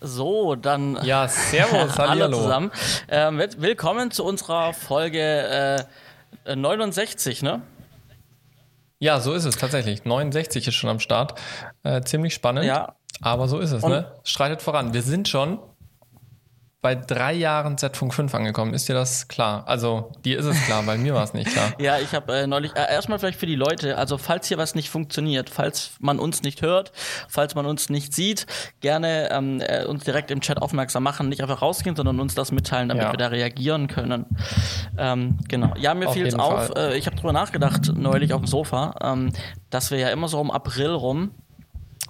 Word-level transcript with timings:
So, 0.00 0.54
dann. 0.54 0.98
Ja, 1.04 1.26
servus, 1.28 1.98
hallo 1.98 2.22
hallo 2.22 2.36
zusammen. 2.36 2.70
Ähm, 3.08 3.42
willkommen 3.56 4.10
zu 4.10 4.24
unserer 4.24 4.72
Folge 4.72 5.86
äh, 6.44 6.54
69, 6.56 7.42
ne? 7.42 7.62
Ja, 9.00 9.20
so 9.20 9.32
ist 9.34 9.44
es 9.44 9.56
tatsächlich. 9.56 10.04
69 10.04 10.68
ist 10.68 10.74
schon 10.74 10.90
am 10.90 11.00
Start. 11.00 11.34
Äh, 11.82 12.02
ziemlich 12.02 12.34
spannend. 12.34 12.64
Ja. 12.64 12.94
Aber 13.20 13.48
so 13.48 13.58
ist 13.58 13.72
es, 13.72 13.82
Und- 13.82 13.90
ne? 13.90 14.12
Streitet 14.24 14.62
voran. 14.62 14.94
Wir 14.94 15.02
sind 15.02 15.28
schon 15.28 15.58
bei 16.80 16.94
drei 16.94 17.32
Jahren 17.32 17.76
Z-Funk 17.76 18.14
5 18.14 18.32
angekommen. 18.36 18.72
Ist 18.72 18.88
dir 18.88 18.94
das 18.94 19.26
klar? 19.26 19.64
Also, 19.66 20.12
dir 20.24 20.38
ist 20.38 20.44
es 20.46 20.64
klar, 20.66 20.84
bei 20.84 20.96
mir 20.96 21.12
war 21.12 21.24
es 21.24 21.34
nicht 21.34 21.50
klar. 21.50 21.72
Ja, 21.80 21.98
ich 21.98 22.12
habe 22.14 22.32
äh, 22.32 22.46
neulich, 22.46 22.70
äh, 22.76 22.92
erstmal 22.92 23.18
vielleicht 23.18 23.38
für 23.40 23.46
die 23.46 23.56
Leute, 23.56 23.98
also 23.98 24.16
falls 24.16 24.46
hier 24.46 24.58
was 24.58 24.76
nicht 24.76 24.88
funktioniert, 24.88 25.50
falls 25.50 25.92
man 25.98 26.20
uns 26.20 26.42
nicht 26.42 26.62
hört, 26.62 26.92
falls 27.28 27.56
man 27.56 27.66
uns 27.66 27.90
nicht 27.90 28.14
sieht, 28.14 28.46
gerne 28.80 29.28
ähm, 29.32 29.60
äh, 29.60 29.84
uns 29.86 30.04
direkt 30.04 30.30
im 30.30 30.40
Chat 30.40 30.62
aufmerksam 30.62 31.02
machen, 31.02 31.28
nicht 31.28 31.42
einfach 31.42 31.62
rausgehen, 31.62 31.96
sondern 31.96 32.20
uns 32.20 32.36
das 32.36 32.52
mitteilen, 32.52 32.88
damit 32.88 33.02
Ja. 33.04 33.12
wir 33.12 33.16
da 33.18 33.26
reagieren 33.26 33.88
können. 33.88 34.26
Ähm, 34.96 35.38
genau. 35.48 35.74
Ja, 35.78 35.94
mir 35.94 36.06
Auf 36.08 36.14
fiel 36.14 36.26
es 36.26 36.34
auf, 36.34 36.68
Fall. 36.68 36.92
äh, 36.92 36.96
ich 36.98 37.06
habe 37.06 37.16
drüber 37.16 37.32
nachgedacht, 37.32 37.90
neulich 37.94 38.32
auf 38.32 38.40
dem 38.40 38.46
Sofa, 38.46 38.94
ähm, 39.02 39.32
dass 39.70 39.90
wir 39.90 39.98
ja 39.98 40.10
immer 40.10 40.28
so 40.28 40.38
um 40.40 40.50
April 40.52 40.90
rum 40.90 41.32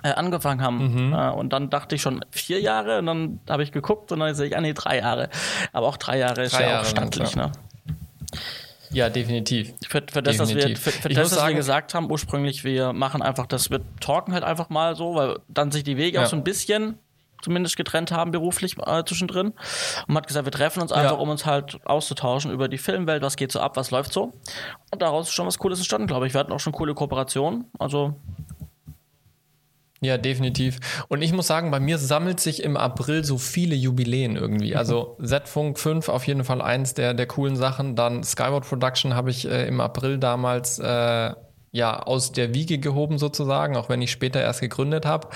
äh, 0.02 0.11
angefangen 0.11 0.62
haben. 0.62 1.07
Mhm. 1.09 1.12
Äh, 1.12 1.30
und 1.30 1.52
dann 1.52 1.70
dachte 1.70 1.95
ich 1.95 2.02
schon 2.02 2.25
vier 2.30 2.61
Jahre 2.61 2.98
und 2.98 3.06
dann 3.06 3.41
habe 3.48 3.62
ich 3.62 3.73
geguckt 3.73 4.12
und 4.12 4.20
dann 4.20 4.34
sehe 4.34 4.47
ich, 4.48 4.56
ah 4.56 4.61
nee, 4.61 4.73
drei 4.75 4.98
Jahre. 4.98 5.29
Aber 5.73 5.87
auch 5.89 5.97
drei 5.97 6.19
Jahre 6.19 6.43
ist 6.45 6.55
Drei 6.55 6.62
ja 6.62 6.69
Jahre 6.69 6.83
auch 6.83 6.87
stattlich, 6.87 7.34
ja. 7.34 7.47
ne? 7.47 7.52
Ja, 8.91 9.11
definitiv. 9.11 9.75
Für, 9.87 10.03
für 10.11 10.23
das, 10.23 10.39
dass 10.39 10.48
wir, 10.48 10.56
Definitiv. 10.56 10.83
für, 10.83 10.91
für 10.92 11.09
das, 11.11 11.37
was 11.37 11.47
wir 11.47 11.55
gesagt 11.55 11.92
haben, 11.95 12.11
ursprünglich, 12.11 12.65
wir 12.65 12.92
machen 12.95 13.20
einfach 13.20 13.47
das, 13.47 13.70
wir 13.70 13.80
talken 14.01 14.33
halt 14.33 14.45
einfach 14.45 14.70
mal 14.70 14.97
so, 14.97 15.15
weil 15.15 15.41
dann 15.48 15.70
sich 15.70 15.84
die 15.84 15.97
Wege 15.98 16.17
Ja. 16.19 16.25
auch 16.25 16.28
so 16.28 16.37
ein 16.37 16.45
bisschen 16.45 16.98
zumindest 17.42 17.77
getrennt 17.77 18.11
haben 18.11 18.30
beruflich 18.33 18.77
äh, 18.84 19.05
zwischendrin. 19.05 19.48
Und 19.48 20.09
man 20.09 20.17
hat 20.19 20.27
gesagt, 20.27 20.47
wir 20.47 20.53
treffen 20.53 20.80
uns 20.80 20.91
einfach, 20.91 21.12
Ja. 21.12 21.19
um 21.19 21.28
uns 21.28 21.45
halt 21.47 21.78
auszutauschen 21.84 22.51
über 22.51 22.67
die 22.69 22.78
Filmwelt, 22.78 23.23
was 23.23 23.36
geht 23.36 23.53
so 23.53 23.61
ab, 23.61 23.77
was 23.77 23.91
läuft 23.91 24.12
so. 24.12 24.33
Und 24.91 25.03
daraus 25.03 25.28
ist 25.28 25.34
schon 25.34 25.47
was 25.47 25.58
Cooles 25.58 25.78
entstanden, 25.78 26.06
glaube 26.08 26.27
ich. 26.27 26.33
Wir 26.34 26.41
hatten 26.41 26.53
auch 26.53 26.58
schon 26.61 26.73
coole 26.73 26.95
Kooperationen. 26.95 27.67
Also, 27.78 28.17
Ja, 30.01 30.17
definitiv. 30.17 30.79
Und 31.09 31.23
ich 31.23 31.33
muss 31.33 31.49
sagen, 31.49 31.71
bei 31.71 31.81
mir 31.81 31.99
sammelt 31.99 32.39
sich 32.39 32.63
im 32.63 32.77
April 32.77 33.25
so 33.25 33.37
viele 33.37 33.75
Jubiläen 33.75 34.37
irgendwie. 34.37 34.77
Also 34.77 35.17
Z-Funk 35.23 35.79
5 35.79 36.09
auf 36.09 36.27
jeden 36.27 36.45
Fall 36.45 36.63
eins 36.63 36.95
der, 36.95 37.15
der 37.15 37.27
coolen 37.27 37.57
Sachen. 37.57 37.97
Dann 37.97 38.23
Skyward 38.23 38.69
Production 38.69 39.15
habe 39.15 39.31
ich 39.31 39.49
äh, 39.49 39.67
im 39.67 39.81
April 39.81 40.19
damals 40.19 40.79
äh, 40.79 41.33
ja 41.73 42.01
aus 42.01 42.33
der 42.33 42.55
Wiege 42.55 42.79
gehoben 42.79 43.19
sozusagen, 43.19 43.77
auch 43.77 43.89
wenn 43.89 44.01
ich 44.01 44.13
später 44.13 44.41
erst 44.41 44.61
gegründet 44.61 45.05
habe. 45.05 45.29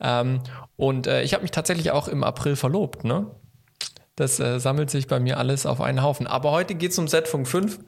Ähm, 0.00 0.40
und 0.76 1.06
äh, 1.06 1.22
ich 1.22 1.34
habe 1.34 1.42
mich 1.42 1.50
tatsächlich 1.50 1.90
auch 1.90 2.08
im 2.08 2.24
April 2.24 2.56
verlobt, 2.56 3.04
ne? 3.04 3.26
Das 4.16 4.40
äh, 4.40 4.58
sammelt 4.58 4.88
sich 4.88 5.08
bei 5.08 5.20
mir 5.20 5.36
alles 5.36 5.66
auf 5.66 5.82
einen 5.82 6.02
Haufen. 6.02 6.26
Aber 6.26 6.50
heute 6.50 6.74
geht's 6.74 6.98
um 6.98 7.06
Z-Funk 7.06 7.46
5. 7.46 7.78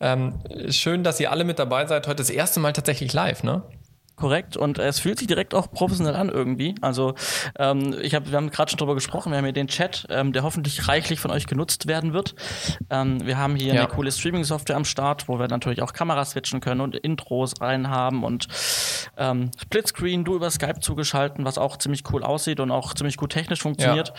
Ähm, 0.00 0.38
schön, 0.70 1.04
dass 1.04 1.20
ihr 1.20 1.30
alle 1.30 1.44
mit 1.44 1.58
dabei 1.58 1.84
seid. 1.84 2.06
Heute 2.06 2.16
das 2.16 2.30
erste 2.30 2.60
Mal 2.60 2.72
tatsächlich 2.72 3.12
live, 3.12 3.42
ne? 3.42 3.62
Korrekt 4.16 4.56
und 4.56 4.78
es 4.78 4.98
fühlt 4.98 5.18
sich 5.18 5.28
direkt 5.28 5.54
auch 5.54 5.70
professionell 5.70 6.16
an 6.16 6.30
irgendwie. 6.30 6.74
Also 6.80 7.14
ähm, 7.58 7.94
ich 8.00 8.14
hab, 8.14 8.30
wir 8.30 8.36
haben 8.36 8.50
gerade 8.50 8.70
schon 8.70 8.78
drüber 8.78 8.94
gesprochen, 8.94 9.30
wir 9.30 9.36
haben 9.38 9.44
hier 9.44 9.52
den 9.52 9.68
Chat, 9.68 10.06
ähm, 10.10 10.32
der 10.32 10.42
hoffentlich 10.42 10.88
reichlich 10.88 11.20
von 11.20 11.30
euch 11.30 11.46
genutzt 11.46 11.86
werden 11.86 12.14
wird. 12.14 12.34
Ähm, 12.90 13.26
wir 13.26 13.36
haben 13.36 13.56
hier 13.56 13.74
Ja. 13.74 13.80
eine 13.82 13.88
coole 13.88 14.10
Streaming-Software 14.10 14.76
am 14.76 14.84
Start, 14.86 15.28
wo 15.28 15.38
wir 15.38 15.48
natürlich 15.48 15.82
auch 15.82 15.92
Kameras 15.92 16.30
switchen 16.30 16.60
können 16.60 16.80
und 16.80 16.96
Intros 16.96 17.60
rein 17.60 17.90
haben 17.90 18.24
und 18.24 18.48
ähm, 19.18 19.50
Splitscreen, 19.62 20.24
du 20.24 20.34
über 20.36 20.50
Skype 20.50 20.80
zugeschalten, 20.80 21.44
was 21.44 21.58
auch 21.58 21.76
ziemlich 21.76 22.02
cool 22.12 22.22
aussieht 22.24 22.58
und 22.60 22.70
auch 22.70 22.94
ziemlich 22.94 23.16
gut 23.16 23.30
technisch 23.32 23.60
funktioniert. 23.60 24.12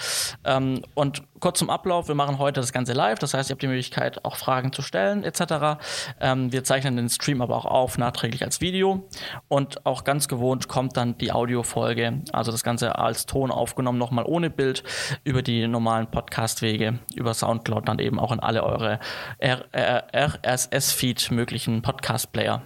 Ähm, 0.43 0.81
und 0.93 1.23
kurz 1.39 1.59
zum 1.59 1.69
Ablauf, 1.69 2.07
wir 2.07 2.15
machen 2.15 2.37
heute 2.37 2.61
das 2.61 2.71
Ganze 2.71 2.93
live, 2.93 3.19
das 3.19 3.33
heißt, 3.33 3.49
ihr 3.49 3.53
habt 3.53 3.61
die 3.63 3.67
Möglichkeit, 3.67 4.23
auch 4.25 4.35
Fragen 4.35 4.71
zu 4.73 4.81
stellen 4.81 5.23
etc. 5.23 5.79
Ähm, 6.19 6.51
wir 6.51 6.63
zeichnen 6.63 6.95
den 6.97 7.09
Stream 7.09 7.41
aber 7.41 7.55
auch 7.55 7.65
auf, 7.65 7.97
nachträglich 7.97 8.43
als 8.43 8.61
Video 8.61 9.07
und 9.47 9.85
auch 9.87 10.03
ganz 10.03 10.27
gewohnt 10.27 10.67
kommt 10.67 10.97
dann 10.97 11.17
die 11.17 11.31
Audiofolge, 11.31 12.21
also 12.31 12.51
das 12.51 12.63
Ganze 12.63 12.97
als 12.99 13.25
Ton 13.25 13.49
aufgenommen, 13.49 13.97
nochmal 13.97 14.25
ohne 14.27 14.49
Bild, 14.49 14.83
über 15.23 15.41
die 15.41 15.67
normalen 15.67 16.11
Podcast-Wege, 16.11 16.99
über 17.15 17.33
Soundcloud 17.33 17.87
dann 17.87 17.99
eben 17.99 18.19
auch 18.19 18.31
in 18.31 18.39
alle 18.39 18.63
eure 18.63 18.99
RSS-Feed 19.41 21.31
möglichen 21.31 21.81
Podcast-Player, 21.81 22.61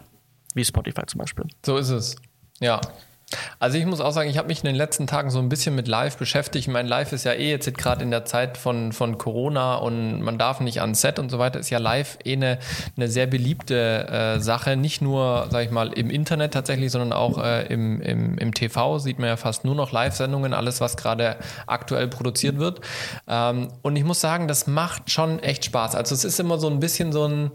wie 0.54 0.66
Spotify 0.66 1.06
zum 1.06 1.20
Beispiel. 1.20 1.46
So 1.66 1.78
ist 1.78 1.90
es. 1.90 2.16
Ja. 2.60 2.82
Also 3.60 3.78
ich 3.78 3.86
muss 3.86 4.02
auch 4.02 4.12
sagen, 4.12 4.30
ich 4.30 4.38
habe 4.38 4.48
mich 4.48 4.60
in 4.60 4.66
den 4.66 4.76
letzten 4.76 5.08
Tagen 5.08 5.30
so 5.30 5.40
ein 5.40 5.50
bisschen 5.50 5.76
mit 5.76 5.88
Live 5.88 6.18
beschäftigt. 6.18 6.68
Mein 6.68 6.88
Live 6.88 7.14
ist 7.14 7.24
ja 7.24 7.34
eh 7.34 7.50
jetzt 7.50 7.72
gerade 7.78 8.04
in 8.04 8.12
der 8.12 8.26
Zeit 8.26 8.58
von, 8.58 8.92
von 8.92 9.18
Corona 9.18 9.76
und 9.76 10.22
man 10.22 10.38
darf 10.38 10.60
nicht 10.60 10.82
ans 10.82 11.02
Set 11.02 11.20
und 11.20 11.30
so 11.30 11.40
weiter. 11.40 11.60
Ist 11.60 11.70
ja 11.70 11.80
Live 11.80 12.18
eh 12.26 12.34
eine, 12.34 12.60
eine 12.98 13.08
sehr 13.08 13.28
beliebte 13.28 14.08
äh, 14.08 14.40
Sache. 14.40 14.76
Nicht 14.76 15.02
nur, 15.02 15.48
sag 15.50 15.66
ich 15.66 15.72
mal, 15.72 15.94
im 15.94 16.10
Internet 16.10 16.54
tatsächlich, 16.54 16.92
sondern 16.92 17.14
auch 17.14 17.38
äh, 17.38 17.66
im, 17.68 18.02
im, 18.02 18.38
im 18.38 18.54
TV 18.54 19.00
sieht 19.00 19.20
man 19.20 19.30
ja 19.30 19.38
fast 19.38 19.64
nur 19.66 19.76
noch 19.76 19.92
Live-Sendungen, 19.92 20.54
alles, 20.54 20.82
was 20.82 20.98
gerade 20.98 21.38
aktuell 21.68 22.08
produziert 22.08 22.58
wird. 22.58 22.82
Ähm, 23.28 23.70
und 23.82 23.96
ich 23.96 24.04
muss 24.04 24.22
sagen, 24.22 24.48
das 24.48 24.68
macht 24.68 25.10
schon 25.10 25.40
echt 25.40 25.66
Spaß. 25.66 25.96
Also 25.96 26.16
es 26.16 26.24
ist 26.24 26.40
immer 26.40 26.58
so 26.58 26.70
ein 26.70 26.80
bisschen 26.80 27.12
so 27.12 27.26
ein, 27.28 27.52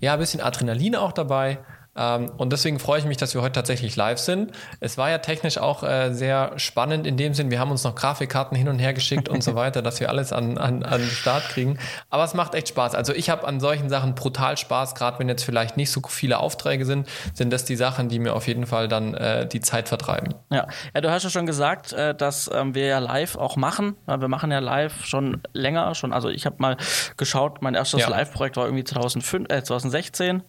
ja, 0.00 0.14
ein 0.14 0.18
bisschen 0.18 0.40
Adrenalin 0.40 0.94
auch 0.94 1.12
dabei. 1.12 1.58
Ähm, 1.98 2.30
und 2.36 2.52
deswegen 2.52 2.78
freue 2.78 3.00
ich 3.00 3.04
mich, 3.04 3.16
dass 3.16 3.34
wir 3.34 3.42
heute 3.42 3.52
tatsächlich 3.52 3.96
live 3.96 4.18
sind. 4.18 4.52
Es 4.80 4.96
war 4.96 5.10
ja 5.10 5.18
technisch 5.18 5.58
auch 5.58 5.82
äh, 5.82 6.12
sehr 6.12 6.52
spannend 6.56 7.06
in 7.06 7.16
dem 7.16 7.34
Sinn, 7.34 7.50
wir 7.50 7.58
haben 7.58 7.70
uns 7.70 7.82
noch 7.84 7.94
Grafikkarten 7.94 8.56
hin 8.56 8.68
und 8.68 8.78
her 8.78 8.94
geschickt 8.94 9.28
und 9.28 9.42
so 9.42 9.54
weiter, 9.56 9.82
dass 9.82 9.98
wir 10.00 10.08
alles 10.08 10.32
an, 10.32 10.56
an, 10.58 10.82
an 10.84 11.00
den 11.00 11.10
Start 11.10 11.48
kriegen. 11.48 11.78
Aber 12.08 12.24
es 12.24 12.34
macht 12.34 12.54
echt 12.54 12.68
Spaß. 12.68 12.94
Also 12.94 13.12
ich 13.12 13.30
habe 13.30 13.46
an 13.46 13.58
solchen 13.58 13.88
Sachen 13.88 14.14
brutal 14.14 14.56
Spaß, 14.56 14.94
gerade 14.94 15.18
wenn 15.18 15.28
jetzt 15.28 15.42
vielleicht 15.42 15.76
nicht 15.76 15.90
so 15.90 16.00
viele 16.08 16.38
Aufträge 16.38 16.86
sind, 16.86 17.08
sind 17.34 17.52
das 17.52 17.64
die 17.64 17.76
Sachen, 17.76 18.08
die 18.08 18.18
mir 18.20 18.34
auf 18.34 18.46
jeden 18.46 18.66
Fall 18.66 18.88
dann 18.88 19.14
äh, 19.14 19.46
die 19.46 19.60
Zeit 19.60 19.88
vertreiben. 19.88 20.34
Ja, 20.50 20.68
ja 20.94 21.00
du 21.00 21.10
hast 21.10 21.24
ja 21.24 21.30
schon 21.30 21.46
gesagt, 21.46 21.92
äh, 21.92 22.14
dass 22.14 22.48
ähm, 22.54 22.74
wir 22.74 22.86
ja 22.86 22.98
live 22.98 23.36
auch 23.36 23.56
machen. 23.56 23.96
Ja, 24.06 24.20
wir 24.20 24.28
machen 24.28 24.52
ja 24.52 24.60
live 24.60 25.04
schon 25.04 25.42
länger, 25.52 25.94
schon. 25.94 26.12
Also 26.12 26.28
ich 26.28 26.46
habe 26.46 26.56
mal 26.58 26.76
geschaut, 27.16 27.60
mein 27.62 27.74
erstes 27.74 28.00
Ja. 28.00 28.08
Live-Projekt 28.08 28.56
war 28.56 28.66
irgendwie 28.66 28.84
2005, 28.84 29.50
äh, 29.50 29.62
2016, 29.62 30.42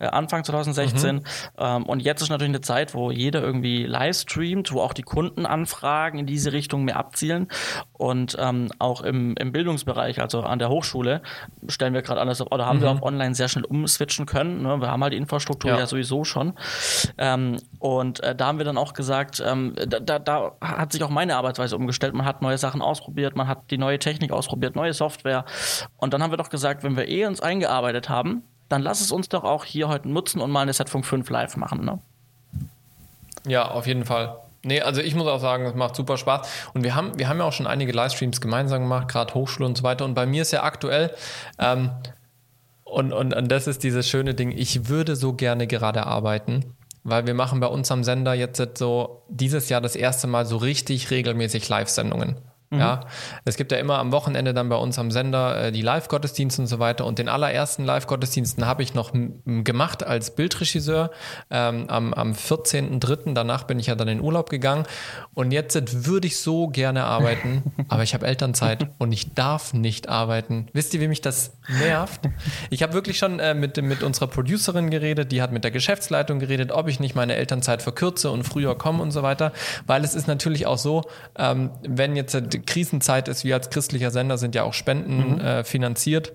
äh, 0.00 0.06
Anfang 0.06 0.42
2016. 0.42 0.95
Ähm, 1.58 1.84
und 1.84 2.00
jetzt 2.00 2.22
ist 2.22 2.30
natürlich 2.30 2.50
eine 2.50 2.60
Zeit, 2.60 2.94
wo 2.94 3.10
jeder 3.10 3.42
irgendwie 3.42 3.84
live 3.84 4.16
streamt, 4.16 4.72
wo 4.72 4.80
auch 4.80 4.92
die 4.92 5.02
Kundenanfragen 5.02 6.20
in 6.20 6.26
diese 6.26 6.52
Richtung 6.52 6.84
mehr 6.84 6.96
abzielen. 6.96 7.48
Und 7.92 8.36
ähm, 8.38 8.68
auch 8.78 9.02
im, 9.02 9.34
im 9.36 9.52
Bildungsbereich, 9.52 10.20
also 10.20 10.42
an 10.42 10.58
der 10.58 10.68
Hochschule, 10.68 11.22
stellen 11.68 11.94
wir 11.94 12.02
gerade 12.02 12.20
alles 12.20 12.40
auf, 12.40 12.52
oder 12.52 12.66
haben 12.66 12.80
wir 12.80 12.90
auf 12.90 13.02
online 13.02 13.34
sehr 13.34 13.48
schnell 13.48 13.64
umswitchen 13.64 14.26
können. 14.26 14.62
Ne? 14.62 14.80
Wir 14.80 14.90
haben 14.90 15.02
halt 15.02 15.12
die 15.12 15.18
Infrastruktur 15.18 15.70
Ja. 15.70 15.78
ja 15.78 15.86
sowieso 15.86 16.24
schon. 16.24 16.54
Ähm, 17.18 17.58
und 17.78 18.22
äh, 18.22 18.34
da 18.34 18.46
haben 18.46 18.58
wir 18.58 18.64
dann 18.64 18.78
auch 18.78 18.92
gesagt, 18.92 19.42
ähm, 19.44 19.74
da, 19.86 20.00
da, 20.00 20.18
da 20.18 20.52
hat 20.60 20.92
sich 20.92 21.02
auch 21.02 21.10
meine 21.10 21.36
Arbeitsweise 21.36 21.76
umgestellt. 21.76 22.14
Man 22.14 22.26
hat 22.26 22.42
neue 22.42 22.58
Sachen 22.58 22.82
ausprobiert, 22.82 23.36
man 23.36 23.48
hat 23.48 23.70
die 23.70 23.78
neue 23.78 23.98
Technik 23.98 24.32
ausprobiert, 24.32 24.76
neue 24.76 24.92
Software. 24.92 25.44
Und 25.96 26.14
dann 26.14 26.22
haben 26.22 26.32
wir 26.32 26.38
doch 26.38 26.50
gesagt, 26.50 26.82
wenn 26.82 26.96
wir 26.96 27.08
eh 27.08 27.26
uns 27.26 27.40
eingearbeitet 27.40 28.08
haben, 28.08 28.42
dann 28.68 28.82
lass 28.82 29.00
es 29.00 29.12
uns 29.12 29.28
doch 29.28 29.44
auch 29.44 29.64
hier 29.64 29.88
heute 29.88 30.08
nutzen 30.08 30.40
und 30.40 30.50
mal 30.50 30.62
eine 30.62 30.72
Setfunk 30.72 31.06
5 31.06 31.28
live 31.30 31.56
machen. 31.56 31.84
Ne? 31.84 31.98
Ja, 33.46 33.70
auf 33.70 33.86
jeden 33.86 34.04
Fall. 34.04 34.36
Nee, 34.64 34.80
also 34.80 35.00
ich 35.00 35.14
muss 35.14 35.28
auch 35.28 35.40
sagen, 35.40 35.64
es 35.64 35.74
macht 35.74 35.94
super 35.94 36.16
Spaß. 36.16 36.48
Und 36.74 36.82
wir 36.82 36.96
haben, 36.96 37.16
wir 37.16 37.28
haben 37.28 37.38
ja 37.38 37.44
auch 37.44 37.52
schon 37.52 37.68
einige 37.68 37.92
Livestreams 37.92 38.40
gemeinsam 38.40 38.82
gemacht, 38.82 39.06
gerade 39.08 39.32
Hochschule 39.34 39.66
und 39.66 39.78
so 39.78 39.84
weiter. 39.84 40.04
Und 40.04 40.14
bei 40.14 40.26
mir 40.26 40.42
ist 40.42 40.50
ja 40.50 40.64
aktuell, 40.64 41.14
ähm, 41.60 41.90
und, 42.82 43.12
und, 43.12 43.34
und 43.34 43.48
das 43.48 43.66
ist 43.66 43.84
dieses 43.84 44.08
schöne 44.08 44.34
Ding, 44.34 44.50
ich 44.50 44.88
würde 44.88 45.14
so 45.14 45.34
gerne 45.34 45.66
gerade 45.66 46.06
arbeiten, 46.06 46.74
weil 47.04 47.26
wir 47.26 47.34
machen 47.34 47.60
bei 47.60 47.68
uns 47.68 47.90
am 47.92 48.02
Sender 48.02 48.34
jetzt 48.34 48.78
so 48.78 49.22
dieses 49.28 49.68
Jahr 49.68 49.80
das 49.80 49.94
erste 49.94 50.26
Mal 50.26 50.46
so 50.46 50.56
richtig 50.56 51.10
regelmäßig 51.10 51.68
Live-Sendungen. 51.68 52.36
Ja, 52.70 53.00
es 53.44 53.56
gibt 53.56 53.70
ja 53.70 53.78
immer 53.78 53.98
am 53.98 54.10
Wochenende 54.10 54.52
dann 54.52 54.68
bei 54.68 54.76
uns 54.76 54.98
am 54.98 55.12
Sender 55.12 55.66
äh, 55.66 55.72
die 55.72 55.82
Live-Gottesdienste 55.82 56.62
und 56.62 56.66
so 56.66 56.80
weiter. 56.80 57.06
Und 57.06 57.18
den 57.18 57.28
allerersten 57.28 57.84
Live-Gottesdiensten 57.84 58.66
habe 58.66 58.82
ich 58.82 58.92
noch 58.92 59.12
gemacht 59.44 60.04
als 60.04 60.34
Bildregisseur 60.34 61.10
ähm, 61.50 61.84
am, 61.88 62.12
am 62.12 62.32
14.03. 62.32 63.34
Danach 63.34 63.64
bin 63.64 63.78
ich 63.78 63.86
ja 63.86 63.94
dann 63.94 64.08
in 64.08 64.20
Urlaub 64.20 64.50
gegangen. 64.50 64.84
Und 65.34 65.52
jetzt 65.52 66.06
würde 66.06 66.26
ich 66.26 66.38
so 66.38 66.66
gerne 66.66 67.04
arbeiten, 67.04 67.62
aber 67.88 68.02
ich 68.02 68.14
habe 68.14 68.26
Elternzeit 68.26 68.88
und 68.98 69.12
ich 69.12 69.34
darf 69.34 69.72
nicht 69.72 70.08
arbeiten. 70.08 70.66
Wisst 70.72 70.92
ihr, 70.92 71.00
wie 71.00 71.08
mich 71.08 71.20
das 71.20 71.56
nervt? 71.68 72.22
Ich 72.70 72.82
habe 72.82 72.94
wirklich 72.94 73.18
schon 73.18 73.38
äh, 73.38 73.54
mit, 73.54 73.80
mit 73.80 74.02
unserer 74.02 74.26
Producerin 74.26 74.90
geredet, 74.90 75.30
die 75.30 75.40
hat 75.40 75.52
mit 75.52 75.62
der 75.62 75.70
Geschäftsleitung 75.70 76.40
geredet, 76.40 76.72
ob 76.72 76.88
ich 76.88 76.98
nicht 76.98 77.14
meine 77.14 77.36
Elternzeit 77.36 77.82
verkürze 77.82 78.30
und 78.30 78.42
früher 78.42 78.76
komme 78.76 79.02
und 79.02 79.12
so 79.12 79.22
weiter. 79.22 79.52
Weil 79.86 80.02
es 80.02 80.16
ist 80.16 80.26
natürlich 80.26 80.66
auch 80.66 80.78
so, 80.78 81.02
ähm, 81.38 81.70
wenn 81.82 82.16
jetzt 82.16 82.34
die 82.58 82.66
Krisenzeit 82.66 83.28
ist, 83.28 83.44
wir 83.44 83.54
als 83.54 83.70
christlicher 83.70 84.10
Sender 84.10 84.38
sind 84.38 84.54
ja 84.54 84.64
auch 84.64 84.74
Spenden 84.74 85.40
äh, 85.40 85.64
finanziert. 85.64 86.32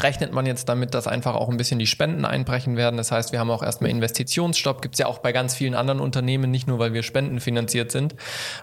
Rechnet 0.00 0.32
man 0.32 0.46
jetzt 0.46 0.68
damit, 0.68 0.94
dass 0.94 1.06
einfach 1.06 1.34
auch 1.34 1.48
ein 1.48 1.56
bisschen 1.56 1.78
die 1.78 1.86
Spenden 1.86 2.24
einbrechen 2.24 2.76
werden? 2.76 2.96
Das 2.96 3.12
heißt, 3.12 3.32
wir 3.32 3.38
haben 3.38 3.50
auch 3.50 3.62
erstmal 3.62 3.90
Investitionsstopp. 3.90 4.80
Gibt 4.82 4.94
es 4.94 4.98
ja 5.00 5.06
auch 5.06 5.18
bei 5.18 5.32
ganz 5.32 5.54
vielen 5.54 5.74
anderen 5.74 6.00
Unternehmen, 6.00 6.50
nicht 6.50 6.66
nur 6.66 6.78
weil 6.78 6.94
wir 6.94 7.02
spendenfinanziert 7.02 7.92
sind. 7.92 8.14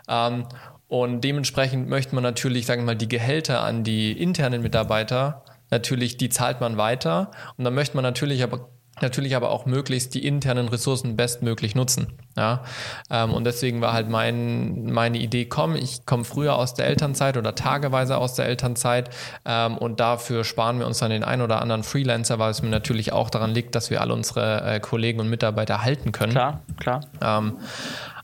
Ähm, 0.10 0.46
Und 0.88 1.22
dementsprechend 1.22 1.88
möchte 1.88 2.16
man 2.16 2.24
natürlich, 2.24 2.66
sagen 2.66 2.82
wir 2.82 2.88
mal, 2.88 2.96
die 2.96 3.08
Gehälter 3.08 3.62
an 3.62 3.84
die 3.84 4.12
internen 4.12 4.64
Mitarbeiter, 4.64 5.46
natürlich, 5.70 6.18
die 6.18 6.30
zahlt 6.30 6.62
man 6.62 6.78
weiter. 6.78 7.30
Und 7.58 7.64
dann 7.64 7.76
möchte 7.76 7.96
man 7.96 8.02
natürlich 8.02 8.42
aber 8.42 8.70
natürlich 9.02 9.36
aber 9.36 9.50
auch 9.50 9.66
möglichst 9.66 10.14
die 10.14 10.26
internen 10.26 10.68
Ressourcen 10.68 11.16
bestmöglich 11.16 11.76
nutzen. 11.76 12.14
Ja? 12.36 12.64
Ähm, 13.10 13.34
und 13.34 13.44
deswegen 13.44 13.82
war 13.82 13.94
halt 13.94 14.10
mein, 14.10 14.92
meine 14.92 15.18
Idee, 15.18 15.46
komm, 15.46 15.76
ich 15.76 16.06
komme 16.06 16.24
früher 16.24 16.56
aus 16.56 16.74
der 16.74 16.88
Elternzeit 16.88 17.38
oder 17.38 17.56
tageweise 17.56 18.18
aus 18.18 18.36
der 18.36 18.46
Elternzeit 18.46 19.10
ähm, 19.46 19.78
und 19.78 20.00
dafür 20.00 20.44
sparen 20.44 20.80
wir 20.80 20.88
uns 20.88 21.00
dann 21.00 21.12
den 21.12 21.24
ein 21.24 21.42
oder 21.42 21.62
anderen 21.62 21.84
Freelancer, 21.84 22.40
weil 22.40 22.52
es 22.52 22.62
mir 22.62 22.70
natürlich 22.70 23.12
auch 23.14 23.30
daran 23.30 23.52
liegt, 23.52 23.76
dass 23.76 23.90
wir 23.90 24.02
alle 24.02 24.14
unsere 24.14 24.64
äh, 24.64 24.80
Kollegen 24.80 25.20
und 25.20 25.30
Mitarbeiter 25.30 25.84
halten 25.84 26.12
können. 26.12 26.32
Klar, 26.32 26.62
klar. 26.80 27.02
Ähm, 27.22 27.58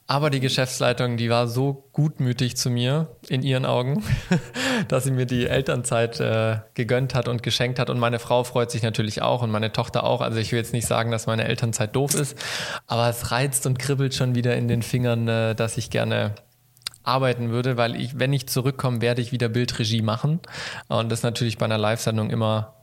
aber 0.08 0.30
die 0.30 0.40
Geschäftsleitung, 0.40 1.18
die 1.18 1.32
war 1.32 1.48
so 1.48 1.90
gutmütig 1.92 2.58
zu 2.58 2.70
mir 2.70 3.16
in 3.28 3.42
ihren 3.42 3.66
Augen, 3.66 4.04
dass 4.88 5.04
sie 5.04 5.12
mir 5.12 5.26
die 5.26 5.48
Elternzeit 5.48 6.20
äh, 6.20 6.60
gegönnt 6.76 7.16
hat 7.16 7.28
und 7.28 7.42
geschenkt 7.42 7.80
hat. 7.80 7.90
Und 7.90 8.00
meine 8.00 8.20
Frau 8.20 8.44
freut 8.44 8.70
sich 8.70 8.84
natürlich 8.84 9.24
auch 9.24 9.42
und 9.42 9.50
meine 9.50 9.72
Tochter 9.72 10.04
auch. 10.04 10.22
Also 10.22 10.38
ich 10.38 10.52
will 10.52 10.60
jetzt 10.60 10.74
nicht 10.74 10.86
sagen, 10.86 11.10
dass 11.10 11.26
meine 11.26 11.46
Elternzeit 11.46 11.96
doof 11.96 12.14
ist, 12.14 12.38
aber 12.86 13.10
es 13.10 13.32
reizt 13.32 13.66
und 13.66 13.80
kribbelt 13.80 14.14
schon 14.14 14.36
wieder 14.36 14.56
in 14.56 14.68
den 14.68 14.84
Fingern, 14.84 15.28
äh, 15.28 15.56
dass 15.56 15.78
ich 15.78 15.90
gerne 15.90 16.36
arbeiten 17.02 17.50
würde, 17.50 17.78
weil 17.78 17.96
ich, 17.96 18.20
wenn 18.20 18.34
ich 18.34 18.48
zurückkomme, 18.48 19.02
werde 19.02 19.22
ich 19.22 19.32
wieder 19.32 19.50
Bildregie 19.50 20.02
machen. 20.02 20.40
Und 20.88 21.12
das 21.12 21.20
ist 21.20 21.24
natürlich 21.24 21.58
bei 21.58 21.66
einer 21.66 21.78
Live-Sendung 21.78 22.30
immer 22.30 22.75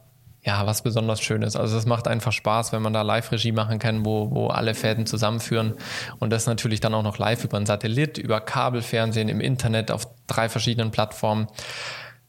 ja, 0.44 0.66
was 0.66 0.82
besonders 0.82 1.20
Schönes. 1.20 1.54
Also 1.54 1.76
es 1.76 1.86
macht 1.86 2.08
einfach 2.08 2.32
Spaß, 2.32 2.72
wenn 2.72 2.82
man 2.82 2.92
da 2.92 3.02
Live-Regie 3.02 3.52
machen 3.52 3.78
kann, 3.78 4.04
wo, 4.04 4.30
wo 4.32 4.48
alle 4.48 4.74
Fäden 4.74 5.06
zusammenführen 5.06 5.74
und 6.18 6.30
das 6.30 6.46
natürlich 6.46 6.80
dann 6.80 6.94
auch 6.94 7.04
noch 7.04 7.18
live 7.18 7.44
über 7.44 7.58
ein 7.58 7.66
Satellit, 7.66 8.18
über 8.18 8.40
Kabelfernsehen, 8.40 9.28
im 9.28 9.40
Internet, 9.40 9.92
auf 9.92 10.08
drei 10.26 10.48
verschiedenen 10.48 10.90
Plattformen. 10.90 11.46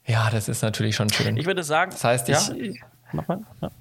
Ja, 0.05 0.29
das 0.29 0.47
ist 0.47 0.61
natürlich 0.61 0.95
schon 0.95 1.09
schön. 1.09 1.37
Ich 1.37 1.47
würde 1.47 1.63
sagen, 1.63 1.91
das 1.91 2.03
heißt, 2.03 2.29
ich, 2.29 2.47
ja, 2.47 2.85
nochmal, 3.13 3.39
ja. 3.61 3.71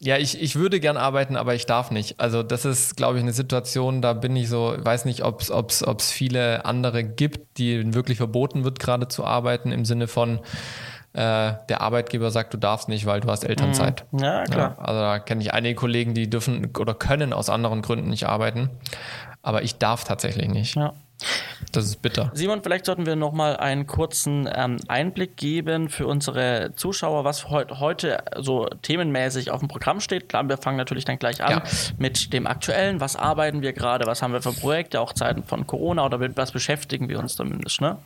Ja, 0.00 0.16
ich, 0.16 0.40
ich 0.40 0.54
würde 0.54 0.78
gern 0.78 0.96
arbeiten, 0.96 1.36
aber 1.36 1.56
ich 1.56 1.66
darf 1.66 1.90
nicht. 1.90 2.20
Also 2.20 2.44
das 2.44 2.64
ist, 2.64 2.96
glaube 2.96 3.18
ich, 3.18 3.22
eine 3.22 3.32
Situation, 3.32 4.00
da 4.00 4.12
bin 4.12 4.36
ich 4.36 4.48
so, 4.48 4.76
weiß 4.78 5.06
nicht, 5.06 5.24
ob 5.24 5.40
es 5.40 5.50
ob's, 5.50 5.82
ob's 5.82 6.12
viele 6.12 6.64
andere 6.64 7.02
gibt, 7.02 7.58
die 7.58 7.94
wirklich 7.94 8.18
verboten 8.18 8.62
wird, 8.62 8.78
gerade 8.78 9.08
zu 9.08 9.24
arbeiten, 9.24 9.72
im 9.72 9.84
Sinne 9.84 10.06
von, 10.06 10.38
äh, 11.18 11.54
der 11.68 11.80
Arbeitgeber 11.80 12.30
sagt, 12.30 12.54
du 12.54 12.58
darfst 12.58 12.88
nicht, 12.88 13.04
weil 13.04 13.20
du 13.20 13.28
hast 13.28 13.42
Elternzeit. 13.42 14.04
Mhm. 14.12 14.18
Ja, 14.20 14.44
klar. 14.44 14.76
Ja, 14.78 14.84
also 14.84 15.00
da 15.00 15.18
kenne 15.18 15.42
ich 15.42 15.52
einige 15.52 15.74
Kollegen, 15.74 16.14
die 16.14 16.30
dürfen 16.30 16.70
oder 16.78 16.94
können 16.94 17.32
aus 17.32 17.50
anderen 17.50 17.82
Gründen 17.82 18.08
nicht 18.08 18.28
arbeiten. 18.28 18.70
Aber 19.42 19.62
ich 19.62 19.78
darf 19.78 20.04
tatsächlich 20.04 20.48
nicht. 20.48 20.76
Ja. 20.76 20.92
Das 21.72 21.84
ist 21.84 22.02
bitter. 22.02 22.30
Simon, 22.34 22.62
vielleicht 22.62 22.86
sollten 22.86 23.06
wir 23.06 23.16
noch 23.16 23.32
mal 23.32 23.56
einen 23.56 23.86
kurzen 23.86 24.48
ähm, 24.52 24.78
Einblick 24.88 25.36
geben 25.36 25.88
für 25.88 26.06
unsere 26.06 26.72
Zuschauer, 26.76 27.24
was 27.24 27.50
heut, 27.50 27.80
heute 27.80 28.22
so 28.36 28.66
themenmäßig 28.82 29.50
auf 29.50 29.60
dem 29.60 29.68
Programm 29.68 30.00
steht. 30.00 30.28
Klar, 30.28 30.48
wir 30.48 30.56
fangen 30.56 30.76
natürlich 30.78 31.04
dann 31.04 31.18
gleich 31.18 31.42
an 31.42 31.50
ja. 31.50 31.62
mit 31.98 32.32
dem 32.32 32.46
Aktuellen. 32.46 33.00
Was 33.00 33.16
arbeiten 33.16 33.62
wir 33.62 33.72
gerade? 33.72 34.06
Was 34.06 34.22
haben 34.22 34.32
wir 34.32 34.42
für 34.42 34.52
Projekte? 34.52 35.00
Auch 35.00 35.12
Zeiten 35.12 35.42
von 35.42 35.66
Corona 35.66 36.04
oder 36.04 36.18
mit 36.18 36.36
was 36.36 36.52
beschäftigen 36.52 37.08
wir 37.08 37.18
uns 37.18 37.36
zumindest? 37.36 37.80
Ne? 37.80 37.98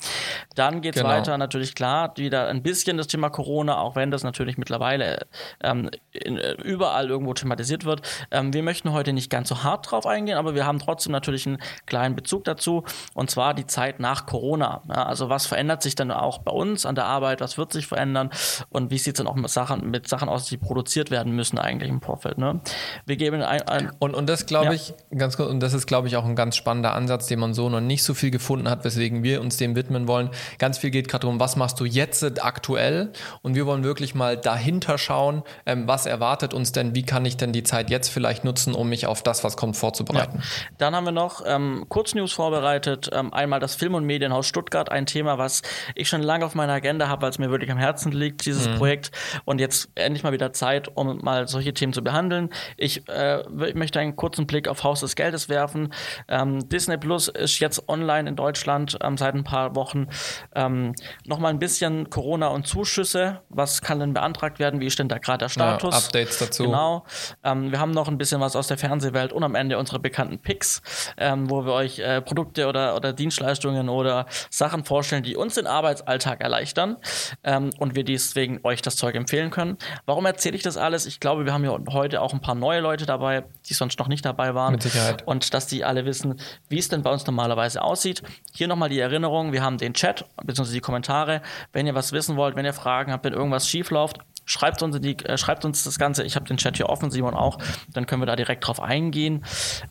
Dann 0.54 0.80
geht 0.80 0.96
es 0.96 1.02
genau. 1.02 1.14
weiter 1.14 1.38
natürlich 1.38 1.74
klar 1.74 2.12
wieder 2.16 2.48
ein 2.48 2.62
bisschen 2.62 2.96
das 2.96 3.06
Thema 3.06 3.30
Corona, 3.30 3.78
auch 3.78 3.96
wenn 3.96 4.10
das 4.10 4.24
natürlich 4.24 4.58
mittlerweile 4.58 5.26
ähm, 5.62 5.90
in, 6.12 6.36
überall 6.36 7.08
irgendwo 7.08 7.34
thematisiert 7.34 7.84
wird. 7.84 8.02
Ähm, 8.30 8.52
wir 8.52 8.62
möchten 8.62 8.92
heute 8.92 9.12
nicht 9.12 9.30
ganz 9.30 9.48
so 9.48 9.62
hart 9.62 9.90
drauf 9.90 10.06
eingehen, 10.06 10.36
aber 10.36 10.54
wir 10.54 10.66
haben 10.66 10.78
trotzdem 10.78 11.12
natürlich 11.12 11.46
einen 11.46 11.58
kleinen 11.86 12.16
Bezug 12.16 12.44
dazu. 12.44 12.84
Und 13.14 13.30
zwar 13.30 13.51
die 13.54 13.66
Zeit 13.66 14.00
nach 14.00 14.26
Corona. 14.26 14.82
Ja, 14.88 15.06
also 15.06 15.28
was 15.28 15.46
verändert 15.46 15.82
sich 15.82 15.94
dann 15.94 16.10
auch 16.10 16.38
bei 16.38 16.52
uns 16.52 16.86
an 16.86 16.94
der 16.94 17.06
Arbeit? 17.06 17.40
Was 17.40 17.58
wird 17.58 17.72
sich 17.72 17.86
verändern? 17.86 18.30
Und 18.70 18.90
wie 18.90 18.98
sieht 18.98 19.14
es 19.14 19.18
dann 19.18 19.26
auch 19.26 19.34
mit 19.34 19.50
Sachen, 19.50 19.90
mit 19.90 20.08
Sachen 20.08 20.28
aus, 20.28 20.46
die 20.46 20.56
produziert 20.56 21.10
werden 21.10 21.32
müssen 21.32 21.58
eigentlich 21.58 21.90
im 21.90 22.00
Vorfeld? 22.00 22.38
Ne? 22.38 22.60
Wir 23.06 23.16
geben 23.16 23.42
ein, 23.42 23.62
ein 23.62 23.92
und, 23.98 24.14
und 24.14 24.28
das 24.28 24.46
glaube 24.46 24.66
ja. 24.66 24.72
ich, 24.72 24.94
ganz 25.16 25.36
kurz, 25.36 25.50
und 25.50 25.60
das 25.60 25.72
ist, 25.74 25.86
glaube 25.86 26.08
ich, 26.08 26.16
auch 26.16 26.24
ein 26.24 26.36
ganz 26.36 26.56
spannender 26.56 26.94
Ansatz, 26.94 27.26
den 27.26 27.38
man 27.38 27.54
so 27.54 27.68
noch 27.68 27.80
nicht 27.80 28.02
so 28.02 28.14
viel 28.14 28.30
gefunden 28.30 28.68
hat, 28.68 28.84
weswegen 28.84 29.22
wir 29.22 29.40
uns 29.40 29.56
dem 29.56 29.76
widmen 29.76 30.08
wollen. 30.08 30.30
Ganz 30.58 30.78
viel 30.78 30.90
geht 30.90 31.08
gerade 31.08 31.22
darum, 31.22 31.40
was 31.40 31.56
machst 31.56 31.80
du 31.80 31.84
jetzt 31.84 32.22
aktuell? 32.44 33.12
Und 33.42 33.54
wir 33.54 33.66
wollen 33.66 33.84
wirklich 33.84 34.14
mal 34.14 34.36
dahinter 34.36 34.98
schauen, 34.98 35.42
ähm, 35.66 35.88
was 35.88 36.06
erwartet 36.06 36.54
uns 36.54 36.72
denn, 36.72 36.94
wie 36.94 37.02
kann 37.02 37.24
ich 37.24 37.36
denn 37.36 37.52
die 37.52 37.62
Zeit 37.62 37.90
jetzt 37.90 38.08
vielleicht 38.08 38.44
nutzen, 38.44 38.74
um 38.74 38.88
mich 38.88 39.06
auf 39.06 39.22
das, 39.22 39.44
was 39.44 39.56
kommt, 39.56 39.76
vorzubereiten. 39.76 40.38
Ja. 40.38 40.44
Dann 40.78 40.94
haben 40.94 41.04
wir 41.04 41.12
noch 41.12 41.42
ähm, 41.46 41.86
Kurznews 41.88 42.32
vorbereitet, 42.32 43.10
ähm, 43.12 43.32
einmal 43.42 43.60
das 43.60 43.74
Film- 43.74 43.94
und 43.94 44.04
Medienhaus 44.04 44.46
Stuttgart, 44.46 44.90
ein 44.90 45.06
Thema, 45.06 45.38
was 45.38 45.62
ich 45.94 46.08
schon 46.08 46.22
lange 46.22 46.44
auf 46.44 46.54
meiner 46.54 46.72
Agenda 46.72 47.08
habe, 47.08 47.22
weil 47.22 47.30
es 47.30 47.38
mir 47.38 47.50
wirklich 47.50 47.70
am 47.70 47.78
Herzen 47.78 48.12
liegt, 48.12 48.46
dieses 48.46 48.68
mhm. 48.68 48.76
Projekt. 48.76 49.10
Und 49.44 49.60
jetzt 49.60 49.90
endlich 49.94 50.22
mal 50.22 50.32
wieder 50.32 50.52
Zeit, 50.52 50.88
um 50.94 51.18
mal 51.18 51.48
solche 51.48 51.74
Themen 51.74 51.92
zu 51.92 52.02
behandeln. 52.02 52.50
Ich 52.76 53.08
äh, 53.08 53.42
möchte 53.48 54.00
einen 54.00 54.16
kurzen 54.16 54.46
Blick 54.46 54.68
auf 54.68 54.84
Haus 54.84 55.00
des 55.00 55.16
Geldes 55.16 55.48
werfen. 55.48 55.92
Ähm, 56.28 56.68
Disney 56.68 56.96
Plus 56.96 57.28
ist 57.28 57.58
jetzt 57.58 57.88
online 57.88 58.28
in 58.28 58.36
Deutschland 58.36 58.98
ähm, 59.02 59.16
seit 59.16 59.34
ein 59.34 59.44
paar 59.44 59.74
Wochen. 59.74 60.08
Ähm, 60.54 60.94
Nochmal 61.26 61.52
ein 61.52 61.58
bisschen 61.58 62.10
Corona 62.10 62.48
und 62.48 62.66
Zuschüsse. 62.66 63.40
Was 63.48 63.80
kann 63.82 64.00
denn 64.00 64.14
beantragt 64.14 64.58
werden? 64.58 64.80
Wie 64.80 64.86
ist 64.86 64.98
denn 64.98 65.08
da 65.08 65.18
gerade 65.18 65.38
der 65.38 65.48
Status? 65.48 65.94
Ja, 65.94 66.00
Updates 66.00 66.38
dazu. 66.38 66.64
Genau. 66.64 67.04
Ähm, 67.44 67.70
wir 67.70 67.80
haben 67.80 67.90
noch 67.90 68.08
ein 68.08 68.18
bisschen 68.18 68.40
was 68.40 68.56
aus 68.56 68.66
der 68.66 68.78
Fernsehwelt 68.78 69.32
und 69.32 69.42
am 69.42 69.54
Ende 69.54 69.78
unsere 69.78 69.98
bekannten 69.98 70.38
Picks, 70.38 70.82
ähm, 71.16 71.50
wo 71.50 71.64
wir 71.64 71.72
euch 71.72 71.98
äh, 71.98 72.20
Produkte 72.20 72.66
oder, 72.66 72.96
oder 72.96 73.12
Dienstleistungen 73.12 73.31
oder 73.40 74.26
Sachen 74.50 74.84
vorstellen, 74.84 75.22
die 75.22 75.36
uns 75.36 75.54
den 75.54 75.66
Arbeitsalltag 75.66 76.40
erleichtern 76.40 76.96
ähm, 77.44 77.70
und 77.78 77.94
wir 77.94 78.04
deswegen 78.04 78.60
euch 78.64 78.82
das 78.82 78.96
Zeug 78.96 79.14
empfehlen 79.14 79.50
können. 79.50 79.78
Warum 80.06 80.26
erzähle 80.26 80.56
ich 80.56 80.62
das 80.62 80.76
alles? 80.76 81.06
Ich 81.06 81.20
glaube, 81.20 81.44
wir 81.44 81.52
haben 81.52 81.64
ja 81.64 81.76
heute 81.90 82.20
auch 82.20 82.32
ein 82.32 82.40
paar 82.40 82.54
neue 82.54 82.80
Leute 82.80 83.06
dabei, 83.06 83.44
die 83.68 83.74
sonst 83.74 83.98
noch 83.98 84.08
nicht 84.08 84.24
dabei 84.24 84.54
waren. 84.54 84.72
Mit 84.72 84.82
Sicherheit. 84.82 85.26
Und 85.26 85.54
dass 85.54 85.66
die 85.66 85.84
alle 85.84 86.04
wissen, 86.04 86.40
wie 86.68 86.78
es 86.78 86.88
denn 86.88 87.02
bei 87.02 87.10
uns 87.10 87.26
normalerweise 87.26 87.82
aussieht. 87.82 88.22
Hier 88.52 88.68
nochmal 88.68 88.88
die 88.88 89.00
Erinnerung, 89.00 89.52
wir 89.52 89.62
haben 89.62 89.78
den 89.78 89.94
Chat 89.94 90.24
bzw. 90.44 90.72
die 90.72 90.80
Kommentare. 90.80 91.42
Wenn 91.72 91.86
ihr 91.86 91.94
was 91.94 92.12
wissen 92.12 92.36
wollt, 92.36 92.56
wenn 92.56 92.64
ihr 92.64 92.72
Fragen 92.72 93.12
habt, 93.12 93.24
wenn 93.24 93.32
irgendwas 93.32 93.68
schief 93.68 93.90
läuft, 93.90 94.18
Schreibt 94.44 94.82
uns, 94.82 95.00
die, 95.00 95.16
äh, 95.24 95.38
schreibt 95.38 95.64
uns 95.64 95.84
das 95.84 95.98
Ganze. 95.98 96.24
Ich 96.24 96.34
habe 96.34 96.46
den 96.46 96.56
Chat 96.56 96.76
hier 96.76 96.88
offen, 96.88 97.10
Simon 97.10 97.34
auch. 97.34 97.58
Dann 97.92 98.06
können 98.06 98.22
wir 98.22 98.26
da 98.26 98.36
direkt 98.36 98.66
drauf 98.66 98.80
eingehen. 98.80 99.44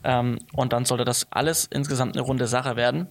Ähm, 0.03 0.39
und 0.53 0.73
dann 0.73 0.85
sollte 0.85 1.05
das 1.05 1.27
alles 1.31 1.65
insgesamt 1.65 2.15
eine 2.15 2.25
runde 2.25 2.47
Sache 2.47 2.75
werden. 2.75 3.07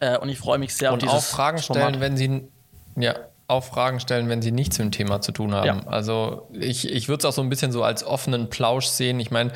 Äh, 0.00 0.18
und 0.18 0.28
ich 0.28 0.38
freue 0.38 0.58
mich 0.58 0.74
sehr 0.74 0.92
und 0.92 1.04
auf 1.04 1.10
dieses 1.10 1.30
auch 1.30 1.36
Fragen 1.36 1.58
stellen, 1.58 1.94
Format. 1.94 2.00
wenn 2.00 2.16
Sie 2.16 2.48
ja, 2.96 3.14
auch 3.50 3.64
Fragen 3.64 4.00
stellen, 4.00 4.28
wenn 4.28 4.42
sie 4.42 4.52
nichts 4.52 4.78
mit 4.78 4.86
dem 4.86 4.92
Thema 4.92 5.20
zu 5.20 5.32
tun 5.32 5.54
haben. 5.54 5.66
Ja. 5.66 5.86
Also 5.86 6.48
ich, 6.52 6.90
ich 6.90 7.08
würde 7.08 7.18
es 7.18 7.24
auch 7.24 7.32
so 7.32 7.42
ein 7.42 7.48
bisschen 7.48 7.72
so 7.72 7.82
als 7.82 8.04
offenen 8.04 8.48
Plausch 8.48 8.86
sehen. 8.86 9.20
Ich 9.20 9.30
meine, 9.30 9.52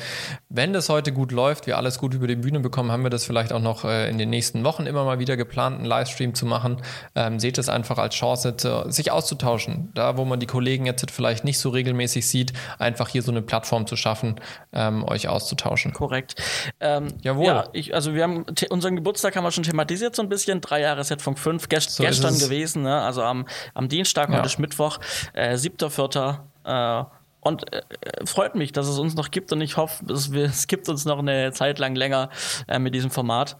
wenn 0.49 0.73
das 0.73 0.89
heute 0.89 1.11
gut 1.11 1.31
läuft, 1.31 1.65
wir 1.65 1.77
alles 1.77 1.97
gut 1.97 2.13
über 2.13 2.27
die 2.27 2.35
Bühne 2.35 2.59
bekommen, 2.59 2.91
haben 2.91 3.03
wir 3.03 3.09
das 3.09 3.25
vielleicht 3.25 3.53
auch 3.53 3.61
noch 3.61 3.85
äh, 3.85 4.09
in 4.09 4.17
den 4.17 4.29
nächsten 4.29 4.63
Wochen 4.63 4.85
immer 4.85 5.05
mal 5.05 5.19
wieder 5.19 5.37
geplant, 5.37 5.77
einen 5.77 5.85
Livestream 5.85 6.35
zu 6.35 6.45
machen. 6.45 6.81
Ähm, 7.15 7.39
seht 7.39 7.57
es 7.57 7.69
einfach 7.69 7.97
als 7.97 8.15
Chance, 8.15 8.57
zu, 8.57 8.91
sich 8.91 9.11
auszutauschen. 9.11 9.91
Da, 9.93 10.17
wo 10.17 10.25
man 10.25 10.39
die 10.39 10.47
Kollegen 10.47 10.85
jetzt 10.85 11.09
vielleicht 11.11 11.43
nicht 11.43 11.59
so 11.59 11.69
regelmäßig 11.69 12.27
sieht, 12.27 12.53
einfach 12.79 13.09
hier 13.09 13.21
so 13.21 13.31
eine 13.31 13.41
Plattform 13.41 13.87
zu 13.87 13.95
schaffen, 13.95 14.35
ähm, 14.73 15.03
euch 15.03 15.27
auszutauschen. 15.27 15.93
Korrekt. 15.93 16.35
Ähm, 16.79 17.07
Jawohl. 17.21 17.45
Ja, 17.45 17.69
ich, 17.73 17.93
also 17.93 18.13
wir 18.13 18.23
haben 18.23 18.45
unseren 18.69 18.95
Geburtstag 18.95 19.35
haben 19.35 19.43
wir 19.43 19.51
schon 19.51 19.63
thematisiert 19.63 20.15
so 20.15 20.21
ein 20.21 20.29
bisschen. 20.29 20.61
Drei 20.61 20.81
Jahre 20.81 21.03
Setfunk 21.03 21.39
5 21.39 21.69
gest 21.69 21.91
so 21.91 22.03
gestern 22.03 22.37
gewesen, 22.37 22.83
ne? 22.83 23.01
also 23.01 23.21
am, 23.21 23.45
am 23.73 23.84
am 23.85 23.89
Dienstag, 23.89 24.29
ja. 24.29 24.37
heute 24.37 24.47
ist 24.47 24.59
Mittwoch, 24.59 24.99
äh, 25.33 25.55
7.4. 25.55 26.39
Äh, 26.63 27.05
und 27.41 27.71
äh, 27.71 27.81
freut 28.25 28.55
mich, 28.55 28.71
dass 28.71 28.87
es 28.87 28.97
uns 28.97 29.13
noch 29.13 29.29
gibt 29.29 29.53
und 29.53 29.61
ich 29.61 29.77
hoffe, 29.77 30.03
es, 30.11 30.29
es 30.33 30.67
gibt 30.67 30.89
uns 30.89 31.05
noch 31.05 31.19
eine 31.19 31.51
Zeit 31.51 31.79
lang 31.79 31.95
länger 31.95 32.29
äh, 32.67 32.79
mit 32.79 32.95
diesem 32.95 33.11
Format. 33.11 33.57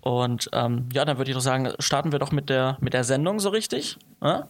Und 0.00 0.48
ähm, 0.52 0.88
ja, 0.92 1.04
dann 1.04 1.18
würde 1.18 1.30
ich 1.30 1.36
doch 1.36 1.42
sagen, 1.42 1.72
starten 1.78 2.12
wir 2.12 2.18
doch 2.18 2.32
mit 2.32 2.48
der, 2.48 2.78
mit 2.80 2.94
der 2.94 3.04
Sendung 3.04 3.40
so 3.40 3.50
richtig. 3.50 3.98
Äh? 4.22 4.40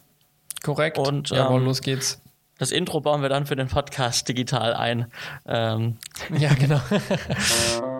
Korrekt. 0.63 0.97
Und 0.97 1.31
ähm, 1.31 1.65
los 1.65 1.81
geht's. 1.81 2.21
Das 2.57 2.71
Intro 2.71 3.01
bauen 3.01 3.21
wir 3.21 3.29
dann 3.29 3.45
für 3.45 3.55
den 3.55 3.67
Podcast 3.67 4.27
digital 4.27 4.73
ein. 4.73 5.07
Ähm. 5.45 5.97
Ja, 6.37 6.53
genau. 6.53 6.81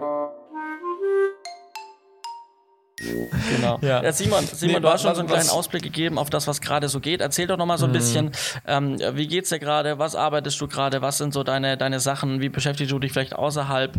Genau. 3.00 3.80
Ja. 3.82 4.04
ja 4.04 4.12
Simon, 4.12 4.46
Simon 4.46 4.76
nee, 4.76 4.82
du 4.82 4.90
hast 4.90 5.02
schon 5.02 5.16
so 5.16 5.22
einen 5.22 5.30
kleinen 5.30 5.50
Ausblick 5.50 5.84
gegeben 5.84 6.18
auf 6.18 6.30
das, 6.30 6.48
was 6.48 6.62
gerade 6.62 6.90
so 6.90 7.00
geht. 7.00 7.22
Erzähl 7.22 7.48
doch 7.48 7.58
noch 7.58 7.66
mal 7.66 7.78
so 7.78 7.86
ein 7.86 7.92
mhm. 7.92 7.94
bisschen, 7.94 8.32
ähm, 8.68 8.98
wie 9.14 9.28
geht's 9.28 9.50
dir 9.50 9.60
gerade? 9.60 10.00
Was 10.00 10.16
arbeitest 10.16 10.60
du 10.62 10.68
gerade? 10.68 11.02
Was 11.02 11.18
sind 11.18 11.34
so 11.34 11.44
deine, 11.44 11.78
deine 11.78 12.00
Sachen? 12.00 12.42
Wie 12.42 12.50
beschäftigst 12.50 12.92
du 12.92 13.00
dich 13.00 13.12
vielleicht 13.12 13.36
außerhalb 13.36 13.94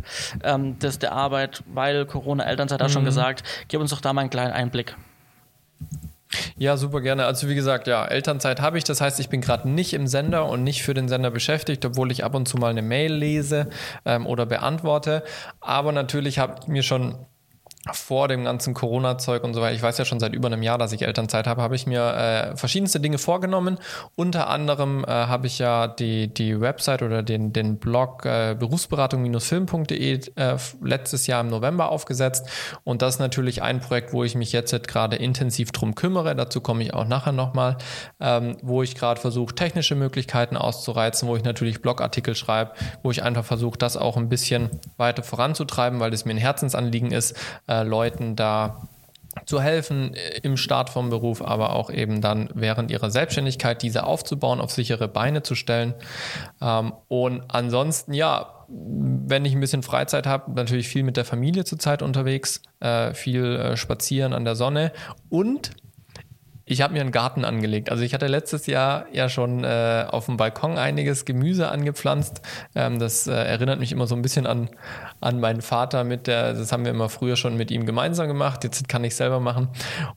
ähm, 0.45 0.79
des, 0.79 0.99
der 0.99 1.13
Arbeit? 1.13 1.63
Weil 1.73 2.07
Corona, 2.07 2.45
Elternzeit, 2.45 2.81
mhm. 2.81 2.85
hat 2.85 2.91
schon 2.91 3.05
gesagt. 3.05 3.43
Gib 3.69 3.81
uns 3.81 3.91
doch 3.91 4.01
da 4.01 4.13
mal 4.13 4.23
einen 4.23 4.31
kleinen 4.31 4.53
Einblick. 4.53 4.97
Ja, 6.57 6.77
super 6.77 7.01
gerne. 7.01 7.25
Also 7.25 7.49
wie 7.49 7.55
gesagt, 7.55 7.87
ja, 7.87 8.05
Elternzeit 8.05 8.61
habe 8.61 8.79
ich. 8.79 8.85
Das 8.85 9.01
heißt, 9.01 9.19
ich 9.19 9.29
bin 9.29 9.41
gerade 9.41 9.69
nicht 9.69 9.95
im 9.95 10.07
Sender 10.07 10.47
und 10.47 10.63
nicht 10.63 10.83
für 10.83 10.95
den 10.95 11.09
Sender 11.09 11.31
beschäftigt, 11.31 11.85
obwohl 11.85 12.13
ich 12.13 12.23
ab 12.23 12.35
und 12.35 12.47
zu 12.47 12.57
mal 12.57 12.69
eine 12.69 12.83
Mail 12.83 13.13
lese 13.13 13.69
ähm, 14.05 14.27
oder 14.27 14.47
beantworte. 14.47 15.25
Aber 15.61 15.93
natürlich 15.93 16.39
habe 16.39 16.57
ich 16.63 16.69
mir 16.69 16.83
schon 16.83 17.17
vor 17.93 18.29
dem 18.29 18.45
ganzen 18.45 18.75
Corona-Zeug 18.75 19.43
und 19.43 19.55
so 19.55 19.63
weiter, 19.63 19.75
ich 19.75 19.83
weiß 19.83 19.97
ja 19.97 20.05
schon 20.05 20.21
seit 20.21 20.35
über 20.35 20.49
einem 20.49 20.63
Jahr, 20.63 20.77
dass 20.77 20.93
ich 20.93 21.01
Elternzeit 21.03 21.47
habe, 21.47 21.63
habe 21.63 21.75
ich 21.75 21.87
mir 21.87 22.03
äh, 22.03 22.57
verschiedenste 22.57 23.01
Dinge 23.01 23.17
vorgenommen. 23.17 23.79
Unter 24.17 24.49
anderem 24.49 25.03
äh, 25.05 25.11
habe 25.11 25.47
ich 25.47 25.59
ja 25.59 25.89
die, 25.89 26.29
die 26.29 26.61
Website 26.61 27.03
oder 27.03 27.23
den, 27.23 27.55
den 27.55 27.79
Blog 27.79 28.27
äh, 28.27 28.55
berufsberatung-film.de 28.59 30.21
äh, 30.37 30.57
letztes 30.83 31.27
Jahr 31.27 31.41
im 31.41 31.49
November 31.49 31.91
aufgesetzt. 31.91 32.49
Und 32.85 33.01
das 33.01 33.15
ist 33.15 33.21
natürlich 33.21 33.63
ein 33.63 33.81
Projekt, 33.81 34.13
wo 34.13 34.25
ich 34.25 34.35
mich 34.35 34.53
jetzt 34.53 34.71
gerade 34.87 35.17
intensiv 35.17 35.73
drum 35.73 35.95
kümmere. 35.95 36.37
Dazu 36.37 36.61
komme 36.61 36.83
ich 36.83 36.93
auch 36.93 37.07
nachher 37.07 37.33
nochmal, 37.33 37.79
ähm, 38.21 38.59
wo 38.61 38.83
ich 38.83 38.95
gerade 38.95 39.19
versuche, 39.19 39.55
technische 39.55 39.95
Möglichkeiten 39.95 40.59
auszureizen, 40.59 41.27
wo 41.29 41.35
ich 41.35 41.45
natürlich 41.45 41.81
Blogartikel 41.81 42.35
schreibe, 42.35 42.73
wo 43.03 43.11
ich 43.11 43.23
einfach 43.23 43.45
versuche, 43.47 43.79
das 43.79 43.97
auch 43.97 44.19
ein 44.19 44.29
bisschen 44.29 44.69
weiter 44.99 45.23
voranzutreiben, 45.23 45.99
weil 45.99 46.13
es 46.13 46.27
mir 46.27 46.33
ein 46.33 46.37
Herzensanliegen 46.37 47.11
ist 47.11 47.37
äh, 47.71 47.83
Leuten 47.83 48.37
da 48.37 48.89
zu 49.47 49.63
helfen 49.63 50.15
im 50.43 50.57
Start 50.57 50.91
vom 50.91 51.09
Beruf, 51.09 51.41
aber 51.41 51.75
auch 51.75 51.91
eben 51.91 52.21
dann 52.21 52.51
während 52.55 52.91
ihrer 52.91 53.11
Selbstständigkeit 53.11 53.81
diese 53.81 54.05
aufzubauen, 54.05 54.61
auf 54.61 54.73
sichere 54.73 55.07
Beine 55.07 55.43
zu 55.43 55.55
stellen. 55.55 55.95
Ähm, 56.61 56.93
und 57.09 57.45
ansonsten, 57.49 58.13
ja, 58.13 58.67
wenn 58.69 59.45
ich 59.45 59.55
ein 59.55 59.61
bisschen 59.61 59.83
Freizeit 59.83 60.27
habe, 60.27 60.53
natürlich 60.53 60.89
viel 60.89 61.03
mit 61.05 61.17
der 61.17 61.25
Familie 61.25 61.65
zurzeit 61.65 62.03
unterwegs, 62.03 62.63
äh, 62.81 63.15
viel 63.15 63.57
äh, 63.57 63.77
spazieren 63.77 64.33
an 64.33 64.45
der 64.45 64.57
Sonne 64.57 64.93
und 65.29 65.71
ich 66.71 66.83
habe 66.83 66.93
mir 66.93 67.01
einen 67.01 67.11
Garten 67.11 67.45
angelegt. 67.45 67.91
Also 67.91 68.05
ich 68.05 68.15
hatte 68.15 68.29
letztes 68.29 68.67
Jahr 68.67 69.07
ja 69.13 69.29
schon 69.29 69.65
äh, 69.65 70.07
auf 70.09 70.27
dem 70.27 70.37
Balkon 70.37 70.79
einiges 70.79 71.25
Gemüse 71.25 71.69
angepflanzt. 71.69 72.43
Ähm, 72.77 73.01
das 73.01 73.27
äh, 73.27 73.33
erinnert 73.33 73.81
mich 73.81 73.91
immer 73.91 74.07
so 74.07 74.15
ein 74.15 74.23
bisschen 74.23 74.47
an, 74.47 74.71
an 75.21 75.41
meinen 75.41 75.63
Vater 75.63 76.05
mit 76.05 76.29
der, 76.29 76.53
das 76.53 76.71
haben 76.71 76.85
wir 76.85 76.93
immer 76.93 77.09
früher 77.09 77.35
schon 77.35 77.57
mit 77.57 77.73
ihm 77.73 77.87
gemeinsam 77.87 78.29
gemacht. 78.29 78.63
Jetzt 78.63 78.89
kann 78.89 79.03
ich 79.03 79.17
selber 79.17 79.41
machen. 79.41 79.69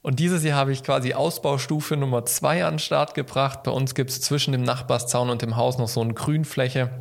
Und 0.03 0.19
dieses 0.19 0.43
Jahr 0.43 0.59
habe 0.59 0.71
ich 0.71 0.83
quasi 0.83 1.15
Ausbaustufe 1.15 1.97
Nummer 1.97 2.23
zwei 2.25 2.65
an 2.65 2.75
den 2.75 2.79
Start 2.79 3.15
gebracht. 3.15 3.63
Bei 3.63 3.71
uns 3.71 3.95
gibt 3.95 4.11
es 4.11 4.21
zwischen 4.21 4.51
dem 4.51 4.61
Nachbarszaun 4.61 5.31
und 5.31 5.41
dem 5.41 5.55
Haus 5.55 5.79
noch 5.79 5.87
so 5.87 6.01
eine 6.01 6.13
Grünfläche. 6.13 6.91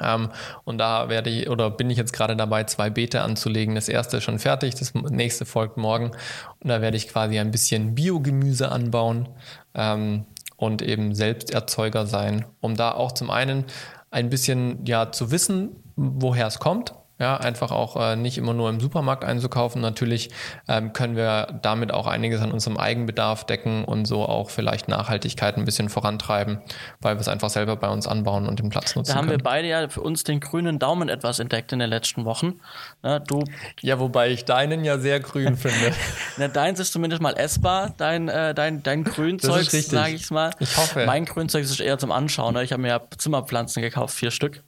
Ähm, 0.00 0.30
und 0.64 0.78
da 0.78 1.08
werde 1.08 1.30
ich 1.30 1.48
oder 1.48 1.70
bin 1.70 1.90
ich 1.90 1.98
jetzt 1.98 2.12
gerade 2.12 2.36
dabei, 2.36 2.64
zwei 2.64 2.90
Beete 2.90 3.22
anzulegen. 3.22 3.74
Das 3.74 3.88
erste 3.88 4.18
ist 4.18 4.24
schon 4.24 4.38
fertig, 4.38 4.74
das 4.74 4.94
nächste 4.94 5.44
folgt 5.44 5.76
morgen. 5.76 6.12
Und 6.60 6.68
da 6.68 6.80
werde 6.80 6.96
ich 6.96 7.08
quasi 7.08 7.38
ein 7.38 7.50
bisschen 7.50 7.94
Biogemüse 7.94 8.70
anbauen 8.70 9.28
ähm, 9.74 10.26
und 10.56 10.82
eben 10.82 11.14
Selbsterzeuger 11.14 12.06
sein, 12.06 12.46
um 12.60 12.76
da 12.76 12.92
auch 12.92 13.12
zum 13.12 13.30
einen 13.30 13.64
ein 14.10 14.30
bisschen 14.30 14.84
ja 14.86 15.12
zu 15.12 15.30
wissen, 15.30 15.76
woher 15.96 16.46
es 16.46 16.58
kommt 16.58 16.94
ja, 17.18 17.36
einfach 17.36 17.70
auch 17.70 17.96
äh, 17.96 18.16
nicht 18.16 18.36
immer 18.36 18.52
nur 18.52 18.68
im 18.68 18.78
Supermarkt 18.78 19.24
einzukaufen. 19.24 19.80
Natürlich 19.80 20.30
ähm, 20.68 20.92
können 20.92 21.16
wir 21.16 21.58
damit 21.62 21.92
auch 21.92 22.06
einiges 22.06 22.42
an 22.42 22.52
unserem 22.52 22.76
Eigenbedarf 22.76 23.44
decken 23.44 23.84
und 23.84 24.04
so 24.04 24.26
auch 24.26 24.50
vielleicht 24.50 24.88
Nachhaltigkeit 24.88 25.56
ein 25.56 25.64
bisschen 25.64 25.88
vorantreiben, 25.88 26.60
weil 27.00 27.16
wir 27.16 27.20
es 27.20 27.28
einfach 27.28 27.48
selber 27.48 27.76
bei 27.76 27.88
uns 27.88 28.06
anbauen 28.06 28.46
und 28.46 28.58
den 28.58 28.68
Platz 28.68 28.94
nutzen. 28.96 29.12
Da 29.12 29.16
haben 29.16 29.28
können. 29.28 29.38
wir 29.38 29.44
beide 29.44 29.68
ja 29.68 29.88
für 29.88 30.02
uns 30.02 30.24
den 30.24 30.40
grünen 30.40 30.78
Daumen 30.78 31.08
etwas 31.08 31.38
entdeckt 31.38 31.72
in 31.72 31.78
den 31.78 31.88
letzten 31.88 32.26
Wochen. 32.26 32.60
Na, 33.02 33.18
du 33.18 33.44
ja, 33.80 33.98
wobei 33.98 34.30
ich 34.30 34.44
deinen 34.44 34.84
ja 34.84 34.98
sehr 34.98 35.20
grün 35.20 35.56
finde. 35.56 35.94
Na, 36.36 36.48
deins 36.48 36.80
ist 36.80 36.92
zumindest 36.92 37.22
mal 37.22 37.34
essbar, 37.36 37.94
dein, 37.96 38.28
äh, 38.28 38.54
dein, 38.54 38.82
dein 38.82 39.04
Grünzeug, 39.04 39.70
sage 39.70 40.14
ich 40.14 40.30
mal. 40.30 40.50
Ich 40.58 40.76
hoffe. 40.76 41.06
Mein 41.06 41.24
Grünzeug 41.24 41.64
ist 41.64 41.80
eher 41.80 41.98
zum 41.98 42.12
Anschauen. 42.12 42.54
Ne? 42.54 42.62
Ich 42.62 42.72
habe 42.72 42.82
mir 42.82 42.88
ja 42.88 43.00
Zimmerpflanzen 43.16 43.82
gekauft, 43.82 44.14
vier 44.14 44.30
Stück. 44.30 44.62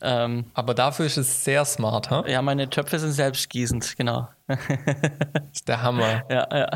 Ähm, 0.00 0.46
Aber 0.54 0.74
dafür 0.74 1.06
ist 1.06 1.16
es 1.16 1.44
sehr 1.44 1.64
smart, 1.64 2.10
ha? 2.10 2.24
Ja, 2.26 2.42
meine 2.42 2.70
Töpfe 2.70 2.98
sind 2.98 3.12
selbstgießend, 3.12 3.96
genau. 3.96 4.28
ist 5.52 5.68
der 5.68 5.82
Hammer. 5.82 6.22
Ja, 6.30 6.46
ja. 6.56 6.70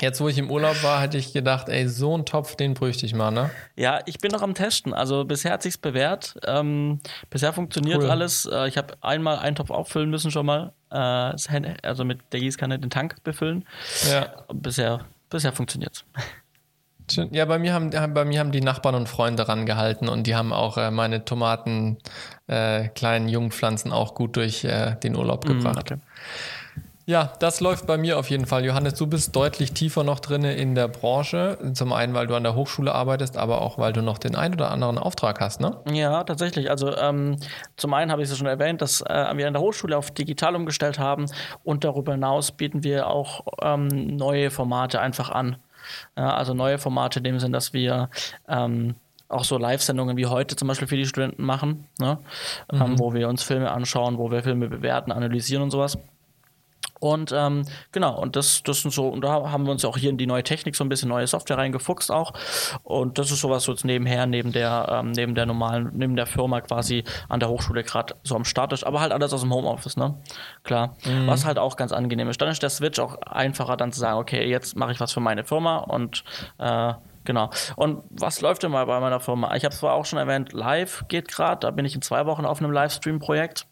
Jetzt, 0.00 0.20
wo 0.20 0.28
ich 0.28 0.38
im 0.38 0.50
Urlaub 0.50 0.82
war, 0.84 1.00
hätte 1.00 1.18
ich 1.18 1.32
gedacht, 1.32 1.68
ey, 1.68 1.88
so 1.88 2.16
ein 2.16 2.24
Topf, 2.24 2.54
den 2.54 2.74
bräuchte 2.74 3.04
ich 3.04 3.14
mal, 3.14 3.32
ne? 3.32 3.50
Ja, 3.74 4.00
ich 4.06 4.18
bin 4.18 4.30
noch 4.30 4.42
am 4.42 4.54
Testen. 4.54 4.94
Also 4.94 5.24
bisher 5.24 5.52
hat 5.52 5.62
sich's 5.62 5.78
bewährt. 5.78 6.36
Ähm, 6.46 7.00
bisher 7.30 7.52
funktioniert 7.52 7.98
cool. 7.98 8.10
alles. 8.10 8.46
Äh, 8.46 8.68
ich 8.68 8.76
habe 8.76 8.94
einmal 9.00 9.38
einen 9.38 9.56
Topf 9.56 9.70
auffüllen 9.70 10.08
müssen 10.08 10.30
schon 10.30 10.46
mal. 10.46 10.72
Äh, 10.90 10.96
also 11.82 12.04
mit 12.04 12.20
der 12.32 12.40
Gießkanne 12.40 12.78
den 12.78 12.90
Tank 12.90 13.16
befüllen. 13.24 13.64
Ja. 14.08 14.44
Bisher, 14.52 15.00
bisher 15.30 15.52
funktioniert's. 15.52 16.04
Ja, 17.30 17.44
bei 17.44 17.58
mir 17.58 17.72
haben, 17.72 17.90
bei 17.90 18.24
mir 18.24 18.40
haben 18.40 18.52
die 18.52 18.60
Nachbarn 18.60 18.94
und 18.94 19.08
Freunde 19.08 19.48
rangehalten 19.48 20.08
und 20.08 20.26
die 20.26 20.34
haben 20.34 20.52
auch 20.52 20.76
äh, 20.76 20.90
meine 20.90 21.24
Tomaten, 21.24 21.98
äh, 22.46 22.88
kleinen 22.88 23.28
Jungpflanzen 23.28 23.92
auch 23.92 24.14
gut 24.14 24.36
durch 24.36 24.64
äh, 24.64 24.96
den 25.02 25.16
Urlaub 25.16 25.44
mm, 25.44 25.48
gebracht. 25.48 25.92
Okay. 25.92 25.98
Ja, 27.08 27.32
das 27.38 27.60
läuft 27.60 27.86
bei 27.86 27.96
mir 27.96 28.18
auf 28.18 28.28
jeden 28.28 28.44
Fall. 28.44 28.66
Johannes, 28.66 28.92
du 28.92 29.06
bist 29.06 29.34
deutlich 29.34 29.72
tiefer 29.72 30.04
noch 30.04 30.20
drin 30.20 30.44
in 30.44 30.74
der 30.74 30.88
Branche. 30.88 31.56
Zum 31.72 31.94
einen, 31.94 32.12
weil 32.12 32.26
du 32.26 32.34
an 32.34 32.42
der 32.42 32.54
Hochschule 32.54 32.94
arbeitest, 32.94 33.38
aber 33.38 33.62
auch, 33.62 33.78
weil 33.78 33.94
du 33.94 34.02
noch 34.02 34.18
den 34.18 34.36
ein 34.36 34.52
oder 34.52 34.70
anderen 34.70 34.98
Auftrag 34.98 35.40
hast, 35.40 35.58
ne? 35.58 35.78
Ja, 35.90 36.22
tatsächlich. 36.24 36.70
Also 36.70 36.94
ähm, 36.94 37.36
zum 37.78 37.94
einen 37.94 38.12
habe 38.12 38.22
ich 38.22 38.30
es 38.30 38.36
schon 38.36 38.46
erwähnt, 38.46 38.82
dass 38.82 39.00
äh, 39.00 39.34
wir 39.34 39.46
an 39.46 39.54
der 39.54 39.62
Hochschule 39.62 39.96
auf 39.96 40.10
digital 40.10 40.54
umgestellt 40.54 40.98
haben 40.98 41.24
und 41.64 41.82
darüber 41.84 42.12
hinaus 42.12 42.52
bieten 42.52 42.84
wir 42.84 43.06
auch 43.06 43.42
ähm, 43.62 43.88
neue 43.88 44.50
Formate 44.50 45.00
einfach 45.00 45.30
an. 45.30 45.56
Ja, 46.16 46.34
also 46.34 46.54
neue 46.54 46.78
Formate 46.78 47.20
in 47.20 47.24
dem 47.24 47.38
Sinn, 47.38 47.52
dass 47.52 47.72
wir 47.72 48.10
ähm, 48.48 48.94
auch 49.28 49.44
so 49.44 49.58
Live-Sendungen 49.58 50.16
wie 50.16 50.26
heute 50.26 50.56
zum 50.56 50.68
Beispiel 50.68 50.88
für 50.88 50.96
die 50.96 51.06
Studenten 51.06 51.42
machen, 51.44 51.86
ne? 51.98 52.18
Ähm, 52.72 52.78
mhm. 52.78 52.84
ähm, 52.84 52.98
wo 52.98 53.14
wir 53.14 53.28
uns 53.28 53.42
Filme 53.42 53.70
anschauen, 53.70 54.18
wo 54.18 54.30
wir 54.30 54.42
Filme 54.42 54.68
bewerten, 54.68 55.12
analysieren 55.12 55.62
und 55.62 55.70
sowas. 55.70 55.98
Und 57.00 57.32
ähm, 57.34 57.64
genau, 57.92 58.20
und 58.20 58.36
das, 58.36 58.62
das 58.62 58.82
sind 58.82 58.92
so, 58.92 59.08
und 59.08 59.22
da 59.22 59.50
haben 59.50 59.64
wir 59.64 59.72
uns 59.72 59.84
auch 59.84 59.96
hier 59.96 60.10
in 60.10 60.18
die 60.18 60.26
neue 60.26 60.42
Technik 60.42 60.76
so 60.76 60.84
ein 60.84 60.88
bisschen 60.88 61.08
neue 61.08 61.26
Software 61.26 61.58
reingefuchst 61.58 62.10
auch. 62.10 62.32
Und 62.82 63.18
das 63.18 63.30
ist 63.30 63.40
sowas 63.40 63.64
so 63.64 63.72
jetzt 63.72 63.84
nebenher, 63.84 64.26
neben 64.26 64.52
der, 64.52 64.88
ähm, 64.90 65.12
neben 65.12 65.34
der 65.34 65.46
normalen, 65.46 65.90
neben 65.94 66.16
der 66.16 66.26
Firma 66.26 66.60
quasi 66.60 67.04
an 67.28 67.40
der 67.40 67.48
Hochschule 67.48 67.84
gerade 67.84 68.14
so 68.22 68.36
am 68.36 68.44
Start 68.44 68.72
ist, 68.72 68.84
aber 68.84 69.00
halt 69.00 69.12
alles 69.12 69.32
aus 69.32 69.42
dem 69.42 69.52
Homeoffice, 69.52 69.96
ne? 69.96 70.14
Klar. 70.64 70.96
Mhm. 71.04 71.26
Was 71.26 71.44
halt 71.44 71.58
auch 71.58 71.76
ganz 71.76 71.92
angenehm 71.92 72.28
ist. 72.28 72.40
Dann 72.40 72.48
ist 72.48 72.62
der 72.62 72.70
Switch 72.70 72.98
auch 72.98 73.20
einfacher, 73.22 73.76
dann 73.76 73.92
zu 73.92 74.00
sagen, 74.00 74.18
okay, 74.18 74.48
jetzt 74.48 74.76
mache 74.76 74.92
ich 74.92 75.00
was 75.00 75.12
für 75.12 75.20
meine 75.20 75.44
Firma 75.44 75.78
und 75.78 76.24
äh, 76.58 76.94
Genau. 77.24 77.50
Und 77.76 78.04
was 78.08 78.40
läuft 78.40 78.62
denn 78.62 78.70
mal 78.70 78.86
bei 78.86 78.98
meiner 79.00 79.20
Firma? 79.20 79.54
Ich 79.54 79.62
habe 79.62 79.74
es 79.74 79.80
zwar 79.80 79.92
auch 79.92 80.06
schon 80.06 80.18
erwähnt, 80.18 80.54
live 80.54 81.04
geht 81.08 81.28
gerade. 81.28 81.60
Da 81.60 81.70
bin 81.70 81.84
ich 81.84 81.94
in 81.94 82.00
zwei 82.00 82.24
Wochen 82.24 82.46
auf 82.46 82.58
einem 82.58 82.72
Livestream-Projekt 82.72 83.66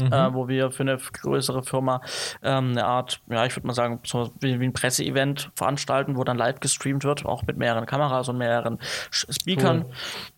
mhm. 0.00 0.12
äh, 0.12 0.34
wo 0.34 0.48
wir 0.48 0.70
für 0.70 0.82
eine 0.82 0.96
größere 0.96 1.62
Firma 1.62 2.00
ähm, 2.42 2.70
eine 2.70 2.84
Art, 2.84 3.20
ja, 3.28 3.44
ich 3.44 3.54
würde 3.56 3.66
mal 3.66 3.74
sagen, 3.74 4.00
so 4.04 4.32
wie, 4.40 4.60
wie 4.60 4.64
ein 4.64 4.72
Presseevent 4.72 5.50
veranstalten, 5.54 6.16
wo 6.16 6.24
dann 6.24 6.36
live 6.36 6.60
gestreamt 6.60 7.04
wird, 7.04 7.26
auch 7.26 7.42
mit 7.44 7.56
mehreren 7.56 7.86
Kameras 7.86 8.28
und 8.28 8.38
mehreren 8.38 8.78
Speakern. 9.10 9.84
Cool. 9.86 9.94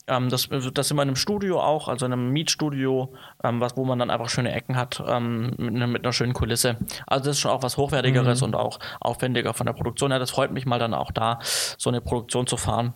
Ähm, 0.07 0.29
das, 0.29 0.49
das 0.49 0.89
sind 0.89 0.97
wir 0.97 1.03
in 1.03 1.09
einem 1.09 1.17
Studio 1.17 1.61
auch, 1.61 1.89
also 1.89 2.07
in 2.07 2.13
einem 2.13 2.31
Mietstudio, 2.31 3.13
ähm, 3.45 3.61
was, 3.61 3.77
wo 3.77 3.85
man 3.85 3.99
dann 3.99 4.11
einfach 4.11 4.29
schöne 4.29 4.53
Ecken 4.53 4.77
hat 4.77 5.03
ähm, 5.07 5.53
mit, 5.57 5.75
mit, 5.75 6.05
einer 6.05 6.13
schönen 6.13 6.33
Kulisse. 6.33 6.77
Also 7.07 7.27
das 7.27 7.37
ist 7.37 7.41
schon 7.41 7.51
auch 7.51 7.63
was 7.63 7.77
Hochwertigeres 7.77 8.41
mhm. 8.41 8.47
und 8.47 8.57
auch 8.57 8.79
aufwendiger 9.01 9.55
von 9.55 9.67
der 9.67 9.73
Produktion 9.73 10.11
her. 10.11 10.19
Das 10.19 10.31
freut 10.31 10.51
mich 10.51 10.67
mal 10.67 10.79
dann 10.79 10.95
auch 10.95 11.13
da, 11.13 11.39
so 11.43 11.91
eine 11.91 12.01
Produktion 12.01 12.47
zu 12.47 12.57
fahren. 12.57 12.95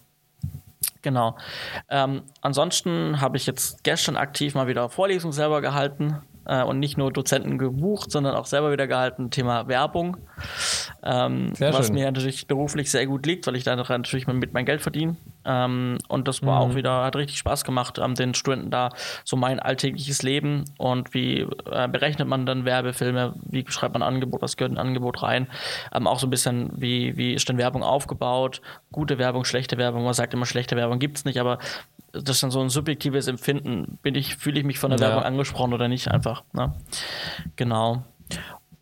Genau. 1.03 1.37
Ähm, 1.89 2.23
ansonsten 2.41 3.21
habe 3.21 3.37
ich 3.37 3.47
jetzt 3.47 3.85
gestern 3.85 4.17
aktiv 4.17 4.55
mal 4.55 4.67
wieder 4.67 4.89
Vorlesungen 4.89 5.33
selber 5.33 5.61
gehalten 5.61 6.23
und 6.45 6.79
nicht 6.79 6.99
nur 6.99 7.13
Dozenten 7.13 7.59
gebucht, 7.59 8.11
sondern 8.11 8.35
auch 8.35 8.47
selber 8.47 8.73
wieder 8.73 8.87
gehalten. 8.87 9.31
Thema 9.31 9.69
Werbung, 9.69 10.17
ähm, 11.03 11.53
was 11.59 11.87
schön. 11.87 11.95
mir 11.95 12.07
natürlich 12.07 12.47
beruflich 12.47 12.91
sehr 12.91 13.07
gut 13.07 13.27
liegt, 13.27 13.47
weil 13.47 13.57
ich 13.57 13.65
da 13.65 13.77
natürlich 13.77 14.27
mit 14.27 14.53
mein 14.53 14.65
Geld 14.65 14.83
verdiene. 14.83 15.17
Ähm, 15.45 15.99
und 16.09 16.29
das 16.29 16.43
war 16.43 16.65
mhm. 16.65 16.71
auch 16.71 16.75
wieder, 16.77 17.05
hat 17.05 17.17
richtig 17.17 17.39
Spaß 17.39 17.65
gemacht, 17.65 17.99
ähm, 17.99 18.15
den 18.15 18.35
Studenten 18.35 18.71
da 18.71 18.91
so 19.25 19.37
mein 19.37 19.61
alltägliches 19.61 20.23
Leben 20.23 20.65
und 20.79 21.15
wie 21.15 21.47
äh, 21.71 21.89
berechnet 21.89 22.29
man 22.29 22.47
dann 22.47 22.65
Werbefilme, 22.65 23.35
wie 23.43 23.65
schreibt 23.69 23.95
man 23.95 24.03
ein 24.03 24.15
Angebot, 24.15 24.43
was 24.43 24.57
gehört 24.57 24.73
in 24.73 24.79
ein 24.79 24.87
Angebot 24.87 25.23
rein. 25.23 25.49
Ähm, 25.93 26.07
auch 26.07 26.19
so 26.19 26.27
ein 26.27 26.31
bisschen, 26.31 26.71
wie, 26.77 27.17
wie 27.17 27.35
ist 27.35 27.49
denn 27.49 27.59
Werbung 27.59 27.83
aufgebaut, 27.83 28.63
gute 28.93 29.19
Werbung, 29.19 29.45
schlechte 29.45 29.77
Werbung. 29.77 30.05
Man 30.05 30.15
sagt 30.15 30.35
immer, 30.35 30.47
schlechte 30.47 30.77
Werbung 30.77 30.99
gibt 30.99 31.19
es 31.19 31.25
nicht, 31.25 31.39
aber 31.39 31.59
das 32.23 32.37
ist 32.37 32.43
dann 32.43 32.51
so 32.51 32.61
ein 32.61 32.69
subjektives 32.69 33.27
Empfinden. 33.27 33.99
Bin 34.03 34.15
ich, 34.15 34.37
fühle 34.37 34.59
ich 34.59 34.65
mich 34.65 34.79
von 34.79 34.91
der 34.91 35.01
ja. 35.01 35.09
Werbung 35.09 35.25
angesprochen 35.25 35.73
oder 35.73 35.89
nicht 35.89 36.11
einfach. 36.11 36.45
Ne? 36.53 36.73
Genau. 37.57 38.05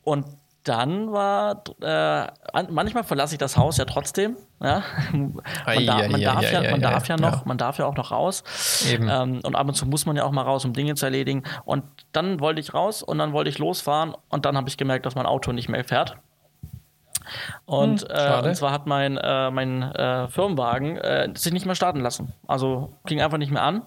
Und 0.02 0.26
dann 0.64 1.10
war, 1.10 1.64
äh, 1.80 2.26
manchmal 2.70 3.02
verlasse 3.02 3.34
ich 3.34 3.38
das 3.38 3.56
Haus 3.56 3.78
ja 3.78 3.84
trotzdem. 3.84 4.36
Ja? 4.62 4.84
Man, 5.12 5.86
darf, 5.86 6.08
man 6.08 6.20
darf 6.20 6.52
ja, 6.52 6.70
man 6.70 6.80
darf 6.80 7.08
ja 7.08 7.16
noch, 7.16 7.44
man 7.46 7.58
darf 7.58 7.78
ja 7.78 7.86
auch 7.86 7.96
noch 7.96 8.12
raus. 8.12 8.44
Ähm, 8.88 9.40
und 9.42 9.56
ab 9.56 9.66
und 9.66 9.74
zu 9.74 9.86
muss 9.86 10.06
man 10.06 10.16
ja 10.16 10.24
auch 10.24 10.30
mal 10.30 10.42
raus, 10.42 10.64
um 10.64 10.72
Dinge 10.72 10.94
zu 10.94 11.06
erledigen. 11.06 11.42
Und 11.64 11.84
dann 12.12 12.38
wollte 12.38 12.60
ich 12.60 12.74
raus 12.74 13.02
und 13.02 13.18
dann 13.18 13.32
wollte 13.32 13.50
ich 13.50 13.58
losfahren 13.58 14.14
und 14.28 14.44
dann 14.44 14.56
habe 14.56 14.68
ich 14.68 14.76
gemerkt, 14.76 15.06
dass 15.06 15.14
mein 15.14 15.26
Auto 15.26 15.52
nicht 15.52 15.68
mehr 15.68 15.84
fährt. 15.84 16.16
Und, 17.64 18.02
hm, 18.02 18.08
äh, 18.10 18.48
und 18.48 18.56
zwar 18.56 18.72
hat 18.72 18.86
mein, 18.86 19.16
äh, 19.16 19.50
mein 19.50 19.82
äh, 19.82 20.28
Firmenwagen 20.28 20.96
äh, 20.96 21.28
sich 21.34 21.52
nicht 21.52 21.66
mehr 21.66 21.74
starten 21.74 22.00
lassen. 22.00 22.32
Also 22.46 22.92
ging 23.06 23.20
einfach 23.20 23.38
nicht 23.38 23.52
mehr 23.52 23.62
an. 23.62 23.82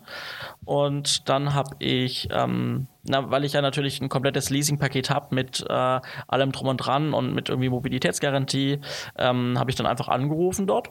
Und 0.66 1.30
dann 1.30 1.54
habe 1.54 1.76
ich, 1.80 2.30
ähm, 2.32 2.88
na, 3.04 3.30
weil 3.30 3.44
ich 3.44 3.54
ja 3.54 3.62
natürlich 3.62 4.02
ein 4.02 4.10
komplettes 4.10 4.50
Leasing-Paket 4.50 5.10
habe 5.10 5.34
mit 5.34 5.66
äh, 5.68 6.00
allem 6.28 6.52
drum 6.52 6.68
und 6.68 6.78
dran 6.78 7.14
und 7.14 7.34
mit 7.34 7.50
irgendwie 7.50 7.70
Mobilitätsgarantie, 7.70 8.82
ähm, 9.18 9.60
habe 9.60 9.70
ich 9.70 9.76
dann 9.76 9.86
einfach 9.86 10.08
angerufen 10.08 10.68
dort 10.68 10.90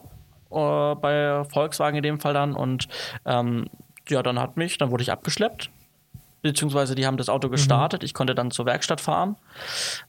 äh, 0.50 0.94
bei 0.94 1.44
Volkswagen 1.52 1.96
in 1.96 2.02
dem 2.02 2.20
Fall 2.20 2.34
dann 2.34 2.54
und 2.54 2.88
ähm, 3.24 3.66
ja, 4.08 4.22
dann 4.22 4.38
hat 4.38 4.56
mich, 4.56 4.78
dann 4.78 4.90
wurde 4.90 5.02
ich 5.02 5.10
abgeschleppt 5.10 5.70
beziehungsweise 6.44 6.94
die 6.94 7.06
haben 7.06 7.16
das 7.16 7.28
Auto 7.28 7.48
mhm. 7.48 7.52
gestartet. 7.52 8.02
Mhm. 8.02 8.04
Ich 8.04 8.14
konnte 8.14 8.34
dann 8.34 8.50
zur 8.50 8.66
Werkstatt 8.66 9.00
fahren. 9.00 9.36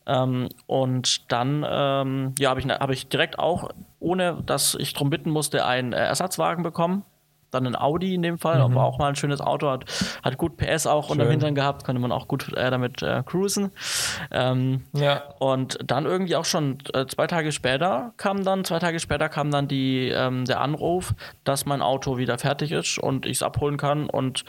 Ähm, 0.06 0.50
und 0.68 1.32
dann 1.32 1.66
ähm, 1.68 2.36
ja, 2.38 2.50
habe 2.50 2.60
ich, 2.60 2.68
hab 2.68 2.90
ich 2.92 3.08
direkt 3.08 3.40
auch, 3.40 3.70
ohne 4.00 4.44
dass 4.46 4.76
ich 4.76 4.94
darum 4.94 5.10
bitten 5.10 5.32
musste, 5.32 5.66
einen 5.66 5.94
äh, 5.94 5.98
Ersatzwagen 5.98 6.62
bekommen. 6.62 7.04
Dann 7.52 7.68
ein 7.68 7.76
Audi 7.78 8.16
in 8.16 8.22
dem 8.22 8.38
Fall, 8.38 8.58
mhm. 8.58 8.74
aber 8.74 8.84
auch 8.84 8.98
mal 8.98 9.08
ein 9.08 9.16
schönes 9.16 9.40
Auto, 9.40 9.70
hat, 9.70 9.86
hat 10.24 10.38
gut 10.38 10.58
PS 10.58 10.88
auch 10.88 11.06
Schön. 11.06 11.14
unterm 11.14 11.30
Hintern 11.30 11.56
gehabt, 11.56 11.86
konnte 11.86 12.02
man 12.02 12.12
auch 12.12 12.28
gut 12.28 12.52
äh, 12.52 12.70
damit 12.70 13.02
äh, 13.02 13.24
cruisen. 13.26 13.72
Ähm, 14.30 14.84
ja. 14.92 15.24
Und 15.40 15.78
dann 15.86 16.06
irgendwie 16.06 16.36
auch 16.36 16.44
schon 16.44 16.80
äh, 16.94 17.06
zwei 17.06 17.28
Tage 17.28 17.54
später 17.54 18.14
kam 18.18 18.44
dann, 18.44 18.66
zwei 18.66 18.80
Tage 18.80 19.00
später 19.00 19.30
kam 19.30 19.52
dann 19.52 19.70
die, 19.70 20.10
ähm, 20.10 20.44
der 20.44 20.60
Anruf, 20.60 21.14
dass 21.46 21.66
mein 21.66 21.82
Auto 21.82 22.18
wieder 22.18 22.38
fertig 22.38 22.74
ist 22.74 22.98
und 23.00 23.26
ich 23.26 23.38
es 23.38 23.44
abholen 23.44 23.78
kann. 23.78 24.10
Und 24.10 24.44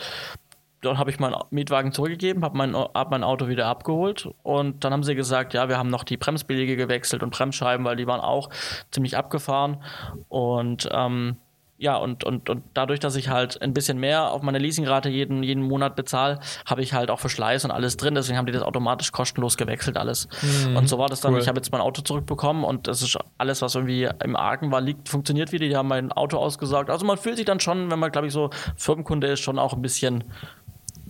dann 0.81 0.99
habe 0.99 1.11
ich 1.11 1.19
meinen 1.19 1.37
Mietwagen 1.51 1.93
zurückgegeben, 1.93 2.45
habe 2.45 2.57
mein, 2.57 2.75
hab 2.77 3.11
mein 3.11 3.25
Auto 3.25 3.49
wieder 3.49 3.67
abgeholt 3.67 4.29
und 4.43 4.85
dann 4.85 4.93
haben 4.93 5.03
sie 5.03 5.15
gesagt, 5.15 5.55
ja, 5.55 5.69
wir 5.69 5.79
haben 5.79 5.91
noch 5.91 6.05
die 6.05 6.17
Bremsbeläge 6.17 6.77
gewechselt 6.77 7.23
und 7.23 7.31
Bremsscheiben, 7.31 7.85
weil 7.85 7.97
die 7.97 8.07
waren 8.07 8.21
auch 8.21 8.51
ziemlich 8.91 9.17
abgefahren 9.17 9.83
und 10.29 10.89
ähm, 10.93 11.37
ja, 11.79 11.97
und, 11.97 12.25
und, 12.25 12.49
und 12.49 12.63
dadurch, 12.73 13.01
dass 13.01 13.17
ich 13.17 13.29
halt 13.29 13.61
ein 13.61 13.75
bisschen 13.75 13.99
mehr 13.99 14.31
auf 14.31 14.41
meine 14.43 14.59
Leasingrate 14.59 15.11
jeden, 15.11 15.43
jeden 15.43 15.63
Monat 15.63 15.95
bezahle, 15.95 16.41
habe 16.65 16.81
ich 16.81 16.95
halt 16.95 17.11
auch 17.11 17.21
Verschleiß 17.21 17.67
und 17.67 17.71
alles 17.71 17.99
drin. 17.99 18.15
Deswegen 18.15 18.39
haben 18.39 18.47
die 18.47 18.53
das 18.53 18.63
automatisch 18.63 19.13
kostenlos 19.13 19.59
gewechselt, 19.59 19.99
alles. 19.99 20.29
Mhm, 20.41 20.77
und 20.77 20.89
so 20.89 20.99
war 20.99 21.09
das 21.09 21.21
dann. 21.21 21.35
Cool. 21.35 21.41
Ich 21.41 21.49
habe 21.49 21.59
jetzt 21.59 21.71
mein 21.73 21.83
Auto 21.83 22.01
zurückbekommen 22.01 22.65
und 22.65 22.87
das 22.87 23.03
ist 23.03 23.19
alles, 23.37 23.61
was 23.61 23.75
irgendwie 23.75 24.09
im 24.25 24.37
Argen 24.37 24.73
war, 24.73 24.81
liegt, 24.81 25.09
funktioniert 25.09 25.53
wieder. 25.53 25.67
Die 25.67 25.77
haben 25.77 25.89
mein 25.89 26.13
Auto 26.13 26.39
ausgesagt. 26.39 26.89
Also 26.89 27.05
man 27.05 27.19
fühlt 27.19 27.37
sich 27.37 27.45
dann 27.45 27.61
schon, 27.61 27.91
wenn 27.91 27.99
man, 27.99 28.11
glaube 28.11 28.27
ich, 28.27 28.33
so 28.33 28.49
Firmenkunde 28.77 29.27
ist, 29.27 29.41
schon 29.41 29.59
auch 29.59 29.75
ein 29.75 29.83
bisschen 29.83 30.25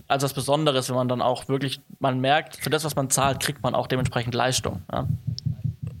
als 0.07 0.23
was 0.23 0.33
Besonderes, 0.33 0.89
wenn 0.89 0.95
man 0.95 1.07
dann 1.07 1.21
auch 1.21 1.47
wirklich, 1.47 1.81
man 1.99 2.19
merkt, 2.19 2.55
für 2.57 2.69
das, 2.69 2.83
was 2.83 2.95
man 2.95 3.09
zahlt, 3.09 3.39
kriegt 3.39 3.63
man 3.63 3.75
auch 3.75 3.87
dementsprechend 3.87 4.33
Leistung. 4.33 4.81
Ja. 4.91 5.07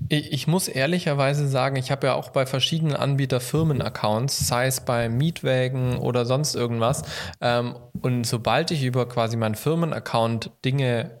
Ich 0.09 0.47
muss 0.47 0.69
ehrlicherweise 0.69 1.49
sagen, 1.49 1.75
ich 1.75 1.91
habe 1.91 2.07
ja 2.07 2.13
auch 2.13 2.29
bei 2.29 2.45
verschiedenen 2.45 2.95
Anbieter 2.95 3.41
Firmenaccounts, 3.41 4.47
sei 4.47 4.67
es 4.67 4.79
bei 4.79 5.09
Mietwägen 5.09 5.97
oder 5.97 6.25
sonst 6.25 6.55
irgendwas. 6.55 7.03
Ähm, 7.41 7.75
und 8.01 8.23
sobald 8.25 8.71
ich 8.71 8.83
über 8.83 9.09
quasi 9.09 9.35
meinen 9.35 9.55
Firmenaccount 9.55 10.51
Dinge 10.63 11.11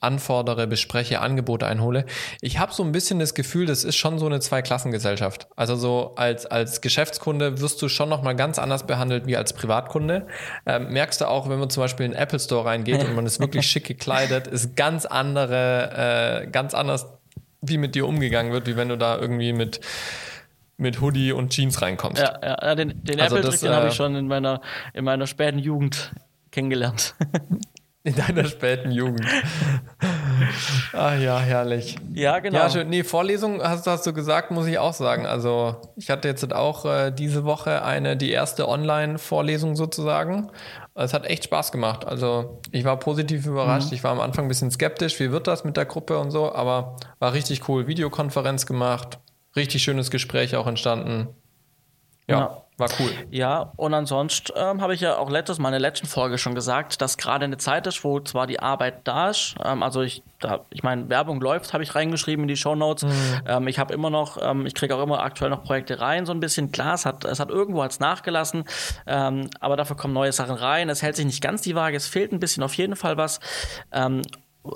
anfordere, 0.00 0.66
bespreche, 0.66 1.20
Angebote 1.20 1.66
einhole. 1.66 2.06
Ich 2.40 2.58
habe 2.58 2.72
so 2.72 2.82
ein 2.82 2.92
bisschen 2.92 3.18
das 3.18 3.34
Gefühl, 3.34 3.66
das 3.66 3.84
ist 3.84 3.96
schon 3.96 4.18
so 4.18 4.26
eine 4.26 4.40
Zweiklassengesellschaft. 4.40 5.46
Also 5.56 5.76
so 5.76 6.14
als, 6.16 6.46
als 6.46 6.80
Geschäftskunde 6.80 7.60
wirst 7.60 7.80
du 7.82 7.88
schon 7.88 8.08
nochmal 8.08 8.34
ganz 8.34 8.58
anders 8.58 8.86
behandelt 8.86 9.26
wie 9.26 9.36
als 9.36 9.52
Privatkunde. 9.52 10.26
Ähm, 10.64 10.92
merkst 10.92 11.20
du 11.20 11.28
auch, 11.28 11.48
wenn 11.48 11.58
man 11.58 11.68
zum 11.68 11.82
Beispiel 11.82 12.06
in 12.06 12.12
den 12.12 12.20
Apple 12.20 12.40
Store 12.40 12.64
reingeht 12.64 13.04
und 13.04 13.14
man 13.14 13.26
ist 13.26 13.40
wirklich 13.40 13.66
schick 13.66 13.84
gekleidet, 13.84 14.46
ist 14.46 14.74
ganz 14.74 15.04
andere, 15.04 16.44
äh, 16.44 16.50
ganz 16.50 16.72
anders, 16.72 17.06
wie 17.60 17.76
mit 17.76 17.94
dir 17.94 18.06
umgegangen 18.06 18.52
wird, 18.52 18.66
wie 18.66 18.76
wenn 18.76 18.88
du 18.88 18.96
da 18.96 19.18
irgendwie 19.18 19.52
mit 19.52 19.80
mit 20.80 21.02
Hoodie 21.02 21.32
und 21.32 21.50
Jeans 21.50 21.82
reinkommst. 21.82 22.22
Ja, 22.22 22.38
ja 22.42 22.74
den, 22.74 23.04
den 23.04 23.20
also 23.20 23.36
Apple-Trick, 23.36 23.60
den 23.60 23.70
äh, 23.70 23.74
habe 23.74 23.88
ich 23.88 23.94
schon 23.94 24.16
in 24.16 24.26
meiner, 24.26 24.62
in 24.94 25.04
meiner 25.04 25.26
späten 25.26 25.58
Jugend 25.58 26.10
kennengelernt. 26.50 27.14
In 28.02 28.14
deiner 28.14 28.46
späten 28.46 28.90
Jugend. 28.92 29.26
ah 30.94 31.14
ja, 31.16 31.38
herrlich. 31.38 31.96
Ja, 32.14 32.38
genau. 32.38 32.58
Ja, 32.58 32.70
schön. 32.70 32.88
Nee, 32.88 33.04
Vorlesung 33.04 33.62
hast, 33.62 33.86
hast 33.86 34.06
du 34.06 34.14
gesagt, 34.14 34.50
muss 34.50 34.66
ich 34.66 34.78
auch 34.78 34.94
sagen. 34.94 35.26
Also 35.26 35.76
ich 35.96 36.08
hatte 36.08 36.26
jetzt 36.26 36.50
auch 36.50 36.86
äh, 36.86 37.10
diese 37.10 37.44
Woche 37.44 37.84
eine, 37.84 38.16
die 38.16 38.30
erste 38.30 38.68
Online-Vorlesung 38.68 39.76
sozusagen. 39.76 40.50
Es 40.94 41.12
hat 41.12 41.26
echt 41.26 41.44
Spaß 41.44 41.72
gemacht. 41.72 42.06
Also 42.06 42.62
ich 42.72 42.84
war 42.84 42.98
positiv 42.98 43.44
überrascht. 43.44 43.90
Mhm. 43.90 43.94
Ich 43.94 44.02
war 44.02 44.12
am 44.12 44.20
Anfang 44.20 44.46
ein 44.46 44.48
bisschen 44.48 44.70
skeptisch, 44.70 45.20
wie 45.20 45.30
wird 45.30 45.46
das 45.46 45.64
mit 45.64 45.76
der 45.76 45.84
Gruppe 45.84 46.18
und 46.18 46.30
so, 46.30 46.54
aber 46.54 46.96
war 47.18 47.34
richtig 47.34 47.68
cool. 47.68 47.86
Videokonferenz 47.86 48.64
gemacht, 48.64 49.18
richtig 49.56 49.82
schönes 49.82 50.10
Gespräch 50.10 50.56
auch 50.56 50.66
entstanden. 50.66 51.28
ja. 52.26 52.38
ja. 52.38 52.62
War 52.80 52.88
cool. 52.98 53.10
Ja, 53.30 53.72
und 53.76 53.92
ansonsten 53.92 54.52
ähm, 54.56 54.80
habe 54.80 54.94
ich 54.94 55.02
ja 55.02 55.18
auch 55.18 55.28
letztes 55.28 55.58
Mal 55.58 55.68
in 55.68 55.72
der 55.72 55.80
letzten 55.80 56.06
Folge 56.06 56.38
schon 56.38 56.54
gesagt, 56.54 57.02
dass 57.02 57.18
gerade 57.18 57.44
eine 57.44 57.58
Zeit 57.58 57.86
ist, 57.86 58.02
wo 58.04 58.20
zwar 58.20 58.46
die 58.46 58.60
Arbeit 58.60 59.00
da 59.04 59.28
ist, 59.28 59.54
ähm, 59.62 59.82
also 59.82 60.00
ich, 60.00 60.22
da, 60.40 60.64
ich 60.70 60.82
meine, 60.82 61.10
Werbung 61.10 61.42
läuft, 61.42 61.74
habe 61.74 61.82
ich 61.82 61.94
reingeschrieben 61.94 62.44
in 62.44 62.48
die 62.48 62.56
Show 62.56 62.74
Notes. 62.74 63.04
Mhm. 63.04 63.40
Ähm, 63.46 63.68
ich 63.68 63.78
habe 63.78 63.92
immer 63.92 64.08
noch, 64.08 64.38
ähm, 64.40 64.64
ich 64.64 64.74
kriege 64.74 64.96
auch 64.96 65.02
immer 65.02 65.20
aktuell 65.20 65.50
noch 65.50 65.62
Projekte 65.62 66.00
rein, 66.00 66.24
so 66.24 66.32
ein 66.32 66.40
bisschen. 66.40 66.72
Klar, 66.72 66.94
es 66.94 67.04
hat, 67.04 67.26
es 67.26 67.38
hat 67.38 67.50
irgendwo 67.50 67.82
als 67.82 68.00
nachgelassen, 68.00 68.64
ähm, 69.06 69.50
aber 69.60 69.76
dafür 69.76 69.96
kommen 69.96 70.14
neue 70.14 70.32
Sachen 70.32 70.54
rein. 70.54 70.88
Es 70.88 71.02
hält 71.02 71.16
sich 71.16 71.26
nicht 71.26 71.42
ganz 71.42 71.60
die 71.60 71.74
Waage, 71.74 71.98
es 71.98 72.06
fehlt 72.06 72.32
ein 72.32 72.40
bisschen 72.40 72.62
auf 72.62 72.72
jeden 72.74 72.96
Fall 72.96 73.18
was. 73.18 73.40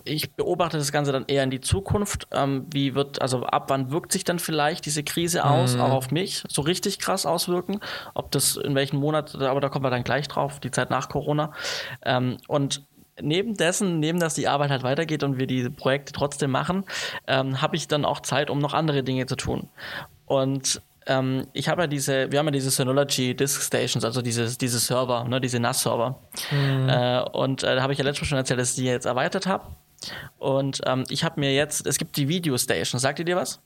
Ich 0.04 0.32
beobachte 0.32 0.78
das 0.78 0.92
Ganze 0.92 1.12
dann 1.12 1.26
eher 1.26 1.42
in 1.42 1.50
die 1.50 1.60
Zukunft. 1.60 2.26
Ähm, 2.32 2.66
wie 2.72 2.94
wird, 2.94 3.20
also 3.20 3.44
ab 3.44 3.66
wann 3.68 3.90
wirkt 3.90 4.12
sich 4.12 4.24
dann 4.24 4.38
vielleicht 4.38 4.86
diese 4.86 5.02
Krise 5.02 5.44
aus, 5.44 5.74
mhm. 5.74 5.82
auch 5.82 5.92
auf 5.92 6.10
mich, 6.10 6.42
so 6.48 6.62
richtig 6.62 6.98
krass 6.98 7.26
auswirken? 7.26 7.80
Ob 8.14 8.30
das 8.30 8.56
in 8.56 8.74
welchen 8.74 8.98
Monat, 8.98 9.34
aber 9.34 9.60
da 9.60 9.68
kommen 9.68 9.84
wir 9.84 9.90
dann 9.90 10.04
gleich 10.04 10.26
drauf, 10.26 10.58
die 10.60 10.70
Zeit 10.70 10.90
nach 10.90 11.08
Corona. 11.08 11.52
Ähm, 12.02 12.38
und 12.48 12.82
neben 13.20 13.56
dessen, 13.56 14.00
neben 14.00 14.18
dass 14.18 14.34
die 14.34 14.48
Arbeit 14.48 14.70
halt 14.70 14.82
weitergeht 14.82 15.22
und 15.22 15.38
wir 15.38 15.46
diese 15.46 15.70
Projekte 15.70 16.12
trotzdem 16.12 16.50
machen, 16.50 16.84
ähm, 17.26 17.60
habe 17.60 17.76
ich 17.76 17.86
dann 17.86 18.04
auch 18.04 18.20
Zeit, 18.20 18.50
um 18.50 18.58
noch 18.58 18.74
andere 18.74 19.02
Dinge 19.02 19.26
zu 19.26 19.36
tun. 19.36 19.68
Und 20.26 20.80
ähm, 21.06 21.46
ich 21.52 21.68
habe 21.68 21.82
ja 21.82 21.86
diese, 21.86 22.30
wir 22.30 22.38
haben 22.38 22.46
ja 22.46 22.52
diese 22.52 22.70
Synology 22.70 23.34
Disk 23.34 23.62
Stations, 23.62 24.04
also 24.04 24.22
diese, 24.22 24.56
diese 24.56 24.78
Server, 24.78 25.24
ne, 25.24 25.40
diese 25.40 25.60
NAS-Server. 25.60 26.18
Mhm. 26.50 26.88
Äh, 26.88 27.22
und 27.32 27.62
äh, 27.62 27.76
da 27.76 27.82
habe 27.82 27.92
ich 27.92 27.98
ja 27.98 28.04
letztes 28.04 28.22
Mal 28.22 28.28
schon 28.28 28.38
erzählt, 28.38 28.60
dass 28.60 28.70
ich 28.70 28.76
die 28.76 28.84
jetzt 28.84 29.06
erweitert 29.06 29.46
habe. 29.46 29.66
Und 30.38 30.80
ähm, 30.86 31.04
ich 31.08 31.24
habe 31.24 31.40
mir 31.40 31.54
jetzt, 31.54 31.86
es 31.86 31.98
gibt 31.98 32.16
die 32.16 32.28
Video 32.28 32.56
Station. 32.58 32.98
Sagt 32.98 33.18
ihr 33.18 33.24
dir 33.24 33.36
was? 33.36 33.60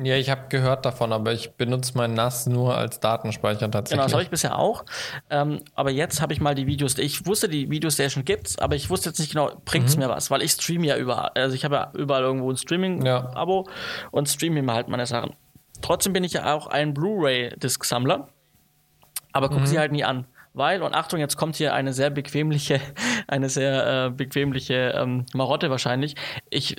Ja, 0.00 0.14
ich 0.14 0.30
habe 0.30 0.42
gehört 0.48 0.84
davon, 0.84 1.12
aber 1.12 1.32
ich 1.32 1.54
benutze 1.54 1.94
mein 1.96 2.14
NAS 2.14 2.46
nur 2.46 2.76
als 2.76 3.00
Datenspeicher 3.00 3.68
tatsächlich. 3.68 3.90
Genau, 3.90 4.04
das 4.04 4.12
habe 4.12 4.22
ich 4.22 4.30
bisher 4.30 4.56
auch. 4.56 4.84
Ähm, 5.28 5.62
aber 5.74 5.90
jetzt 5.90 6.20
habe 6.20 6.32
ich 6.32 6.40
mal 6.40 6.54
die 6.54 6.68
Videos. 6.68 6.96
Ich 6.98 7.26
wusste, 7.26 7.48
die 7.48 7.68
Videostation 7.68 8.24
gibt's, 8.24 8.58
aber 8.58 8.76
ich 8.76 8.90
wusste 8.90 9.08
jetzt 9.08 9.18
nicht 9.18 9.32
genau, 9.32 9.50
bringt's 9.64 9.96
mhm. 9.96 10.04
mir 10.04 10.08
was, 10.08 10.30
weil 10.30 10.42
ich 10.42 10.52
streame 10.52 10.86
ja 10.86 10.96
überall. 10.96 11.30
Also 11.34 11.56
ich 11.56 11.64
habe 11.64 11.74
ja 11.74 11.90
überall 11.94 12.22
irgendwo 12.22 12.48
ein 12.50 12.56
Streaming-Abo 12.56 13.66
ja. 13.66 13.74
und 14.12 14.28
streame 14.28 14.62
mir 14.62 14.72
halt 14.72 14.88
meine 14.88 15.06
Sachen. 15.06 15.34
Trotzdem 15.80 16.12
bin 16.12 16.24
ich 16.24 16.34
ja 16.34 16.54
auch 16.54 16.66
ein 16.66 16.94
Blu-ray-Disc-Sammler, 16.94 18.28
aber 19.32 19.48
gucke 19.48 19.60
mhm. 19.60 19.66
sie 19.66 19.78
halt 19.78 19.92
nie 19.92 20.04
an. 20.04 20.26
Weil, 20.54 20.82
und 20.82 20.94
Achtung, 20.94 21.20
jetzt 21.20 21.36
kommt 21.36 21.56
hier 21.56 21.72
eine 21.74 21.92
sehr 21.92 22.10
bequemliche, 22.10 22.80
eine 23.28 23.48
sehr 23.48 24.06
äh, 24.06 24.10
bequemliche 24.10 24.92
ähm, 24.96 25.26
Marotte 25.34 25.70
wahrscheinlich. 25.70 26.16
Ich, 26.50 26.76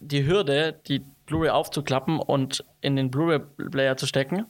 die 0.00 0.26
Hürde, 0.26 0.78
die 0.86 1.02
Blu-ray 1.26 1.50
aufzuklappen 1.50 2.18
und 2.18 2.64
in 2.82 2.96
den 2.96 3.10
Blu-ray-Player 3.10 3.96
zu 3.96 4.06
stecken, 4.06 4.44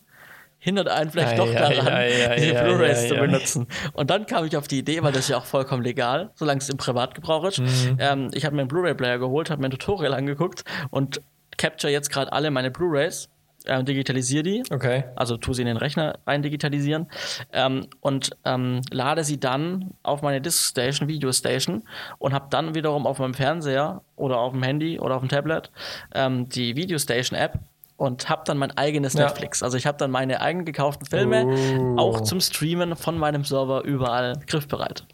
hindert 0.59 0.89
einen 0.89 1.11
vielleicht 1.11 1.39
doch 1.39 1.53
daran, 1.53 1.87
ei, 1.89 2.37
diese 2.39 2.55
Blu-rays 2.55 3.09
zu 3.09 3.15
benutzen. 3.17 3.67
Und 3.93 4.11
dann 4.11 4.25
kam 4.25 4.47
ich 4.47 4.57
auf 4.57 4.67
die 4.67 4.79
Idee, 4.79 5.03
weil 5.03 5.13
das 5.13 5.25
ist 5.25 5.29
ja 5.29 5.37
auch 5.37 5.45
vollkommen 5.45 5.83
legal, 5.83 6.31
solange 6.35 6.59
es 6.59 6.71
im 6.71 6.79
Privatgebrauch 6.79 7.45
ist. 7.45 7.59
Mhm. 7.59 7.97
Ähm, 7.99 8.31
ich 8.33 8.47
habe 8.47 8.57
mir 8.57 8.63
einen 8.63 8.69
Blu-ray-Player 8.69 9.19
geholt, 9.19 9.51
habe 9.51 9.61
mir 9.61 9.69
ein 9.69 9.73
Tutorial 9.73 10.15
angeguckt 10.15 10.65
und 10.91 11.21
capture 11.59 11.93
jetzt 11.93 12.11
gerade 12.11 12.33
alle 12.33 12.51
meine 12.51 12.71
Blu-rays 12.71 13.29
äh, 13.65 13.83
digitalisiere 13.83 14.43
die. 14.43 14.63
Okay. 14.71 15.05
Also 15.17 15.37
tue 15.37 15.55
sie 15.55 15.63
in 15.63 15.67
den 15.67 15.77
Rechner 15.77 16.19
rein 16.27 16.43
digitalisieren 16.43 17.09
ähm, 17.53 17.87
und 18.01 18.37
ähm, 18.45 18.81
lade 18.91 19.25
sie 19.25 19.41
dann 19.41 19.91
auf 20.03 20.23
meine 20.23 20.41
Diskstation, 20.41 21.09
Videostation 21.09 21.83
und 22.19 22.33
habe 22.33 22.47
dann 22.51 22.75
wiederum 22.75 23.07
auf 23.07 23.19
meinem 23.19 23.35
Fernseher 23.35 24.03
oder 24.17 24.39
auf 24.39 24.53
dem 24.53 24.63
Handy 24.63 24.99
oder 24.99 25.17
auf 25.17 25.23
dem 25.23 25.29
Tablet 25.29 25.71
ähm, 26.15 26.49
die 26.49 26.77
Videostation 26.77 27.39
App 27.39 27.59
und 27.97 28.29
habe 28.29 28.43
dann 28.45 28.59
mein 28.59 28.77
eigenes 28.77 29.15
ja. 29.15 29.25
Netflix. 29.25 29.63
Also 29.63 29.77
ich 29.77 29.87
habe 29.87 29.99
dann 29.99 30.11
meine 30.11 30.41
eigen 30.41 30.65
gekauften 30.65 31.07
Filme 31.07 31.47
oh. 31.47 31.97
auch 31.99 32.21
zum 32.23 32.41
Streamen 32.41 32.97
von 32.97 33.19
meinem 33.19 33.45
Server 33.45 33.85
überall 33.85 34.35
griffbereit. 34.47 35.07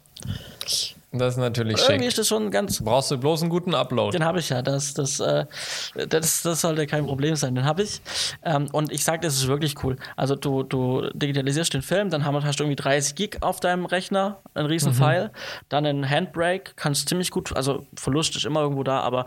Das 1.13 1.33
ist 1.33 1.39
natürlich 1.39 1.77
schick. 1.77 1.89
Irgendwie 1.89 2.07
ist 2.07 2.17
das 2.17 2.27
schon 2.27 2.51
ganz. 2.51 2.81
Brauchst 2.81 3.11
du 3.11 3.17
bloß 3.17 3.41
einen 3.41 3.49
guten 3.49 3.75
Upload. 3.75 4.17
Den 4.17 4.23
habe 4.23 4.39
ich 4.39 4.49
ja. 4.49 4.61
Das, 4.61 4.93
das, 4.93 5.19
äh, 5.19 5.45
das, 6.07 6.41
das 6.41 6.61
sollte 6.61 6.87
kein 6.87 7.05
Problem 7.05 7.35
sein. 7.35 7.53
Den 7.53 7.65
habe 7.65 7.83
ich. 7.83 8.01
Ähm, 8.43 8.69
und 8.71 8.93
ich 8.93 9.03
sage, 9.03 9.19
das 9.21 9.35
ist 9.35 9.47
wirklich 9.47 9.83
cool. 9.83 9.97
Also 10.15 10.35
du, 10.35 10.63
du 10.63 11.09
digitalisierst 11.13 11.73
den 11.73 11.81
Film, 11.81 12.09
dann 12.09 12.25
hast 12.25 12.59
du 12.59 12.63
irgendwie 12.63 12.77
30 12.77 13.15
Gig 13.15 13.37
auf 13.41 13.59
deinem 13.59 13.85
Rechner, 13.85 14.39
ein 14.53 14.65
riesen 14.65 14.93
mhm. 14.93 14.95
File, 14.95 15.31
dann 15.67 15.85
ein 15.85 16.09
Handbrake, 16.09 16.71
kannst 16.77 17.09
ziemlich 17.09 17.31
gut, 17.31 17.55
also 17.55 17.85
Verlust 17.95 18.35
ist 18.35 18.45
immer 18.45 18.61
irgendwo 18.61 18.83
da, 18.83 19.01
aber 19.01 19.25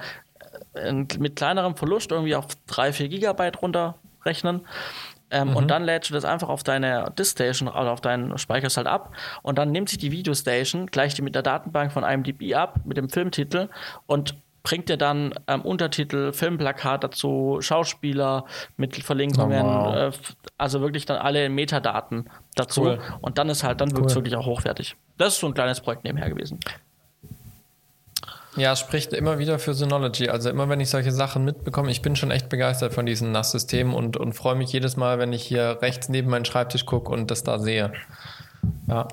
mit 1.18 1.36
kleinerem 1.36 1.76
Verlust 1.76 2.10
irgendwie 2.10 2.34
auf 2.34 2.46
3, 2.66 2.92
4 2.92 3.08
Gigabyte 3.08 3.62
runterrechnen. 3.62 4.62
Ähm, 5.34 5.50
mhm. 5.50 5.56
Und 5.56 5.68
dann 5.68 5.82
lädst 5.82 6.10
du 6.10 6.14
das 6.14 6.24
einfach 6.24 6.48
auf 6.48 6.62
deine 6.62 7.12
Diskstation, 7.18 7.68
also 7.68 7.90
auf 7.90 8.00
deinen 8.00 8.38
Speicherst 8.38 8.76
halt 8.76 8.86
ab. 8.86 9.12
Und 9.42 9.58
dann 9.58 9.72
nimmt 9.72 9.88
sich 9.88 9.98
die 9.98 10.12
Videostation, 10.12 10.86
gleicht 10.86 11.18
die 11.18 11.22
mit 11.22 11.34
der 11.34 11.42
Datenbank 11.42 11.92
von 11.92 12.04
IMDb 12.04 12.54
ab, 12.54 12.78
mit 12.84 12.96
dem 12.96 13.08
Filmtitel 13.08 13.68
und 14.06 14.36
bringt 14.62 14.88
dir 14.88 14.96
dann 14.96 15.34
ähm, 15.48 15.62
Untertitel, 15.62 16.32
Filmplakat 16.32 17.02
dazu, 17.02 17.58
Schauspieler 17.60 18.46
mit 18.76 18.96
Verlinkungen, 18.96 19.66
oh, 19.66 19.68
wow. 19.68 19.94
äh, 19.96 20.12
also 20.56 20.80
wirklich 20.80 21.04
dann 21.04 21.18
alle 21.18 21.48
Metadaten 21.48 22.30
dazu. 22.54 22.82
Cool. 22.82 22.98
Und 23.20 23.36
dann 23.36 23.48
ist 23.48 23.64
halt, 23.64 23.80
dann 23.80 23.92
cool. 23.96 24.06
es 24.06 24.14
wirklich 24.14 24.36
auch 24.36 24.46
hochwertig. 24.46 24.96
Das 25.18 25.34
ist 25.34 25.40
so 25.40 25.48
ein 25.48 25.54
kleines 25.54 25.80
Projekt 25.80 26.04
nebenher 26.04 26.30
gewesen. 26.30 26.60
Ja, 28.56 28.76
spricht 28.76 29.12
immer 29.12 29.38
wieder 29.38 29.58
für 29.58 29.74
Synology. 29.74 30.28
Also 30.28 30.48
immer 30.48 30.68
wenn 30.68 30.80
ich 30.80 30.90
solche 30.90 31.10
Sachen 31.10 31.44
mitbekomme, 31.44 31.90
ich 31.90 32.02
bin 32.02 32.14
schon 32.14 32.30
echt 32.30 32.48
begeistert 32.48 32.94
von 32.94 33.04
diesen 33.04 33.32
NAS-Systemen 33.32 33.94
und, 33.94 34.16
und 34.16 34.32
freue 34.32 34.54
mich 34.54 34.72
jedes 34.72 34.96
Mal, 34.96 35.18
wenn 35.18 35.32
ich 35.32 35.42
hier 35.42 35.78
rechts 35.82 36.08
neben 36.08 36.30
meinen 36.30 36.44
Schreibtisch 36.44 36.86
gucke 36.86 37.12
und 37.12 37.30
das 37.30 37.42
da 37.42 37.58
sehe. 37.58 37.92
Ja. 38.86 39.08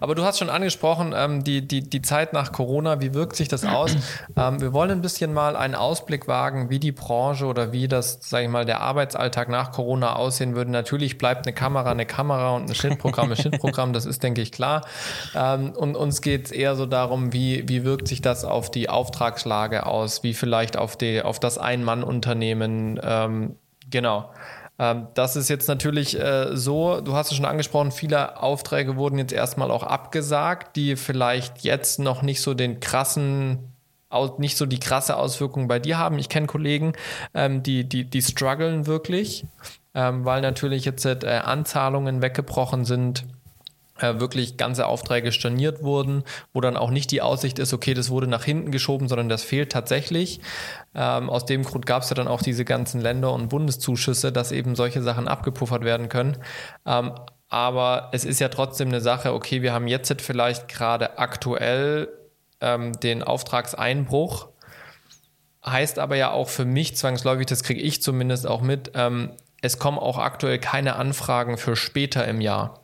Aber 0.00 0.14
du 0.14 0.24
hast 0.24 0.38
schon 0.38 0.50
angesprochen, 0.50 1.14
ähm, 1.16 1.44
die, 1.44 1.66
die, 1.66 1.88
die 1.88 2.02
Zeit 2.02 2.32
nach 2.32 2.52
Corona, 2.52 3.00
wie 3.00 3.14
wirkt 3.14 3.36
sich 3.36 3.48
das 3.48 3.64
aus? 3.64 3.96
Ähm, 4.36 4.60
wir 4.60 4.72
wollen 4.72 4.90
ein 4.90 5.00
bisschen 5.00 5.32
mal 5.32 5.54
einen 5.54 5.74
Ausblick 5.74 6.26
wagen, 6.26 6.68
wie 6.70 6.78
die 6.78 6.92
Branche 6.92 7.46
oder 7.46 7.72
wie 7.72 7.88
das, 7.88 8.18
sage 8.22 8.44
ich 8.44 8.50
mal, 8.50 8.64
der 8.64 8.80
Arbeitsalltag 8.80 9.48
nach 9.48 9.70
Corona 9.70 10.16
aussehen 10.16 10.56
würde. 10.56 10.70
Natürlich 10.70 11.18
bleibt 11.18 11.46
eine 11.46 11.54
Kamera 11.54 11.90
eine 11.94 12.06
Kamera 12.06 12.56
und 12.56 12.68
ein 12.68 12.74
Schnittprogramm 12.74 13.30
ein 13.30 13.36
Schnittprogramm, 13.44 13.92
das 13.92 14.06
ist, 14.06 14.22
denke 14.22 14.40
ich, 14.40 14.52
klar. 14.52 14.86
Ähm, 15.34 15.72
und 15.72 15.96
uns 15.96 16.20
geht 16.20 16.46
es 16.46 16.52
eher 16.52 16.76
so 16.76 16.86
darum, 16.86 17.32
wie, 17.32 17.68
wie 17.68 17.84
wirkt 17.84 18.08
sich 18.08 18.20
das 18.20 18.44
auf 18.44 18.70
die 18.70 18.88
Auftragslage 18.88 19.86
aus, 19.86 20.22
wie 20.22 20.34
vielleicht 20.34 20.76
auf, 20.76 20.96
die, 20.96 21.22
auf 21.22 21.40
das 21.40 21.58
Ein-Mann-Unternehmen. 21.58 23.00
Ähm, 23.02 23.56
genau. 23.90 24.30
Ähm, 24.78 25.08
das 25.14 25.36
ist 25.36 25.48
jetzt 25.48 25.68
natürlich 25.68 26.18
äh, 26.18 26.56
so, 26.56 27.00
du 27.00 27.14
hast 27.14 27.30
es 27.30 27.36
schon 27.36 27.46
angesprochen, 27.46 27.92
viele 27.92 28.42
Aufträge 28.42 28.96
wurden 28.96 29.18
jetzt 29.18 29.32
erstmal 29.32 29.70
auch 29.70 29.82
abgesagt, 29.82 30.76
die 30.76 30.96
vielleicht 30.96 31.60
jetzt 31.60 31.98
noch 31.98 32.22
nicht 32.22 32.40
so 32.40 32.54
den 32.54 32.80
krassen 32.80 33.70
nicht 34.38 34.56
so 34.56 34.64
die 34.64 34.78
krasse 34.78 35.16
Auswirkung 35.16 35.66
bei 35.66 35.80
dir 35.80 35.98
haben. 35.98 36.20
Ich 36.20 36.28
kenne 36.28 36.46
Kollegen, 36.46 36.92
ähm, 37.34 37.64
die, 37.64 37.82
die, 37.82 38.04
die 38.04 38.22
strugglen 38.22 38.86
wirklich, 38.86 39.44
ähm, 39.92 40.24
weil 40.24 40.40
natürlich 40.40 40.84
jetzt 40.84 41.04
äh, 41.04 41.40
Anzahlungen 41.44 42.22
weggebrochen 42.22 42.84
sind 42.84 43.24
äh, 44.00 44.18
wirklich 44.18 44.56
ganze 44.56 44.86
Aufträge 44.86 45.32
storniert 45.32 45.82
wurden, 45.82 46.24
wo 46.52 46.60
dann 46.60 46.76
auch 46.76 46.90
nicht 46.90 47.10
die 47.10 47.22
Aussicht 47.22 47.58
ist, 47.58 47.72
okay, 47.72 47.94
das 47.94 48.10
wurde 48.10 48.26
nach 48.26 48.44
hinten 48.44 48.70
geschoben, 48.70 49.08
sondern 49.08 49.28
das 49.28 49.44
fehlt 49.44 49.70
tatsächlich. 49.72 50.40
Ähm, 50.94 51.30
aus 51.30 51.44
dem 51.44 51.64
Grund 51.64 51.86
gab 51.86 52.02
es 52.02 52.10
ja 52.10 52.14
dann 52.14 52.28
auch 52.28 52.42
diese 52.42 52.64
ganzen 52.64 53.00
Länder- 53.00 53.32
und 53.32 53.48
Bundeszuschüsse, 53.48 54.32
dass 54.32 54.52
eben 54.52 54.74
solche 54.74 55.02
Sachen 55.02 55.28
abgepuffert 55.28 55.84
werden 55.84 56.08
können. 56.08 56.38
Ähm, 56.86 57.12
aber 57.48 58.08
es 58.12 58.24
ist 58.24 58.40
ja 58.40 58.48
trotzdem 58.48 58.88
eine 58.88 59.00
Sache, 59.00 59.32
okay, 59.32 59.62
wir 59.62 59.72
haben 59.72 59.86
jetzt 59.86 60.20
vielleicht 60.20 60.66
gerade 60.66 61.18
aktuell 61.18 62.08
ähm, 62.60 62.92
den 63.00 63.22
Auftragseinbruch. 63.22 64.48
Heißt 65.64 65.98
aber 65.98 66.16
ja 66.16 66.32
auch 66.32 66.48
für 66.48 66.64
mich 66.64 66.96
zwangsläufig, 66.96 67.46
das 67.46 67.62
kriege 67.62 67.80
ich 67.80 68.02
zumindest 68.02 68.46
auch 68.46 68.60
mit, 68.60 68.92
ähm, 68.94 69.30
es 69.62 69.78
kommen 69.78 69.98
auch 69.98 70.18
aktuell 70.18 70.58
keine 70.58 70.96
Anfragen 70.96 71.56
für 71.56 71.76
später 71.76 72.26
im 72.26 72.40
Jahr. 72.40 72.83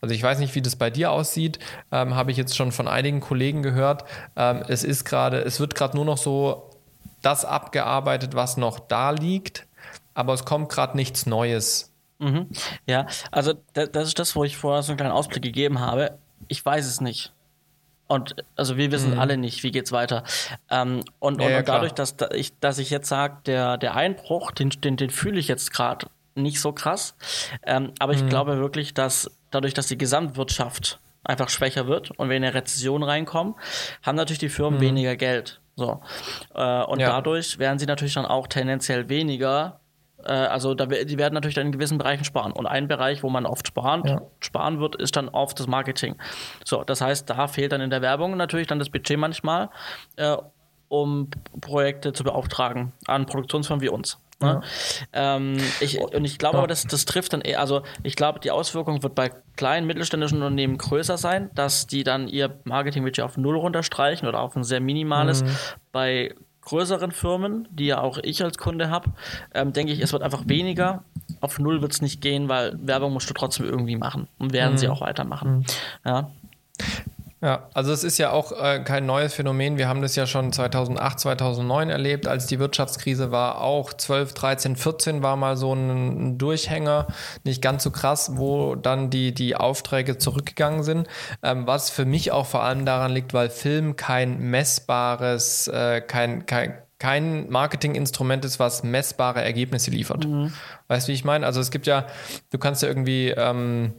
Also 0.00 0.14
ich 0.14 0.22
weiß 0.22 0.38
nicht, 0.38 0.54
wie 0.54 0.62
das 0.62 0.76
bei 0.76 0.90
dir 0.90 1.10
aussieht, 1.10 1.58
ähm, 1.90 2.14
habe 2.14 2.30
ich 2.30 2.36
jetzt 2.36 2.56
schon 2.56 2.72
von 2.72 2.88
einigen 2.88 3.20
Kollegen 3.20 3.62
gehört. 3.62 4.04
Ähm, 4.36 4.62
es 4.68 4.84
ist 4.84 5.04
gerade, 5.04 5.40
es 5.40 5.60
wird 5.60 5.74
gerade 5.74 5.96
nur 5.96 6.04
noch 6.04 6.18
so 6.18 6.70
das 7.22 7.44
abgearbeitet, 7.44 8.34
was 8.34 8.56
noch 8.56 8.78
da 8.78 9.10
liegt, 9.10 9.66
aber 10.14 10.34
es 10.34 10.44
kommt 10.44 10.68
gerade 10.68 10.96
nichts 10.96 11.26
Neues. 11.26 11.92
Mhm. 12.18 12.48
Ja, 12.86 13.06
also 13.30 13.54
das 13.72 14.08
ist 14.08 14.18
das, 14.18 14.34
wo 14.36 14.44
ich 14.44 14.56
vorher 14.56 14.82
so 14.82 14.92
einen 14.92 14.98
kleinen 14.98 15.12
Ausblick 15.12 15.42
gegeben 15.42 15.80
habe. 15.80 16.18
Ich 16.48 16.64
weiß 16.64 16.86
es 16.86 17.00
nicht. 17.00 17.32
Und 18.08 18.36
also 18.56 18.76
wir 18.76 18.90
wissen 18.90 19.14
mhm. 19.14 19.20
alle 19.20 19.36
nicht, 19.36 19.62
wie 19.62 19.70
geht's 19.70 19.92
weiter. 19.92 20.24
Ähm, 20.70 21.04
und, 21.18 21.40
ja, 21.40 21.48
und, 21.48 21.54
und 21.56 21.68
dadurch, 21.68 21.92
dass 21.92 22.16
ich, 22.32 22.58
dass 22.58 22.78
ich 22.78 22.90
jetzt 22.90 23.08
sage, 23.08 23.36
der, 23.46 23.76
der 23.76 23.94
Einbruch, 23.94 24.50
den, 24.50 24.70
den, 24.70 24.96
den 24.96 25.10
fühle 25.10 25.38
ich 25.38 25.46
jetzt 25.46 25.72
gerade 25.72 26.06
nicht 26.34 26.60
so 26.60 26.72
krass. 26.72 27.14
Ähm, 27.66 27.92
aber 27.98 28.14
ich 28.14 28.22
mhm. 28.22 28.28
glaube 28.28 28.58
wirklich, 28.58 28.94
dass 28.94 29.30
dadurch, 29.50 29.74
dass 29.74 29.86
die 29.86 29.98
Gesamtwirtschaft 29.98 31.00
einfach 31.24 31.48
schwächer 31.48 31.86
wird 31.86 32.10
und 32.12 32.28
wir 32.28 32.36
in 32.36 32.44
eine 32.44 32.54
Rezession 32.54 33.02
reinkommen, 33.02 33.54
haben 34.02 34.16
natürlich 34.16 34.38
die 34.38 34.48
Firmen 34.48 34.78
mhm. 34.78 34.84
weniger 34.84 35.16
Geld. 35.16 35.60
So. 35.76 36.00
Äh, 36.54 36.82
und 36.82 37.00
ja. 37.00 37.10
dadurch 37.10 37.58
werden 37.58 37.78
sie 37.78 37.86
natürlich 37.86 38.14
dann 38.14 38.26
auch 38.26 38.46
tendenziell 38.46 39.08
weniger 39.08 39.80
äh, 40.24 40.32
also 40.32 40.74
da, 40.74 40.86
die 40.86 41.18
werden 41.18 41.34
natürlich 41.34 41.54
dann 41.54 41.66
in 41.66 41.72
gewissen 41.72 41.98
Bereichen 41.98 42.24
sparen. 42.24 42.52
Und 42.52 42.66
ein 42.66 42.88
Bereich, 42.88 43.22
wo 43.22 43.30
man 43.30 43.46
oft 43.46 43.66
sparen, 43.68 44.02
ja. 44.04 44.20
sparen 44.40 44.80
wird, 44.80 44.96
ist 44.96 45.16
dann 45.16 45.28
oft 45.28 45.58
das 45.60 45.66
Marketing. 45.66 46.16
So, 46.64 46.84
das 46.84 47.00
heißt, 47.00 47.30
da 47.30 47.46
fehlt 47.46 47.72
dann 47.72 47.80
in 47.80 47.90
der 47.90 48.02
Werbung 48.02 48.36
natürlich 48.36 48.66
dann 48.66 48.78
das 48.78 48.90
Budget 48.90 49.18
manchmal, 49.18 49.70
äh, 50.16 50.36
um 50.88 51.28
Projekte 51.60 52.12
zu 52.12 52.24
beauftragen 52.24 52.92
an 53.06 53.26
Produktionsfirmen 53.26 53.82
wie 53.82 53.88
uns. 53.88 54.18
Ne? 54.40 54.60
Ja. 55.14 55.36
Ähm, 55.36 55.58
ich, 55.80 56.00
und 56.00 56.24
ich 56.24 56.38
glaube 56.38 56.56
ja. 56.56 56.58
aber, 56.60 56.68
das, 56.68 56.84
das 56.84 57.04
trifft 57.04 57.32
dann 57.32 57.40
eher, 57.40 57.60
also 57.60 57.82
ich 58.02 58.14
glaube, 58.14 58.40
die 58.40 58.50
Auswirkung 58.50 59.02
wird 59.02 59.14
bei 59.14 59.32
kleinen 59.56 59.86
mittelständischen 59.86 60.38
Unternehmen 60.38 60.78
größer 60.78 61.18
sein, 61.18 61.50
dass 61.54 61.86
die 61.86 62.04
dann 62.04 62.28
ihr 62.28 62.58
Marketingbudget 62.64 63.24
auf 63.24 63.36
null 63.36 63.56
runterstreichen 63.56 64.28
oder 64.28 64.40
auf 64.40 64.56
ein 64.56 64.64
sehr 64.64 64.80
minimales. 64.80 65.42
Mhm. 65.42 65.56
Bei 65.92 66.34
größeren 66.62 67.12
Firmen, 67.12 67.66
die 67.70 67.86
ja 67.86 68.00
auch 68.00 68.18
ich 68.22 68.42
als 68.44 68.58
Kunde 68.58 68.90
habe, 68.90 69.10
ähm, 69.54 69.72
denke 69.72 69.92
ich, 69.92 70.00
es 70.00 70.12
wird 70.12 70.22
einfach 70.22 70.42
weniger. 70.46 71.02
Auf 71.40 71.58
null 71.58 71.82
wird 71.82 71.92
es 71.92 72.02
nicht 72.02 72.20
gehen, 72.20 72.48
weil 72.48 72.78
Werbung 72.80 73.12
musst 73.12 73.28
du 73.28 73.34
trotzdem 73.34 73.66
irgendwie 73.66 73.96
machen 73.96 74.28
und 74.38 74.52
werden 74.52 74.74
mhm. 74.74 74.78
sie 74.78 74.88
auch 74.88 75.00
weitermachen. 75.00 75.58
Mhm. 75.58 75.64
Ja. 76.04 76.30
Ja, 77.40 77.68
also 77.72 77.92
es 77.92 78.02
ist 78.02 78.18
ja 78.18 78.32
auch 78.32 78.50
äh, 78.50 78.80
kein 78.80 79.06
neues 79.06 79.34
Phänomen. 79.34 79.78
Wir 79.78 79.88
haben 79.88 80.02
das 80.02 80.16
ja 80.16 80.26
schon 80.26 80.52
2008, 80.52 81.20
2009 81.20 81.88
erlebt, 81.88 82.26
als 82.26 82.46
die 82.46 82.58
Wirtschaftskrise 82.58 83.30
war. 83.30 83.60
Auch 83.60 83.92
12, 83.92 84.34
13, 84.34 84.76
14 84.76 85.22
war 85.22 85.36
mal 85.36 85.56
so 85.56 85.72
ein 85.72 86.36
Durchhänger, 86.36 87.06
nicht 87.44 87.62
ganz 87.62 87.84
so 87.84 87.92
krass, 87.92 88.32
wo 88.34 88.74
dann 88.74 89.10
die, 89.10 89.32
die 89.32 89.54
Aufträge 89.54 90.18
zurückgegangen 90.18 90.82
sind. 90.82 91.06
Ähm, 91.44 91.66
was 91.66 91.90
für 91.90 92.04
mich 92.04 92.32
auch 92.32 92.46
vor 92.46 92.64
allem 92.64 92.84
daran 92.84 93.12
liegt, 93.12 93.32
weil 93.34 93.50
Film 93.50 93.94
kein 93.94 94.38
messbares, 94.38 95.68
äh, 95.68 96.00
kein, 96.00 96.44
kein 96.46 96.78
kein 96.98 97.48
Marketinginstrument 97.48 98.44
ist, 98.44 98.58
was 98.58 98.82
messbare 98.82 99.40
Ergebnisse 99.40 99.92
liefert. 99.92 100.26
Mhm. 100.26 100.52
Weißt 100.88 101.06
du, 101.06 101.12
wie 101.12 101.14
ich 101.14 101.24
meine? 101.24 101.46
Also 101.46 101.60
es 101.60 101.70
gibt 101.70 101.86
ja, 101.86 102.06
du 102.50 102.58
kannst 102.58 102.82
ja 102.82 102.88
irgendwie 102.88 103.28
ähm, 103.28 103.94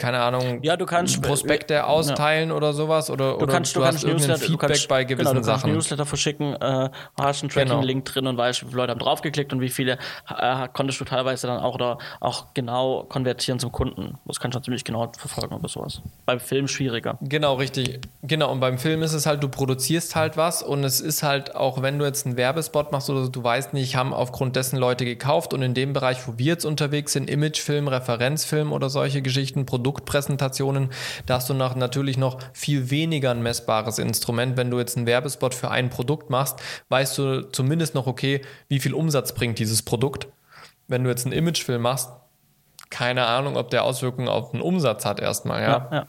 keine 0.00 0.20
Ahnung, 0.20 0.60
ja, 0.62 0.76
du 0.76 0.86
kannst 0.86 1.22
Prospekte 1.22 1.74
ja. 1.74 1.86
austeilen 1.86 2.50
oder 2.50 2.72
sowas 2.72 3.10
oder 3.10 3.36
du, 3.36 3.46
kannst, 3.46 3.76
du, 3.76 3.80
du 3.80 3.84
kannst 3.84 4.02
irgendein 4.02 4.38
Feedback 4.38 4.70
kannst, 4.70 4.88
bei 4.88 5.04
gewissen 5.04 5.28
genau, 5.28 5.40
du 5.40 5.44
Sachen. 5.44 5.60
Kannst 5.72 5.74
Newsletter 5.74 6.06
verschicken, 6.06 6.54
äh, 6.54 6.88
hast 7.20 7.42
einen 7.42 7.50
Tracking-Link 7.50 8.06
genau. 8.06 8.12
drin 8.12 8.26
und 8.26 8.38
weißt, 8.38 8.62
wie 8.62 8.66
viele 8.66 8.78
Leute 8.78 8.92
haben 8.92 8.98
draufgeklickt 8.98 9.52
und 9.52 9.60
wie 9.60 9.68
viele 9.68 9.98
äh, 10.28 10.68
konntest 10.72 11.00
du 11.00 11.04
teilweise 11.04 11.46
dann 11.46 11.60
auch 11.60 11.74
oder 11.74 11.98
auch 12.18 12.46
genau 12.54 13.04
konvertieren 13.08 13.60
zum 13.60 13.72
Kunden. 13.72 14.18
Das 14.24 14.40
kannst 14.40 14.56
du 14.56 14.62
ziemlich 14.62 14.84
genau 14.84 15.12
verfolgen 15.16 15.54
oder 15.54 15.68
sowas. 15.68 16.00
Beim 16.24 16.40
Film 16.40 16.66
schwieriger. 16.66 17.18
Genau, 17.20 17.54
richtig. 17.54 18.00
Genau, 18.22 18.50
und 18.50 18.60
beim 18.60 18.78
Film 18.78 19.02
ist 19.02 19.12
es 19.12 19.26
halt, 19.26 19.42
du 19.42 19.48
produzierst 19.48 20.16
halt 20.16 20.38
was 20.38 20.62
und 20.62 20.82
es 20.82 21.00
ist 21.00 21.22
halt 21.22 21.54
auch, 21.54 21.82
wenn 21.82 21.98
du 21.98 22.06
jetzt 22.06 22.24
einen 22.24 22.38
Werbespot 22.38 22.90
machst 22.90 23.10
oder 23.10 23.28
du 23.28 23.44
weißt 23.44 23.74
nicht, 23.74 23.96
haben 23.96 24.14
aufgrund 24.14 24.56
dessen 24.56 24.78
Leute 24.78 25.04
gekauft 25.04 25.52
und 25.52 25.60
in 25.60 25.74
dem 25.74 25.92
Bereich, 25.92 26.26
wo 26.26 26.38
wir 26.38 26.46
jetzt 26.46 26.64
unterwegs 26.64 27.12
sind, 27.12 27.28
Imagefilm, 27.28 27.86
Referenzfilm 27.86 28.72
oder 28.72 28.88
solche 28.88 29.20
Geschichten, 29.20 29.66
Produktpräsentation 29.66 29.89
Präsentationen, 29.92 30.90
da 31.26 31.34
hast 31.36 31.50
du 31.50 31.54
nach, 31.54 31.74
natürlich 31.74 32.16
noch 32.16 32.38
viel 32.52 32.90
weniger 32.90 33.30
ein 33.30 33.42
messbares 33.42 33.98
Instrument. 33.98 34.56
Wenn 34.56 34.70
du 34.70 34.78
jetzt 34.78 34.96
einen 34.96 35.06
Werbespot 35.06 35.54
für 35.54 35.70
ein 35.70 35.90
Produkt 35.90 36.30
machst, 36.30 36.60
weißt 36.88 37.18
du 37.18 37.50
zumindest 37.52 37.94
noch, 37.94 38.06
okay, 38.06 38.42
wie 38.68 38.80
viel 38.80 38.94
Umsatz 38.94 39.34
bringt 39.34 39.58
dieses 39.58 39.82
Produkt. 39.82 40.28
Wenn 40.88 41.04
du 41.04 41.10
jetzt 41.10 41.24
einen 41.24 41.32
Imagefilm 41.32 41.82
machst, 41.82 42.10
keine 42.90 43.26
Ahnung, 43.26 43.56
ob 43.56 43.70
der 43.70 43.84
Auswirkungen 43.84 44.28
auf 44.28 44.50
den 44.50 44.60
Umsatz 44.60 45.04
hat 45.04 45.20
erstmal, 45.20 45.62
ja. 45.62 45.68
ja, 45.68 45.88
ja. 45.92 46.06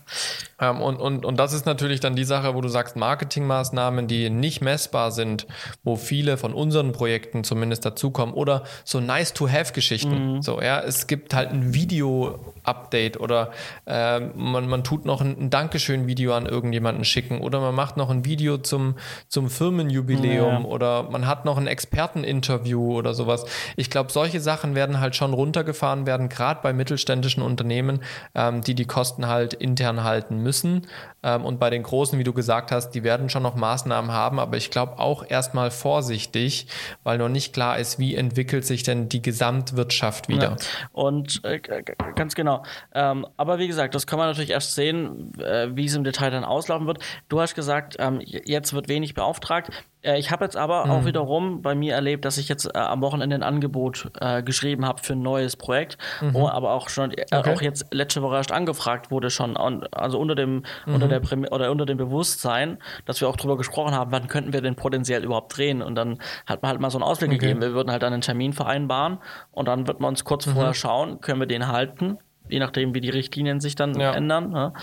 Ähm, 0.69 0.81
und, 0.81 0.97
und, 0.97 1.25
und 1.25 1.37
das 1.37 1.53
ist 1.53 1.67
natürlich 1.67 1.99
dann 1.99 2.15
die 2.15 2.23
Sache, 2.23 2.55
wo 2.55 2.61
du 2.61 2.69
sagst, 2.69 2.95
Marketingmaßnahmen, 2.95 4.07
die 4.07 4.31
nicht 4.31 4.61
messbar 4.61 5.11
sind, 5.11 5.45
wo 5.83 5.95
viele 5.95 6.37
von 6.37 6.53
unseren 6.53 6.91
Projekten 6.91 7.43
zumindest 7.43 7.85
dazukommen 7.85 8.33
oder 8.33 8.63
so 8.83 8.99
nice 8.99 9.33
to 9.33 9.47
have 9.47 9.73
Geschichten. 9.73 10.35
Mhm. 10.35 10.41
So, 10.41 10.59
ja, 10.59 10.79
es 10.79 11.05
gibt 11.05 11.35
halt 11.35 11.51
ein 11.51 11.75
Video 11.75 12.53
Update 12.63 13.19
oder 13.19 13.51
äh, 13.85 14.19
man, 14.19 14.67
man 14.67 14.83
tut 14.83 15.05
noch 15.05 15.21
ein, 15.21 15.35
ein 15.39 15.49
Dankeschön-Video 15.49 16.33
an 16.33 16.45
irgendjemanden 16.45 17.05
schicken 17.05 17.41
oder 17.41 17.59
man 17.59 17.75
macht 17.75 17.97
noch 17.97 18.09
ein 18.09 18.25
Video 18.25 18.57
zum, 18.57 18.95
zum 19.27 19.49
Firmenjubiläum 19.49 20.63
ja. 20.63 20.69
oder 20.69 21.03
man 21.03 21.27
hat 21.27 21.45
noch 21.45 21.57
ein 21.57 21.67
Experteninterview 21.67 22.97
oder 22.97 23.13
sowas. 23.13 23.45
Ich 23.75 23.89
glaube, 23.89 24.11
solche 24.11 24.39
Sachen 24.39 24.75
werden 24.75 24.99
halt 24.99 25.15
schon 25.15 25.33
runtergefahren 25.33 26.05
werden, 26.05 26.29
gerade 26.29 26.59
bei 26.61 26.73
mittelständischen 26.73 27.43
Unternehmen, 27.43 28.01
ähm, 28.35 28.61
die 28.61 28.75
die 28.75 28.85
Kosten 28.85 29.27
halt 29.27 29.53
intern 29.53 30.03
halten 30.03 30.37
müssen. 30.37 30.87
Ähm, 31.23 31.45
und 31.45 31.59
bei 31.59 31.69
den 31.69 31.83
großen, 31.83 32.17
wie 32.17 32.23
du 32.23 32.33
gesagt 32.33 32.71
hast, 32.71 32.91
die 32.91 33.03
werden 33.03 33.29
schon 33.29 33.43
noch 33.43 33.55
Maßnahmen 33.55 34.11
haben, 34.11 34.39
aber 34.39 34.57
ich 34.57 34.71
glaube 34.71 34.99
auch 34.99 35.23
erstmal 35.27 35.71
vorsichtig, 35.71 36.67
weil 37.03 37.17
noch 37.17 37.29
nicht 37.29 37.53
klar 37.53 37.77
ist, 37.77 37.99
wie 37.99 38.15
entwickelt 38.15 38.65
sich 38.65 38.83
denn 38.83 39.09
die 39.09 39.21
Gesamtwirtschaft 39.21 40.29
wieder. 40.29 40.51
Ja. 40.51 40.55
Und 40.91 41.43
äh, 41.43 41.59
ganz 42.15 42.35
genau. 42.35 42.63
Ähm, 42.93 43.27
aber 43.37 43.59
wie 43.59 43.67
gesagt, 43.67 43.95
das 43.95 44.07
kann 44.07 44.19
man 44.19 44.27
natürlich 44.27 44.51
erst 44.51 44.75
sehen, 44.75 45.33
äh, 45.39 45.69
wie 45.75 45.85
es 45.85 45.95
im 45.95 46.03
Detail 46.03 46.31
dann 46.31 46.43
auslaufen 46.43 46.87
wird. 46.87 46.99
Du 47.29 47.39
hast 47.39 47.55
gesagt, 47.55 47.97
ähm, 47.99 48.21
jetzt 48.23 48.73
wird 48.73 48.87
wenig 48.87 49.13
beauftragt. 49.13 49.71
Äh, 50.01 50.19
ich 50.19 50.31
habe 50.31 50.45
jetzt 50.45 50.57
aber 50.57 50.85
mhm. 50.85 50.91
auch 50.91 51.05
wiederum 51.05 51.61
bei 51.61 51.75
mir 51.75 51.93
erlebt, 51.93 52.25
dass 52.25 52.37
ich 52.37 52.49
jetzt 52.49 52.65
äh, 52.65 52.77
am 52.77 53.01
Wochenende 53.01 53.35
ein 53.35 53.43
Angebot 53.43 54.11
äh, 54.19 54.43
geschrieben 54.43 54.85
habe 54.85 55.01
für 55.01 55.13
ein 55.13 55.21
neues 55.21 55.55
Projekt, 55.55 55.97
mhm. 56.21 56.33
wo 56.33 56.47
aber 56.47 56.71
auch 56.71 56.89
schon 56.89 57.11
äh, 57.11 57.25
okay. 57.31 57.53
auch 57.53 57.61
jetzt 57.61 57.85
letzte 57.91 58.21
Woche 58.21 58.35
erst 58.35 58.51
angefragt 58.51 59.11
wurde 59.11 59.29
schon, 59.29 59.57
also 59.57 60.19
unter 60.19 60.35
dem 60.35 60.63
mhm. 60.85 60.93
unter 60.93 61.07
der 61.07 61.19
Prämi 61.19 61.47
oder 61.49 61.71
unter 61.71 61.85
dem 61.85 61.97
Bewusstsein, 61.97 62.77
dass 63.05 63.21
wir 63.21 63.27
auch 63.27 63.35
darüber 63.35 63.57
gesprochen 63.57 63.93
haben, 63.93 64.11
wann 64.11 64.27
könnten 64.27 64.53
wir 64.53 64.61
denn 64.61 64.75
potenziell 64.75 65.23
überhaupt 65.23 65.55
drehen 65.55 65.81
und 65.81 65.95
dann 65.95 66.19
hat 66.45 66.61
man 66.61 66.71
halt 66.71 66.81
mal 66.81 66.89
so 66.89 66.97
einen 66.97 67.03
Ausblick 67.03 67.31
okay. 67.31 67.39
gegeben. 67.39 67.61
Wir 67.61 67.73
würden 67.73 67.91
halt 67.91 68.03
dann 68.03 68.13
einen 68.13 68.21
Termin 68.21 68.53
vereinbaren 68.53 69.19
und 69.51 69.67
dann 69.67 69.87
wird 69.87 69.99
man 69.99 70.09
uns 70.09 70.23
kurz 70.23 70.45
mhm. 70.45 70.53
vorher 70.53 70.73
schauen, 70.73 71.21
können 71.21 71.39
wir 71.39 71.47
den 71.47 71.67
halten 71.67 72.17
je 72.51 72.59
nachdem, 72.59 72.93
wie 72.93 73.01
die 73.01 73.09
Richtlinien 73.09 73.59
sich 73.59 73.75
dann 73.75 73.99
ja. 73.99 74.13
ändern. 74.13 74.51
Ne? 74.51 74.73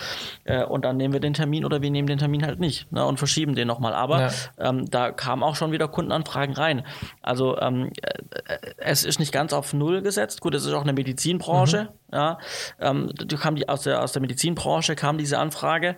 Äh, 0.44 0.64
und 0.64 0.84
dann 0.84 0.96
nehmen 0.96 1.12
wir 1.12 1.20
den 1.20 1.34
Termin 1.34 1.64
oder 1.64 1.82
wir 1.82 1.90
nehmen 1.90 2.08
den 2.08 2.18
Termin 2.18 2.44
halt 2.44 2.60
nicht 2.60 2.90
ne? 2.92 3.04
und 3.04 3.18
verschieben 3.18 3.54
den 3.54 3.68
nochmal. 3.68 3.94
Aber 3.94 4.20
ja. 4.20 4.30
ähm, 4.58 4.90
da 4.90 5.12
kamen 5.12 5.42
auch 5.42 5.56
schon 5.56 5.72
wieder 5.72 5.88
Kundenanfragen 5.88 6.54
rein. 6.54 6.84
Also 7.22 7.58
ähm, 7.58 7.92
äh, 8.02 8.58
es 8.78 9.04
ist 9.04 9.18
nicht 9.18 9.32
ganz 9.32 9.52
auf 9.52 9.72
Null 9.72 10.02
gesetzt. 10.02 10.40
Gut, 10.40 10.54
es 10.54 10.64
ist 10.64 10.72
auch 10.72 10.82
eine 10.82 10.92
Medizinbranche. 10.92 11.88
Mhm. 12.10 12.14
Ja? 12.14 12.38
Ähm, 12.80 13.12
kam 13.40 13.56
die, 13.56 13.68
aus, 13.68 13.82
der, 13.82 14.02
aus 14.02 14.12
der 14.12 14.22
Medizinbranche 14.22 14.96
kam 14.96 15.18
diese 15.18 15.38
Anfrage. 15.38 15.96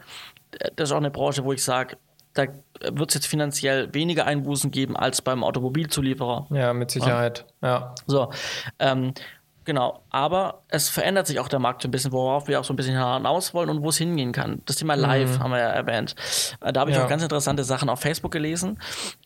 Das 0.76 0.88
ist 0.88 0.92
auch 0.92 0.98
eine 0.98 1.10
Branche, 1.10 1.44
wo 1.44 1.52
ich 1.52 1.62
sage, 1.62 1.96
da 2.34 2.46
wird 2.92 3.10
es 3.10 3.14
jetzt 3.14 3.26
finanziell 3.26 3.92
weniger 3.92 4.26
Einbußen 4.26 4.70
geben 4.70 4.96
als 4.96 5.22
beim 5.22 5.42
Automobilzulieferer. 5.42 6.46
Ja, 6.50 6.72
mit 6.72 6.90
Sicherheit. 6.90 7.46
Ja. 7.60 7.68
ja. 7.68 7.94
So. 8.06 8.30
Ähm, 8.78 9.14
Genau, 9.64 10.02
aber 10.08 10.62
es 10.68 10.88
verändert 10.88 11.26
sich 11.26 11.38
auch 11.38 11.48
der 11.48 11.58
Markt 11.58 11.84
ein 11.84 11.90
bisschen, 11.90 12.12
worauf 12.12 12.48
wir 12.48 12.58
auch 12.58 12.64
so 12.64 12.72
ein 12.72 12.76
bisschen 12.76 12.94
hinaus 12.94 13.52
wollen 13.52 13.68
und 13.68 13.82
wo 13.82 13.90
es 13.90 13.98
hingehen 13.98 14.32
kann. 14.32 14.62
Das 14.64 14.76
Thema 14.76 14.94
Live 14.94 15.38
mhm. 15.38 15.42
haben 15.42 15.50
wir 15.50 15.58
ja 15.58 15.68
erwähnt. 15.68 16.14
Äh, 16.60 16.72
da 16.72 16.80
habe 16.80 16.90
ich 16.90 16.96
ja. 16.96 17.04
auch 17.04 17.08
ganz 17.08 17.22
interessante 17.22 17.62
Sachen 17.62 17.88
auf 17.90 18.00
Facebook 18.00 18.32
gelesen, 18.32 18.78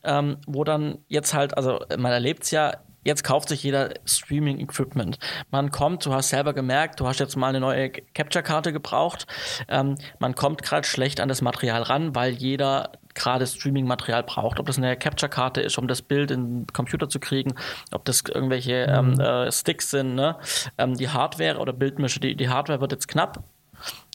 ähm, 0.03 0.38
wo 0.47 0.64
dann 0.64 0.99
jetzt 1.07 1.35
halt, 1.35 1.57
also 1.57 1.81
man 1.97 2.11
erlebt 2.11 2.42
es 2.42 2.51
ja, 2.51 2.73
jetzt 3.05 3.23
kauft 3.25 3.49
sich 3.49 3.62
jeder 3.62 3.95
Streaming-Equipment. 4.05 5.19
Man 5.51 5.71
kommt, 5.71 6.05
du 6.05 6.12
hast 6.12 6.31
selber 6.31 6.53
gemerkt, 6.53 7.01
du 7.01 7.07
hast 7.07 7.21
jetzt 7.21 7.37
mal 7.37 7.49
eine 7.49 7.61
neue 7.61 7.90
Capture-Karte 7.90 8.73
gebraucht. 8.73 9.27
Ähm, 9.69 9.97
man 10.19 10.35
kommt 10.35 10.62
gerade 10.62 10.87
schlecht 10.87 11.21
an 11.21 11.29
das 11.29 11.43
Material 11.43 11.83
ran, 11.83 12.14
weil 12.14 12.33
jeder 12.33 12.93
gerade 13.14 13.47
Streaming-Material 13.47 14.25
braucht. 14.25 14.59
Ob 14.59 14.67
das 14.67 14.77
eine 14.77 14.97
Capture-Karte 14.97 15.61
ist, 15.61 15.79
um 15.79 15.87
das 15.87 16.03
Bild 16.03 16.31
in 16.31 16.64
den 16.64 16.67
Computer 16.73 17.09
zu 17.09 17.21
kriegen, 17.21 17.55
ob 17.93 18.05
das 18.05 18.23
irgendwelche 18.23 18.87
ähm, 18.88 19.12
mhm. 19.12 19.21
äh, 19.21 19.53
Sticks 19.53 19.90
sind, 19.90 20.14
ne? 20.14 20.37
Ähm, 20.79 20.97
die 20.97 21.09
Hardware 21.09 21.59
oder 21.59 21.73
Bildmische, 21.73 22.21
die, 22.21 22.35
die 22.35 22.49
Hardware 22.49 22.81
wird 22.81 22.93
jetzt 22.93 23.09
knapp. 23.09 23.45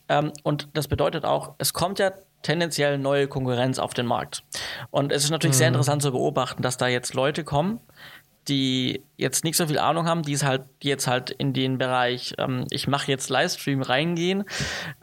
Ähm, 0.09 0.33
und 0.43 0.67
das 0.73 0.87
bedeutet 0.87 1.23
auch, 1.23 1.53
es 1.59 1.73
kommt 1.73 1.99
ja 1.99 2.11
tendenziell 2.41 2.97
neue 2.97 3.27
Konkurrenz 3.27 3.79
auf 3.79 3.93
den 3.93 4.05
Markt. 4.05 4.43
Und 4.91 5.11
es 5.11 5.23
ist 5.23 5.29
natürlich 5.29 5.55
mhm. 5.55 5.59
sehr 5.59 5.67
interessant 5.67 6.01
zu 6.01 6.11
beobachten, 6.11 6.61
dass 6.61 6.77
da 6.77 6.87
jetzt 6.87 7.13
Leute 7.13 7.43
kommen, 7.43 7.79
die 8.47 9.03
jetzt 9.17 9.43
nicht 9.43 9.57
so 9.57 9.67
viel 9.67 9.77
Ahnung 9.77 10.07
haben, 10.07 10.23
die 10.23 10.33
es 10.33 10.43
halt 10.43 10.63
jetzt 10.81 11.07
halt 11.07 11.29
in 11.29 11.53
den 11.53 11.77
Bereich, 11.77 12.33
ähm, 12.37 12.65
ich 12.71 12.87
mache 12.87 13.11
jetzt 13.11 13.29
Livestream 13.29 13.81
reingehen, 13.81 14.45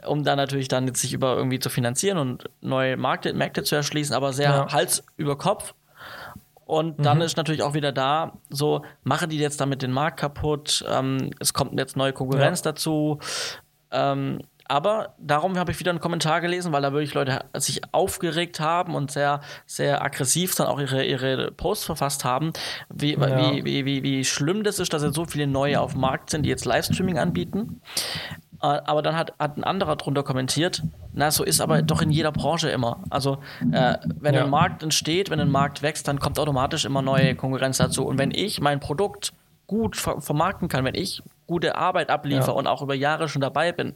um 0.06 0.24
dann 0.24 0.36
natürlich 0.36 0.68
dann 0.68 0.86
jetzt 0.86 1.00
sich 1.00 1.12
über 1.12 1.36
irgendwie 1.36 1.60
zu 1.60 1.70
finanzieren 1.70 2.18
und 2.18 2.50
neue 2.60 2.96
Märkte, 2.96 3.32
Märkte 3.32 3.62
zu 3.62 3.76
erschließen, 3.76 4.14
aber 4.14 4.32
sehr 4.32 4.50
ja. 4.50 4.72
Hals 4.72 5.04
über 5.16 5.38
Kopf. 5.38 5.74
Und 6.64 7.04
dann 7.04 7.18
mhm. 7.18 7.24
ist 7.24 7.36
natürlich 7.36 7.62
auch 7.62 7.74
wieder 7.74 7.92
da, 7.92 8.38
so 8.50 8.82
machen 9.04 9.30
die 9.30 9.38
jetzt 9.38 9.60
damit 9.60 9.82
den 9.82 9.92
Markt 9.92 10.18
kaputt, 10.18 10.84
ähm, 10.88 11.30
es 11.38 11.52
kommt 11.52 11.78
jetzt 11.78 11.96
neue 11.96 12.12
Konkurrenz 12.12 12.60
ja. 12.60 12.72
dazu. 12.72 13.20
Ähm, 13.92 14.40
aber 14.68 15.14
darum 15.18 15.58
habe 15.58 15.72
ich 15.72 15.80
wieder 15.80 15.90
einen 15.90 16.00
Kommentar 16.00 16.40
gelesen, 16.40 16.72
weil 16.72 16.82
da 16.82 16.92
wirklich 16.92 17.14
Leute 17.14 17.44
sich 17.54 17.82
aufgeregt 17.92 18.60
haben 18.60 18.94
und 18.94 19.10
sehr, 19.10 19.40
sehr 19.66 20.02
aggressiv 20.02 20.54
dann 20.54 20.66
auch 20.66 20.80
ihre, 20.80 21.04
ihre 21.04 21.52
Posts 21.52 21.84
verfasst 21.84 22.24
haben, 22.24 22.52
wie, 22.88 23.14
ja. 23.14 23.54
wie, 23.54 23.64
wie, 23.64 23.84
wie, 23.84 24.02
wie 24.02 24.24
schlimm 24.24 24.64
das 24.64 24.78
ist, 24.78 24.92
dass 24.92 25.02
jetzt 25.02 25.14
so 25.14 25.24
viele 25.24 25.46
neue 25.46 25.80
auf 25.80 25.92
dem 25.92 26.00
Markt 26.00 26.30
sind, 26.30 26.42
die 26.42 26.50
jetzt 26.50 26.64
Livestreaming 26.64 27.18
anbieten. 27.18 27.80
Äh, 28.62 28.66
aber 28.66 29.02
dann 29.02 29.16
hat, 29.16 29.34
hat 29.38 29.56
ein 29.56 29.64
anderer 29.64 29.96
drunter 29.96 30.22
kommentiert, 30.22 30.82
na, 31.12 31.30
so 31.30 31.44
ist 31.44 31.60
aber 31.60 31.82
doch 31.82 32.02
in 32.02 32.10
jeder 32.10 32.32
Branche 32.32 32.68
immer. 32.68 33.02
Also, 33.08 33.38
äh, 33.72 33.96
wenn 34.20 34.34
ja. 34.34 34.44
ein 34.44 34.50
Markt 34.50 34.82
entsteht, 34.82 35.30
wenn 35.30 35.40
ein 35.40 35.50
Markt 35.50 35.82
wächst, 35.82 36.06
dann 36.08 36.18
kommt 36.20 36.38
automatisch 36.38 36.84
immer 36.84 37.00
neue 37.00 37.34
Konkurrenz 37.34 37.78
dazu. 37.78 38.04
Und 38.06 38.18
wenn 38.18 38.30
ich 38.30 38.60
mein 38.60 38.80
Produkt 38.80 39.32
gut 39.66 39.96
vermarkten 39.96 40.68
kann, 40.68 40.84
wenn 40.84 40.94
ich 40.94 41.22
gute 41.46 41.76
Arbeit 41.76 42.10
abliefere 42.10 42.52
ja. 42.52 42.56
und 42.56 42.66
auch 42.66 42.82
über 42.82 42.94
Jahre 42.94 43.28
schon 43.28 43.42
dabei 43.42 43.72
bin, 43.72 43.94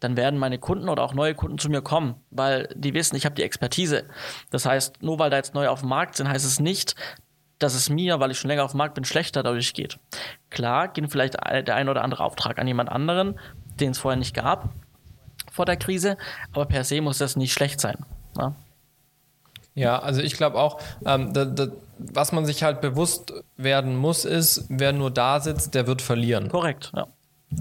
dann 0.00 0.16
werden 0.16 0.38
meine 0.38 0.58
Kunden 0.58 0.88
oder 0.88 1.02
auch 1.02 1.14
neue 1.14 1.34
Kunden 1.34 1.58
zu 1.58 1.70
mir 1.70 1.82
kommen, 1.82 2.16
weil 2.30 2.68
die 2.74 2.94
wissen, 2.94 3.16
ich 3.16 3.24
habe 3.24 3.34
die 3.34 3.42
Expertise. 3.42 4.04
Das 4.50 4.66
heißt, 4.66 5.02
nur 5.02 5.18
weil 5.18 5.30
da 5.30 5.36
jetzt 5.36 5.54
neue 5.54 5.70
auf 5.70 5.80
dem 5.80 5.88
Markt 5.88 6.16
sind, 6.16 6.28
heißt 6.28 6.44
es 6.44 6.60
nicht, 6.60 6.94
dass 7.58 7.74
es 7.74 7.90
mir, 7.90 8.20
weil 8.20 8.30
ich 8.30 8.38
schon 8.38 8.48
länger 8.48 8.64
auf 8.64 8.72
dem 8.72 8.78
Markt 8.78 8.94
bin, 8.94 9.04
schlechter 9.04 9.42
dadurch 9.42 9.74
geht. 9.74 9.98
Klar, 10.50 10.88
geht 10.88 11.10
vielleicht 11.10 11.34
der 11.34 11.74
ein 11.74 11.88
oder 11.88 12.02
andere 12.02 12.24
Auftrag 12.24 12.58
an 12.58 12.66
jemand 12.66 12.90
anderen, 12.90 13.38
den 13.80 13.90
es 13.90 13.98
vorher 13.98 14.18
nicht 14.18 14.34
gab 14.34 14.70
vor 15.58 15.66
der 15.66 15.76
Krise, 15.76 16.16
aber 16.52 16.66
per 16.66 16.84
se 16.84 17.00
muss 17.00 17.18
das 17.18 17.34
nicht 17.34 17.52
schlecht 17.52 17.80
sein. 17.80 17.96
Ja, 18.36 18.54
ja 19.74 19.98
also 19.98 20.20
ich 20.20 20.34
glaube 20.34 20.56
auch, 20.56 20.80
ähm, 21.04 21.32
da, 21.32 21.44
da, 21.44 21.66
was 21.98 22.32
man 22.32 22.46
sich 22.46 22.62
halt 22.62 22.80
bewusst 22.80 23.32
werden 23.56 23.96
muss, 23.96 24.24
ist, 24.24 24.66
wer 24.68 24.92
nur 24.92 25.10
da 25.10 25.40
sitzt, 25.40 25.74
der 25.74 25.86
wird 25.86 26.02
verlieren. 26.02 26.48
Korrekt, 26.48 26.92
ja. 26.94 27.06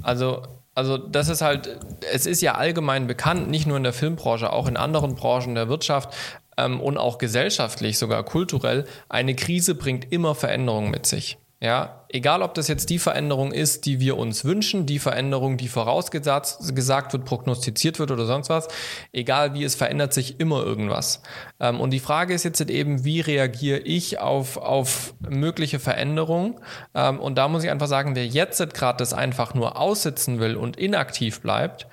Also, 0.03 0.43
also 0.75 0.97
das 0.97 1.29
ist 1.29 1.41
halt, 1.41 1.79
es 2.13 2.25
ist 2.25 2.41
ja 2.41 2.55
allgemein 2.55 3.07
bekannt, 3.07 3.49
nicht 3.49 3.65
nur 3.65 3.77
in 3.77 3.83
der 3.83 3.93
Filmbranche, 3.93 4.51
auch 4.51 4.67
in 4.67 4.77
anderen 4.77 5.15
Branchen 5.15 5.55
der 5.55 5.69
Wirtschaft 5.69 6.13
ähm, 6.57 6.81
und 6.81 6.97
auch 6.97 7.17
gesellschaftlich, 7.17 7.97
sogar 7.97 8.23
kulturell, 8.23 8.85
eine 9.09 9.35
Krise 9.35 9.75
bringt 9.75 10.11
immer 10.11 10.35
Veränderungen 10.35 10.91
mit 10.91 11.05
sich. 11.05 11.37
Ja, 11.59 12.03
egal 12.09 12.43
ob 12.43 12.53
das 12.53 12.67
jetzt 12.67 12.91
die 12.91 12.99
Veränderung 12.99 13.51
ist, 13.51 13.87
die 13.87 13.99
wir 13.99 14.15
uns 14.15 14.45
wünschen, 14.45 14.85
die 14.85 14.99
Veränderung, 14.99 15.57
die 15.57 15.67
vorausgesagt 15.67 17.13
wird, 17.13 17.25
prognostiziert 17.25 17.97
wird 17.97 18.11
oder 18.11 18.27
sonst 18.27 18.49
was, 18.49 18.67
egal 19.11 19.55
wie, 19.55 19.63
es 19.63 19.73
verändert 19.73 20.13
sich 20.13 20.39
immer 20.39 20.63
irgendwas. 20.63 21.23
Ähm, 21.59 21.79
und 21.79 21.89
die 21.89 21.99
Frage 21.99 22.35
ist 22.35 22.43
jetzt 22.43 22.61
eben, 22.61 23.05
wie 23.05 23.21
reagiere 23.21 23.79
ich 23.79 24.19
auf, 24.19 24.57
auf 24.57 25.15
mögliche 25.27 25.79
Veränderungen? 25.79 26.59
Ähm, 26.93 27.19
und 27.19 27.39
da 27.39 27.47
muss 27.47 27.63
ich 27.63 27.71
einfach 27.71 27.87
sagen, 27.87 28.15
wer 28.15 28.27
jetzt 28.27 28.59
gerade 28.75 28.97
das 28.99 29.13
einfach 29.13 29.55
nur 29.55 29.79
aussitzen 29.79 30.39
will 30.39 30.57
und 30.57 30.77
inaktiv 30.77 31.41
bleibt, 31.41 31.87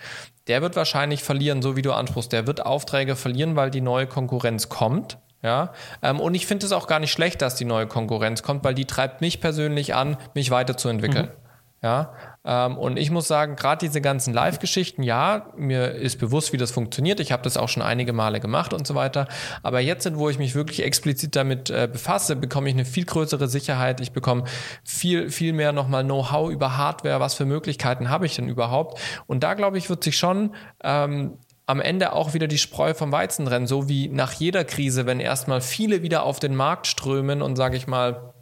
der 0.46 0.61
wird 0.61 0.77
wahrscheinlich 0.77 1.22
verlieren, 1.22 1.62
so 1.62 1.74
wie 1.74 1.81
du 1.83 1.92
anspruchst. 1.92 2.33
Der 2.33 2.46
wird 2.46 2.64
Aufträge 2.66 3.16
verlieren, 3.16 3.57
weil 3.57 3.70
die 3.70 3.81
neue 3.81 4.07
Konkurrenz 4.07 4.68
kommt. 4.68 5.16
Ja, 5.44 5.74
ähm, 6.00 6.20
und 6.20 6.35
ich 6.35 6.46
finde 6.46 6.64
es 6.64 6.72
auch 6.72 6.87
gar 6.87 7.00
nicht 7.00 7.12
schlecht, 7.12 7.42
dass 7.42 7.54
die 7.54 7.66
neue 7.66 7.87
Konkurrenz 7.87 8.42
kommt, 8.42 8.64
weil 8.64 8.72
die 8.72 8.87
treibt 8.87 9.20
mich 9.20 9.42
persönlich 9.42 9.94
an, 9.94 10.16
mich 10.33 10.50
weiterzuentwickeln. 10.50 11.26
Mhm. 11.26 11.44
Ja, 11.83 12.14
ähm, 12.46 12.78
und 12.78 12.96
ich 12.96 13.11
muss 13.11 13.28
sagen, 13.28 13.54
gerade 13.54 13.87
diese 13.87 14.00
ganzen 14.00 14.33
Live-Geschichten, 14.33 15.02
ja, 15.02 15.50
mir 15.54 15.90
ist 15.90 16.18
bewusst, 16.18 16.54
wie 16.54 16.57
das 16.57 16.70
funktioniert. 16.70 17.20
Ich 17.20 17.30
habe 17.30 17.42
das 17.42 17.59
auch 17.59 17.68
schon 17.68 17.83
einige 17.83 18.14
Male 18.14 18.40
gemacht 18.40 18.72
und 18.72 18.87
so 18.87 18.94
weiter. 18.94 19.28
Aber 19.62 19.80
jetzt, 19.80 20.11
wo 20.16 20.30
ich 20.30 20.38
mich 20.38 20.54
wirklich 20.54 20.83
explizit 20.83 21.37
damit 21.37 21.68
äh, 21.68 21.90
befasse, 21.92 22.37
bekomme 22.37 22.70
ich 22.70 22.74
eine 22.74 22.87
viel 22.87 23.04
größere 23.04 23.46
Sicherheit. 23.46 24.00
Ich 24.00 24.12
bekomme 24.12 24.44
viel, 24.83 25.28
viel 25.28 25.52
mehr 25.52 25.72
nochmal 25.72 26.04
Know-how 26.04 26.50
über 26.50 26.78
Hardware. 26.78 27.20
Was 27.20 27.35
für 27.35 27.44
Möglichkeiten 27.44 28.09
habe 28.09 28.24
ich 28.24 28.35
denn 28.35 28.48
überhaupt? 28.48 28.98
Und 29.26 29.44
da, 29.44 29.52
glaube 29.52 29.76
ich, 29.76 29.90
wird 29.90 30.04
sich 30.04 30.16
schon 30.16 30.54
ähm, 30.83 31.37
am 31.66 31.81
Ende 31.81 32.12
auch 32.12 32.35
wieder 32.35 32.46
die 32.46 32.59
Spreu 32.59 32.94
vom 32.94 33.11
Weizen 33.12 33.46
trennen, 33.46 33.66
so 33.66 33.88
wie 33.88 34.09
nach 34.09 34.33
jeder 34.33 34.64
Krise, 34.64 35.07
wenn 35.07 35.20
erstmal 35.20 35.61
viele 35.61 36.03
wieder 36.03 36.24
auf 36.24 36.38
den 36.38 36.55
Markt 36.55 36.87
strömen 36.87 37.40
und 37.40 37.57
sage 37.57 37.77
ich 37.77 37.87
mal, 37.87 38.35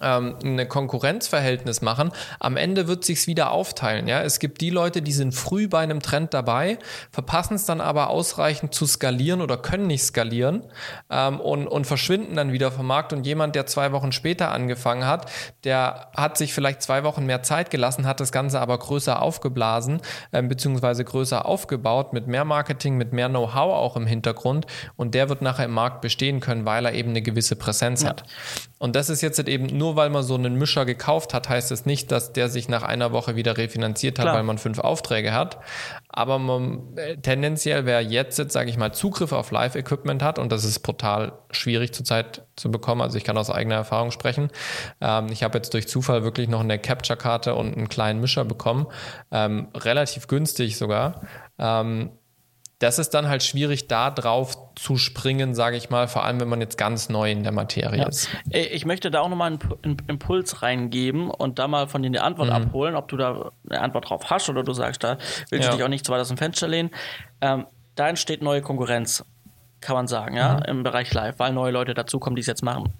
ähm, 0.00 0.36
ein 0.42 0.68
Konkurrenzverhältnis 0.68 1.82
machen, 1.82 2.12
am 2.38 2.56
Ende 2.56 2.88
wird 2.88 3.04
sich's 3.04 3.26
wieder 3.26 3.50
aufteilen. 3.50 4.08
Ja, 4.08 4.22
es 4.22 4.38
gibt 4.38 4.60
die 4.60 4.70
Leute, 4.70 5.02
die 5.02 5.12
sind 5.12 5.34
früh 5.34 5.68
bei 5.68 5.80
einem 5.80 6.00
Trend 6.00 6.34
dabei, 6.34 6.78
verpassen 7.10 7.54
es 7.54 7.64
dann 7.64 7.80
aber 7.80 8.10
ausreichend 8.10 8.74
zu 8.74 8.86
skalieren 8.86 9.40
oder 9.40 9.56
können 9.56 9.86
nicht 9.86 10.04
skalieren 10.04 10.64
ähm, 11.10 11.40
und, 11.40 11.66
und 11.66 11.86
verschwinden 11.86 12.36
dann 12.36 12.52
wieder 12.52 12.72
vom 12.72 12.86
Markt. 12.86 13.12
Und 13.12 13.26
jemand, 13.26 13.54
der 13.54 13.66
zwei 13.66 13.92
Wochen 13.92 14.12
später 14.12 14.50
angefangen 14.50 15.06
hat, 15.06 15.30
der 15.64 16.08
hat 16.16 16.36
sich 16.36 16.52
vielleicht 16.52 16.82
zwei 16.82 17.04
Wochen 17.04 17.26
mehr 17.26 17.42
Zeit 17.42 17.70
gelassen, 17.70 18.06
hat 18.06 18.20
das 18.20 18.32
Ganze 18.32 18.60
aber 18.60 18.78
größer 18.78 19.20
aufgeblasen 19.20 20.00
ähm, 20.32 20.48
beziehungsweise 20.48 21.04
größer 21.04 21.46
aufgebaut 21.46 22.12
mit 22.12 22.26
mehr 22.26 22.44
Marketing, 22.44 22.96
mit 22.96 23.12
mehr 23.12 23.28
Know-how 23.28 23.74
auch 23.74 23.96
im 23.96 24.06
Hintergrund 24.06 24.66
und 24.96 25.14
der 25.14 25.28
wird 25.28 25.42
nachher 25.42 25.66
im 25.66 25.72
Markt 25.72 26.00
bestehen 26.00 26.40
können, 26.40 26.64
weil 26.64 26.86
er 26.86 26.94
eben 26.94 27.10
eine 27.10 27.22
gewisse 27.22 27.56
Präsenz 27.56 28.02
ja. 28.02 28.10
hat. 28.10 28.24
Und 28.78 28.96
das 28.96 29.10
ist 29.10 29.20
jetzt 29.20 29.38
eben 29.46 29.66
nur, 29.66 29.89
weil 29.96 30.10
man 30.10 30.22
so 30.22 30.34
einen 30.34 30.54
Mischer 30.54 30.84
gekauft 30.84 31.34
hat, 31.34 31.48
heißt 31.48 31.72
es 31.72 31.80
das 31.80 31.86
nicht, 31.86 32.12
dass 32.12 32.32
der 32.32 32.48
sich 32.48 32.68
nach 32.68 32.82
einer 32.82 33.12
Woche 33.12 33.36
wieder 33.36 33.56
refinanziert 33.56 34.18
hat, 34.18 34.24
Klar. 34.24 34.36
weil 34.36 34.42
man 34.42 34.58
fünf 34.58 34.78
Aufträge 34.78 35.32
hat. 35.32 35.58
Aber 36.08 36.38
man, 36.38 36.96
äh, 36.96 37.16
tendenziell, 37.16 37.86
wer 37.86 38.00
jetzt, 38.02 38.38
jetzt 38.38 38.52
sage 38.52 38.70
ich 38.70 38.76
mal, 38.76 38.92
Zugriff 38.92 39.32
auf 39.32 39.50
Live-Equipment 39.50 40.22
hat, 40.22 40.38
und 40.38 40.52
das 40.52 40.64
ist 40.64 40.80
brutal 40.80 41.32
schwierig 41.50 41.94
zurzeit 41.94 42.42
zu 42.56 42.70
bekommen, 42.70 43.00
also 43.00 43.16
ich 43.16 43.24
kann 43.24 43.38
aus 43.38 43.50
eigener 43.50 43.76
Erfahrung 43.76 44.10
sprechen. 44.10 44.50
Ähm, 45.00 45.28
ich 45.30 45.42
habe 45.42 45.58
jetzt 45.58 45.72
durch 45.74 45.88
Zufall 45.88 46.22
wirklich 46.22 46.48
noch 46.48 46.60
eine 46.60 46.78
Capture-Karte 46.78 47.54
und 47.54 47.76
einen 47.76 47.88
kleinen 47.88 48.20
Mischer 48.20 48.44
bekommen, 48.44 48.86
ähm, 49.30 49.68
relativ 49.74 50.26
günstig 50.26 50.76
sogar. 50.76 51.22
Ähm, 51.58 52.10
das 52.80 52.98
ist 52.98 53.10
dann 53.10 53.28
halt 53.28 53.42
schwierig, 53.42 53.88
da 53.88 54.10
drauf 54.10 54.56
zu 54.74 54.96
springen, 54.96 55.54
sage 55.54 55.76
ich 55.76 55.90
mal, 55.90 56.08
vor 56.08 56.24
allem 56.24 56.40
wenn 56.40 56.48
man 56.48 56.62
jetzt 56.62 56.78
ganz 56.78 57.10
neu 57.10 57.30
in 57.30 57.42
der 57.42 57.52
Materie 57.52 58.00
ja. 58.00 58.08
ist. 58.08 58.30
Ich 58.48 58.86
möchte 58.86 59.10
da 59.10 59.20
auch 59.20 59.28
nochmal 59.28 59.58
einen 59.82 59.96
Impuls 60.08 60.62
reingeben 60.62 61.30
und 61.30 61.58
da 61.58 61.68
mal 61.68 61.88
von 61.88 62.02
dir 62.02 62.08
eine 62.08 62.22
Antwort 62.22 62.48
mhm. 62.48 62.54
abholen, 62.54 62.96
ob 62.96 63.08
du 63.08 63.18
da 63.18 63.52
eine 63.68 63.82
Antwort 63.82 64.08
drauf 64.08 64.30
hast 64.30 64.48
oder 64.48 64.62
du 64.62 64.72
sagst, 64.72 65.04
da 65.04 65.18
willst 65.50 65.66
ja. 65.66 65.70
du 65.72 65.76
dich 65.76 65.84
auch 65.84 65.90
nicht 65.90 66.06
zu 66.06 66.12
weit 66.12 66.22
aus 66.22 66.28
dem 66.28 66.38
Fenster 66.38 66.68
lehnen. 66.68 66.90
Ähm, 67.42 67.66
da 67.96 68.08
entsteht 68.08 68.40
neue 68.40 68.62
Konkurrenz, 68.62 69.26
kann 69.82 69.94
man 69.94 70.06
sagen, 70.06 70.36
ja, 70.36 70.54
mhm. 70.54 70.62
im 70.64 70.82
Bereich 70.82 71.12
Live, 71.12 71.38
weil 71.38 71.52
neue 71.52 71.72
Leute 71.72 71.92
dazukommen, 71.92 72.34
die 72.34 72.40
es 72.40 72.46
jetzt 72.46 72.62
machen. 72.62 72.94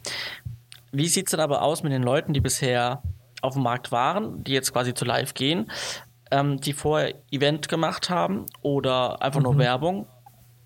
Wie 0.92 1.08
sieht 1.08 1.28
es 1.28 1.30
denn 1.30 1.40
aber 1.40 1.62
aus 1.62 1.82
mit 1.82 1.92
den 1.92 2.02
Leuten, 2.02 2.34
die 2.34 2.40
bisher 2.40 3.02
auf 3.40 3.54
dem 3.54 3.62
Markt 3.62 3.92
waren, 3.92 4.44
die 4.44 4.52
jetzt 4.52 4.74
quasi 4.74 4.92
zu 4.92 5.06
Live 5.06 5.32
gehen? 5.32 5.70
Ähm, 6.30 6.60
die 6.60 6.72
vorher 6.72 7.14
Event 7.30 7.68
gemacht 7.68 8.10
haben 8.10 8.46
oder 8.62 9.22
einfach 9.22 9.40
nur 9.40 9.54
mhm. 9.54 9.58
Werbung. 9.58 10.06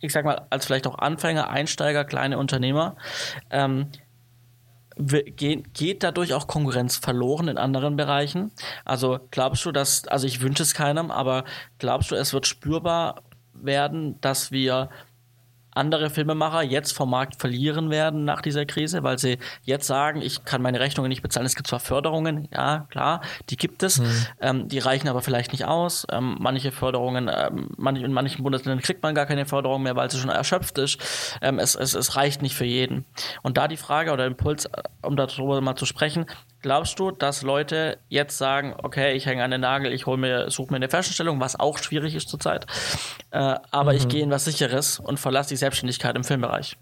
Ich 0.01 0.13
sag 0.13 0.25
mal, 0.25 0.47
als 0.51 0.67
vielleicht 0.67 0.87
auch 0.87 0.99
Anfänger, 0.99 1.49
Einsteiger, 1.49 2.05
kleine 2.05 2.39
Unternehmer. 2.39 2.97
Ähm, 3.51 3.89
geht 4.97 6.03
dadurch 6.05 6.35
auch 6.35 6.47
Konkurrenz 6.47 6.97
verloren 6.97 7.49
in 7.49 7.59
anderen 7.59 7.97
Bereichen? 7.97 8.53
Also 8.85 9.19
glaubst 9.31 9.65
du, 9.65 9.73
dass, 9.73 10.07
also 10.07 10.27
ich 10.27 10.41
wünsche 10.41 10.63
es 10.63 10.75
keinem, 10.75 11.11
aber 11.11 11.45
glaubst 11.79 12.11
du, 12.11 12.15
es 12.15 12.33
wird 12.33 12.47
spürbar 12.47 13.23
werden, 13.55 14.21
dass 14.21 14.53
wir 14.53 14.91
andere 15.75 16.11
Filmemacher 16.11 16.63
jetzt 16.63 16.93
vom 16.93 17.11
Markt 17.11 17.41
verlieren 17.41 17.91
werden 17.91 18.25
nach 18.25 18.41
dieser 18.41 18.65
Krise, 18.67 19.03
weil 19.03 19.19
sie 19.19 19.39
jetzt 19.63 19.87
sagen, 19.87 20.23
ich 20.23 20.45
kann 20.45 20.63
meine 20.63 20.81
Rechnungen 20.81 21.09
nicht 21.09 21.23
bezahlen. 21.23 21.47
Es 21.47 21.57
gibt 21.57 21.69
zwar 21.69 21.81
Förderungen, 21.81 22.49
ja 22.53 22.87
klar, 22.91 23.21
die 23.51 23.57
gibt 23.57 23.83
es, 23.83 23.99
mhm. 23.99 24.27
ähm, 24.41 24.69
die 24.69 24.79
reichen 24.79 25.09
aber 25.09 25.23
vielleicht 25.23 25.53
nicht 25.53 25.65
aus. 25.65 26.07
Ähm, 26.11 26.37
manche 26.39 26.73
Förderungen, 26.73 27.31
ähm, 27.35 27.71
manch, 27.77 28.03
in 28.03 28.13
manchen 28.13 28.43
Bundesländern 28.43 28.83
kriegt 28.83 29.03
man 29.03 29.15
gar 29.15 29.27
keine 29.27 29.47
Förderung 29.47 29.83
mehr, 29.83 29.97
weil 29.97 30.11
sie 30.11 30.19
schon 30.19 30.31
erschöpft 30.31 30.79
ist. 30.79 30.99
Ähm, 31.41 31.59
es, 31.59 31.75
es, 31.75 31.95
es 31.95 32.17
reicht 32.17 32.43
nicht 32.43 32.55
für 32.55 32.65
jeden. 32.65 33.05
Und 33.43 33.57
da 33.57 33.69
die 33.69 33.77
Frage 33.77 34.13
oder 34.13 34.27
Impuls, 34.27 34.67
äh, 34.67 34.83
um 35.03 35.17
darüber 35.17 35.61
mal 35.61 35.77
zu 35.77 35.87
sprechen, 35.87 36.27
Glaubst 36.65 36.99
du, 36.99 37.11
dass 37.11 37.43
Leute 37.43 37.99
jetzt 38.09 38.39
sagen, 38.39 38.73
okay, 38.83 39.13
ich 39.13 39.27
hänge 39.27 39.45
an 39.45 39.51
den 39.51 39.61
Nagel, 39.61 39.93
ich 39.93 40.07
hole 40.07 40.17
mir, 40.17 40.51
suche 40.51 40.71
mir 40.71 40.77
eine 40.77 40.89
Feststellung, 40.89 41.39
was 41.39 41.61
auch 41.61 41.77
schwierig 41.77 42.15
ist 42.15 42.31
zurzeit, 42.31 42.65
äh, 43.33 43.57
aber 43.71 43.93
mhm. 43.93 43.99
ich 43.99 44.09
gehe 44.09 44.23
in 44.23 44.31
was 44.31 44.47
Sicheres 44.47 44.99
und 44.99 45.21
verlasse 45.21 45.51
die 45.51 45.57
Selbstständigkeit 45.57 46.17
im 46.17 46.25
Filmbereich? 46.25 46.79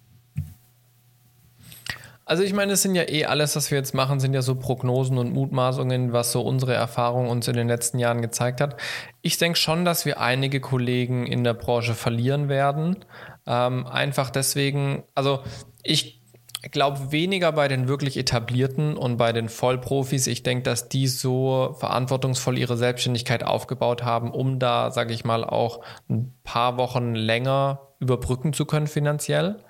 Also 2.24 2.44
ich 2.44 2.52
meine, 2.52 2.74
es 2.74 2.82
sind 2.82 2.94
ja 2.94 3.08
eh 3.08 3.24
alles, 3.24 3.56
was 3.56 3.72
wir 3.72 3.78
jetzt 3.78 3.92
machen, 3.92 4.20
sind 4.20 4.34
ja 4.34 4.42
so 4.42 4.54
Prognosen 4.54 5.18
und 5.18 5.32
Mutmaßungen, 5.32 6.12
was 6.12 6.30
so 6.30 6.42
unsere 6.42 6.74
Erfahrung 6.74 7.28
uns 7.28 7.48
in 7.48 7.56
den 7.56 7.66
letzten 7.66 7.98
Jahren 7.98 8.22
gezeigt 8.22 8.60
hat. 8.60 8.80
Ich 9.20 9.36
denke 9.38 9.58
schon, 9.58 9.84
dass 9.84 10.06
wir 10.06 10.20
einige 10.20 10.60
Kollegen 10.60 11.26
in 11.26 11.42
der 11.42 11.54
Branche 11.54 11.94
verlieren 11.94 12.48
werden. 12.48 13.04
Ähm, 13.48 13.88
einfach 13.88 14.30
deswegen, 14.30 15.02
also 15.16 15.42
ich 15.82 16.21
glaube 16.70 17.10
weniger 17.10 17.50
bei 17.52 17.66
den 17.66 17.88
wirklich 17.88 18.16
etablierten 18.16 18.96
und 18.96 19.16
bei 19.16 19.32
den 19.32 19.48
Vollprofis. 19.48 20.26
Ich 20.28 20.42
denke, 20.42 20.62
dass 20.62 20.88
die 20.88 21.08
so 21.08 21.74
verantwortungsvoll 21.78 22.56
ihre 22.56 22.76
Selbstständigkeit 22.76 23.44
aufgebaut 23.44 24.04
haben, 24.04 24.30
um 24.30 24.58
da, 24.58 24.90
sage 24.90 25.12
ich 25.12 25.24
mal, 25.24 25.44
auch 25.44 25.82
ein 26.08 26.34
paar 26.44 26.76
Wochen 26.76 27.14
länger 27.14 27.91
überbrücken 28.02 28.52
zu 28.52 28.66
können 28.66 28.88
finanziell. 28.88 29.60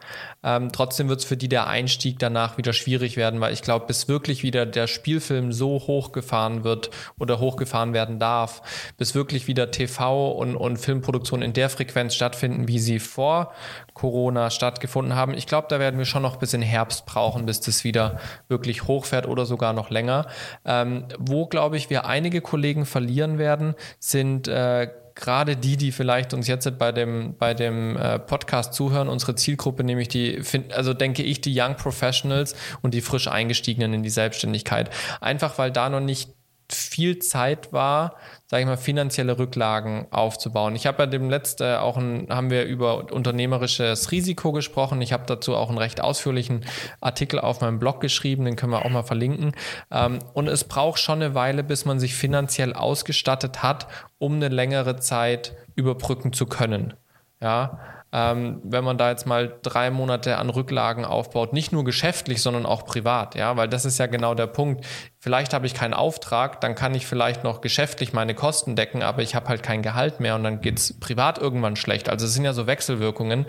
Ähm, 0.42 0.72
trotzdem 0.72 1.08
wird 1.10 1.20
es 1.20 1.26
für 1.26 1.36
die 1.36 1.50
der 1.50 1.66
Einstieg 1.66 2.18
danach 2.18 2.56
wieder 2.56 2.72
schwierig 2.72 3.18
werden, 3.18 3.40
weil 3.40 3.52
ich 3.52 3.60
glaube, 3.60 3.86
bis 3.86 4.08
wirklich 4.08 4.42
wieder 4.42 4.64
der 4.64 4.86
Spielfilm 4.86 5.52
so 5.52 5.82
hochgefahren 5.86 6.64
wird 6.64 6.90
oder 7.18 7.38
hochgefahren 7.38 7.92
werden 7.92 8.18
darf, 8.18 8.62
bis 8.96 9.14
wirklich 9.14 9.46
wieder 9.48 9.70
TV 9.70 10.32
und, 10.32 10.56
und 10.56 10.78
Filmproduktion 10.78 11.42
in 11.42 11.52
der 11.52 11.68
Frequenz 11.68 12.14
stattfinden, 12.14 12.68
wie 12.68 12.78
sie 12.78 12.98
vor 12.98 13.52
Corona 13.92 14.48
stattgefunden 14.48 15.14
haben. 15.14 15.34
Ich 15.34 15.46
glaube, 15.46 15.66
da 15.68 15.78
werden 15.78 15.98
wir 15.98 16.06
schon 16.06 16.22
noch 16.22 16.36
bis 16.36 16.54
in 16.54 16.62
Herbst 16.62 17.04
brauchen, 17.04 17.44
bis 17.44 17.60
das 17.60 17.84
wieder 17.84 18.18
wirklich 18.48 18.88
hochfährt 18.88 19.28
oder 19.28 19.44
sogar 19.44 19.74
noch 19.74 19.90
länger. 19.90 20.26
Ähm, 20.64 21.04
wo, 21.18 21.46
glaube 21.46 21.76
ich, 21.76 21.90
wir 21.90 22.06
einige 22.06 22.40
Kollegen 22.40 22.86
verlieren 22.86 23.36
werden, 23.36 23.74
sind 23.98 24.48
äh, 24.48 24.88
gerade 25.14 25.56
die, 25.56 25.76
die 25.76 25.92
vielleicht 25.92 26.34
uns 26.34 26.48
jetzt 26.48 26.78
bei 26.78 26.92
dem, 26.92 27.36
bei 27.36 27.54
dem 27.54 27.96
äh, 27.96 28.18
Podcast 28.18 28.74
zuhören, 28.74 29.08
unsere 29.08 29.34
Zielgruppe, 29.34 29.84
nämlich 29.84 30.08
die, 30.08 30.42
also 30.74 30.94
denke 30.94 31.22
ich, 31.22 31.40
die 31.40 31.58
Young 31.58 31.76
Professionals 31.76 32.54
und 32.82 32.94
die 32.94 33.00
frisch 33.00 33.28
eingestiegenen 33.28 33.94
in 33.94 34.02
die 34.02 34.10
Selbstständigkeit. 34.10 34.90
Einfach 35.20 35.58
weil 35.58 35.70
da 35.70 35.88
noch 35.88 36.00
nicht 36.00 36.30
viel 36.70 37.18
Zeit 37.18 37.72
war, 37.72 38.16
sage 38.52 38.64
ich 38.64 38.68
mal, 38.68 38.76
finanzielle 38.76 39.38
Rücklagen 39.38 40.08
aufzubauen. 40.10 40.76
Ich 40.76 40.86
habe 40.86 41.04
ja 41.04 41.06
dem 41.06 41.30
letzten 41.30 41.62
äh, 41.62 41.76
auch 41.76 41.96
ein, 41.96 42.26
haben 42.28 42.50
wir 42.50 42.64
über 42.66 43.10
unternehmerisches 43.10 44.12
Risiko 44.12 44.52
gesprochen. 44.52 45.00
Ich 45.00 45.14
habe 45.14 45.24
dazu 45.26 45.56
auch 45.56 45.70
einen 45.70 45.78
recht 45.78 46.02
ausführlichen 46.02 46.66
Artikel 47.00 47.40
auf 47.40 47.62
meinem 47.62 47.78
Blog 47.78 48.02
geschrieben, 48.02 48.44
den 48.44 48.56
können 48.56 48.72
wir 48.72 48.84
auch 48.84 48.90
mal 48.90 49.04
verlinken. 49.04 49.52
Ähm, 49.90 50.18
und 50.34 50.48
es 50.48 50.64
braucht 50.64 51.00
schon 51.00 51.22
eine 51.22 51.34
Weile, 51.34 51.64
bis 51.64 51.86
man 51.86 51.98
sich 51.98 52.14
finanziell 52.14 52.74
ausgestattet 52.74 53.62
hat, 53.62 53.86
um 54.18 54.34
eine 54.34 54.48
längere 54.50 54.96
Zeit 54.96 55.56
überbrücken 55.74 56.34
zu 56.34 56.44
können. 56.44 56.92
Ja, 57.40 57.80
ähm, 58.12 58.60
wenn 58.62 58.84
man 58.84 58.98
da 58.98 59.08
jetzt 59.08 59.26
mal 59.26 59.58
drei 59.62 59.90
Monate 59.90 60.36
an 60.36 60.50
Rücklagen 60.50 61.06
aufbaut, 61.06 61.54
nicht 61.54 61.72
nur 61.72 61.82
geschäftlich, 61.82 62.42
sondern 62.42 62.66
auch 62.66 62.84
privat, 62.84 63.34
ja, 63.34 63.56
weil 63.56 63.68
das 63.68 63.86
ist 63.86 63.98
ja 63.98 64.06
genau 64.06 64.34
der 64.34 64.48
Punkt. 64.48 64.84
Vielleicht 65.18 65.54
habe 65.54 65.66
ich 65.66 65.72
keinen 65.72 65.94
Auftrag, 65.94 66.60
dann 66.60 66.74
kann 66.74 66.94
ich 66.94 67.06
vielleicht 67.06 67.42
noch 67.42 67.62
geschäftlich 67.62 68.12
meine 68.12 68.34
Kosten 68.34 68.76
decken, 68.76 69.02
aber 69.02 69.22
ich 69.22 69.34
habe 69.34 69.48
halt 69.48 69.62
kein 69.62 69.80
Gehalt 69.82 70.20
mehr 70.20 70.34
und 70.34 70.44
dann 70.44 70.60
geht's 70.60 70.98
privat 71.00 71.38
irgendwann 71.38 71.74
schlecht. 71.74 72.10
Also 72.10 72.26
es 72.26 72.34
sind 72.34 72.44
ja 72.44 72.52
so 72.52 72.66
Wechselwirkungen. 72.66 73.46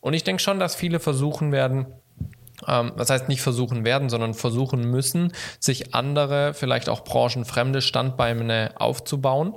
Und 0.00 0.14
ich 0.14 0.24
denke 0.24 0.42
schon, 0.42 0.58
dass 0.58 0.74
viele 0.74 1.00
versuchen 1.00 1.52
werden, 1.52 1.86
ähm, 2.66 2.92
das 2.96 3.10
heißt 3.10 3.28
nicht 3.28 3.42
versuchen 3.42 3.84
werden, 3.84 4.08
sondern 4.08 4.32
versuchen 4.32 4.90
müssen, 4.90 5.32
sich 5.60 5.94
andere, 5.94 6.54
vielleicht 6.54 6.88
auch 6.88 7.04
branchenfremde 7.04 7.82
Standbeine 7.82 8.72
aufzubauen 8.76 9.54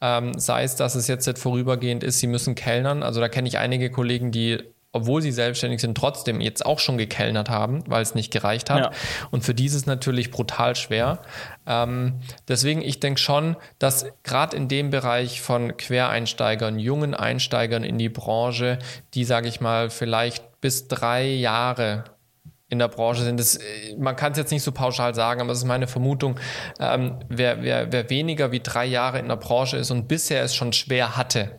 ähm, 0.00 0.38
sei 0.38 0.64
es, 0.64 0.76
dass 0.76 0.94
es 0.94 1.08
jetzt 1.08 1.38
vorübergehend 1.38 2.04
ist, 2.04 2.20
sie 2.20 2.26
müssen 2.26 2.54
kellnern. 2.54 3.02
Also 3.02 3.20
da 3.20 3.28
kenne 3.28 3.48
ich 3.48 3.58
einige 3.58 3.90
Kollegen, 3.90 4.30
die 4.30 4.58
obwohl 4.92 5.20
sie 5.20 5.32
selbstständig 5.32 5.80
sind, 5.80 5.96
trotzdem 5.96 6.40
jetzt 6.40 6.64
auch 6.64 6.78
schon 6.78 6.96
gekellnert 6.96 7.50
haben, 7.50 7.84
weil 7.86 8.02
es 8.02 8.14
nicht 8.14 8.32
gereicht 8.32 8.70
hat. 8.70 8.84
Ja. 8.84 8.90
Und 9.30 9.44
für 9.44 9.54
dieses 9.54 9.84
natürlich 9.84 10.30
brutal 10.30 10.76
schwer. 10.76 11.20
Ähm, 11.66 12.20
deswegen, 12.48 12.80
ich 12.80 12.98
denke 12.98 13.20
schon, 13.20 13.56
dass 13.78 14.06
gerade 14.22 14.56
in 14.56 14.68
dem 14.68 14.90
Bereich 14.90 15.42
von 15.42 15.76
Quereinsteigern, 15.76 16.78
jungen 16.78 17.14
Einsteigern 17.14 17.84
in 17.84 17.98
die 17.98 18.08
Branche, 18.08 18.78
die, 19.12 19.24
sage 19.24 19.48
ich 19.48 19.60
mal, 19.60 19.90
vielleicht 19.90 20.60
bis 20.60 20.88
drei 20.88 21.26
Jahre 21.26 22.04
in 22.70 22.78
der 22.78 22.88
Branche 22.88 23.22
sind. 23.22 23.40
Das, 23.40 23.56
äh, 23.56 23.96
man 23.98 24.16
kann 24.16 24.32
es 24.32 24.38
jetzt 24.38 24.50
nicht 24.50 24.62
so 24.62 24.72
pauschal 24.72 25.14
sagen, 25.14 25.40
aber 25.40 25.52
es 25.52 25.58
ist 25.58 25.64
meine 25.64 25.86
Vermutung, 25.86 26.38
ähm, 26.78 27.18
wer, 27.28 27.62
wer, 27.62 27.92
wer 27.92 28.10
weniger 28.10 28.52
wie 28.52 28.60
drei 28.60 28.84
Jahre 28.84 29.18
in 29.18 29.28
der 29.28 29.36
Branche 29.36 29.76
ist 29.76 29.90
und 29.90 30.08
bisher 30.08 30.42
es 30.42 30.54
schon 30.54 30.72
schwer 30.72 31.16
hatte, 31.16 31.58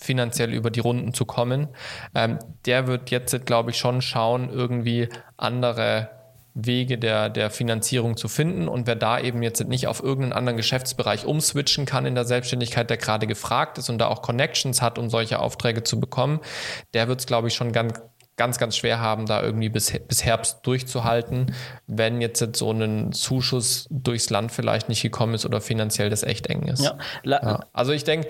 finanziell 0.00 0.52
über 0.52 0.70
die 0.70 0.80
Runden 0.80 1.12
zu 1.12 1.24
kommen, 1.24 1.68
ähm, 2.14 2.38
der 2.64 2.86
wird 2.86 3.10
jetzt, 3.10 3.46
glaube 3.46 3.70
ich, 3.70 3.78
schon 3.78 4.00
schauen, 4.00 4.48
irgendwie 4.50 5.08
andere 5.36 6.10
Wege 6.54 6.98
der, 6.98 7.28
der 7.28 7.50
Finanzierung 7.50 8.16
zu 8.16 8.26
finden. 8.26 8.68
Und 8.68 8.86
wer 8.86 8.96
da 8.96 9.20
eben 9.20 9.42
jetzt 9.42 9.64
nicht 9.68 9.86
auf 9.86 10.02
irgendeinen 10.02 10.32
anderen 10.32 10.56
Geschäftsbereich 10.56 11.24
umswitchen 11.24 11.86
kann 11.86 12.06
in 12.06 12.14
der 12.14 12.24
Selbstständigkeit, 12.24 12.90
der 12.90 12.96
gerade 12.96 13.26
gefragt 13.26 13.78
ist 13.78 13.90
und 13.90 13.98
da 13.98 14.08
auch 14.08 14.22
Connections 14.22 14.82
hat, 14.82 14.98
um 14.98 15.10
solche 15.10 15.38
Aufträge 15.38 15.84
zu 15.84 16.00
bekommen, 16.00 16.40
der 16.94 17.06
wird 17.06 17.20
es, 17.20 17.26
glaube 17.26 17.48
ich, 17.48 17.54
schon 17.54 17.72
ganz 17.72 18.00
ganz, 18.38 18.56
ganz 18.58 18.76
schwer 18.76 19.00
haben, 19.00 19.26
da 19.26 19.42
irgendwie 19.42 19.68
bis, 19.68 19.92
bis 20.06 20.24
Herbst 20.24 20.60
durchzuhalten, 20.62 21.54
wenn 21.86 22.22
jetzt 22.22 22.56
so 22.56 22.70
ein 22.70 23.12
Zuschuss 23.12 23.86
durchs 23.90 24.30
Land 24.30 24.52
vielleicht 24.52 24.88
nicht 24.88 25.02
gekommen 25.02 25.34
ist 25.34 25.44
oder 25.44 25.60
finanziell 25.60 26.08
das 26.08 26.22
echt 26.22 26.46
eng 26.46 26.62
ist. 26.62 26.82
Ja. 26.82 26.96
ja. 27.24 27.60
Also 27.72 27.92
ich 27.92 28.04
denke, 28.04 28.28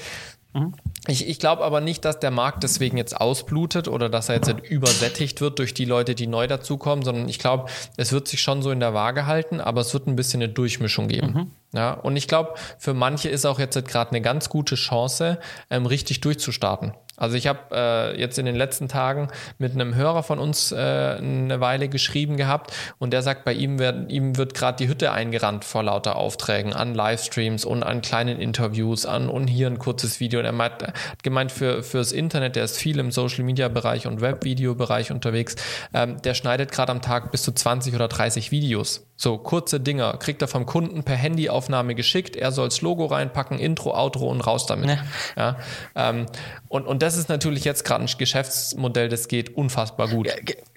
mhm. 0.55 0.75
ich, 1.07 1.29
ich 1.29 1.39
glaube 1.39 1.63
aber 1.63 1.81
nicht, 1.81 2.05
dass 2.05 2.19
der 2.19 2.31
Markt 2.31 2.65
deswegen 2.65 2.97
jetzt 2.97 3.21
ausblutet 3.21 3.87
oder 3.87 4.09
dass 4.09 4.31
er 4.31 4.37
jetzt 4.37 4.49
übersättigt 4.69 5.41
wird 5.41 5.59
durch 5.59 5.75
die 5.75 5.85
Leute, 5.85 6.15
die 6.15 6.27
neu 6.27 6.47
dazukommen, 6.47 7.05
sondern 7.05 7.29
ich 7.29 7.39
glaube, 7.39 7.71
es 7.97 8.11
wird 8.11 8.27
sich 8.27 8.41
schon 8.41 8.63
so 8.63 8.71
in 8.71 8.81
der 8.81 8.95
Waage 8.95 9.27
halten, 9.27 9.61
aber 9.61 9.83
es 9.83 9.93
wird 9.93 10.07
ein 10.07 10.17
bisschen 10.17 10.43
eine 10.43 10.53
Durchmischung 10.53 11.09
geben. 11.09 11.33
Mhm. 11.33 11.51
Ja, 11.73 11.93
und 11.93 12.17
ich 12.17 12.27
glaube, 12.29 12.55
für 12.79 12.95
manche 12.95 13.29
ist 13.29 13.45
auch 13.45 13.59
jetzt 13.59 13.87
gerade 13.87 14.11
eine 14.11 14.23
ganz 14.23 14.49
gute 14.49 14.75
Chance, 14.75 15.39
ähm, 15.69 15.85
richtig 15.85 16.23
durchzustarten. 16.23 16.95
Also 17.19 17.37
ich 17.37 17.47
habe 17.47 17.59
äh, 17.73 18.21
jetzt 18.21 18.39
in 18.39 18.47
den 18.47 18.57
letzten 18.57 18.89
Tagen 18.89 19.29
mit 19.59 19.73
einem 19.73 19.95
Hörer 19.95 20.23
von 20.23 20.39
uns 20.39 20.73
äh, 20.73 20.77
eine 20.77 21.61
Weile 21.61 21.89
geschrieben 21.89 22.37
gehabt 22.37 22.73
und 22.99 23.13
der 23.13 23.23
sagt, 23.23 23.45
bei 23.45 23.53
ihm, 23.53 23.79
werd, 23.79 24.11
ihm 24.11 24.37
wird 24.37 24.55
gerade 24.55 24.79
die 24.79 24.89
Hütte 24.89 25.13
eingerannt 25.13 25.65
vor 25.65 25.83
lauter 25.83 26.17
Aufträgen 26.17 26.73
an 26.73 26.95
Livestreams 26.95 27.65
und 27.65 27.83
an 27.83 28.01
kleinen 28.01 28.41
Interviews, 28.41 29.05
an 29.05 29.29
und 29.29 29.49
hier 29.49 29.67
ein 29.67 29.79
kurzes 29.79 30.21
Video. 30.21 30.41
Und 30.41 30.47
er 30.47 30.53
meint, 30.53 30.83
hat 30.83 31.23
gemeint, 31.23 31.53
für, 31.53 31.83
fürs 31.83 32.13
Internet, 32.13 32.57
der 32.57 32.65
ist 32.65 32.79
viel 32.79 32.99
im 32.99 33.11
Social-Media-Bereich 33.11 34.07
und 34.07 34.21
Web-Video-Bereich 34.21 35.11
unterwegs, 35.11 35.57
ähm, 35.93 36.23
der 36.23 36.35
schneidet 36.35 36.73
gerade 36.73 36.93
am 36.93 37.03
Tag 37.03 37.33
bis 37.33 37.43
zu 37.43 37.53
20 37.53 37.95
oder 37.95 38.09
30 38.09 38.51
Videos. 38.51 39.05
So 39.21 39.37
kurze 39.37 39.81
Dinger 39.81 40.17
kriegt 40.19 40.43
er 40.43 40.49
vom 40.49 40.65
Kunden 40.65 41.03
per 41.03 41.17
Handyaufnahme 41.17 41.97
geschickt. 41.97 42.37
Er 42.37 42.53
soll 42.53 42.69
das 42.69 42.83
Logo 42.83 43.07
reinpacken, 43.07 43.59
Intro, 43.59 43.93
Outro 43.93 44.31
und 44.31 44.41
raus 44.41 44.67
damit. 44.67 44.91
Ja. 44.91 44.99
ja 45.37 45.57
ähm, 45.97 46.27
und, 46.69 46.87
und 46.87 47.03
das 47.09 47.17
ist 47.17 47.31
natürlich 47.31 47.65
jetzt 47.65 47.85
gerade 47.87 48.05
ein 48.05 48.19
Geschäftsmodell, 48.19 49.09
das 49.09 49.29
geht 49.29 49.57
unfassbar 49.57 50.09
gut. 50.09 50.27
Ja, 50.27 50.35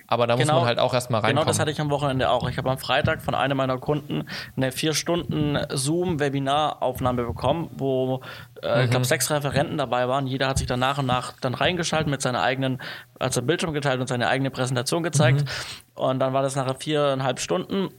aber 0.07 0.27
da 0.27 0.35
genau, 0.35 0.53
muss 0.53 0.61
man 0.61 0.67
halt 0.67 0.79
auch 0.79 0.93
erstmal 0.93 1.19
reinkommen. 1.19 1.41
Genau 1.43 1.45
das 1.49 1.59
hatte 1.59 1.71
ich 1.71 1.81
am 1.81 1.89
Wochenende 1.89 2.29
auch. 2.29 2.47
Ich 2.47 2.57
habe 2.57 2.71
am 2.71 2.77
Freitag 2.77 3.21
von 3.21 3.35
einem 3.35 3.57
meiner 3.57 3.77
Kunden 3.77 4.29
eine 4.55 4.71
vier 4.71 4.93
Stunden 4.93 5.57
Zoom-Webinar-Aufnahme 5.69 7.25
bekommen, 7.25 7.69
wo 7.73 8.21
äh, 8.61 8.77
mhm. 8.77 8.83
ich 8.85 8.91
glaube 8.91 9.05
sechs 9.05 9.29
Referenten 9.29 9.77
dabei 9.77 10.07
waren. 10.07 10.25
Jeder 10.25 10.47
hat 10.47 10.57
sich 10.57 10.67
dann 10.67 10.79
nach 10.79 10.99
und 10.99 11.05
nach 11.05 11.33
dann 11.41 11.53
reingeschaltet 11.53 12.09
mit 12.09 12.21
seiner 12.21 12.41
eigenen, 12.41 12.81
also 13.19 13.41
Bildschirm 13.41 13.73
geteilt 13.73 13.99
und 13.99 14.07
seine 14.07 14.29
eigene 14.29 14.51
Präsentation 14.51 15.03
gezeigt. 15.03 15.41
Mhm. 15.41 15.47
Und 15.95 16.19
dann 16.19 16.31
war 16.31 16.43
das 16.43 16.55
nachher 16.55 16.75
viereinhalb 16.75 17.41
Stunden 17.41 17.89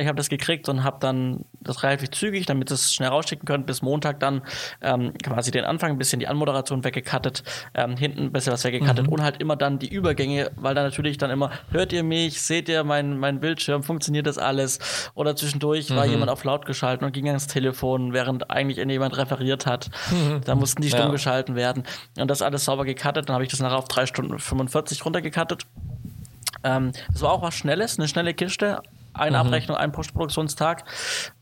ich 0.00 0.08
habe 0.08 0.16
das 0.16 0.28
gekriegt 0.28 0.68
und 0.68 0.82
habe 0.84 0.98
dann 1.00 1.44
das 1.60 1.82
relativ 1.82 2.10
zügig, 2.10 2.46
damit 2.46 2.70
es 2.70 2.92
schnell 2.92 3.10
rausschicken 3.10 3.44
könnt, 3.46 3.66
bis 3.66 3.82
Montag 3.82 4.20
dann 4.20 4.42
ähm, 4.80 5.12
quasi 5.22 5.50
den 5.50 5.64
Anfang, 5.64 5.92
ein 5.92 5.98
bisschen 5.98 6.20
die 6.20 6.28
Anmoderation 6.28 6.84
weggekattet, 6.84 7.42
ähm, 7.74 7.96
hinten 7.96 8.24
ein 8.24 8.32
bisschen 8.32 8.52
was 8.52 8.64
weggekattet 8.64 9.06
mhm. 9.06 9.12
und 9.12 9.22
halt 9.22 9.40
immer 9.40 9.56
dann 9.56 9.78
die 9.78 9.88
Übergänge, 9.88 10.50
weil 10.56 10.74
dann 10.74 10.84
natürlich 10.84 11.18
dann 11.18 11.30
immer, 11.30 11.50
hört 11.70 11.92
ihr 11.92 12.02
mich, 12.02 12.40
seht 12.42 12.68
ihr 12.68 12.84
meinen 12.84 13.18
mein 13.18 13.40
Bildschirm, 13.40 13.82
funktioniert 13.82 14.26
das 14.26 14.38
alles? 14.38 15.10
Oder 15.14 15.36
zwischendurch 15.36 15.90
mhm. 15.90 15.96
war 15.96 16.06
jemand 16.06 16.30
auf 16.30 16.44
laut 16.44 16.66
geschalten 16.66 17.06
und 17.06 17.12
ging 17.12 17.28
ans 17.28 17.46
Telefon, 17.46 18.12
während 18.12 18.50
eigentlich 18.50 18.78
jemand 18.78 19.16
referiert 19.16 19.66
hat. 19.66 19.90
Mhm. 20.10 20.40
Da 20.44 20.54
mussten 20.54 20.82
die 20.82 20.88
stumm 20.88 21.00
ja. 21.00 21.10
geschalten 21.10 21.54
werden. 21.54 21.84
Und 22.18 22.28
das 22.28 22.42
alles 22.42 22.64
sauber 22.64 22.84
gekattet, 22.84 23.28
dann 23.28 23.34
habe 23.34 23.44
ich 23.44 23.50
das 23.50 23.60
nachher 23.60 23.78
auf 23.78 23.88
drei 23.88 24.06
Stunden 24.06 24.38
45 24.38 25.04
runtergekattet. 25.04 25.66
Ähm, 26.64 26.92
das 27.12 27.22
war 27.22 27.32
auch 27.32 27.42
was 27.42 27.54
Schnelles, 27.54 27.98
eine 27.98 28.08
schnelle 28.08 28.34
Kiste, 28.34 28.82
eine 29.14 29.38
mhm. 29.38 29.46
Abrechnung, 29.46 29.76
ein 29.76 29.92
Postproduktionstag. 29.92 30.84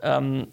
Ähm, 0.02 0.48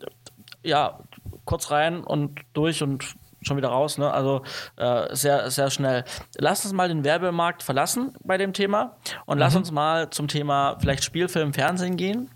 ja, 0.63 0.99
kurz 1.45 1.71
rein 1.71 2.03
und 2.03 2.41
durch 2.53 2.81
und 2.81 3.15
schon 3.45 3.57
wieder 3.57 3.69
raus. 3.69 3.97
Ne? 3.97 4.11
Also 4.11 4.41
äh, 4.75 5.15
sehr, 5.15 5.49
sehr 5.51 5.69
schnell. 5.69 6.03
Lass 6.37 6.65
uns 6.65 6.73
mal 6.73 6.87
den 6.87 7.03
Werbemarkt 7.03 7.63
verlassen 7.63 8.13
bei 8.23 8.37
dem 8.37 8.53
Thema 8.53 8.97
und 9.25 9.37
mhm. 9.37 9.41
lass 9.41 9.55
uns 9.55 9.71
mal 9.71 10.09
zum 10.09 10.27
Thema 10.27 10.77
vielleicht 10.79 11.03
Spielfilm, 11.03 11.53
Fernsehen 11.53 11.97
gehen. 11.97 12.31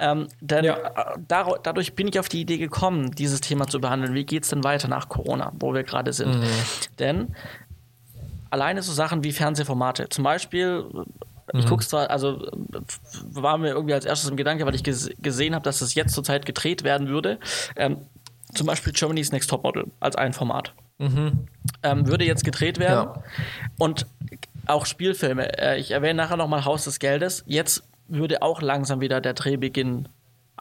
Ähm, 0.00 0.28
denn 0.40 0.64
ja. 0.64 0.76
Äh, 0.76 1.18
dar 1.26 1.58
dadurch 1.62 1.94
bin 1.94 2.08
ich 2.08 2.18
auf 2.18 2.28
die 2.28 2.40
Idee 2.40 2.58
gekommen, 2.58 3.10
dieses 3.10 3.40
Thema 3.40 3.66
zu 3.66 3.80
behandeln. 3.80 4.14
Wie 4.14 4.24
geht 4.24 4.44
es 4.44 4.50
denn 4.50 4.64
weiter 4.64 4.88
nach 4.88 5.08
Corona, 5.08 5.52
wo 5.58 5.74
wir 5.74 5.82
gerade 5.82 6.12
sind? 6.12 6.38
Mhm. 6.38 6.46
Denn 6.98 7.34
alleine 8.50 8.82
so 8.82 8.92
Sachen 8.92 9.24
wie 9.24 9.32
Fernsehformate, 9.32 10.08
zum 10.08 10.24
Beispiel 10.24 10.86
ich 11.52 11.64
mhm. 11.64 11.68
gucke 11.68 11.86
zwar, 11.86 12.10
also 12.10 12.46
war 13.30 13.58
mir 13.58 13.70
irgendwie 13.70 13.94
als 13.94 14.04
erstes 14.04 14.30
im 14.30 14.36
Gedanke, 14.36 14.66
weil 14.66 14.74
ich 14.74 14.82
ges 14.82 15.10
gesehen 15.20 15.54
habe, 15.54 15.64
dass 15.64 15.80
es 15.80 15.94
jetzt 15.94 16.14
zurzeit 16.14 16.46
gedreht 16.46 16.84
werden 16.84 17.08
würde. 17.08 17.38
Ähm, 17.76 17.98
zum 18.54 18.66
Beispiel 18.66 18.92
Germany's 18.92 19.32
Next 19.32 19.50
Topmodel 19.50 19.86
als 20.00 20.16
ein 20.16 20.32
Format. 20.32 20.74
Mhm. 20.98 21.48
Ähm, 21.82 22.06
würde 22.06 22.24
jetzt 22.24 22.44
gedreht 22.44 22.78
werden. 22.78 23.10
Ja. 23.14 23.22
Und 23.78 24.06
auch 24.66 24.86
Spielfilme. 24.86 25.58
Äh, 25.58 25.78
ich 25.78 25.90
erwähne 25.90 26.14
nachher 26.14 26.36
nochmal 26.36 26.64
Haus 26.64 26.84
des 26.84 26.98
Geldes. 26.98 27.44
Jetzt 27.46 27.82
würde 28.08 28.42
auch 28.42 28.62
langsam 28.62 29.00
wieder 29.00 29.20
der 29.20 29.34
Drehbeginn 29.34 30.08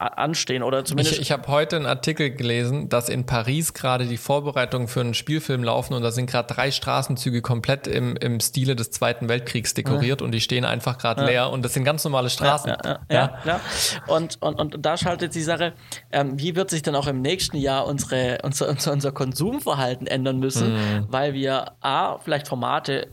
anstehen 0.01 0.63
oder 0.63 0.83
zumindest. 0.83 1.15
Ich, 1.15 1.21
ich 1.21 1.31
habe 1.31 1.47
heute 1.47 1.75
einen 1.75 1.85
Artikel 1.85 2.31
gelesen, 2.31 2.89
dass 2.89 3.07
in 3.07 3.25
Paris 3.25 3.73
gerade 3.73 4.05
die 4.05 4.17
Vorbereitungen 4.17 4.87
für 4.87 5.01
einen 5.01 5.13
Spielfilm 5.13 5.63
laufen 5.63 5.93
und 5.93 6.01
da 6.01 6.11
sind 6.11 6.29
gerade 6.29 6.53
drei 6.53 6.71
Straßenzüge 6.71 7.41
komplett 7.41 7.87
im, 7.87 8.15
im 8.17 8.39
Stile 8.39 8.75
des 8.75 8.91
Zweiten 8.91 9.29
Weltkriegs 9.29 9.73
dekoriert 9.73 10.21
ja. 10.21 10.25
und 10.25 10.31
die 10.31 10.41
stehen 10.41 10.65
einfach 10.65 10.97
gerade 10.97 11.21
ja. 11.21 11.27
leer 11.27 11.49
und 11.51 11.63
das 11.63 11.73
sind 11.73 11.83
ganz 11.83 12.03
normale 12.03 12.29
Straßen. 12.29 12.73
Ja, 13.09 13.39
ja. 13.45 13.59
Und, 14.07 14.41
und, 14.41 14.59
und 14.59 14.77
da 14.85 14.97
schaltet 14.97 15.35
die 15.35 15.41
Sache, 15.41 15.73
ähm, 16.11 16.39
wie 16.39 16.55
wird 16.55 16.69
sich 16.69 16.81
dann 16.81 16.95
auch 16.95 17.07
im 17.07 17.21
nächsten 17.21 17.57
Jahr 17.57 17.85
unsere, 17.85 18.39
unser, 18.43 18.69
unser, 18.69 18.91
unser 18.93 19.11
Konsumverhalten 19.11 20.07
ändern 20.07 20.39
müssen, 20.39 20.73
mhm. 20.73 21.07
weil 21.09 21.33
wir 21.33 21.73
A, 21.81 22.17
vielleicht 22.19 22.47
Formate 22.47 23.07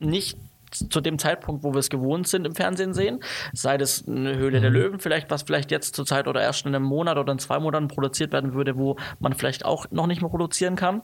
nicht 0.00 0.36
zu 0.72 1.00
dem 1.00 1.18
Zeitpunkt, 1.18 1.64
wo 1.64 1.72
wir 1.72 1.78
es 1.78 1.90
gewohnt 1.90 2.28
sind, 2.28 2.46
im 2.46 2.54
Fernsehen 2.54 2.94
sehen. 2.94 3.20
Sei 3.52 3.78
das 3.78 4.06
eine 4.06 4.36
Höhle 4.36 4.58
mhm. 4.58 4.62
der 4.62 4.70
Löwen, 4.70 5.00
vielleicht, 5.00 5.30
was 5.30 5.42
vielleicht 5.42 5.70
jetzt 5.70 5.94
zur 5.94 6.06
Zeit 6.06 6.28
oder 6.28 6.40
erst 6.40 6.66
in 6.66 6.74
einem 6.74 6.84
Monat 6.84 7.18
oder 7.18 7.32
in 7.32 7.38
zwei 7.38 7.58
Monaten 7.58 7.88
produziert 7.88 8.32
werden 8.32 8.54
würde, 8.54 8.76
wo 8.76 8.96
man 9.18 9.34
vielleicht 9.34 9.64
auch 9.64 9.86
noch 9.90 10.06
nicht 10.06 10.20
mehr 10.20 10.30
produzieren 10.30 10.76
kann. 10.76 11.02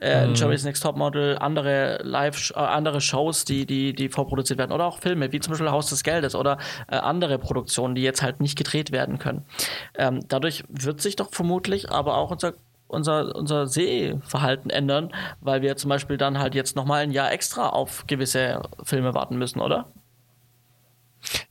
Äh, 0.00 0.26
mhm. 0.26 0.34
Jerry's 0.34 0.64
Next 0.64 0.82
Top 0.82 0.96
Model, 0.96 1.38
andere 1.38 2.00
Live, 2.02 2.50
äh, 2.50 2.58
andere 2.58 3.00
Shows, 3.00 3.44
die, 3.44 3.66
die, 3.66 3.94
die 3.94 4.08
vorproduziert 4.08 4.58
werden 4.58 4.72
oder 4.72 4.86
auch 4.86 4.98
Filme, 4.98 5.32
wie 5.32 5.40
zum 5.40 5.52
Beispiel 5.52 5.70
Haus 5.70 5.88
des 5.90 6.02
Geldes 6.02 6.34
oder 6.34 6.58
äh, 6.88 6.96
andere 6.96 7.38
Produktionen, 7.38 7.94
die 7.94 8.02
jetzt 8.02 8.22
halt 8.22 8.40
nicht 8.40 8.56
gedreht 8.56 8.92
werden 8.92 9.18
können. 9.18 9.44
Ähm, 9.94 10.20
dadurch 10.28 10.64
wird 10.68 11.00
sich 11.00 11.16
doch 11.16 11.30
vermutlich 11.30 11.90
aber 11.90 12.16
auch 12.16 12.30
unser 12.30 12.54
unser, 12.88 13.34
unser 13.36 13.66
Sehverhalten 13.66 14.70
ändern, 14.70 15.12
weil 15.40 15.62
wir 15.62 15.76
zum 15.76 15.88
Beispiel 15.88 16.16
dann 16.16 16.38
halt 16.38 16.54
jetzt 16.54 16.76
nochmal 16.76 17.02
ein 17.02 17.10
Jahr 17.10 17.32
extra 17.32 17.68
auf 17.68 18.06
gewisse 18.06 18.62
Filme 18.82 19.14
warten 19.14 19.36
müssen, 19.38 19.60
oder? 19.60 19.92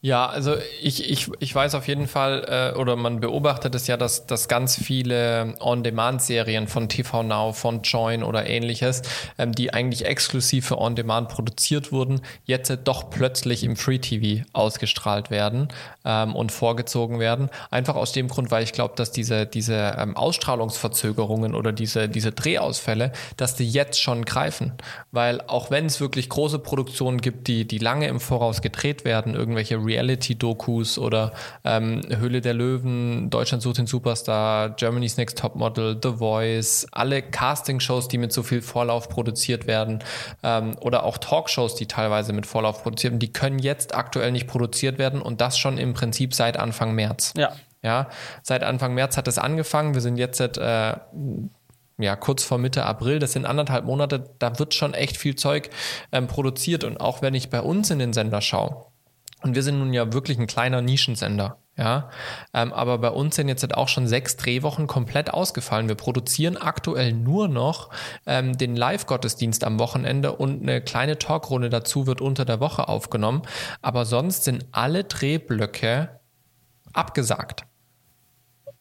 Ja, 0.01 0.27
also 0.27 0.55
ich, 0.81 1.09
ich, 1.09 1.29
ich 1.39 1.53
weiß 1.53 1.75
auf 1.75 1.87
jeden 1.87 2.07
Fall, 2.07 2.73
äh, 2.75 2.77
oder 2.77 2.95
man 2.95 3.19
beobachtet 3.19 3.75
es 3.75 3.87
ja, 3.87 3.97
dass, 3.97 4.27
dass 4.27 4.47
ganz 4.47 4.75
viele 4.75 5.55
On-Demand-Serien 5.59 6.67
von 6.67 6.89
TV 6.89 7.23
Now, 7.23 7.53
von 7.53 7.81
Join 7.81 8.23
oder 8.23 8.47
ähnliches, 8.47 9.01
ähm, 9.37 9.51
die 9.53 9.73
eigentlich 9.73 10.05
exklusiv 10.05 10.67
für 10.67 10.77
On-Demand 10.77 11.29
produziert 11.29 11.91
wurden, 11.91 12.21
jetzt 12.45 12.71
doch 12.83 13.09
plötzlich 13.09 13.63
im 13.63 13.75
Free-TV 13.75 14.43
ausgestrahlt 14.53 15.31
werden 15.31 15.69
ähm, 16.03 16.35
und 16.35 16.51
vorgezogen 16.51 17.19
werden. 17.19 17.49
Einfach 17.71 17.95
aus 17.95 18.11
dem 18.11 18.27
Grund, 18.27 18.51
weil 18.51 18.63
ich 18.63 18.73
glaube, 18.73 18.93
dass 18.95 19.11
diese, 19.11 19.45
diese 19.45 19.95
ähm, 19.97 20.15
Ausstrahlungsverzögerungen 20.15 21.55
oder 21.55 21.71
diese, 21.71 22.09
diese 22.09 22.31
Drehausfälle, 22.31 23.11
dass 23.37 23.55
die 23.55 23.67
jetzt 23.67 23.99
schon 24.01 24.23
greifen. 24.25 24.73
Weil 25.11 25.41
auch 25.41 25.71
wenn 25.71 25.87
es 25.87 25.99
wirklich 25.99 26.29
große 26.29 26.59
Produktionen 26.59 27.21
gibt, 27.21 27.47
die, 27.47 27.65
die 27.65 27.79
lange 27.79 28.07
im 28.07 28.19
Voraus 28.19 28.61
gedreht 28.61 29.03
werden, 29.05 29.33
irgendwelche 29.33 29.64
irgendwelche 29.65 29.85
Reality-Dokus 29.85 30.97
oder 30.97 31.33
ähm, 31.63 32.01
Höhle 32.09 32.41
der 32.41 32.53
Löwen, 32.53 33.29
Deutschland 33.29 33.63
sucht 33.63 33.77
den 33.77 33.87
Superstar, 33.87 34.71
Germany's 34.71 35.17
Next 35.17 35.37
Topmodel, 35.37 35.99
The 36.01 36.13
Voice, 36.17 36.87
alle 36.91 37.21
Casting-Shows, 37.21 38.07
die 38.07 38.17
mit 38.17 38.31
so 38.31 38.43
viel 38.43 38.61
Vorlauf 38.61 39.09
produziert 39.09 39.67
werden 39.67 40.03
ähm, 40.43 40.75
oder 40.81 41.03
auch 41.03 41.17
Talkshows, 41.17 41.75
die 41.75 41.87
teilweise 41.87 42.33
mit 42.33 42.45
Vorlauf 42.45 42.83
produziert 42.83 43.13
werden, 43.13 43.19
die 43.19 43.33
können 43.33 43.59
jetzt 43.59 43.95
aktuell 43.95 44.31
nicht 44.31 44.47
produziert 44.47 44.97
werden 44.97 45.21
und 45.21 45.41
das 45.41 45.57
schon 45.57 45.77
im 45.77 45.93
Prinzip 45.93 46.33
seit 46.33 46.57
Anfang 46.57 46.93
März. 46.95 47.33
Ja. 47.37 47.53
Ja, 47.83 48.09
seit 48.41 48.63
Anfang 48.63 48.95
März 48.95 49.15
hat 49.15 49.27
es 49.27 49.37
angefangen. 49.37 49.93
Wir 49.93 50.01
sind 50.01 50.17
jetzt 50.17 50.39
seit 50.39 50.57
äh, 50.57 50.95
ja, 51.99 52.15
kurz 52.15 52.43
vor 52.43 52.57
Mitte 52.57 52.83
April, 52.83 53.19
das 53.19 53.33
sind 53.33 53.45
anderthalb 53.45 53.85
Monate, 53.85 54.31
da 54.39 54.57
wird 54.57 54.73
schon 54.73 54.95
echt 54.95 55.17
viel 55.17 55.35
Zeug 55.35 55.69
ähm, 56.11 56.25
produziert. 56.25 56.83
Und 56.83 56.99
auch 56.99 57.21
wenn 57.21 57.35
ich 57.35 57.51
bei 57.51 57.61
uns 57.61 57.91
in 57.91 57.99
den 57.99 58.11
Sender 58.11 58.41
schaue, 58.41 58.87
und 59.45 59.53
wir 59.53 59.61
sind 59.61 59.77
nun 59.77 59.93
ja 59.93 60.11
wirklich 60.11 60.39
ein 60.39 60.47
kleiner 60.47 60.81
Nischensender. 60.81 61.59
Ja, 61.77 62.09
ähm, 62.53 62.73
aber 62.73 62.97
bei 62.97 63.09
uns 63.09 63.35
sind 63.35 63.47
jetzt 63.47 63.61
halt 63.61 63.75
auch 63.75 63.89
schon 63.89 64.07
sechs 64.07 64.37
Drehwochen 64.37 64.87
komplett 64.87 65.31
ausgefallen. 65.31 65.87
Wir 65.87 65.95
produzieren 65.95 66.57
aktuell 66.57 67.13
nur 67.13 67.47
noch 67.47 67.91
ähm, 68.25 68.57
den 68.57 68.75
Live-Gottesdienst 68.75 69.63
am 69.63 69.77
Wochenende 69.77 70.31
und 70.31 70.63
eine 70.63 70.81
kleine 70.81 71.19
Talkrunde 71.19 71.69
dazu 71.69 72.07
wird 72.07 72.21
unter 72.21 72.43
der 72.43 72.59
Woche 72.59 72.87
aufgenommen. 72.87 73.43
Aber 73.83 74.05
sonst 74.05 74.45
sind 74.45 74.65
alle 74.71 75.03
Drehblöcke 75.03 76.21
abgesagt. 76.93 77.65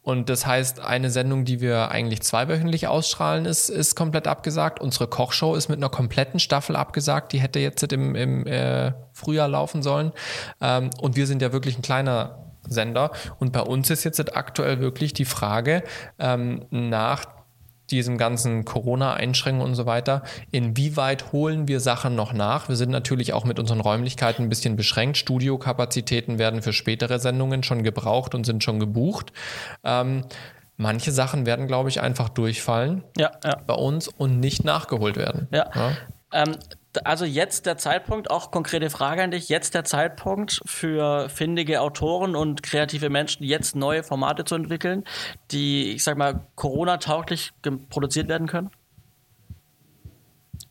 Und 0.05 0.28
das 0.28 0.44
heißt, 0.44 0.80
eine 0.80 1.09
Sendung, 1.09 1.46
die 1.46 1.62
wir 1.62 1.90
eigentlich 1.90 2.20
zweiwöchentlich 2.22 2.86
ausstrahlen, 2.88 3.46
ist, 3.46 3.70
ist 3.70 3.96
komplett 3.96 4.28
abgesagt. 4.28 4.78
Unsere 4.78 5.07
Kochshow 5.07 5.55
ist 5.55 5.70
mit 5.70 5.78
einer 5.78 5.88
kompletten 5.88 6.38
Staffel 6.38 6.76
abgesagt. 6.76 7.32
Die 7.32 7.40
hätte 7.40 7.59
jetzt 7.59 7.90
im, 7.90 8.14
im 8.14 8.46
äh, 8.46 8.92
Frühjahr 9.12 9.48
laufen 9.48 9.82
sollen. 9.82 10.12
Ähm, 10.61 10.90
und 11.00 11.16
wir 11.16 11.26
sind 11.26 11.40
ja 11.40 11.55
wirklich 11.55 11.78
ein 11.78 11.82
kleiner 11.82 12.44
Sender. 12.68 13.12
Und 13.38 13.52
bei 13.52 13.62
uns 13.62 13.88
ist 13.88 14.05
jetzt 14.05 14.36
aktuell 14.36 14.78
wirklich 14.80 15.14
die 15.14 15.24
Frage 15.24 15.82
ähm, 16.18 16.66
nach 16.70 17.24
diesem 17.91 18.18
ganzen 18.18 18.64
Corona-Einschränkungen 18.64 19.66
und 19.66 19.74
so 19.74 19.87
weiter, 19.87 20.22
inwieweit 20.51 21.32
holen 21.32 21.68
wir 21.68 21.80
Sachen 21.80 22.14
noch 22.14 22.32
nach? 22.32 22.68
Wir 22.68 22.76
sind 22.76 22.91
natürlich 22.91 23.32
auch 23.32 23.45
mit 23.45 23.59
unseren 23.59 23.80
Räumlichkeiten 23.80 24.45
ein 24.45 24.49
bisschen 24.49 24.76
beschränkt. 24.76 25.16
Studiokapazitäten 25.16 26.39
werden 26.39 26.62
für 26.62 26.72
spätere 26.72 27.18
Sendungen 27.18 27.62
schon 27.62 27.82
gebraucht 27.82 28.35
und 28.35 28.45
sind 28.45 28.64
schon 28.64 28.80
gebucht. 28.80 29.32
Ähm, 29.82 30.24
manche 30.76 31.12
Sachen 31.12 31.47
werden, 31.47 31.66
glaube 31.66 31.89
ich, 31.89 32.01
einfach 32.01 32.28
durchfallen 32.28 33.05
ja, 33.16 33.32
ja. 33.45 33.57
bei 33.66 33.74
uns 33.74 34.09
und 34.09 34.41
nicht 34.41 34.64
nachgeholt 34.64 35.16
werden. 35.16 35.49
Ja. 35.53 35.70
Ähm, 36.32 36.57
also 37.05 37.24
jetzt 37.24 37.66
der 37.66 37.76
Zeitpunkt, 37.76 38.30
auch 38.30 38.51
konkrete 38.51 38.90
Frage 38.90 39.22
an 39.22 39.30
dich, 39.30 39.49
jetzt 39.49 39.74
der 39.74 39.84
Zeitpunkt 39.84 40.61
für 40.64 41.28
findige 41.28 41.80
Autoren 41.80 42.36
und 42.36 42.62
kreative 42.62 43.11
Menschen, 43.11 43.45
jetzt 43.45 43.76
neue 43.76 44.03
Formate 44.03 44.45
zu 44.45 44.55
entwickeln, 44.55 45.05
die, 45.51 45.92
ich 45.92 46.05
sag 46.05 46.16
mal, 46.16 46.47
Corona-tauglich 46.55 47.53
produziert 47.90 48.28
werden 48.28 48.47
können? 48.47 48.70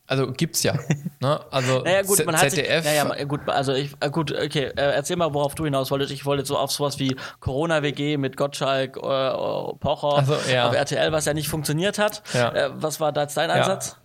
Also 0.06 0.32
gibt's 0.32 0.64
ja. 0.64 0.76
Ne? 1.22 1.40
Also 1.50 1.80
naja, 1.86 2.02
gut, 2.02 2.26
man 2.26 2.36
ZDF. 2.36 2.84
Sich, 2.84 3.04
naja, 3.04 3.24
gut, 3.24 3.48
also 3.48 3.74
ich, 3.74 3.96
äh, 4.02 4.10
gut, 4.10 4.32
okay, 4.32 4.66
äh, 4.66 4.72
erzähl 4.76 5.16
mal, 5.16 5.34
worauf 5.34 5.56
du 5.56 5.64
hinaus 5.64 5.92
wolltest. 5.92 6.12
Ich 6.12 6.26
wollte 6.26 6.46
so 6.46 6.58
auf 6.58 6.72
sowas 6.72 7.00
wie 7.00 7.16
Corona-WG 7.40 8.18
mit 8.18 8.36
Gottschalk, 8.36 8.98
äh, 8.98 9.00
Pocher 9.00 10.24
so, 10.26 10.38
ja. 10.52 10.68
auf 10.68 10.76
RTL, 10.76 11.12
was 11.14 11.26
ja 11.26 11.34
nicht 11.34 11.48
funktioniert 11.48 12.00
hat. 12.00 12.22
Ja. 12.34 12.52
Äh, 12.52 12.70
was 12.76 13.00
war 13.00 13.14
da 13.14 13.22
jetzt 13.22 13.38
dein 13.38 13.50
Einsatz? 13.50 13.98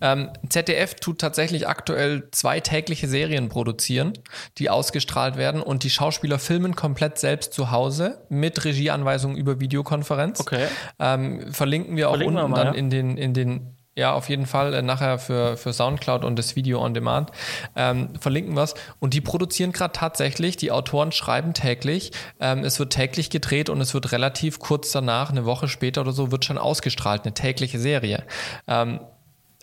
Ähm, 0.00 0.30
ZDF 0.48 0.94
tut 0.94 1.20
tatsächlich 1.20 1.68
aktuell 1.68 2.28
zwei 2.32 2.60
tägliche 2.60 3.08
Serien 3.08 3.48
produzieren, 3.48 4.12
die 4.58 4.70
ausgestrahlt 4.70 5.36
werden 5.36 5.62
und 5.62 5.84
die 5.84 5.90
Schauspieler 5.90 6.38
filmen 6.38 6.76
komplett 6.76 7.18
selbst 7.18 7.52
zu 7.52 7.70
Hause 7.70 8.24
mit 8.28 8.64
Regieanweisungen 8.64 9.36
über 9.36 9.60
Videokonferenz. 9.60 10.40
Okay. 10.40 10.66
Ähm, 10.98 11.52
verlinken 11.52 11.96
wir 11.96 12.08
auch 12.08 12.12
verlinken 12.12 12.36
unten 12.36 12.50
wir 12.52 12.56
mal, 12.56 12.64
dann 12.64 12.74
ja. 12.74 12.78
in 12.78 12.90
den, 12.90 13.16
in 13.16 13.34
den 13.34 13.78
ja, 13.98 14.12
auf 14.12 14.28
jeden 14.28 14.46
Fall 14.46 14.74
äh, 14.74 14.80
nachher 14.80 15.18
für, 15.18 15.56
für 15.56 15.72
Soundcloud 15.72 16.24
und 16.24 16.38
das 16.38 16.54
Video 16.54 16.80
on 16.80 16.94
Demand 16.94 17.32
ähm, 17.74 18.10
verlinken 18.20 18.54
wir 18.54 18.62
es. 18.62 18.74
Und 19.00 19.12
die 19.12 19.20
produzieren 19.20 19.72
gerade 19.72 19.92
tatsächlich, 19.92 20.56
die 20.56 20.70
Autoren 20.70 21.10
schreiben 21.10 21.52
täglich. 21.52 22.12
Ähm, 22.38 22.62
es 22.62 22.78
wird 22.78 22.92
täglich 22.92 23.28
gedreht 23.28 23.68
und 23.68 23.80
es 23.80 23.94
wird 23.94 24.12
relativ 24.12 24.60
kurz 24.60 24.92
danach, 24.92 25.30
eine 25.30 25.44
Woche 25.46 25.66
später 25.66 26.02
oder 26.02 26.12
so, 26.12 26.30
wird 26.30 26.44
schon 26.44 26.58
ausgestrahlt, 26.58 27.24
eine 27.24 27.34
tägliche 27.34 27.80
Serie. 27.80 28.22
Ähm, 28.68 29.00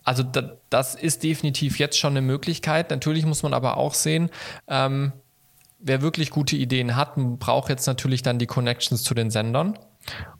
also 0.05 0.23
da, 0.23 0.53
das 0.69 0.95
ist 0.95 1.23
definitiv 1.23 1.79
jetzt 1.79 1.97
schon 1.97 2.13
eine 2.13 2.21
Möglichkeit. 2.21 2.91
Natürlich 2.91 3.25
muss 3.25 3.43
man 3.43 3.53
aber 3.53 3.77
auch 3.77 3.93
sehen, 3.93 4.29
ähm, 4.67 5.11
wer 5.79 6.01
wirklich 6.01 6.29
gute 6.29 6.55
Ideen 6.55 6.95
hat, 6.95 7.15
braucht 7.15 7.69
jetzt 7.69 7.87
natürlich 7.87 8.21
dann 8.21 8.39
die 8.39 8.45
Connections 8.45 9.03
zu 9.03 9.13
den 9.13 9.31
Sendern. 9.31 9.77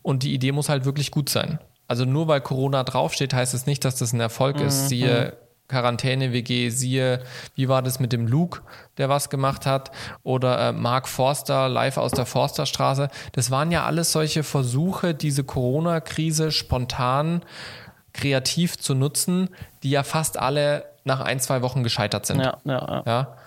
Und 0.04 0.24
die 0.24 0.34
Idee 0.34 0.52
muss 0.52 0.70
halt 0.70 0.86
wirklich 0.86 1.12
gut 1.12 1.30
sein. 1.30 1.60
Also 1.88 2.06
nur 2.06 2.28
weil 2.28 2.42
Corona 2.42 2.84
draufsteht, 2.84 3.34
heißt 3.34 3.54
es 3.54 3.62
das 3.62 3.68
nicht, 3.68 3.84
dass 3.84 3.96
das 3.96 4.14
ein 4.14 4.20
Erfolg 4.20 4.60
mhm. 4.60 4.68
ist. 4.68 4.90
Siehe 4.90 5.36
Quarantäne-WG, 5.68 6.70
siehe, 6.70 7.24
wie 7.56 7.68
war 7.68 7.82
das 7.82 8.00
mit 8.00 8.14
dem 8.14 8.28
Luke, 8.28 8.62
der 8.98 9.10
was 9.10 9.32
gemacht 9.32 9.66
hat, 9.66 9.92
oder 10.22 10.70
äh, 10.70 10.72
Mark 10.72 11.08
Forster 11.08 11.70
live 11.70 11.98
aus 11.98 12.12
der 12.12 12.28
Forsterstraße. 12.28 13.10
Das 13.32 13.50
waren 13.50 13.72
ja 13.72 13.84
alles 13.84 14.12
solche 14.12 14.44
Versuche, 14.44 15.16
diese 15.16 15.44
Corona-Krise 15.44 16.52
spontan 16.52 17.42
kreativ 18.16 18.78
zu 18.78 18.96
nutzen, 18.96 19.50
die 19.84 19.92
ja 19.92 20.04
fast 20.04 20.40
alle 20.40 20.86
nach 21.04 21.20
ein, 21.20 21.40
zwei 21.40 21.62
Wochen 21.62 21.84
gescheitert 21.84 22.26
sind. 22.26 22.40
Ja, 22.40 22.58
ja, 22.64 22.74
ja. 22.74 23.04
ja? 23.06 23.38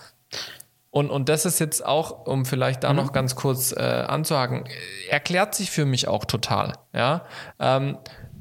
Und, 0.91 1.11
und 1.11 1.29
das 1.29 1.45
ist 1.45 1.59
jetzt 1.59 1.85
auch, 1.85 2.25
um 2.25 2.45
vielleicht 2.45 2.83
da 2.83 2.91
mhm. 2.91 2.95
noch 2.97 3.11
ganz 3.11 3.35
kurz 3.35 3.71
äh, 3.71 3.79
anzuhaken, 3.79 4.63
erklärt 5.09 5.53
sich 5.53 5.69
für 5.69 5.85
mich 5.85 6.07
auch 6.07 6.25
total. 6.25 6.73
Ja? 6.93 7.25
Ähm, 7.59 7.97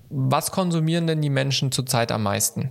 was 0.09 0.51
konsumieren 0.51 1.07
denn 1.07 1.21
die 1.21 1.31
Menschen 1.31 1.73
zurzeit 1.73 2.11
am 2.13 2.23
meisten? 2.23 2.71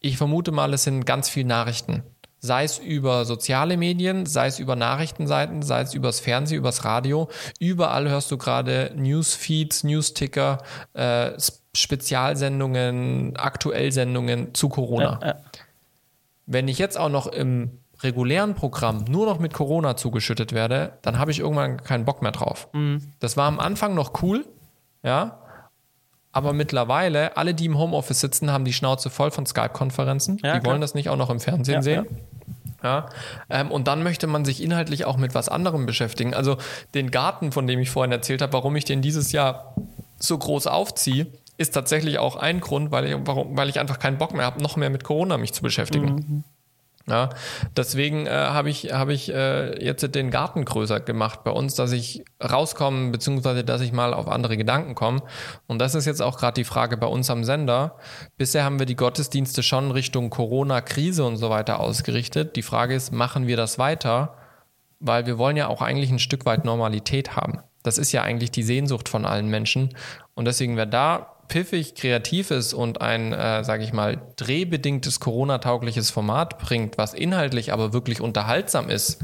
Ich 0.00 0.16
vermute 0.18 0.52
mal, 0.52 0.74
es 0.74 0.84
sind 0.84 1.06
ganz 1.06 1.28
viele 1.28 1.48
Nachrichten. 1.48 2.02
Sei 2.42 2.64
es 2.64 2.78
über 2.78 3.26
soziale 3.26 3.76
Medien, 3.76 4.24
sei 4.24 4.46
es 4.46 4.58
über 4.58 4.74
Nachrichtenseiten, 4.74 5.62
sei 5.62 5.82
es 5.82 5.92
übers 5.92 6.20
Fernsehen, 6.20 6.58
übers 6.58 6.84
Radio. 6.86 7.28
Überall 7.58 8.08
hörst 8.08 8.30
du 8.30 8.38
gerade 8.38 8.92
Newsfeeds, 8.96 9.84
Newsticker, 9.84 10.58
äh, 10.94 11.32
Spezialsendungen, 11.74 13.36
Aktuellsendungen 13.36 14.54
zu 14.54 14.68
Corona. 14.68 15.18
Ja, 15.20 15.26
ja. 15.28 15.36
Wenn 16.46 16.68
ich 16.68 16.78
jetzt 16.78 16.98
auch 16.98 17.10
noch 17.10 17.26
im 17.26 17.78
regulären 18.02 18.54
Programm 18.54 19.04
nur 19.08 19.26
noch 19.26 19.38
mit 19.38 19.52
Corona 19.52 19.96
zugeschüttet 19.96 20.52
werde, 20.52 20.94
dann 21.02 21.18
habe 21.18 21.30
ich 21.30 21.38
irgendwann 21.38 21.82
keinen 21.82 22.04
Bock 22.04 22.22
mehr 22.22 22.32
drauf. 22.32 22.68
Mhm. 22.72 23.12
Das 23.20 23.36
war 23.36 23.46
am 23.46 23.60
Anfang 23.60 23.94
noch 23.94 24.22
cool, 24.22 24.46
ja, 25.02 25.40
aber 26.32 26.52
mittlerweile, 26.52 27.36
alle, 27.36 27.54
die 27.54 27.66
im 27.66 27.76
Homeoffice 27.76 28.20
sitzen, 28.20 28.52
haben 28.52 28.64
die 28.64 28.72
Schnauze 28.72 29.10
voll 29.10 29.30
von 29.30 29.46
Skype-Konferenzen. 29.46 30.38
Ja, 30.42 30.54
die 30.54 30.60
klar. 30.60 30.72
wollen 30.72 30.80
das 30.80 30.94
nicht 30.94 31.08
auch 31.08 31.16
noch 31.16 31.30
im 31.30 31.40
Fernsehen 31.40 31.76
ja, 31.76 31.82
sehen. 31.82 32.06
Ja. 32.82 33.08
Ähm, 33.50 33.70
und 33.70 33.88
dann 33.88 34.02
möchte 34.02 34.26
man 34.26 34.44
sich 34.44 34.62
inhaltlich 34.62 35.04
auch 35.04 35.16
mit 35.16 35.34
was 35.34 35.48
anderem 35.48 35.86
beschäftigen. 35.86 36.32
Also 36.32 36.56
den 36.94 37.10
Garten, 37.10 37.50
von 37.52 37.66
dem 37.66 37.80
ich 37.80 37.90
vorhin 37.90 38.12
erzählt 38.12 38.42
habe, 38.42 38.52
warum 38.52 38.76
ich 38.76 38.84
den 38.84 39.02
dieses 39.02 39.32
Jahr 39.32 39.74
so 40.18 40.38
groß 40.38 40.68
aufziehe, 40.68 41.26
ist 41.60 41.72
tatsächlich 41.72 42.18
auch 42.18 42.36
ein 42.36 42.60
Grund, 42.60 42.90
weil 42.90 43.04
ich, 43.04 43.16
warum, 43.24 43.54
weil 43.54 43.68
ich 43.68 43.78
einfach 43.78 43.98
keinen 43.98 44.16
Bock 44.16 44.32
mehr 44.32 44.46
habe, 44.46 44.62
noch 44.62 44.76
mehr 44.76 44.88
mit 44.88 45.04
Corona 45.04 45.36
mich 45.36 45.52
zu 45.52 45.60
beschäftigen. 45.60 46.06
Mhm. 46.06 46.44
Ja, 47.06 47.30
deswegen 47.76 48.26
äh, 48.26 48.30
habe 48.30 48.70
ich, 48.70 48.92
hab 48.92 49.08
ich 49.08 49.30
äh, 49.30 49.82
jetzt 49.84 50.14
den 50.14 50.30
Garten 50.30 50.64
größer 50.64 51.00
gemacht 51.00 51.44
bei 51.44 51.50
uns, 51.50 51.74
dass 51.74 51.92
ich 51.92 52.24
rauskomme, 52.42 53.10
beziehungsweise 53.10 53.64
dass 53.64 53.82
ich 53.82 53.92
mal 53.92 54.14
auf 54.14 54.28
andere 54.28 54.56
Gedanken 54.56 54.94
komme. 54.94 55.22
Und 55.66 55.80
das 55.80 55.94
ist 55.94 56.06
jetzt 56.06 56.22
auch 56.22 56.38
gerade 56.38 56.54
die 56.54 56.64
Frage 56.64 56.96
bei 56.96 57.06
uns 57.06 57.28
am 57.28 57.44
Sender. 57.44 57.96
Bisher 58.38 58.64
haben 58.64 58.78
wir 58.78 58.86
die 58.86 58.96
Gottesdienste 58.96 59.62
schon 59.62 59.90
Richtung 59.90 60.30
Corona-Krise 60.30 61.24
und 61.24 61.36
so 61.36 61.50
weiter 61.50 61.80
ausgerichtet. 61.80 62.56
Die 62.56 62.62
Frage 62.62 62.94
ist, 62.94 63.12
machen 63.12 63.46
wir 63.46 63.56
das 63.56 63.78
weiter? 63.78 64.36
Weil 65.00 65.26
wir 65.26 65.36
wollen 65.36 65.56
ja 65.56 65.68
auch 65.68 65.82
eigentlich 65.82 66.10
ein 66.10 66.18
Stück 66.18 66.46
weit 66.46 66.64
Normalität 66.64 67.36
haben. 67.36 67.58
Das 67.82 67.98
ist 67.98 68.12
ja 68.12 68.22
eigentlich 68.22 68.50
die 68.50 68.62
Sehnsucht 68.62 69.08
von 69.08 69.24
allen 69.24 69.48
Menschen. 69.48 69.94
Und 70.34 70.44
deswegen 70.44 70.76
wäre 70.76 70.86
da 70.88 71.29
piffig 71.50 71.94
kreativ 71.96 72.50
ist 72.50 72.72
und 72.72 73.02
ein, 73.02 73.34
äh, 73.34 73.62
sage 73.64 73.84
ich 73.84 73.92
mal, 73.92 74.22
drehbedingtes 74.36 75.20
Corona-taugliches 75.20 76.10
Format 76.10 76.58
bringt, 76.58 76.96
was 76.96 77.12
inhaltlich 77.12 77.72
aber 77.72 77.92
wirklich 77.92 78.22
unterhaltsam 78.22 78.88
ist, 78.88 79.22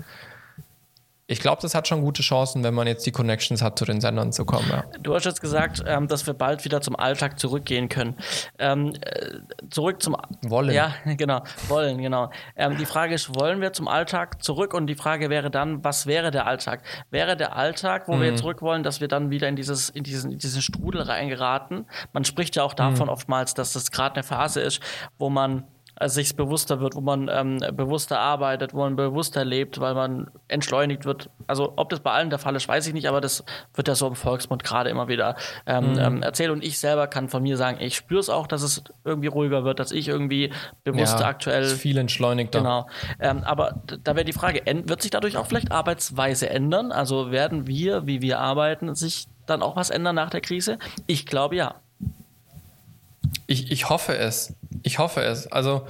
ich 1.29 1.41
glaube, 1.41 1.61
das 1.61 1.75
hat 1.75 1.89
schon 1.89 2.03
gute 2.03 2.23
Chancen, 2.23 2.63
wenn 2.63 2.75
man 2.75 2.87
jetzt 2.87 3.05
die 3.05 3.11
Connections 3.11 3.61
hat, 3.61 3.77
zu 3.79 3.85
den 3.85 4.01
Sendern 4.01 4.33
zu 4.33 4.45
kommen. 4.45 4.69
Ja. 4.71 4.85
Du 5.01 5.13
hast 5.13 5.25
jetzt 5.25 5.41
gesagt, 5.41 5.83
ähm, 5.85 6.07
dass 6.07 6.25
wir 6.29 6.35
bald 6.35 6.65
wieder 6.65 6.81
zum 6.81 6.95
Alltag 6.95 7.41
zurückgehen 7.41 7.89
können. 7.89 8.17
Ähm, 8.61 8.93
äh, 9.01 9.41
zurück 9.69 10.01
zum 10.01 10.17
Wollen. 10.43 10.73
Ja, 10.73 10.95
genau. 11.05 11.43
Wollen, 11.67 11.99
genau. 11.99 12.31
Ähm, 12.55 12.77
die 12.77 12.87
Frage 12.87 13.15
ist, 13.15 13.35
wollen 13.35 13.61
wir 13.61 13.73
zum 13.73 13.89
Alltag 13.89 14.41
zurück? 14.45 14.73
Und 14.73 14.87
die 14.87 14.95
Frage 14.95 15.29
wäre 15.29 15.51
dann, 15.51 15.83
was 15.83 16.07
wäre 16.07 16.31
der 16.31 16.47
Alltag? 16.47 16.83
Wäre 17.11 17.37
der 17.37 17.57
Alltag, 17.57 18.07
wo 18.07 18.15
mhm. 18.15 18.23
wir 18.23 18.37
zurück 18.37 18.63
wollen, 18.63 18.85
dass 18.85 19.01
wir 19.01 19.09
dann 19.09 19.31
wieder 19.31 19.49
in 19.49 19.57
dieses, 19.57 19.89
in 19.91 20.05
diesen, 20.05 20.31
in 20.31 20.39
diesen 20.39 20.63
Strudel 20.63 21.03
reingeraten? 21.03 21.87
Man 22.13 22.25
spricht 22.25 22.55
ja 22.55 22.63
auch 22.63 22.75
davon 22.75 23.07
mhm. 23.07 23.13
oftmals, 23.13 23.55
dass 23.55 23.73
das 23.73 23.91
gerade 23.91 24.15
eine 24.15 24.23
Phase 24.23 24.61
ist, 24.61 24.81
wo 25.19 25.29
man 25.29 25.65
sich 26.05 26.37
bewusster 26.37 26.81
wird, 26.81 26.95
wo 26.95 27.01
man 27.01 27.31
ähm, 27.33 27.59
bewusster 27.73 28.19
arbeitet, 28.19 28.75
wo 28.75 28.81
man 28.81 28.97
bewusster 28.97 29.45
lebt, 29.45 29.81
weil 29.81 29.95
man 29.95 30.31
entschleunigt 30.49 31.07
wird. 31.07 31.31
Also 31.47 31.73
ob 31.77 31.89
das 31.89 32.01
bei 32.01 32.13
allen 32.13 32.29
der 32.29 32.39
Fall 32.39 32.55
ist, 32.55 32.69
weiß 32.69 32.87
ich 32.87 32.93
nicht, 32.93 33.09
aber 33.09 33.21
das 33.21 33.45
wird 33.75 33.89
ja 33.89 33.95
so 33.95 34.07
im 34.07 34.15
Volksmund 34.15 34.63
gerade 34.63 34.91
immer 34.91 35.09
wieder 35.09 35.37
ähm, 35.67 35.93
mhm. 35.93 35.99
ähm, 35.99 36.23
erzählt. 36.23 36.51
Und 36.51 36.63
ich 36.63 36.79
selber 36.79 37.07
kann 37.07 37.29
von 37.29 37.43
mir 37.43 37.57
sagen, 37.57 37.79
ich 37.81 37.97
spüre 37.97 38.21
es 38.21 38.29
auch, 38.29 38.47
dass 38.47 38.63
es 38.63 38.85
irgendwie 39.05 39.29
ruhiger 39.29 39.65
wird, 39.65 39.81
dass 39.81 39.91
ich 39.91 40.09
irgendwie 40.09 40.53
bewusster 40.85 41.21
ja, 41.21 41.27
aktuell. 41.27 41.63
Ist 41.63 41.81
viel 41.81 41.97
entschleunigter. 41.97 42.59
Genau. 42.59 42.87
Ähm, 43.19 43.43
aber 43.45 43.83
da 44.05 44.15
wäre 44.15 44.25
die 44.27 44.35
Frage, 44.35 44.63
wird 44.67 45.01
sich 45.01 45.11
dadurch 45.11 45.39
auch 45.39 45.47
vielleicht 45.47 45.73
Arbeitsweise 45.73 46.51
ändern? 46.51 46.93
Also 46.93 47.31
werden 47.31 47.67
wir, 47.67 48.07
wie 48.07 48.21
wir 48.21 48.39
arbeiten, 48.39 48.95
sich 48.95 49.29
dann 49.47 49.63
auch 49.63 49.77
was 49.77 49.91
ändern 49.91 50.17
nach 50.17 50.31
der 50.31 50.41
Krise? 50.41 50.79
Ich 51.07 51.25
glaube 51.25 51.57
ja. 51.57 51.77
Ich, 53.47 53.71
ich 53.71 53.89
hoffe 53.89 54.17
es. 54.17 54.55
Ich 54.83 54.99
hoffe 54.99 55.23
es. 55.23 55.47
Also, 55.47 55.87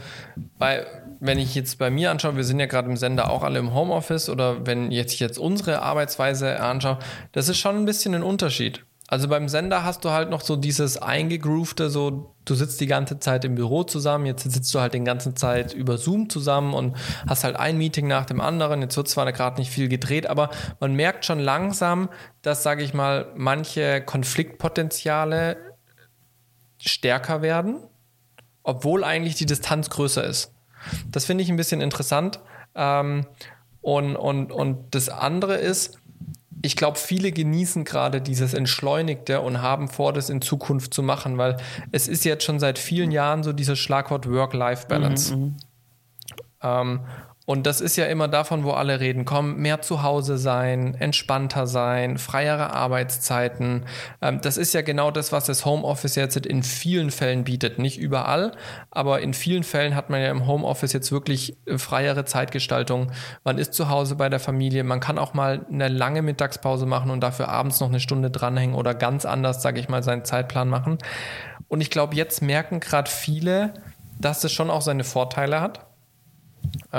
bei, 0.58 0.86
wenn 1.20 1.38
ich 1.38 1.54
jetzt 1.54 1.78
bei 1.78 1.90
mir 1.90 2.10
anschaue, 2.10 2.36
wir 2.36 2.44
sind 2.44 2.60
ja 2.60 2.66
gerade 2.66 2.88
im 2.88 2.96
Sender 2.96 3.30
auch 3.30 3.42
alle 3.42 3.58
im 3.58 3.74
Homeoffice 3.74 4.28
oder 4.28 4.66
wenn 4.66 4.90
jetzt 4.90 5.18
jetzt 5.18 5.38
unsere 5.38 5.82
Arbeitsweise 5.82 6.60
anschaue, 6.60 6.98
das 7.32 7.48
ist 7.48 7.58
schon 7.58 7.76
ein 7.76 7.84
bisschen 7.84 8.14
ein 8.14 8.22
Unterschied. 8.22 8.84
Also 9.08 9.28
beim 9.28 9.48
Sender 9.48 9.84
hast 9.84 10.04
du 10.04 10.10
halt 10.10 10.30
noch 10.30 10.40
so 10.40 10.56
dieses 10.56 11.00
eingegroovte, 11.00 11.90
so 11.90 12.34
du 12.44 12.54
sitzt 12.54 12.80
die 12.80 12.88
ganze 12.88 13.20
Zeit 13.20 13.44
im 13.44 13.54
Büro 13.54 13.84
zusammen, 13.84 14.26
jetzt 14.26 14.50
sitzt 14.50 14.74
du 14.74 14.80
halt 14.80 14.94
die 14.94 15.04
ganze 15.04 15.32
Zeit 15.34 15.74
über 15.74 15.96
Zoom 15.96 16.28
zusammen 16.28 16.74
und 16.74 16.96
hast 17.28 17.44
halt 17.44 17.54
ein 17.54 17.78
Meeting 17.78 18.08
nach 18.08 18.26
dem 18.26 18.40
anderen. 18.40 18.82
Jetzt 18.82 18.96
wird 18.96 19.06
zwar 19.06 19.30
gerade 19.32 19.60
nicht 19.60 19.70
viel 19.70 19.88
gedreht, 19.88 20.26
aber 20.26 20.50
man 20.80 20.94
merkt 20.94 21.24
schon 21.24 21.38
langsam, 21.38 22.08
dass, 22.42 22.64
sage 22.64 22.82
ich 22.82 22.94
mal, 22.94 23.32
manche 23.36 24.00
Konfliktpotenziale 24.00 25.56
stärker 26.78 27.42
werden, 27.42 27.76
obwohl 28.62 29.04
eigentlich 29.04 29.34
die 29.34 29.46
Distanz 29.46 29.90
größer 29.90 30.24
ist. 30.24 30.52
Das 31.10 31.24
finde 31.24 31.42
ich 31.42 31.50
ein 31.50 31.56
bisschen 31.56 31.80
interessant. 31.80 32.40
Ähm, 32.74 33.26
und, 33.80 34.16
und, 34.16 34.52
und 34.52 34.94
das 34.94 35.08
andere 35.08 35.56
ist, 35.56 35.98
ich 36.62 36.76
glaube, 36.76 36.98
viele 36.98 37.32
genießen 37.32 37.84
gerade 37.84 38.20
dieses 38.20 38.54
Entschleunigte 38.54 39.40
und 39.40 39.62
haben 39.62 39.88
vor, 39.88 40.12
das 40.12 40.30
in 40.30 40.42
Zukunft 40.42 40.92
zu 40.94 41.02
machen, 41.02 41.38
weil 41.38 41.56
es 41.92 42.08
ist 42.08 42.24
jetzt 42.24 42.44
schon 42.44 42.58
seit 42.58 42.78
vielen 42.78 43.10
Jahren 43.12 43.42
so 43.42 43.52
dieses 43.52 43.78
Schlagwort 43.78 44.28
Work-Life-Balance. 44.28 45.36
Mhm, 45.36 45.42
mhm. 45.42 45.56
ähm, 46.62 47.00
und 47.46 47.64
das 47.64 47.80
ist 47.80 47.96
ja 47.96 48.06
immer 48.06 48.26
davon, 48.26 48.64
wo 48.64 48.72
alle 48.72 48.98
reden, 48.98 49.24
komm, 49.24 49.56
mehr 49.58 49.80
zu 49.80 50.02
Hause 50.02 50.36
sein, 50.36 50.96
entspannter 50.96 51.68
sein, 51.68 52.18
freiere 52.18 52.72
Arbeitszeiten. 52.72 53.84
Ähm, 54.20 54.40
das 54.42 54.56
ist 54.56 54.74
ja 54.74 54.82
genau 54.82 55.12
das, 55.12 55.30
was 55.30 55.44
das 55.44 55.64
Homeoffice 55.64 56.16
jetzt 56.16 56.36
in 56.36 56.64
vielen 56.64 57.12
Fällen 57.12 57.44
bietet. 57.44 57.78
Nicht 57.78 57.98
überall, 57.98 58.50
aber 58.90 59.20
in 59.20 59.32
vielen 59.32 59.62
Fällen 59.62 59.94
hat 59.94 60.10
man 60.10 60.20
ja 60.20 60.30
im 60.32 60.48
Homeoffice 60.48 60.92
jetzt 60.92 61.12
wirklich 61.12 61.56
äh, 61.66 61.78
freiere 61.78 62.24
Zeitgestaltung. 62.24 63.12
Man 63.44 63.58
ist 63.58 63.74
zu 63.74 63.88
Hause 63.88 64.16
bei 64.16 64.28
der 64.28 64.40
Familie, 64.40 64.82
man 64.82 64.98
kann 64.98 65.16
auch 65.16 65.32
mal 65.32 65.64
eine 65.70 65.86
lange 65.86 66.22
Mittagspause 66.22 66.84
machen 66.84 67.12
und 67.12 67.20
dafür 67.20 67.48
abends 67.48 67.78
noch 67.78 67.88
eine 67.88 68.00
Stunde 68.00 68.28
dranhängen 68.28 68.74
oder 68.74 68.92
ganz 68.92 69.24
anders, 69.24 69.62
sage 69.62 69.78
ich 69.78 69.88
mal, 69.88 70.02
seinen 70.02 70.24
Zeitplan 70.24 70.68
machen. 70.68 70.98
Und 71.68 71.80
ich 71.80 71.90
glaube, 71.90 72.16
jetzt 72.16 72.42
merken 72.42 72.80
gerade 72.80 73.08
viele, 73.08 73.72
dass 74.18 74.42
es 74.42 74.50
schon 74.50 74.68
auch 74.68 74.82
seine 74.82 75.04
Vorteile 75.04 75.60
hat 75.60 75.85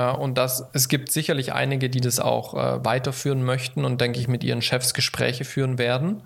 und 0.00 0.38
das, 0.38 0.68
es 0.72 0.88
gibt 0.88 1.10
sicherlich 1.10 1.52
einige, 1.52 1.90
die 1.90 2.00
das 2.00 2.20
auch 2.20 2.54
äh, 2.54 2.84
weiterführen 2.84 3.42
möchten 3.42 3.84
und, 3.84 4.00
denke 4.00 4.20
ich, 4.20 4.28
mit 4.28 4.44
ihren 4.44 4.62
Chefs 4.62 4.94
Gespräche 4.94 5.44
führen 5.44 5.78
werden. 5.78 6.22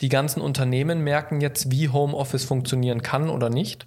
Die 0.00 0.08
ganzen 0.08 0.40
Unternehmen 0.40 1.02
merken 1.02 1.40
jetzt, 1.40 1.70
wie 1.70 1.88
Homeoffice 1.88 2.44
funktionieren 2.44 3.02
kann 3.02 3.28
oder 3.28 3.50
nicht. 3.50 3.86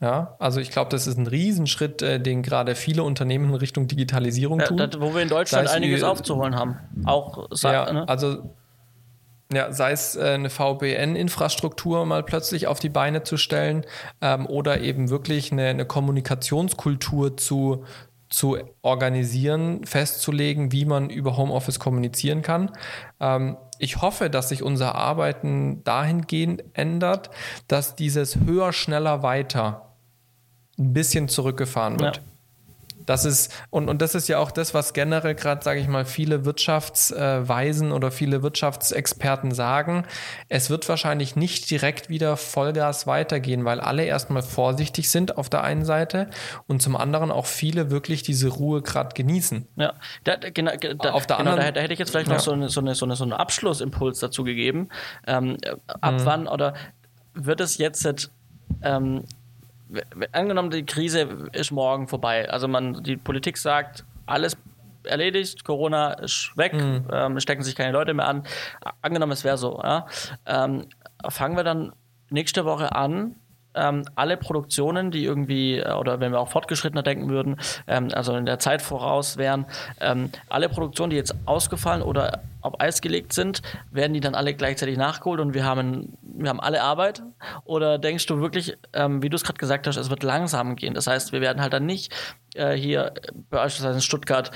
Ja, 0.00 0.34
also 0.40 0.58
ich 0.60 0.70
glaube, 0.70 0.90
das 0.90 1.06
ist 1.06 1.16
ein 1.16 1.28
Riesenschritt, 1.28 2.02
äh, 2.02 2.18
den 2.18 2.42
gerade 2.42 2.74
viele 2.74 3.04
Unternehmen 3.04 3.50
in 3.50 3.54
Richtung 3.54 3.86
Digitalisierung 3.86 4.58
tun. 4.58 4.78
Ja, 4.78 4.88
das, 4.88 5.00
wo 5.00 5.14
wir 5.14 5.22
in 5.22 5.28
Deutschland 5.28 5.68
einiges 5.68 6.02
aufzuholen 6.02 6.56
haben. 6.56 6.78
Auch 7.04 7.48
ja, 7.62 7.92
ne? 7.92 8.08
also 8.08 8.52
ja, 9.52 9.72
sei 9.72 9.92
es 9.92 10.16
äh, 10.16 10.30
eine 10.30 10.50
VBN-Infrastruktur 10.50 12.04
mal 12.04 12.22
plötzlich 12.22 12.66
auf 12.66 12.80
die 12.80 12.88
Beine 12.88 13.22
zu 13.22 13.36
stellen 13.36 13.84
ähm, 14.20 14.46
oder 14.46 14.80
eben 14.80 15.10
wirklich 15.10 15.52
eine, 15.52 15.68
eine 15.68 15.84
Kommunikationskultur 15.84 17.36
zu, 17.36 17.84
zu 18.32 18.56
organisieren, 18.80 19.84
festzulegen, 19.84 20.72
wie 20.72 20.86
man 20.86 21.10
über 21.10 21.36
Homeoffice 21.36 21.78
kommunizieren 21.78 22.42
kann. 22.42 22.70
Ähm, 23.20 23.56
ich 23.78 24.00
hoffe, 24.00 24.30
dass 24.30 24.48
sich 24.48 24.62
unser 24.62 24.94
Arbeiten 24.94 25.84
dahingehend 25.84 26.64
ändert, 26.72 27.30
dass 27.68 27.94
dieses 27.94 28.36
höher, 28.36 28.72
schneller, 28.72 29.22
weiter 29.22 29.94
ein 30.78 30.92
bisschen 30.94 31.28
zurückgefahren 31.28 32.00
wird. 32.00 32.16
Ja. 32.16 32.22
Das 33.06 33.24
ist, 33.24 33.52
und, 33.70 33.88
und 33.88 34.02
das 34.02 34.14
ist 34.14 34.28
ja 34.28 34.38
auch 34.38 34.50
das, 34.50 34.74
was 34.74 34.92
generell 34.92 35.34
gerade, 35.34 35.62
sage 35.62 35.80
ich 35.80 35.88
mal, 35.88 36.04
viele 36.04 36.44
Wirtschaftsweisen 36.44 37.92
oder 37.92 38.10
viele 38.10 38.42
Wirtschaftsexperten 38.42 39.52
sagen. 39.52 40.04
Es 40.48 40.70
wird 40.70 40.88
wahrscheinlich 40.88 41.36
nicht 41.36 41.70
direkt 41.70 42.08
wieder 42.08 42.36
Vollgas 42.36 43.06
weitergehen, 43.06 43.64
weil 43.64 43.80
alle 43.80 44.04
erstmal 44.04 44.42
vorsichtig 44.42 45.10
sind 45.10 45.36
auf 45.36 45.48
der 45.48 45.62
einen 45.64 45.84
Seite 45.84 46.28
und 46.66 46.82
zum 46.82 46.96
anderen 46.96 47.30
auch 47.30 47.46
viele 47.46 47.90
wirklich 47.90 48.22
diese 48.22 48.48
Ruhe 48.48 48.82
gerade 48.82 49.14
genießen. 49.14 49.68
Ja, 49.76 49.94
da, 50.24 50.36
genau, 50.36 50.72
da, 50.76 51.12
auf 51.12 51.26
der 51.26 51.38
genau, 51.38 51.50
anderen, 51.50 51.66
da, 51.66 51.72
da, 51.72 51.80
hätte 51.80 51.92
ich 51.92 51.98
jetzt 51.98 52.10
vielleicht 52.10 52.28
ja. 52.28 52.34
noch 52.34 52.40
so, 52.40 52.52
eine, 52.52 52.68
so, 52.68 52.80
eine, 52.80 52.94
so, 52.94 53.04
eine, 53.04 53.16
so 53.16 53.24
einen 53.24 53.32
Abschlussimpuls 53.32 54.20
dazu 54.20 54.44
gegeben. 54.44 54.88
Ähm, 55.26 55.56
ab 56.00 56.14
mhm. 56.14 56.24
wann 56.24 56.48
oder 56.48 56.74
wird 57.34 57.60
es 57.60 57.78
jetzt 57.78 58.30
ähm, 58.82 59.24
angenommen, 60.32 60.70
die 60.70 60.84
Krise 60.84 61.48
ist 61.52 61.70
morgen 61.70 62.08
vorbei. 62.08 62.48
Also 62.50 62.68
man, 62.68 63.02
die 63.02 63.16
Politik 63.16 63.56
sagt, 63.58 64.04
alles 64.26 64.56
erledigt, 65.04 65.64
Corona 65.64 66.12
ist 66.14 66.52
weg, 66.56 66.74
mhm. 66.74 67.06
ähm, 67.12 67.40
stecken 67.40 67.62
sich 67.62 67.74
keine 67.74 67.92
Leute 67.92 68.14
mehr 68.14 68.28
an. 68.28 68.44
Angenommen, 69.00 69.32
es 69.32 69.44
wäre 69.44 69.58
so. 69.58 69.80
Ja? 69.82 70.06
Ähm, 70.46 70.86
fangen 71.28 71.56
wir 71.56 71.64
dann 71.64 71.92
nächste 72.30 72.64
Woche 72.64 72.94
an, 72.94 73.36
ähm, 73.74 74.04
alle 74.14 74.36
Produktionen, 74.36 75.10
die 75.10 75.24
irgendwie, 75.24 75.78
äh, 75.78 75.92
oder 75.92 76.20
wenn 76.20 76.32
wir 76.32 76.40
auch 76.40 76.48
fortgeschrittener 76.48 77.02
denken 77.02 77.28
würden, 77.28 77.56
ähm, 77.86 78.08
also 78.12 78.34
in 78.34 78.46
der 78.46 78.58
Zeit 78.58 78.82
voraus 78.82 79.36
wären, 79.36 79.66
ähm, 80.00 80.30
alle 80.48 80.68
Produktionen, 80.68 81.10
die 81.10 81.16
jetzt 81.16 81.34
ausgefallen 81.46 82.02
oder 82.02 82.42
auf 82.60 82.80
Eis 82.80 83.00
gelegt 83.00 83.32
sind, 83.32 83.60
werden 83.90 84.14
die 84.14 84.20
dann 84.20 84.34
alle 84.34 84.54
gleichzeitig 84.54 84.96
nachgeholt 84.96 85.40
und 85.40 85.52
wir 85.54 85.64
haben, 85.64 86.16
wir 86.22 86.48
haben 86.48 86.60
alle 86.60 86.82
Arbeit? 86.82 87.22
Oder 87.64 87.98
denkst 87.98 88.26
du 88.26 88.40
wirklich, 88.40 88.76
ähm, 88.92 89.22
wie 89.22 89.28
du 89.28 89.36
es 89.36 89.44
gerade 89.44 89.58
gesagt 89.58 89.86
hast, 89.86 89.96
es 89.96 90.10
wird 90.10 90.22
langsam 90.22 90.76
gehen? 90.76 90.94
Das 90.94 91.06
heißt, 91.06 91.32
wir 91.32 91.40
werden 91.40 91.60
halt 91.60 91.72
dann 91.72 91.86
nicht 91.86 92.12
äh, 92.54 92.74
hier 92.74 93.12
beispielsweise 93.50 93.96
in 93.96 94.00
Stuttgart 94.00 94.50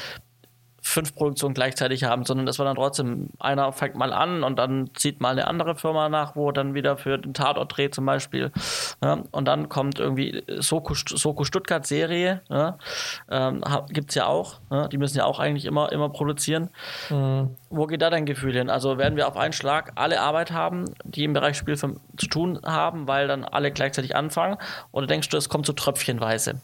fünf 0.87 1.17
Produktionen 1.17 1.53
gleichzeitig 1.53 2.05
haben, 2.05 2.25
sondern 2.25 2.47
es 2.47 2.61
war 2.61 2.67
dann 2.67 2.77
trotzdem, 2.77 3.29
einer 3.41 3.73
fängt 3.73 3.97
mal 3.97 4.13
an 4.13 4.45
und 4.45 4.57
dann 4.57 4.91
zieht 4.95 5.21
mal 5.21 5.31
eine 5.31 5.49
andere 5.49 5.75
Firma 5.75 6.09
nach, 6.09 6.37
wo 6.37 6.53
dann 6.53 6.75
wieder 6.75 6.97
für 6.97 7.19
den 7.19 7.35
Tatort 7.35 7.77
dreht 7.77 7.93
zum 7.93 8.07
Beispiel. 8.07 8.53
Ja, 9.03 9.19
und 9.33 9.47
dann 9.47 9.69
kommt 9.69 9.99
irgendwie 9.99 10.45
Soko, 10.59 10.95
Soko 10.95 11.43
Stuttgart 11.43 11.85
Serie, 11.85 12.41
ja, 12.49 12.79
ähm, 13.29 13.65
gibt 13.89 14.11
es 14.11 14.15
ja 14.15 14.27
auch. 14.27 14.61
Ja, 14.71 14.87
die 14.87 14.97
müssen 14.97 15.19
ja 15.19 15.25
auch 15.25 15.41
eigentlich 15.41 15.65
immer, 15.65 15.91
immer 15.91 16.09
produzieren. 16.09 16.71
Mhm. 17.11 17.57
Wo 17.69 17.87
geht 17.87 18.01
da 18.01 18.09
dein 18.09 18.25
Gefühl 18.25 18.53
hin? 18.53 18.71
Also 18.71 18.97
werden 18.97 19.17
wir 19.17 19.27
auf 19.27 19.37
einen 19.37 19.53
Schlag 19.53 19.93
alle 19.97 20.21
Arbeit 20.21 20.53
haben, 20.53 20.85
die 21.03 21.25
im 21.25 21.33
Bereich 21.33 21.57
Spielfilm 21.57 21.99
zu 22.17 22.29
tun 22.29 22.61
haben, 22.65 23.09
weil 23.09 23.27
dann 23.27 23.45
alle 23.45 23.73
gleichzeitig 23.73 24.15
anfangen? 24.15 24.57
Oder 24.93 25.09
denkst 25.09 25.31
du, 25.31 25.37
es 25.37 25.49
kommt 25.49 25.67
so 25.67 25.73
tröpfchenweise? 25.73 26.61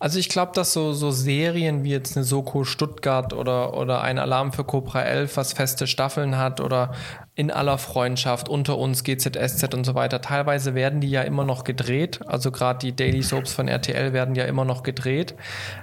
Also 0.00 0.18
ich 0.18 0.30
glaube, 0.30 0.52
dass 0.54 0.72
so, 0.72 0.94
so 0.94 1.10
Serien 1.10 1.84
wie 1.84 1.90
jetzt 1.90 2.16
eine 2.16 2.24
Soko 2.24 2.64
Stuttgart 2.64 3.34
oder, 3.34 3.74
oder 3.76 4.00
ein 4.00 4.18
Alarm 4.18 4.50
für 4.50 4.64
Cobra 4.64 5.02
11, 5.02 5.36
was 5.36 5.52
feste 5.52 5.86
Staffeln 5.86 6.38
hat 6.38 6.62
oder 6.62 6.92
in 7.34 7.50
aller 7.50 7.76
Freundschaft, 7.76 8.48
unter 8.48 8.78
uns, 8.78 9.04
GZSZ 9.04 9.74
und 9.74 9.84
so 9.84 9.94
weiter, 9.94 10.22
teilweise 10.22 10.74
werden 10.74 11.02
die 11.02 11.10
ja 11.10 11.20
immer 11.20 11.44
noch 11.44 11.64
gedreht. 11.64 12.20
Also 12.26 12.50
gerade 12.50 12.78
die 12.78 12.96
Daily 12.96 13.22
Soaps 13.22 13.52
von 13.52 13.68
RTL 13.68 14.14
werden 14.14 14.34
ja 14.34 14.44
immer 14.46 14.64
noch 14.64 14.84
gedreht. 14.84 15.34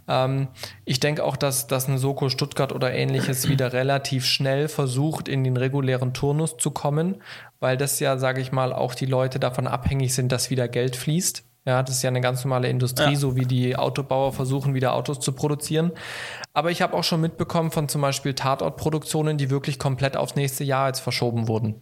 Ähm, 0.08 0.48
ich 0.84 1.00
denke 1.00 1.24
auch, 1.24 1.38
dass, 1.38 1.68
dass 1.68 1.88
eine 1.88 2.00
Soko 2.00 2.30
Stuttgart 2.30 2.74
oder 2.74 2.92
ähnliches 2.92 3.48
wieder 3.48 3.72
relativ 3.72 4.26
schnell 4.26 4.68
versucht, 4.68 5.28
in 5.28 5.44
den 5.44 5.58
regulären 5.58 6.16
Turnus 6.16 6.58
zu 6.58 6.72
kommen, 6.72 7.22
weil 7.60 7.78
das 7.78 8.00
ja, 8.00 8.18
sage 8.18 8.42
ich 8.42 8.52
mal, 8.52 8.74
auch 8.74 8.96
die 8.96 9.06
Leute 9.06 9.40
davon 9.40 9.68
abhängig 9.68 10.16
sind, 10.16 10.32
dass 10.32 10.50
wieder 10.50 10.68
Geld 10.68 10.96
fließt. 10.96 11.47
Ja, 11.68 11.84
das 11.84 11.98
ist 11.98 12.02
ja 12.02 12.08
eine 12.08 12.22
ganz 12.22 12.46
normale 12.46 12.70
Industrie, 12.70 13.12
ja. 13.12 13.16
so 13.16 13.36
wie 13.36 13.46
die 13.46 13.76
Autobauer 13.76 14.32
versuchen, 14.32 14.74
wieder 14.74 14.94
Autos 14.94 15.20
zu 15.20 15.34
produzieren. 15.34 15.92
Aber 16.54 16.72
ich 16.72 16.82
habe 16.82 16.94
auch 16.94 17.04
schon 17.04 17.20
mitbekommen 17.20 17.72
von 17.72 17.90
zum 17.90 18.00
Beispiel 18.00 18.34
Tatortproduktionen, 18.34 19.38
die 19.38 19.50
wirklich 19.50 19.78
komplett 19.78 20.16
aufs 20.16 20.38
nächste 20.38 20.64
Jahr 20.64 20.88
jetzt 20.88 21.02
verschoben 21.02 21.50
wurden. 21.50 21.82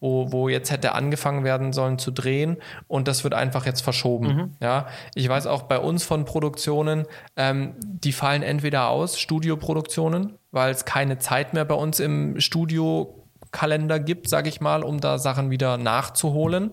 Wo, 0.00 0.32
wo 0.32 0.48
jetzt 0.48 0.70
hätte 0.70 0.94
angefangen 0.94 1.44
werden 1.44 1.74
sollen 1.74 1.98
zu 1.98 2.12
drehen 2.12 2.56
und 2.88 3.08
das 3.08 3.24
wird 3.24 3.34
einfach 3.34 3.66
jetzt 3.66 3.82
verschoben. 3.82 4.26
Mhm. 4.26 4.56
Ja, 4.60 4.86
ich 5.14 5.28
weiß 5.28 5.46
auch 5.46 5.64
bei 5.64 5.78
uns 5.78 6.04
von 6.04 6.24
Produktionen, 6.24 7.04
ähm, 7.36 7.74
die 7.82 8.12
fallen 8.12 8.42
entweder 8.42 8.88
aus, 8.88 9.18
Studioproduktionen, 9.18 10.38
weil 10.50 10.70
es 10.70 10.86
keine 10.86 11.18
Zeit 11.18 11.52
mehr 11.52 11.66
bei 11.66 11.74
uns 11.74 12.00
im 12.00 12.40
Studio 12.40 13.25
Kalender 13.56 13.98
gibt, 13.98 14.28
sage 14.28 14.50
ich 14.50 14.60
mal, 14.60 14.82
um 14.82 15.00
da 15.00 15.16
Sachen 15.16 15.50
wieder 15.50 15.78
nachzuholen. 15.78 16.72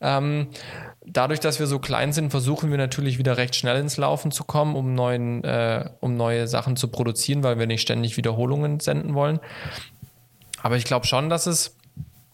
Ähm, 0.00 0.48
dadurch, 1.06 1.38
dass 1.38 1.60
wir 1.60 1.68
so 1.68 1.78
klein 1.78 2.12
sind, 2.12 2.32
versuchen 2.32 2.72
wir 2.72 2.76
natürlich 2.76 3.18
wieder 3.18 3.36
recht 3.36 3.54
schnell 3.54 3.78
ins 3.78 3.98
Laufen 3.98 4.32
zu 4.32 4.42
kommen, 4.42 4.74
um, 4.74 4.94
neuen, 4.94 5.44
äh, 5.44 5.90
um 6.00 6.16
neue 6.16 6.48
Sachen 6.48 6.74
zu 6.74 6.88
produzieren, 6.88 7.44
weil 7.44 7.60
wir 7.60 7.68
nicht 7.68 7.82
ständig 7.82 8.16
Wiederholungen 8.16 8.80
senden 8.80 9.14
wollen. 9.14 9.38
Aber 10.60 10.76
ich 10.76 10.84
glaube 10.84 11.06
schon, 11.06 11.30
dass 11.30 11.46
es, 11.46 11.76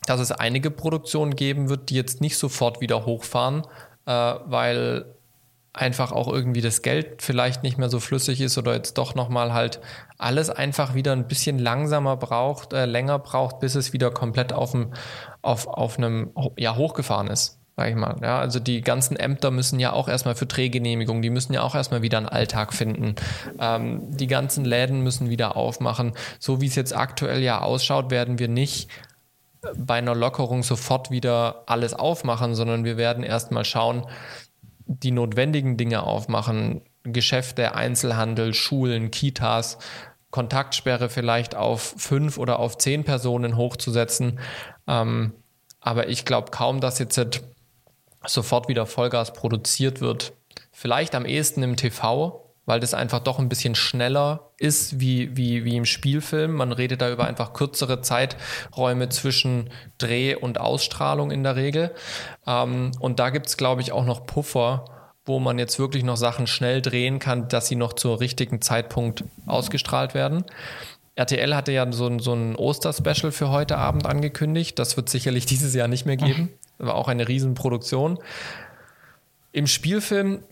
dass 0.06 0.18
es 0.18 0.32
einige 0.32 0.70
Produktionen 0.70 1.36
geben 1.36 1.68
wird, 1.68 1.90
die 1.90 1.94
jetzt 1.94 2.22
nicht 2.22 2.38
sofort 2.38 2.80
wieder 2.80 3.04
hochfahren, 3.04 3.66
äh, 4.06 4.12
weil 4.46 5.04
einfach 5.72 6.12
auch 6.12 6.28
irgendwie 6.28 6.60
das 6.60 6.82
Geld 6.82 7.22
vielleicht 7.22 7.62
nicht 7.62 7.78
mehr 7.78 7.88
so 7.88 8.00
flüssig 8.00 8.40
ist 8.40 8.58
oder 8.58 8.74
jetzt 8.74 8.98
doch 8.98 9.14
nochmal 9.14 9.52
halt 9.52 9.80
alles 10.18 10.50
einfach 10.50 10.94
wieder 10.94 11.12
ein 11.12 11.28
bisschen 11.28 11.58
langsamer 11.58 12.16
braucht, 12.16 12.72
äh, 12.72 12.86
länger 12.86 13.18
braucht, 13.18 13.60
bis 13.60 13.76
es 13.76 13.92
wieder 13.92 14.10
komplett 14.10 14.52
auf, 14.52 14.72
dem, 14.72 14.92
auf, 15.42 15.66
auf 15.68 15.96
einem, 15.96 16.32
ja, 16.56 16.76
hochgefahren 16.76 17.28
ist 17.28 17.60
sag 17.76 17.88
ich 17.88 17.96
mal. 17.96 18.16
Ja, 18.20 18.38
also 18.38 18.60
die 18.60 18.82
ganzen 18.82 19.16
Ämter 19.16 19.50
müssen 19.50 19.80
ja 19.80 19.94
auch 19.94 20.06
erstmal 20.06 20.34
für 20.34 20.44
Drehgenehmigung, 20.44 21.22
die 21.22 21.30
müssen 21.30 21.54
ja 21.54 21.62
auch 21.62 21.74
erstmal 21.74 22.02
wieder 22.02 22.18
einen 22.18 22.28
Alltag 22.28 22.74
finden. 22.74 23.14
Ähm, 23.58 24.02
die 24.14 24.26
ganzen 24.26 24.66
Läden 24.66 25.00
müssen 25.00 25.30
wieder 25.30 25.56
aufmachen. 25.56 26.12
So 26.38 26.60
wie 26.60 26.66
es 26.66 26.74
jetzt 26.74 26.94
aktuell 26.94 27.40
ja 27.42 27.62
ausschaut, 27.62 28.10
werden 28.10 28.38
wir 28.38 28.48
nicht 28.48 28.90
bei 29.76 29.94
einer 29.94 30.14
Lockerung 30.14 30.62
sofort 30.62 31.10
wieder 31.10 31.62
alles 31.66 31.94
aufmachen, 31.94 32.54
sondern 32.54 32.84
wir 32.84 32.98
werden 32.98 33.24
erstmal 33.24 33.64
schauen, 33.64 34.06
die 34.90 35.12
notwendigen 35.12 35.76
Dinge 35.76 36.02
aufmachen, 36.02 36.82
Geschäfte, 37.04 37.74
Einzelhandel, 37.74 38.54
Schulen, 38.54 39.10
Kitas, 39.10 39.78
Kontaktsperre 40.30 41.08
vielleicht 41.08 41.54
auf 41.54 41.94
fünf 41.96 42.38
oder 42.38 42.58
auf 42.58 42.76
zehn 42.76 43.04
Personen 43.04 43.56
hochzusetzen. 43.56 44.40
Ähm, 44.86 45.32
aber 45.80 46.08
ich 46.08 46.24
glaube 46.24 46.50
kaum, 46.50 46.80
dass 46.80 46.98
jetzt 46.98 47.20
sofort 48.26 48.68
wieder 48.68 48.84
Vollgas 48.86 49.32
produziert 49.32 50.00
wird. 50.00 50.32
Vielleicht 50.72 51.14
am 51.14 51.24
ehesten 51.24 51.62
im 51.62 51.76
TV, 51.76 52.49
weil 52.70 52.78
das 52.78 52.94
einfach 52.94 53.18
doch 53.18 53.40
ein 53.40 53.48
bisschen 53.48 53.74
schneller 53.74 54.52
ist 54.56 55.00
wie, 55.00 55.36
wie, 55.36 55.64
wie 55.64 55.76
im 55.76 55.84
Spielfilm. 55.84 56.52
Man 56.52 56.70
redet 56.70 57.02
da 57.02 57.10
über 57.10 57.24
einfach 57.24 57.52
kürzere 57.52 58.00
Zeiträume 58.00 59.08
zwischen 59.08 59.70
Dreh 59.98 60.36
und 60.36 60.60
Ausstrahlung 60.60 61.32
in 61.32 61.42
der 61.42 61.56
Regel. 61.56 61.90
Ähm, 62.46 62.92
und 63.00 63.18
da 63.18 63.30
gibt 63.30 63.48
es, 63.48 63.56
glaube 63.56 63.80
ich, 63.80 63.90
auch 63.90 64.04
noch 64.04 64.24
Puffer, 64.24 64.84
wo 65.24 65.40
man 65.40 65.58
jetzt 65.58 65.80
wirklich 65.80 66.04
noch 66.04 66.16
Sachen 66.16 66.46
schnell 66.46 66.80
drehen 66.80 67.18
kann, 67.18 67.48
dass 67.48 67.66
sie 67.66 67.74
noch 67.74 67.94
zum 67.94 68.12
richtigen 68.14 68.60
Zeitpunkt 68.60 69.24
ausgestrahlt 69.46 70.14
werden. 70.14 70.44
RTL 71.16 71.56
hatte 71.56 71.72
ja 71.72 71.90
so 71.90 72.06
ein, 72.06 72.20
so 72.20 72.34
ein 72.34 72.54
Oster-Special 72.54 73.32
für 73.32 73.50
heute 73.50 73.78
Abend 73.78 74.06
angekündigt. 74.06 74.78
Das 74.78 74.96
wird 74.96 75.08
sicherlich 75.08 75.44
dieses 75.54 75.74
Jahr 75.74 75.88
nicht 75.88 76.06
mehr 76.06 76.16
geben. 76.16 76.50
War 76.78 76.94
auch 76.94 77.08
eine 77.08 77.26
Riesenproduktion. 77.26 78.20
Im 79.50 79.66
Spielfilm 79.66 80.44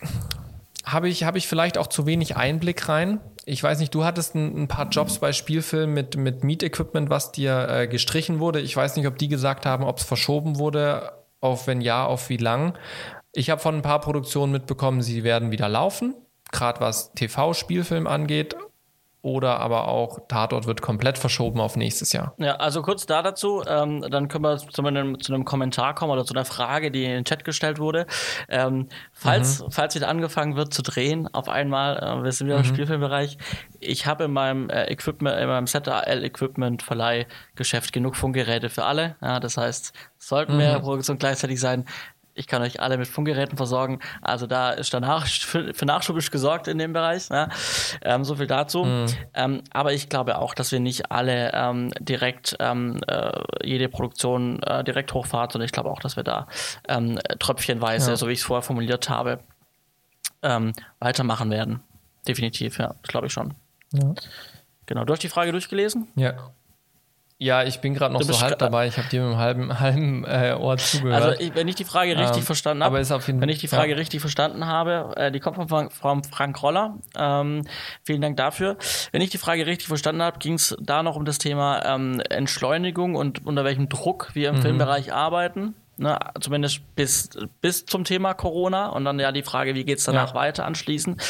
habe 0.92 1.08
ich, 1.08 1.24
hab 1.24 1.36
ich 1.36 1.46
vielleicht 1.48 1.78
auch 1.78 1.86
zu 1.86 2.06
wenig 2.06 2.36
Einblick 2.36 2.88
rein. 2.88 3.20
Ich 3.44 3.62
weiß 3.62 3.78
nicht, 3.78 3.94
du 3.94 4.04
hattest 4.04 4.34
ein, 4.34 4.64
ein 4.64 4.68
paar 4.68 4.88
Jobs 4.88 5.18
bei 5.18 5.32
Spielfilmen 5.32 5.94
mit, 5.94 6.16
mit 6.16 6.44
Meet-Equipment, 6.44 7.10
was 7.10 7.32
dir 7.32 7.68
äh, 7.68 7.88
gestrichen 7.88 8.40
wurde. 8.40 8.60
Ich 8.60 8.76
weiß 8.76 8.96
nicht, 8.96 9.06
ob 9.06 9.18
die 9.18 9.28
gesagt 9.28 9.66
haben, 9.66 9.84
ob 9.84 9.98
es 9.98 10.04
verschoben 10.04 10.58
wurde, 10.58 11.12
auf 11.40 11.66
wenn 11.66 11.80
ja, 11.80 12.04
auf 12.04 12.28
wie 12.28 12.36
lang. 12.36 12.76
Ich 13.32 13.50
habe 13.50 13.60
von 13.60 13.76
ein 13.76 13.82
paar 13.82 14.00
Produktionen 14.00 14.52
mitbekommen, 14.52 15.02
sie 15.02 15.24
werden 15.24 15.50
wieder 15.50 15.68
laufen, 15.68 16.14
gerade 16.52 16.80
was 16.80 17.12
TV-Spielfilm 17.12 18.06
angeht 18.06 18.56
oder 19.22 19.58
aber 19.58 19.88
auch 19.88 20.20
Tatort 20.28 20.66
wird 20.66 20.80
komplett 20.80 21.18
verschoben 21.18 21.60
auf 21.60 21.76
nächstes 21.76 22.12
Jahr. 22.12 22.34
Ja, 22.38 22.56
also 22.56 22.82
kurz 22.82 23.04
da 23.04 23.22
dazu, 23.22 23.64
ähm, 23.66 24.04
dann 24.10 24.28
können 24.28 24.44
wir 24.44 24.56
zu 24.58 24.84
einem, 24.84 25.20
zu 25.20 25.34
einem 25.34 25.44
Kommentar 25.44 25.94
kommen 25.94 26.12
oder 26.12 26.24
zu 26.24 26.34
einer 26.34 26.44
Frage, 26.44 26.90
die 26.90 27.04
in 27.04 27.10
den 27.10 27.24
Chat 27.24 27.44
gestellt 27.44 27.78
wurde. 27.78 28.06
Ähm, 28.48 28.88
falls, 29.12 29.62
mhm. 29.62 29.70
falls 29.70 29.94
wieder 29.96 30.08
angefangen 30.08 30.56
wird 30.56 30.72
zu 30.72 30.82
drehen, 30.82 31.26
auf 31.34 31.48
einmal, 31.48 31.96
äh, 31.98 32.22
wir 32.22 32.32
sind 32.32 32.46
wieder 32.46 32.58
mhm. 32.58 32.64
im 32.64 32.68
Spielfilmbereich, 32.68 33.38
ich 33.80 34.06
habe 34.06 34.24
in 34.24 34.32
meinem 34.32 34.70
äh, 34.70 34.84
Equipment, 34.84 35.38
in 35.38 35.48
meinem 35.48 35.66
ZAL 35.66 36.24
Equipment 36.24 36.82
Verleih 36.82 37.26
Geschäft 37.56 37.92
genug 37.92 38.16
Funkgeräte 38.16 38.70
für 38.70 38.84
alle. 38.84 39.16
Ja, 39.20 39.40
das 39.40 39.56
heißt, 39.56 39.92
sollten 40.18 40.52
mhm. 40.52 40.58
mehr 40.58 40.80
Produktion 40.80 41.18
gleichzeitig 41.18 41.58
sein, 41.58 41.84
ich 42.38 42.46
kann 42.46 42.62
euch 42.62 42.80
alle 42.80 42.96
mit 42.98 43.08
Funkgeräten 43.08 43.56
versorgen. 43.56 43.98
Also 44.22 44.46
da 44.46 44.70
ist 44.70 44.94
danach 44.94 45.26
für, 45.26 45.74
für 45.74 45.84
Nachschub 45.84 46.18
gesorgt 46.30 46.68
in 46.68 46.78
dem 46.78 46.92
Bereich. 46.92 47.30
Ne? 47.30 47.48
Ähm, 48.02 48.24
so 48.24 48.36
viel 48.36 48.46
dazu. 48.46 48.84
Mhm. 48.84 49.06
Ähm, 49.34 49.62
aber 49.72 49.92
ich 49.92 50.08
glaube 50.08 50.38
auch, 50.38 50.54
dass 50.54 50.72
wir 50.72 50.80
nicht 50.80 51.10
alle 51.10 51.52
ähm, 51.52 51.92
direkt 51.98 52.56
ähm, 52.60 53.00
äh, 53.06 53.32
jede 53.62 53.88
Produktion 53.88 54.62
äh, 54.62 54.84
direkt 54.84 55.12
hochfahren, 55.12 55.50
sondern 55.50 55.66
ich 55.66 55.72
glaube 55.72 55.90
auch, 55.90 56.00
dass 56.00 56.16
wir 56.16 56.24
da 56.24 56.46
ähm, 56.88 57.18
tröpfchenweise, 57.38 58.10
ja. 58.10 58.16
so 58.16 58.28
wie 58.28 58.32
ich 58.32 58.40
es 58.40 58.44
vorher 58.44 58.62
formuliert 58.62 59.08
habe, 59.08 59.40
ähm, 60.42 60.72
weitermachen 61.00 61.50
werden. 61.50 61.80
Definitiv, 62.26 62.78
ja, 62.78 62.94
glaube 63.02 63.26
ich 63.26 63.32
schon. 63.32 63.54
Ja. 63.92 64.14
Genau. 64.86 65.04
Du 65.04 65.12
hast 65.12 65.22
die 65.22 65.28
Frage 65.28 65.52
durchgelesen? 65.52 66.08
Ja. 66.14 66.52
Ja, 67.40 67.62
ich 67.62 67.80
bin 67.80 67.94
gerade 67.94 68.12
noch 68.12 68.22
so 68.22 68.40
halb 68.40 68.58
dabei. 68.58 68.88
Ich 68.88 68.98
habe 68.98 69.08
dir 69.08 69.22
mit 69.22 69.30
einem 69.30 69.38
halben, 69.38 69.80
halben 69.80 70.24
äh, 70.24 70.56
Ohr 70.58 70.76
zugehört. 70.76 71.22
Also, 71.22 71.40
ich, 71.40 71.54
wenn 71.54 71.68
ich 71.68 71.76
die 71.76 71.84
Frage 71.84 72.16
richtig 72.16 72.38
ähm, 72.38 72.42
verstanden 72.42 72.82
habe, 72.82 72.96
wenn 72.96 73.48
ich 73.48 73.60
die 73.60 73.68
Frage 73.68 73.92
ja. 73.92 73.96
richtig 73.96 74.20
verstanden 74.20 74.66
habe, 74.66 75.16
äh, 75.16 75.30
die 75.30 75.38
kommt 75.38 75.56
von, 75.68 75.90
von 75.90 76.24
Frank 76.24 76.60
Roller. 76.62 76.98
Ähm, 77.16 77.64
vielen 78.02 78.20
Dank 78.20 78.36
dafür. 78.36 78.76
Wenn 79.12 79.20
ich 79.20 79.30
die 79.30 79.38
Frage 79.38 79.66
richtig 79.66 79.86
verstanden 79.86 80.22
habe, 80.22 80.40
ging 80.40 80.54
es 80.54 80.76
da 80.80 81.04
noch 81.04 81.14
um 81.14 81.24
das 81.24 81.38
Thema 81.38 81.84
ähm, 81.84 82.20
Entschleunigung 82.28 83.14
und 83.14 83.46
unter 83.46 83.64
welchem 83.64 83.88
Druck 83.88 84.30
wir 84.34 84.48
im 84.48 84.56
mhm. 84.56 84.62
Filmbereich 84.62 85.12
arbeiten. 85.12 85.76
Ne, 86.00 86.16
zumindest 86.40 86.94
bis, 86.94 87.28
bis 87.60 87.84
zum 87.84 88.04
Thema 88.04 88.32
Corona 88.32 88.90
und 88.90 89.04
dann 89.04 89.18
ja 89.18 89.32
die 89.32 89.42
Frage, 89.42 89.74
wie 89.74 89.84
geht's 89.84 90.04
danach 90.04 90.28
ja. 90.28 90.34
weiter 90.36 90.64
anschließend. 90.64 91.20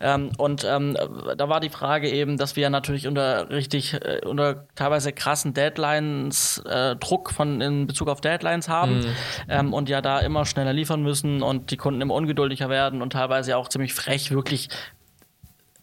Ähm, 0.00 0.32
und 0.36 0.64
ähm, 0.64 0.98
da 1.34 1.48
war 1.48 1.60
die 1.60 1.70
Frage 1.70 2.10
eben, 2.10 2.36
dass 2.36 2.54
wir 2.54 2.68
natürlich 2.68 3.06
unter 3.06 3.48
richtig, 3.48 3.94
äh, 3.94 4.20
unter 4.26 4.66
teilweise 4.74 5.14
krassen 5.14 5.54
Deadlines, 5.54 6.58
äh, 6.66 6.96
Druck 6.96 7.30
von 7.30 7.62
in 7.62 7.86
Bezug 7.86 8.08
auf 8.08 8.20
Deadlines 8.20 8.68
haben 8.68 8.98
mhm. 8.98 9.14
ähm, 9.48 9.72
und 9.72 9.88
ja 9.88 10.02
da 10.02 10.18
immer 10.18 10.44
schneller 10.44 10.74
liefern 10.74 11.02
müssen 11.02 11.42
und 11.42 11.70
die 11.70 11.78
Kunden 11.78 12.02
immer 12.02 12.12
ungeduldiger 12.12 12.68
werden 12.68 13.00
und 13.00 13.14
teilweise 13.14 13.56
auch 13.56 13.68
ziemlich 13.68 13.94
frech 13.94 14.30
wirklich 14.30 14.68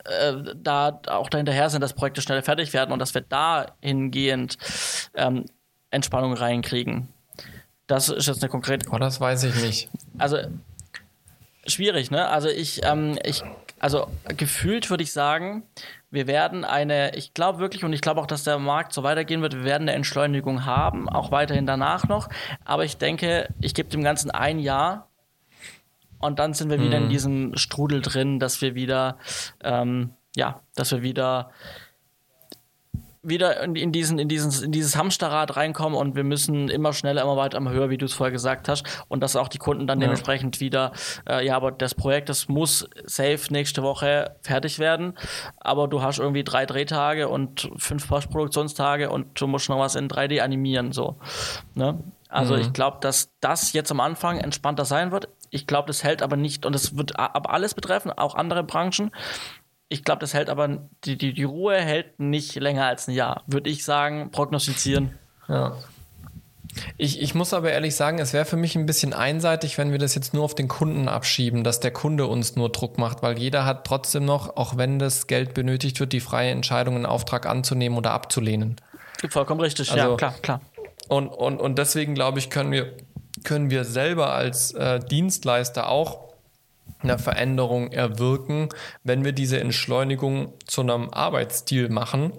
äh, 0.04 0.34
da 0.56 1.02
auch 1.08 1.30
dahinterher 1.32 1.72
sind, 1.72 1.82
dass 1.82 1.93
Projekte 1.93 2.22
schneller 2.22 2.43
fertig 2.43 2.74
werden 2.74 2.91
und 2.91 3.00
dass 3.00 3.16
wir 3.16 3.22
dahingehend 3.22 4.60
ähm, 5.16 5.46
Entspannung 5.89 6.34
reinkriegen. 6.34 7.10
Das 7.88 8.10
ist 8.10 8.28
jetzt 8.28 8.42
eine 8.42 8.50
konkrete. 8.50 8.88
Oh, 8.92 8.98
das 8.98 9.20
weiß 9.20 9.44
ich 9.44 9.56
nicht. 9.62 9.90
Also 10.18 10.38
schwierig, 11.68 12.12
ne? 12.12 12.28
Also 12.28 12.50
ich, 12.50 12.82
ähm, 12.84 13.18
ich, 13.24 13.44
also 13.80 14.08
gefühlt 14.28 14.90
würde 14.90 15.04
ich 15.04 15.12
sagen, 15.12 15.64
wir 16.10 16.28
werden 16.28 16.64
eine, 16.64 17.16
ich 17.16 17.34
glaube 17.34 17.60
wirklich 17.60 17.84
und 17.84 17.94
ich 17.94 18.02
glaube 18.02 18.22
auch, 18.22 18.28
dass 18.28 18.44
der 18.44 18.58
Markt 18.58 18.94
so 18.94 19.04
weitergehen 19.04 19.42
wird, 19.42 19.56
wir 19.56 19.64
werden 19.64 19.84
eine 19.84 19.94
Entschleunigung 19.94 20.66
haben, 20.66 21.10
auch 21.10 21.32
weiterhin 21.32 21.66
danach 21.66 22.08
noch. 22.08 22.30
Aber 22.64 22.86
ich 22.86 22.98
denke, 22.98 23.50
ich 23.62 23.74
gebe 23.74 23.90
dem 23.90 24.04
Ganzen 24.04 24.32
ein 24.32 24.60
Jahr 24.60 25.10
und 26.20 26.40
dann 26.40 26.54
sind 26.54 26.70
wir 26.70 26.80
wieder 26.80 26.98
in 26.98 27.06
mhm. 27.06 27.10
diesem 27.10 27.58
Strudel 27.58 28.02
drin, 28.02 28.40
dass 28.40 28.62
wir 28.62 28.76
wieder, 28.76 29.18
ähm, 29.64 30.12
ja, 30.36 30.62
dass 30.76 30.92
wir 30.92 31.02
wieder 31.02 31.52
wieder 33.28 33.62
in, 33.64 33.76
in, 33.76 33.92
diesen, 33.92 34.20
in, 34.20 34.28
diesen, 34.28 34.64
in 34.64 34.72
dieses 34.72 34.96
Hamsterrad 34.96 35.56
reinkommen 35.56 35.98
und 35.98 36.16
wir 36.16 36.24
müssen 36.24 36.70
immer 36.70 36.94
schneller, 36.94 37.22
immer 37.22 37.38
weiter, 37.38 37.58
immer 37.58 37.72
höher, 37.72 37.90
wie 37.90 37.98
du 37.98 38.06
es 38.06 38.14
vorher 38.14 38.32
gesagt 38.32 38.70
hast. 38.70 38.84
Und 39.08 39.22
dass 39.22 39.36
auch 39.36 39.48
die 39.48 39.58
Kunden 39.58 39.88
dann 39.88 40.00
ja. 40.00 40.08
dementsprechend 40.08 40.60
wieder, 40.60 40.92
äh, 41.28 41.46
ja, 41.46 41.56
aber 41.56 41.72
das 41.72 41.96
Projekt, 41.96 42.30
das 42.30 42.48
muss 42.48 42.90
safe 43.06 43.40
nächste 43.50 43.84
Woche 43.84 44.36
fertig 44.42 44.80
werden. 44.80 45.14
Aber 45.60 45.88
du 45.88 46.02
hast 46.02 46.20
irgendwie 46.20 46.44
drei 46.44 46.66
Drehtage 46.66 47.28
und 47.28 47.70
fünf 47.78 48.08
Postproduktionstage 48.08 49.10
und 49.10 49.40
du 49.40 49.48
musst 49.48 49.70
noch 49.70 49.80
was 49.80 49.96
in 49.96 50.08
3D 50.08 50.42
animieren. 50.42 50.92
So. 50.92 51.16
Ne? 51.74 52.00
Also 52.30 52.56
mhm. 52.56 52.62
ich 52.62 52.74
glaube, 52.74 52.98
dass 53.02 53.30
das 53.40 53.74
jetzt 53.74 53.92
am 53.92 54.00
Anfang 54.00 54.40
entspannter 54.40 54.86
sein 54.86 55.12
wird. 55.12 55.30
Ich 55.52 55.68
glaube, 55.68 55.88
das 55.88 56.04
hält 56.04 56.22
aber 56.22 56.36
nicht, 56.36 56.66
und 56.66 56.74
das 56.74 56.98
wird 56.98 57.18
aber 57.18 57.52
alles 57.52 57.74
betreffen, 57.74 58.12
auch 58.12 58.36
andere 58.36 58.64
Branchen. 58.64 59.12
Ich 59.90 60.04
glaube, 60.04 60.20
das 60.20 60.34
hält 60.34 60.50
aber, 60.50 60.90
die, 61.04 61.18
die, 61.18 61.34
die 61.34 61.44
Ruhe 61.44 61.76
hält 61.80 62.20
nicht 62.20 62.56
länger 62.56 62.86
als 62.86 63.08
ein 63.08 63.14
Jahr, 63.14 63.44
würde 63.48 63.70
ich 63.70 63.86
sagen, 63.86 64.32
prognostizieren. 64.32 65.18
Ja. 65.48 65.76
Ich, 66.98 67.22
ich 67.22 67.36
muss 67.36 67.54
aber 67.54 67.72
ehrlich 67.72 67.96
sagen, 67.96 68.20
es 68.20 68.34
wäre 68.34 68.46
für 68.46 68.58
mich 68.58 68.76
ein 68.76 68.86
bisschen 68.86 69.14
einseitig, 69.14 69.78
wenn 69.78 69.92
wir 69.92 70.00
das 70.00 70.16
jetzt 70.16 70.34
nur 70.34 70.44
auf 70.44 70.56
den 70.56 70.68
Kunden 70.68 71.08
abschieben, 71.08 71.64
dass 71.64 71.80
der 71.80 71.92
Kunde 71.92 72.28
uns 72.28 72.56
nur 72.56 72.70
Druck 72.70 72.98
macht, 72.98 73.22
weil 73.22 73.40
jeder 73.40 73.66
hat 73.66 73.86
trotzdem 73.86 74.26
noch, 74.26 74.58
auch 74.58 74.76
wenn 74.76 75.00
das 75.00 75.28
Geld 75.28 75.54
benötigt 75.54 76.00
wird, 76.00 76.14
die 76.14 76.20
freie 76.20 76.52
Entscheidung, 76.52 76.96
einen 76.96 77.06
Auftrag 77.06 77.46
anzunehmen 77.46 77.98
oder 77.98 78.12
abzulehnen. 78.12 78.76
Vollkommen 79.30 79.62
richtig, 79.62 79.92
also, 79.92 80.12
ja, 80.12 80.18
klar, 80.18 80.34
klar. 80.42 80.62
Und, 81.08 81.30
und, 81.30 81.62
und 81.62 81.78
deswegen 81.78 82.16
glaube 82.16 82.40
ich, 82.40 82.50
können 82.50 82.72
wir, 82.72 82.94
können 83.44 83.70
wir 83.70 83.86
selber 83.86 84.34
als 84.34 84.72
äh, 84.74 85.00
Dienstleister 85.00 85.88
auch 85.90 86.25
eine 87.02 87.20
Veränderung 87.20 87.92
erwirken, 87.92 88.70
wenn 89.04 89.24
wir 89.24 89.32
diese 89.32 89.60
Entschleunigung 89.60 90.54
zu 90.66 90.82
einem 90.82 91.10
Arbeitsstil 91.12 91.90
machen. 91.90 92.34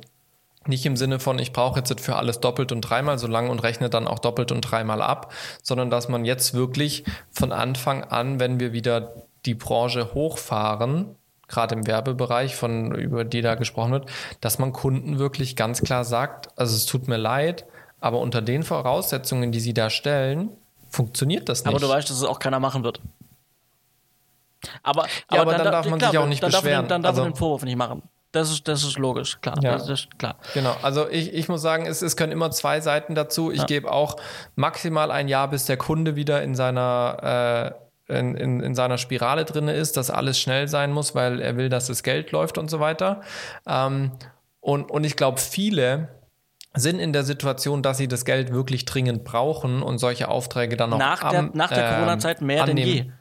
Nicht 0.66 0.84
im 0.84 0.96
Sinne 0.96 1.20
von, 1.20 1.38
ich 1.38 1.52
brauche 1.52 1.78
jetzt 1.78 2.00
für 2.00 2.16
alles 2.16 2.40
doppelt 2.40 2.72
und 2.72 2.80
dreimal 2.80 3.18
so 3.18 3.28
lang 3.28 3.50
und 3.50 3.62
rechne 3.62 3.88
dann 3.88 4.08
auch 4.08 4.18
doppelt 4.18 4.50
und 4.50 4.62
dreimal 4.62 5.00
ab, 5.00 5.32
sondern 5.62 5.90
dass 5.90 6.08
man 6.08 6.24
jetzt 6.24 6.54
wirklich 6.54 7.04
von 7.30 7.52
Anfang 7.52 8.02
an, 8.02 8.40
wenn 8.40 8.58
wir 8.58 8.72
wieder 8.72 9.14
die 9.44 9.54
Branche 9.54 10.12
hochfahren, 10.12 11.14
gerade 11.48 11.76
im 11.76 11.86
Werbebereich, 11.86 12.56
von 12.56 12.92
über 12.92 13.24
die 13.24 13.42
da 13.42 13.54
gesprochen 13.54 13.92
wird, 13.92 14.10
dass 14.40 14.58
man 14.58 14.72
Kunden 14.72 15.20
wirklich 15.20 15.54
ganz 15.54 15.82
klar 15.82 16.04
sagt, 16.04 16.48
also 16.58 16.74
es 16.74 16.86
tut 16.86 17.06
mir 17.06 17.16
leid, 17.16 17.64
aber 18.00 18.18
unter 18.18 18.42
den 18.42 18.64
Voraussetzungen, 18.64 19.52
die 19.52 19.60
sie 19.60 19.72
da 19.74 19.88
stellen, 19.88 20.50
funktioniert 20.90 21.48
das 21.48 21.64
nicht. 21.64 21.68
Aber 21.68 21.78
du 21.78 21.88
weißt, 21.88 22.10
dass 22.10 22.16
es 22.16 22.24
auch 22.24 22.38
keiner 22.38 22.58
machen 22.58 22.82
wird. 22.82 23.00
Aber, 24.82 25.04
ja, 25.04 25.08
aber, 25.28 25.40
aber 25.42 25.52
dann, 25.52 25.64
dann, 25.64 25.72
darf 25.72 25.88
man 25.88 25.98
klar, 25.98 26.10
sich 26.10 26.18
auch 26.18 26.26
nicht 26.26 26.42
dann 26.42 26.50
beschweren. 26.50 26.82
Darf, 26.82 26.88
dann 26.88 27.02
darf 27.02 27.10
also, 27.10 27.22
man 27.22 27.32
den 27.32 27.36
Vorwurf 27.36 27.62
nicht 27.64 27.76
machen. 27.76 28.02
Das 28.32 28.50
ist, 28.50 28.68
das 28.68 28.82
ist 28.82 28.98
logisch, 28.98 29.40
klar. 29.40 29.56
Ja. 29.62 29.72
Das 29.72 29.88
ist 29.88 30.18
klar. 30.18 30.36
Genau. 30.52 30.76
Also 30.82 31.08
ich, 31.08 31.32
ich 31.32 31.48
muss 31.48 31.62
sagen, 31.62 31.86
es, 31.86 32.02
es 32.02 32.16
können 32.16 32.32
immer 32.32 32.50
zwei 32.50 32.80
Seiten 32.80 33.14
dazu. 33.14 33.50
Ich 33.50 33.60
ja. 33.60 33.64
gebe 33.64 33.90
auch 33.90 34.16
maximal 34.56 35.10
ein 35.10 35.28
Jahr, 35.28 35.48
bis 35.48 35.64
der 35.64 35.78
Kunde 35.78 36.16
wieder 36.16 36.42
in 36.42 36.54
seiner 36.54 37.72
äh, 37.72 37.86
in, 38.08 38.36
in, 38.36 38.60
in 38.60 38.74
seiner 38.74 38.98
Spirale 38.98 39.44
drin 39.44 39.68
ist, 39.68 39.96
dass 39.96 40.10
alles 40.10 40.38
schnell 40.38 40.68
sein 40.68 40.92
muss, 40.92 41.14
weil 41.14 41.40
er 41.40 41.56
will, 41.56 41.68
dass 41.68 41.88
das 41.88 42.02
Geld 42.02 42.30
läuft 42.30 42.56
und 42.58 42.70
so 42.70 42.78
weiter. 42.78 43.22
Ähm, 43.66 44.12
und, 44.60 44.90
und 44.90 45.04
ich 45.04 45.16
glaube, 45.16 45.40
viele 45.40 46.08
sind 46.74 46.98
in 46.98 47.12
der 47.12 47.24
Situation, 47.24 47.82
dass 47.82 47.98
sie 47.98 48.06
das 48.06 48.24
Geld 48.24 48.52
wirklich 48.52 48.84
dringend 48.84 49.24
brauchen 49.24 49.82
und 49.82 49.98
solche 49.98 50.28
Aufträge 50.28 50.76
dann 50.76 50.90
noch 50.90 50.98
nach 50.98 51.22
am, 51.22 51.32
der, 51.32 51.50
nach 51.54 51.68
der 51.70 51.84
ähm, 51.84 51.94
Corona-Zeit 51.94 52.42
mehr 52.42 52.62
annehmen. 52.62 52.76
denn 52.76 53.06
je. 53.06 53.12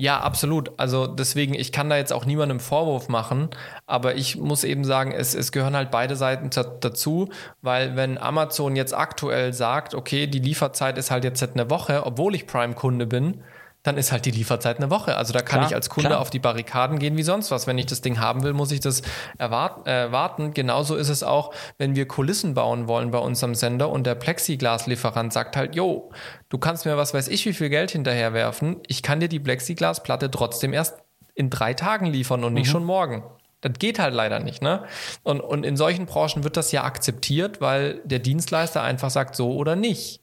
Ja, 0.00 0.20
absolut. 0.20 0.70
Also 0.76 1.08
deswegen, 1.08 1.54
ich 1.54 1.72
kann 1.72 1.90
da 1.90 1.96
jetzt 1.96 2.12
auch 2.12 2.24
niemandem 2.24 2.60
Vorwurf 2.60 3.08
machen, 3.08 3.48
aber 3.84 4.14
ich 4.14 4.36
muss 4.36 4.62
eben 4.62 4.84
sagen, 4.84 5.10
es, 5.10 5.34
es 5.34 5.50
gehören 5.50 5.74
halt 5.74 5.90
beide 5.90 6.14
Seiten 6.14 6.50
dazu, 6.50 7.30
weil 7.62 7.96
wenn 7.96 8.16
Amazon 8.16 8.76
jetzt 8.76 8.94
aktuell 8.94 9.52
sagt, 9.52 9.96
okay, 9.96 10.28
die 10.28 10.38
Lieferzeit 10.38 10.98
ist 10.98 11.10
halt 11.10 11.24
jetzt 11.24 11.42
eine 11.42 11.68
Woche, 11.68 12.06
obwohl 12.06 12.36
ich 12.36 12.46
Prime-Kunde 12.46 13.08
bin, 13.08 13.42
dann 13.82 13.96
ist 13.96 14.12
halt 14.12 14.26
die 14.26 14.30
Lieferzeit 14.30 14.78
eine 14.78 14.90
Woche. 14.90 15.16
Also 15.16 15.32
da 15.32 15.40
kann 15.40 15.60
klar, 15.60 15.70
ich 15.70 15.74
als 15.74 15.88
Kunde 15.88 16.10
klar. 16.10 16.20
auf 16.20 16.30
die 16.30 16.40
Barrikaden 16.40 16.98
gehen 16.98 17.16
wie 17.16 17.22
sonst 17.22 17.50
was. 17.50 17.66
Wenn 17.66 17.78
ich 17.78 17.86
das 17.86 18.00
Ding 18.00 18.18
haben 18.18 18.42
will, 18.42 18.52
muss 18.52 18.72
ich 18.72 18.80
das 18.80 19.02
erwarten. 19.38 19.88
Äh, 19.88 20.10
warten. 20.10 20.52
Genauso 20.52 20.96
ist 20.96 21.08
es 21.08 21.22
auch, 21.22 21.54
wenn 21.78 21.94
wir 21.94 22.08
Kulissen 22.08 22.54
bauen 22.54 22.88
wollen 22.88 23.10
bei 23.10 23.18
unserem 23.18 23.54
Sender 23.54 23.88
und 23.90 24.04
der 24.06 24.16
Plexiglaslieferant 24.16 25.32
sagt 25.32 25.56
halt, 25.56 25.76
jo, 25.76 26.10
du 26.48 26.58
kannst 26.58 26.86
mir 26.86 26.96
was 26.96 27.14
weiß 27.14 27.28
ich 27.28 27.46
wie 27.46 27.52
viel 27.52 27.70
Geld 27.70 27.92
hinterherwerfen. 27.92 28.78
Ich 28.86 29.02
kann 29.02 29.20
dir 29.20 29.28
die 29.28 29.40
Plexiglasplatte 29.40 30.30
trotzdem 30.30 30.72
erst 30.72 30.98
in 31.34 31.50
drei 31.50 31.72
Tagen 31.72 32.06
liefern 32.06 32.42
und 32.42 32.54
nicht 32.54 32.66
mhm. 32.66 32.72
schon 32.72 32.84
morgen. 32.84 33.22
Das 33.60 33.72
geht 33.78 33.98
halt 33.98 34.14
leider 34.14 34.38
nicht, 34.38 34.62
ne? 34.62 34.84
Und, 35.24 35.40
und 35.40 35.64
in 35.64 35.76
solchen 35.76 36.06
Branchen 36.06 36.44
wird 36.44 36.56
das 36.56 36.70
ja 36.70 36.84
akzeptiert, 36.84 37.60
weil 37.60 38.00
der 38.04 38.20
Dienstleister 38.20 38.82
einfach 38.82 39.10
sagt, 39.10 39.34
so 39.34 39.52
oder 39.54 39.74
nicht. 39.74 40.20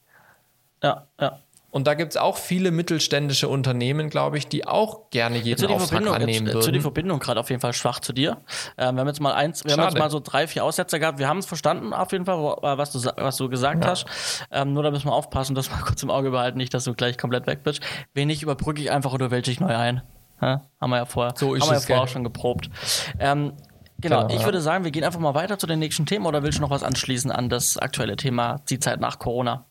Ja, 0.82 1.06
ja. 1.20 1.40
Und 1.76 1.86
da 1.86 1.92
gibt 1.92 2.12
es 2.12 2.16
auch 2.16 2.38
viele 2.38 2.70
mittelständische 2.70 3.50
Unternehmen, 3.50 4.08
glaube 4.08 4.38
ich, 4.38 4.48
die 4.48 4.66
auch 4.66 5.10
gerne 5.10 5.36
jeden 5.36 5.58
zu 5.58 5.66
Auftrag 5.66 5.88
Verbindung, 5.88 6.14
annehmen 6.14 6.46
würden. 6.46 6.62
Zu 6.62 6.72
die 6.72 6.80
Verbindung 6.80 7.18
gerade 7.18 7.38
auf 7.38 7.50
jeden 7.50 7.60
Fall 7.60 7.74
schwach 7.74 8.00
zu 8.00 8.14
dir. 8.14 8.38
Ähm, 8.78 8.94
wir 8.94 9.00
haben 9.02 9.08
jetzt 9.08 9.20
mal 9.20 9.34
eins, 9.34 9.62
wir 9.62 9.72
Schade. 9.72 9.82
haben 9.82 9.88
jetzt 9.90 9.98
mal 9.98 10.08
so 10.08 10.18
drei, 10.18 10.46
vier 10.46 10.64
Aussätze 10.64 10.98
gehabt. 10.98 11.18
Wir 11.18 11.28
haben 11.28 11.36
es 11.36 11.44
verstanden 11.44 11.92
auf 11.92 12.12
jeden 12.12 12.24
Fall, 12.24 12.38
was 12.38 12.92
du, 12.92 13.04
was 13.18 13.36
du 13.36 13.50
gesagt 13.50 13.84
ja. 13.84 13.90
hast. 13.90 14.06
Ähm, 14.50 14.72
nur 14.72 14.84
da 14.84 14.90
müssen 14.90 15.04
wir 15.04 15.12
aufpassen, 15.12 15.54
dass 15.54 15.70
wir 15.70 15.76
kurz 15.84 16.02
im 16.02 16.08
Auge 16.08 16.30
behalten, 16.30 16.56
nicht, 16.56 16.72
dass 16.72 16.84
du 16.84 16.94
gleich 16.94 17.18
komplett 17.18 17.46
weg 17.46 17.62
bist. 17.62 17.82
Wen 18.14 18.28
nicht, 18.28 18.42
überbrücke 18.42 18.80
ich 18.80 18.90
einfach 18.90 19.12
oder 19.12 19.30
welche 19.30 19.50
ich 19.50 19.60
neu 19.60 19.76
ein. 19.76 20.00
Ha? 20.40 20.66
Haben 20.80 20.90
wir 20.90 20.96
ja 20.96 21.04
vorher, 21.04 21.34
so 21.36 21.48
haben 21.48 21.60
wir 21.60 21.74
ja 21.74 21.80
vorher 21.80 22.04
auch 22.04 22.08
schon 22.08 22.24
geprobt. 22.24 22.70
Ähm, 23.18 23.52
Genau, 23.98 24.26
genau, 24.26 24.38
ich 24.38 24.44
würde 24.44 24.60
sagen, 24.60 24.84
wir 24.84 24.90
gehen 24.90 25.04
einfach 25.04 25.20
mal 25.20 25.34
weiter 25.34 25.58
zu 25.58 25.66
den 25.66 25.78
nächsten 25.78 26.04
Themen 26.04 26.26
oder 26.26 26.42
willst 26.42 26.58
du 26.58 26.62
noch 26.62 26.68
was 26.68 26.82
anschließen 26.82 27.30
an 27.30 27.48
das 27.48 27.78
aktuelle 27.78 28.16
Thema, 28.16 28.60
die 28.68 28.78
Zeit 28.78 29.00
nach 29.00 29.18
Corona? 29.18 29.64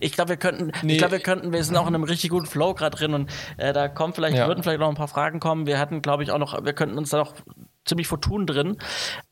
Ich 0.00 0.12
glaube, 0.12 0.30
wir 0.30 0.36
könnten, 0.36 0.72
nee. 0.82 0.92
ich 0.92 0.98
glaube, 0.98 1.12
wir 1.12 1.20
könnten, 1.20 1.52
wir 1.52 1.62
sind 1.64 1.76
auch 1.76 1.86
in 1.86 1.94
einem 1.94 2.04
richtig 2.04 2.30
guten 2.30 2.46
Flow 2.46 2.74
gerade 2.74 2.96
drin 2.96 3.14
und 3.14 3.30
äh, 3.56 3.72
da 3.72 3.88
kommen 3.88 4.14
vielleicht, 4.14 4.36
ja. 4.36 4.46
würden 4.46 4.62
vielleicht 4.62 4.80
noch 4.80 4.88
ein 4.88 4.94
paar 4.94 5.08
Fragen 5.08 5.40
kommen. 5.40 5.66
Wir 5.66 5.78
hatten, 5.78 6.02
glaube 6.02 6.22
ich, 6.22 6.30
auch 6.30 6.38
noch, 6.38 6.64
wir 6.64 6.72
könnten 6.72 6.98
uns 6.98 7.10
da 7.10 7.18
noch 7.18 7.34
ziemlich 7.84 8.06
vertun 8.06 8.46
drin. 8.46 8.76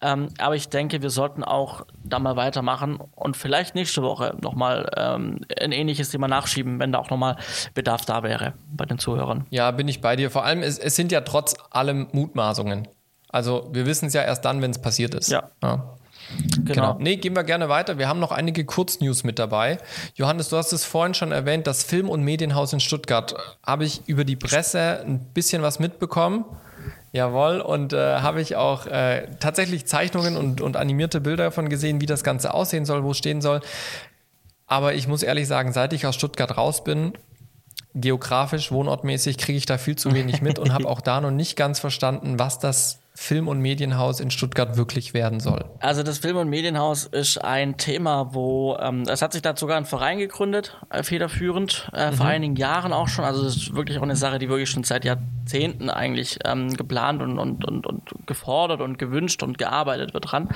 Ähm, 0.01 0.28
aber 0.38 0.57
ich 0.57 0.68
denke, 0.68 1.03
wir 1.03 1.11
sollten 1.11 1.44
auch 1.44 1.86
da 2.03 2.18
mal 2.18 2.36
weitermachen 2.36 2.98
und 3.14 3.36
vielleicht 3.36 3.74
nächste 3.74 4.03
Woche 4.03 4.36
nochmal 4.40 4.90
ähm, 4.96 5.40
ein 5.61 5.72
ähnliches 5.72 6.11
Thema 6.11 6.28
nachschieben, 6.28 6.80
wenn 6.80 6.92
da 6.92 6.98
auch 6.98 7.11
nochmal 7.11 7.36
Bedarf 7.74 8.05
da 8.05 8.22
wäre 8.22 8.55
bei 8.72 8.86
den 8.86 8.98
Zuhörern. 8.98 9.46
Ja, 9.51 9.70
bin 9.70 9.88
ich 9.88 10.01
bei 10.01 10.16
dir. 10.16 10.30
Vor 10.30 10.44
allem, 10.44 10.62
es, 10.62 10.78
es 10.78 10.96
sind 10.96 11.12
ja 11.12 11.20
trotz 11.20 11.55
allem 11.70 12.09
Mutmaßungen. 12.12 12.88
Also 13.28 13.68
wir 13.72 13.86
wissen 13.86 14.07
es 14.07 14.14
ja 14.14 14.22
erst 14.22 14.44
dann, 14.44 14.61
wenn 14.62 14.72
es 14.72 14.80
passiert 14.80 15.14
ist. 15.14 15.30
Ja. 15.30 15.51
ja. 15.62 15.96
Genau. 16.56 16.64
genau. 16.64 16.96
Nee, 16.98 17.16
gehen 17.16 17.34
wir 17.34 17.44
gerne 17.44 17.68
weiter. 17.68 17.98
Wir 17.98 18.08
haben 18.08 18.20
noch 18.20 18.32
einige 18.32 18.64
Kurznews 18.64 19.24
mit 19.24 19.38
dabei. 19.38 19.78
Johannes, 20.14 20.48
du 20.48 20.56
hast 20.56 20.72
es 20.72 20.84
vorhin 20.84 21.14
schon 21.14 21.32
erwähnt, 21.32 21.66
das 21.66 21.82
Film- 21.82 22.08
und 22.08 22.22
Medienhaus 22.22 22.72
in 22.72 22.80
Stuttgart. 22.80 23.34
Habe 23.64 23.84
ich 23.84 24.02
über 24.06 24.24
die 24.24 24.36
Presse 24.36 25.02
ein 25.06 25.20
bisschen 25.34 25.62
was 25.62 25.78
mitbekommen. 25.78 26.44
Jawohl, 27.12 27.60
und 27.60 27.92
äh, 27.92 28.20
habe 28.20 28.40
ich 28.40 28.54
auch 28.54 28.86
äh, 28.86 29.26
tatsächlich 29.40 29.86
Zeichnungen 29.86 30.36
und, 30.36 30.60
und 30.60 30.76
animierte 30.76 31.20
Bilder 31.20 31.44
davon 31.44 31.68
gesehen, 31.68 32.00
wie 32.00 32.06
das 32.06 32.22
Ganze 32.22 32.54
aussehen 32.54 32.84
soll, 32.84 33.02
wo 33.02 33.10
es 33.10 33.18
stehen 33.18 33.40
soll. 33.40 33.60
Aber 34.66 34.94
ich 34.94 35.08
muss 35.08 35.24
ehrlich 35.24 35.48
sagen, 35.48 35.72
seit 35.72 35.92
ich 35.92 36.06
aus 36.06 36.14
Stuttgart 36.14 36.56
raus 36.56 36.84
bin, 36.84 37.12
geografisch, 37.94 38.70
wohnortmäßig, 38.70 39.38
kriege 39.38 39.58
ich 39.58 39.66
da 39.66 39.78
viel 39.78 39.96
zu 39.96 40.14
wenig 40.14 40.40
mit 40.40 40.60
und 40.60 40.72
habe 40.72 40.86
auch 40.86 41.00
da 41.00 41.20
noch 41.20 41.32
nicht 41.32 41.56
ganz 41.56 41.80
verstanden, 41.80 42.38
was 42.38 42.60
das 42.60 43.00
Film- 43.20 43.48
und 43.48 43.60
Medienhaus 43.60 44.18
in 44.18 44.30
Stuttgart 44.30 44.78
wirklich 44.78 45.12
werden 45.12 45.40
soll? 45.40 45.66
Also 45.80 46.02
das 46.02 46.18
Film- 46.18 46.38
und 46.38 46.48
Medienhaus 46.48 47.04
ist 47.04 47.36
ein 47.36 47.76
Thema, 47.76 48.32
wo 48.32 48.78
ähm, 48.80 49.02
es 49.02 49.20
hat 49.20 49.34
sich 49.34 49.42
da 49.42 49.54
sogar 49.54 49.76
ein 49.76 49.84
Verein 49.84 50.18
gegründet, 50.18 50.78
äh, 50.88 51.02
federführend, 51.02 51.90
äh, 51.92 52.10
mhm. 52.10 52.14
vor 52.14 52.26
einigen 52.26 52.56
Jahren 52.56 52.94
auch 52.94 53.08
schon. 53.08 53.26
Also 53.26 53.44
das 53.44 53.56
ist 53.56 53.74
wirklich 53.74 53.98
auch 53.98 54.02
eine 54.02 54.16
Sache, 54.16 54.38
die 54.38 54.48
wirklich 54.48 54.70
schon 54.70 54.84
seit 54.84 55.04
Jahrzehnten 55.04 55.90
eigentlich 55.90 56.38
ähm, 56.46 56.72
geplant 56.74 57.20
und, 57.20 57.38
und, 57.38 57.62
und, 57.66 57.86
und 57.86 58.26
gefordert 58.26 58.80
und 58.80 58.98
gewünscht 58.98 59.42
und 59.42 59.58
gearbeitet 59.58 60.14
wird 60.14 60.32
dran. 60.32 60.48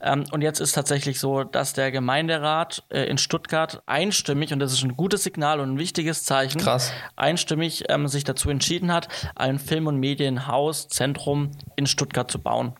Ähm, 0.00 0.24
und 0.30 0.40
jetzt 0.40 0.60
ist 0.60 0.72
tatsächlich 0.72 1.18
so, 1.18 1.42
dass 1.42 1.72
der 1.72 1.90
Gemeinderat 1.90 2.84
äh, 2.90 3.02
in 3.06 3.18
Stuttgart 3.18 3.82
einstimmig, 3.86 4.52
und 4.52 4.60
das 4.60 4.72
ist 4.72 4.84
ein 4.84 4.96
gutes 4.96 5.24
Signal 5.24 5.58
und 5.58 5.74
ein 5.74 5.78
wichtiges 5.78 6.22
Zeichen, 6.22 6.60
Krass. 6.60 6.92
einstimmig 7.16 7.86
ähm, 7.88 8.06
sich 8.06 8.22
dazu 8.22 8.50
entschieden 8.50 8.92
hat, 8.92 9.08
ein 9.34 9.58
Film- 9.58 9.88
und 9.88 9.98
Medienhaus, 9.98 10.86
Zentrum 10.86 11.50
in 11.74 11.88
Stuttgart 11.88 12.03
Stuttgart 12.04 12.30
zu 12.30 12.38
bauen. 12.38 12.74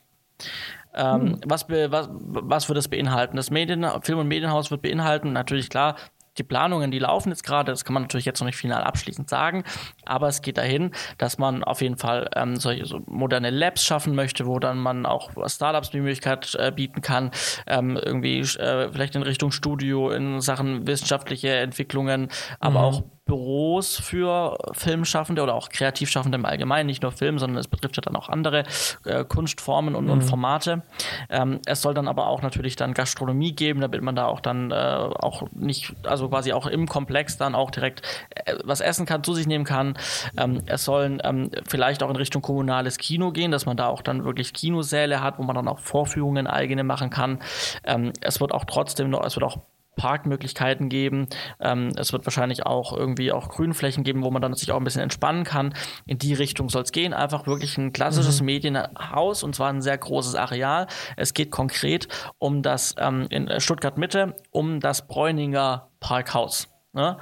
Ähm, 0.94 1.20
hm. 1.20 1.40
was, 1.46 1.68
was, 1.68 2.08
was 2.10 2.68
wird 2.68 2.76
das 2.76 2.88
beinhalten? 2.88 3.36
Das 3.36 3.50
Medien, 3.50 3.84
Film- 4.02 4.18
und 4.18 4.28
Medienhaus 4.28 4.70
wird 4.70 4.82
beinhalten, 4.82 5.32
natürlich 5.32 5.68
klar, 5.68 5.96
die 6.38 6.42
Planungen, 6.42 6.90
die 6.90 6.98
laufen 6.98 7.30
jetzt 7.30 7.44
gerade, 7.44 7.70
das 7.70 7.84
kann 7.84 7.94
man 7.94 8.02
natürlich 8.02 8.24
jetzt 8.24 8.40
noch 8.40 8.46
nicht 8.46 8.56
final 8.56 8.82
abschließend 8.82 9.28
sagen, 9.28 9.62
aber 10.04 10.28
es 10.28 10.42
geht 10.42 10.58
dahin, 10.58 10.90
dass 11.16 11.38
man 11.38 11.62
auf 11.62 11.80
jeden 11.80 11.96
Fall 11.96 12.28
ähm, 12.34 12.56
solche 12.56 12.86
so 12.86 13.00
moderne 13.06 13.50
Labs 13.50 13.84
schaffen 13.84 14.16
möchte, 14.16 14.46
wo 14.46 14.58
dann 14.58 14.78
man 14.78 15.06
auch 15.06 15.30
Startups 15.46 15.90
die 15.90 16.00
Möglichkeit 16.00 16.56
äh, 16.58 16.72
bieten 16.72 17.02
kann, 17.02 17.30
ähm, 17.68 17.96
irgendwie 17.96 18.40
äh, 18.40 18.90
vielleicht 18.90 19.14
in 19.14 19.22
Richtung 19.22 19.52
Studio, 19.52 20.10
in 20.10 20.40
Sachen 20.40 20.88
wissenschaftliche 20.88 21.54
Entwicklungen, 21.54 22.28
aber 22.58 22.80
mhm. 22.80 22.84
auch 22.84 23.02
Büros 23.24 23.96
für 23.96 24.58
Filmschaffende 24.72 25.42
oder 25.42 25.54
auch 25.54 25.70
Kreativschaffende 25.70 26.36
im 26.36 26.44
Allgemeinen, 26.44 26.86
nicht 26.86 27.02
nur 27.02 27.12
Film, 27.12 27.38
sondern 27.38 27.58
es 27.58 27.68
betrifft 27.68 27.96
ja 27.96 28.02
dann 28.02 28.16
auch 28.16 28.28
andere 28.28 28.64
äh, 29.06 29.24
Kunstformen 29.24 29.94
und, 29.94 30.04
mhm. 30.04 30.10
und 30.10 30.22
Formate. 30.22 30.82
Ähm, 31.30 31.60
es 31.64 31.80
soll 31.80 31.94
dann 31.94 32.06
aber 32.06 32.26
auch 32.26 32.42
natürlich 32.42 32.76
dann 32.76 32.92
Gastronomie 32.92 33.52
geben, 33.52 33.80
damit 33.80 34.02
man 34.02 34.14
da 34.14 34.26
auch 34.26 34.40
dann 34.40 34.70
äh, 34.70 34.74
auch 34.74 35.44
nicht, 35.52 35.94
also 36.02 36.28
quasi 36.28 36.52
auch 36.52 36.66
im 36.66 36.86
Komplex 36.86 37.38
dann 37.38 37.54
auch 37.54 37.70
direkt 37.70 38.02
äh, 38.34 38.56
was 38.64 38.80
essen 38.80 39.06
kann, 39.06 39.24
zu 39.24 39.32
sich 39.32 39.46
nehmen 39.46 39.64
kann. 39.64 39.96
Ähm, 40.36 40.62
es 40.66 40.84
sollen 40.84 41.22
ähm, 41.24 41.50
vielleicht 41.66 42.02
auch 42.02 42.10
in 42.10 42.16
Richtung 42.16 42.42
kommunales 42.42 42.98
Kino 42.98 43.32
gehen, 43.32 43.50
dass 43.50 43.64
man 43.64 43.78
da 43.78 43.86
auch 43.88 44.02
dann 44.02 44.24
wirklich 44.24 44.52
Kinosäle 44.52 45.22
hat, 45.22 45.38
wo 45.38 45.44
man 45.44 45.56
dann 45.56 45.68
auch 45.68 45.78
Vorführungen 45.78 46.46
eigene 46.46 46.84
machen 46.84 47.08
kann. 47.08 47.38
Ähm, 47.84 48.12
es 48.20 48.40
wird 48.40 48.52
auch 48.52 48.64
trotzdem 48.66 49.08
noch, 49.08 49.24
es 49.24 49.34
wird 49.34 49.44
auch 49.44 49.58
Parkmöglichkeiten 49.96 50.88
geben. 50.88 51.28
Ähm, 51.60 51.92
es 51.96 52.12
wird 52.12 52.26
wahrscheinlich 52.26 52.66
auch 52.66 52.92
irgendwie 52.92 53.32
auch 53.32 53.48
Grünflächen 53.48 54.04
geben, 54.04 54.22
wo 54.22 54.30
man 54.30 54.42
dann 54.42 54.54
sich 54.54 54.70
auch 54.72 54.78
ein 54.78 54.84
bisschen 54.84 55.02
entspannen 55.02 55.44
kann. 55.44 55.74
In 56.06 56.18
die 56.18 56.34
Richtung 56.34 56.68
soll 56.68 56.82
es 56.82 56.92
gehen. 56.92 57.12
Einfach 57.12 57.46
wirklich 57.46 57.78
ein 57.78 57.92
klassisches 57.92 58.40
mhm. 58.40 58.46
Medienhaus 58.46 59.42
und 59.42 59.54
zwar 59.54 59.70
ein 59.70 59.82
sehr 59.82 59.98
großes 59.98 60.34
Areal. 60.34 60.86
Es 61.16 61.34
geht 61.34 61.50
konkret 61.50 62.08
um 62.38 62.62
das 62.62 62.94
ähm, 62.98 63.26
in 63.30 63.60
Stuttgart 63.60 63.98
Mitte, 63.98 64.34
um 64.50 64.80
das 64.80 65.06
Bräuninger 65.06 65.88
Parkhaus. 66.00 66.68
Ne? 66.92 67.18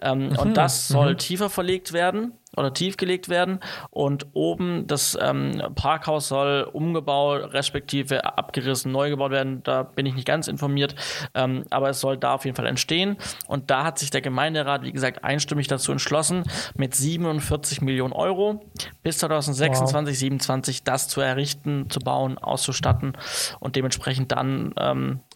Ähm, 0.00 0.28
mhm. 0.28 0.38
Und 0.38 0.56
das 0.56 0.88
soll 0.88 1.12
mhm. 1.12 1.18
tiefer 1.18 1.50
verlegt 1.50 1.92
werden 1.92 2.39
oder 2.56 2.72
tiefgelegt 2.72 3.28
werden 3.28 3.60
und 3.90 4.26
oben 4.32 4.86
das 4.86 5.16
ähm, 5.20 5.62
Parkhaus 5.74 6.28
soll 6.28 6.68
umgebaut, 6.72 7.52
respektive 7.52 8.24
abgerissen, 8.38 8.90
neu 8.92 9.10
gebaut 9.10 9.30
werden. 9.30 9.62
Da 9.62 9.82
bin 9.82 10.06
ich 10.06 10.14
nicht 10.14 10.26
ganz 10.26 10.48
informiert, 10.48 10.94
ähm, 11.34 11.64
aber 11.70 11.90
es 11.90 12.00
soll 12.00 12.16
da 12.16 12.34
auf 12.34 12.44
jeden 12.44 12.56
Fall 12.56 12.66
entstehen. 12.66 13.16
Und 13.46 13.70
da 13.70 13.84
hat 13.84 13.98
sich 13.98 14.10
der 14.10 14.20
Gemeinderat, 14.22 14.82
wie 14.82 14.92
gesagt, 14.92 15.24
einstimmig 15.24 15.68
dazu 15.68 15.92
entschlossen, 15.92 16.44
mit 16.74 16.94
47 16.94 17.82
Millionen 17.82 18.12
Euro 18.12 18.64
bis 19.02 19.18
2026, 19.18 20.14
wow. 20.14 20.18
27 20.18 20.84
das 20.84 21.08
zu 21.08 21.20
errichten, 21.20 21.90
zu 21.90 22.00
bauen, 22.00 22.38
auszustatten 22.38 23.16
und 23.60 23.76
dementsprechend 23.76 24.32
dann 24.32 24.74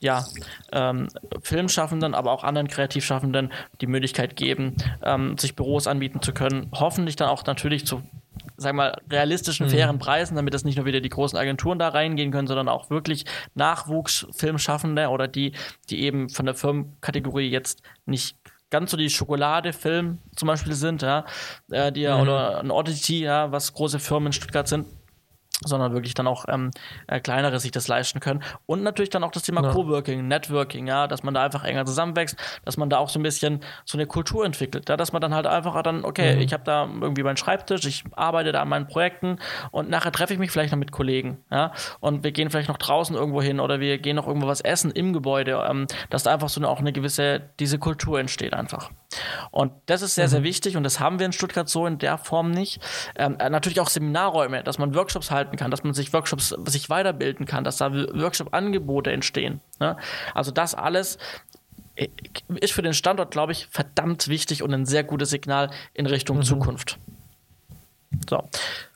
ja 0.01 0.15
ja, 0.15 0.25
ähm, 0.73 1.09
Filmschaffenden, 1.43 2.15
aber 2.15 2.33
auch 2.33 2.45
anderen 2.45 2.69
Kreativschaffenden 2.69 3.53
die 3.81 3.87
Möglichkeit 3.87 4.37
geben, 4.37 4.77
ähm, 5.03 5.37
sich 5.39 5.57
Büros 5.57 5.87
anbieten 5.87 6.23
zu 6.23 6.33
können. 6.33 6.71
Hoffentlich 7.05 7.17
dann 7.17 7.29
auch 7.29 7.45
natürlich 7.45 7.87
zu 7.87 8.03
sagen 8.57 8.79
wir 8.79 8.85
mal, 8.85 9.03
realistischen, 9.11 9.67
mhm. 9.67 9.71
fairen 9.71 9.99
Preisen, 9.99 10.37
damit 10.37 10.55
das 10.55 10.65
nicht 10.65 10.77
nur 10.77 10.87
wieder 10.87 11.01
die 11.01 11.09
großen 11.11 11.39
Agenturen 11.39 11.79
da 11.79 11.89
reingehen 11.89 12.31
können, 12.31 12.47
sondern 12.47 12.69
auch 12.69 12.89
wirklich 12.89 13.25
Nachwuchsfilmschaffende 13.55 15.09
oder 15.09 15.29
die, 15.29 15.53
die 15.91 16.03
eben 16.03 16.31
von 16.31 16.47
der 16.47 16.55
Firmenkategorie 16.55 17.51
jetzt 17.51 17.83
nicht 18.07 18.39
ganz 18.71 18.91
so 18.91 18.97
die 18.97 19.11
Schokolade-Film 19.11 20.19
zum 20.35 20.47
Beispiel 20.47 20.73
sind, 20.73 21.03
ja, 21.03 21.27
äh, 21.71 21.93
die 21.93 22.03
ja, 22.03 22.17
mhm. 22.17 22.23
oder 22.23 22.61
ein 22.61 22.71
Oddity, 22.71 23.25
ja, 23.25 23.53
was 23.53 23.75
große 23.75 23.99
Firmen 23.99 24.29
in 24.29 24.33
Stuttgart 24.33 24.69
sind, 24.69 24.87
sondern 25.63 25.93
wirklich 25.93 26.15
dann 26.15 26.27
auch 26.27 26.47
ähm, 26.49 26.71
äh, 27.07 27.21
kleinere 27.21 27.61
sich 27.61 27.71
das 27.71 27.87
leisten 27.87 28.21
können. 28.21 28.43
Und 28.67 28.83
natürlich 28.83 29.11
dann 29.11 29.23
auch 29.23 29.31
das 29.31 29.45
Thema 29.45 29.63
ja. 29.63 29.71
Coworking, 29.71 30.27
Networking, 30.27 30.87
ja, 30.87 31.07
dass 31.07 31.23
man 31.23 31.35
da 31.35 31.43
einfach 31.43 31.65
enger 31.65 31.87
zusammenwächst, 31.87 32.37
dass 32.65 32.77
man 32.77 32.91
da 32.91 32.99
auch 32.99 33.09
so 33.09 33.19
ein 33.19 33.23
bisschen 33.23 33.61
so 33.85 33.97
eine 33.97 34.07
Kultur 34.07 34.45
entwickelt, 34.45 34.89
ja, 34.89 34.97
dass 34.97 35.13
man 35.13 35.23
dann 35.23 35.35
halt 35.35 35.47
einfach 35.47 35.81
dann, 35.83 36.05
okay, 36.05 36.37
mhm. 36.37 36.43
ich 36.43 36.53
habe 36.53 36.65
da 36.65 36.89
irgendwie 37.01 37.23
meinen 37.23 37.37
Schreibtisch, 37.37 37.85
ich 37.85 38.05
arbeite 38.13 38.53
da 38.53 38.63
an 38.63 38.69
meinen 38.69 38.87
Projekten 38.87 39.39
und 39.71 39.89
nachher 39.91 40.13
treffe 40.13 40.33
ich 40.33 40.39
mich 40.39 40.51
vielleicht 40.51 40.73
noch 40.73 40.79
mit 40.79 40.93
Kollegen, 40.93 41.39
ja, 41.51 41.73
und 42.01 42.25
wir 42.25 42.33
gehen 42.33 42.51
vielleicht 42.51 42.69
noch 42.69 42.79
draußen 42.79 43.15
irgendwo 43.15 43.41
hin 43.41 43.61
oder 43.61 43.81
wir 43.81 43.99
gehen 43.99 44.17
noch 44.17 44.27
irgendwo 44.27 44.49
was 44.49 44.61
essen 44.61 44.91
im 44.91 45.13
Gebäude, 45.13 45.65
ähm, 45.69 45.87
dass 46.11 46.25
da 46.25 46.33
einfach 46.33 46.49
so 46.49 46.61
eine, 46.61 46.69
auch 46.69 46.81
eine 46.81 46.93
gewisse, 46.93 47.43
diese 47.61 47.79
Kultur 47.79 48.19
entsteht 48.19 48.55
einfach. 48.55 48.91
Und 49.51 49.73
das 49.87 50.03
ist 50.03 50.17
sehr, 50.17 50.27
mhm. 50.27 50.31
sehr 50.31 50.43
wichtig 50.43 50.77
und 50.77 50.83
das 50.83 50.99
haben 50.99 51.19
wir 51.19 51.27
in 51.27 51.33
Stuttgart 51.33 51.69
so 51.69 51.87
in 51.87 51.99
der 51.99 52.19
Form 52.19 52.51
nicht. 52.51 52.81
Ähm, 53.17 53.37
äh, 53.39 53.51
natürlich 53.51 53.81
auch 53.81 53.89
Seminarräume, 53.89 54.63
dass 54.65 54.79
man 54.79 54.95
Workshops 54.95 55.31
halten 55.45 55.57
kann, 55.57 55.71
dass 55.71 55.85
man 55.85 55.95
sich 55.95 56.13
Workshops 56.13 56.55
sich 56.67 56.91
weiterbilden 56.91 57.47
kann, 57.47 57.65
dass 57.65 57.77
da 57.77 57.93
Workshop-Angebote 57.93 59.13
entstehen. 59.13 59.61
Ne? 59.81 59.97
Also 60.35 60.51
das 60.51 60.75
alles 60.75 61.19
äh, 61.97 62.09
ist 62.61 62.73
für 62.73 62.83
den 62.83 62.95
Standort, 62.95 63.31
glaube 63.31 63.53
ich, 63.53 63.69
verdammt 63.71 64.29
wichtig 64.29 64.63
und 64.63 64.73
ein 64.73 64.87
sehr 64.87 65.05
gutes 65.05 65.31
Signal 65.31 65.71
in 65.93 66.07
Richtung 66.07 66.39
mhm. 66.39 66.43
Zukunft. 66.43 66.99
So. 68.29 68.49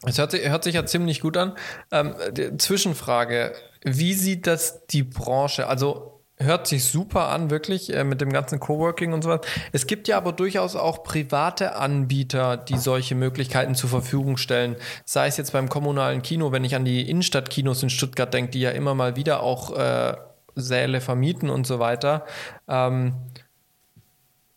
Es 0.04 0.18
hört 0.18 0.30
sich, 0.30 0.48
hört 0.48 0.64
sich 0.64 0.74
ja 0.74 0.86
ziemlich 0.86 1.20
gut 1.20 1.36
an. 1.36 1.56
Ähm, 1.90 2.14
Zwischenfrage: 2.58 3.52
Wie 3.82 4.14
sieht 4.14 4.46
das 4.46 4.86
die 4.86 5.02
Branche? 5.02 5.66
Also 5.66 6.17
Hört 6.40 6.68
sich 6.68 6.84
super 6.84 7.28
an, 7.28 7.50
wirklich, 7.50 7.92
äh, 7.92 8.04
mit 8.04 8.20
dem 8.20 8.32
ganzen 8.32 8.60
Coworking 8.60 9.12
und 9.12 9.22
so 9.22 9.30
was. 9.30 9.40
Es 9.72 9.86
gibt 9.88 10.06
ja 10.06 10.16
aber 10.16 10.32
durchaus 10.32 10.76
auch 10.76 11.02
private 11.02 11.74
Anbieter, 11.74 12.56
die 12.56 12.78
solche 12.78 13.16
Möglichkeiten 13.16 13.74
zur 13.74 13.90
Verfügung 13.90 14.36
stellen. 14.36 14.76
Sei 15.04 15.26
es 15.26 15.36
jetzt 15.36 15.52
beim 15.52 15.68
kommunalen 15.68 16.22
Kino, 16.22 16.52
wenn 16.52 16.62
ich 16.64 16.76
an 16.76 16.84
die 16.84 17.10
Innenstadtkinos 17.10 17.82
in 17.82 17.90
Stuttgart 17.90 18.32
denke, 18.32 18.52
die 18.52 18.60
ja 18.60 18.70
immer 18.70 18.94
mal 18.94 19.16
wieder 19.16 19.42
auch 19.42 19.76
äh, 19.76 20.14
Säle 20.54 21.00
vermieten 21.00 21.50
und 21.50 21.66
so 21.66 21.80
weiter. 21.80 22.24
Ähm, 22.68 23.14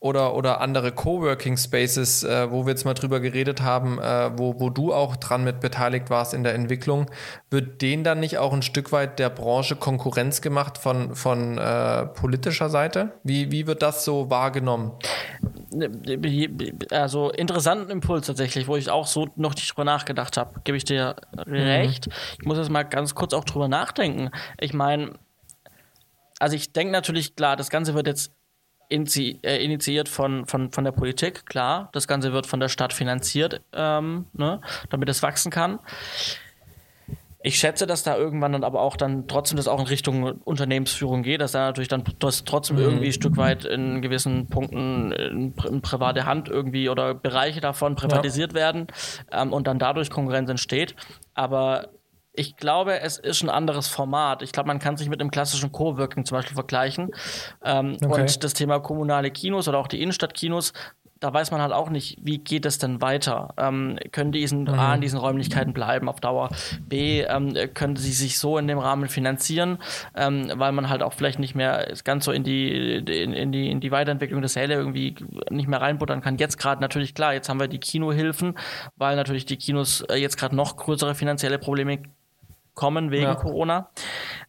oder, 0.01 0.33
oder 0.33 0.61
andere 0.61 0.91
Coworking 0.91 1.57
Spaces, 1.57 2.23
äh, 2.23 2.49
wo 2.49 2.65
wir 2.65 2.71
jetzt 2.71 2.85
mal 2.85 2.95
drüber 2.95 3.19
geredet 3.19 3.61
haben, 3.61 3.99
äh, 3.99 4.31
wo, 4.35 4.59
wo 4.59 4.71
du 4.71 4.91
auch 4.93 5.15
dran 5.15 5.43
mit 5.43 5.59
beteiligt 5.59 6.09
warst 6.09 6.33
in 6.33 6.43
der 6.43 6.55
Entwicklung, 6.55 7.05
wird 7.51 7.83
denen 7.83 8.03
dann 8.03 8.19
nicht 8.19 8.39
auch 8.39 8.51
ein 8.51 8.63
Stück 8.63 8.91
weit 8.91 9.19
der 9.19 9.29
Branche 9.29 9.75
Konkurrenz 9.75 10.41
gemacht 10.41 10.79
von, 10.79 11.15
von 11.15 11.59
äh, 11.59 12.07
politischer 12.07 12.71
Seite? 12.71 13.11
Wie, 13.23 13.51
wie 13.51 13.67
wird 13.67 13.83
das 13.83 14.03
so 14.03 14.31
wahrgenommen? 14.31 14.93
Also 16.89 17.29
interessanten 17.29 17.91
Impuls 17.91 18.25
tatsächlich, 18.25 18.67
wo 18.67 18.75
ich 18.77 18.89
auch 18.89 19.05
so 19.05 19.29
noch 19.35 19.53
nicht 19.53 19.69
drüber 19.69 19.85
nachgedacht 19.85 20.35
habe, 20.35 20.61
gebe 20.63 20.77
ich 20.77 20.83
dir 20.83 21.15
recht. 21.45 22.07
Mhm. 22.07 22.13
Ich 22.39 22.45
muss 22.47 22.57
jetzt 22.57 22.71
mal 22.71 22.83
ganz 22.83 23.13
kurz 23.13 23.33
auch 23.35 23.43
drüber 23.43 23.67
nachdenken. 23.67 24.31
Ich 24.59 24.73
meine, 24.73 25.13
also 26.39 26.55
ich 26.55 26.73
denke 26.73 26.91
natürlich, 26.91 27.35
klar, 27.35 27.55
das 27.55 27.69
Ganze 27.69 27.93
wird 27.93 28.07
jetzt 28.07 28.31
initiiert 28.91 30.09
von, 30.09 30.45
von, 30.45 30.71
von 30.71 30.83
der 30.83 30.91
Politik, 30.91 31.45
klar. 31.45 31.89
Das 31.93 32.07
Ganze 32.07 32.33
wird 32.33 32.47
von 32.47 32.59
der 32.59 32.69
Stadt 32.69 32.93
finanziert, 32.93 33.61
ähm, 33.73 34.25
ne, 34.33 34.61
damit 34.89 35.09
es 35.09 35.23
wachsen 35.23 35.51
kann. 35.51 35.79
Ich 37.43 37.57
schätze, 37.57 37.87
dass 37.87 38.03
da 38.03 38.15
irgendwann 38.15 38.51
dann 38.51 38.63
aber 38.63 38.81
auch 38.81 38.95
dann 38.95 39.27
trotzdem 39.27 39.57
das 39.57 39.67
auch 39.67 39.79
in 39.79 39.87
Richtung 39.87 40.23
Unternehmensführung 40.43 41.23
geht, 41.23 41.41
dass 41.41 41.53
da 41.53 41.65
natürlich 41.65 41.87
dann 41.87 42.03
das 42.19 42.43
trotzdem 42.43 42.75
mhm. 42.75 42.83
irgendwie 42.83 43.07
ein 43.07 43.13
Stück 43.13 43.35
weit 43.37 43.65
in 43.65 44.01
gewissen 44.01 44.47
Punkten 44.47 45.11
in, 45.11 45.53
in 45.67 45.81
private 45.81 46.25
Hand 46.25 46.49
irgendwie 46.49 46.87
oder 46.87 47.15
Bereiche 47.15 47.59
davon 47.59 47.95
privatisiert 47.95 48.51
ja. 48.51 48.59
werden 48.59 48.87
ähm, 49.31 49.53
und 49.53 49.65
dann 49.65 49.79
dadurch 49.79 50.11
Konkurrenz 50.11 50.49
entsteht. 50.51 50.95
Aber 51.33 51.89
ich 52.33 52.55
glaube, 52.55 52.99
es 53.01 53.17
ist 53.17 53.43
ein 53.43 53.49
anderes 53.49 53.87
Format. 53.87 54.41
Ich 54.41 54.51
glaube, 54.51 54.67
man 54.67 54.79
kann 54.79 54.97
sich 54.97 55.09
mit 55.09 55.19
einem 55.19 55.31
klassischen 55.31 55.71
Coworking 55.71 56.25
zum 56.25 56.37
Beispiel 56.37 56.55
vergleichen. 56.55 57.11
Ähm, 57.63 57.97
okay. 58.01 58.21
Und 58.21 58.43
das 58.43 58.53
Thema 58.53 58.79
kommunale 58.79 59.31
Kinos 59.31 59.67
oder 59.67 59.79
auch 59.79 59.87
die 59.87 60.01
Innenstadtkinos, 60.01 60.73
da 61.19 61.31
weiß 61.31 61.51
man 61.51 61.61
halt 61.61 61.71
auch 61.71 61.89
nicht, 61.89 62.17
wie 62.21 62.39
geht 62.39 62.65
es 62.65 62.79
denn 62.79 62.99
weiter? 62.99 63.53
Ähm, 63.57 63.99
können 64.11 64.31
die 64.31 64.41
in, 64.41 64.63
mhm. 64.63 64.69
A, 64.69 64.95
in 64.95 65.01
diesen 65.01 65.19
Räumlichkeiten 65.19 65.71
bleiben 65.71 66.09
auf 66.09 66.19
Dauer? 66.19 66.49
B, 66.81 67.21
ähm, 67.21 67.53
können 67.75 67.95
sie 67.95 68.11
sich 68.11 68.39
so 68.39 68.57
in 68.57 68.67
dem 68.67 68.79
Rahmen 68.79 69.07
finanzieren, 69.07 69.77
ähm, 70.15 70.51
weil 70.55 70.71
man 70.71 70.89
halt 70.89 71.03
auch 71.03 71.13
vielleicht 71.13 71.37
nicht 71.37 71.53
mehr 71.53 71.93
ganz 72.03 72.25
so 72.25 72.31
in 72.31 72.43
die, 72.43 72.95
in, 72.95 73.33
in 73.33 73.51
die, 73.51 73.69
in 73.69 73.81
die 73.81 73.91
Weiterentwicklung 73.91 74.41
des 74.41 74.53
Säle 74.53 74.73
irgendwie 74.73 75.15
nicht 75.51 75.67
mehr 75.67 75.79
reinbuttern 75.79 76.21
kann. 76.21 76.37
Jetzt 76.37 76.57
gerade 76.57 76.81
natürlich 76.81 77.13
klar, 77.13 77.33
jetzt 77.33 77.49
haben 77.49 77.59
wir 77.59 77.67
die 77.67 77.79
Kinohilfen, 77.79 78.57
weil 78.95 79.15
natürlich 79.15 79.45
die 79.45 79.57
Kinos 79.57 80.01
äh, 80.01 80.15
jetzt 80.15 80.37
gerade 80.37 80.55
noch 80.55 80.75
größere 80.75 81.13
finanzielle 81.13 81.59
Probleme 81.59 81.99
kommen 82.73 83.11
wegen 83.11 83.23
ja. 83.23 83.35
Corona. 83.35 83.89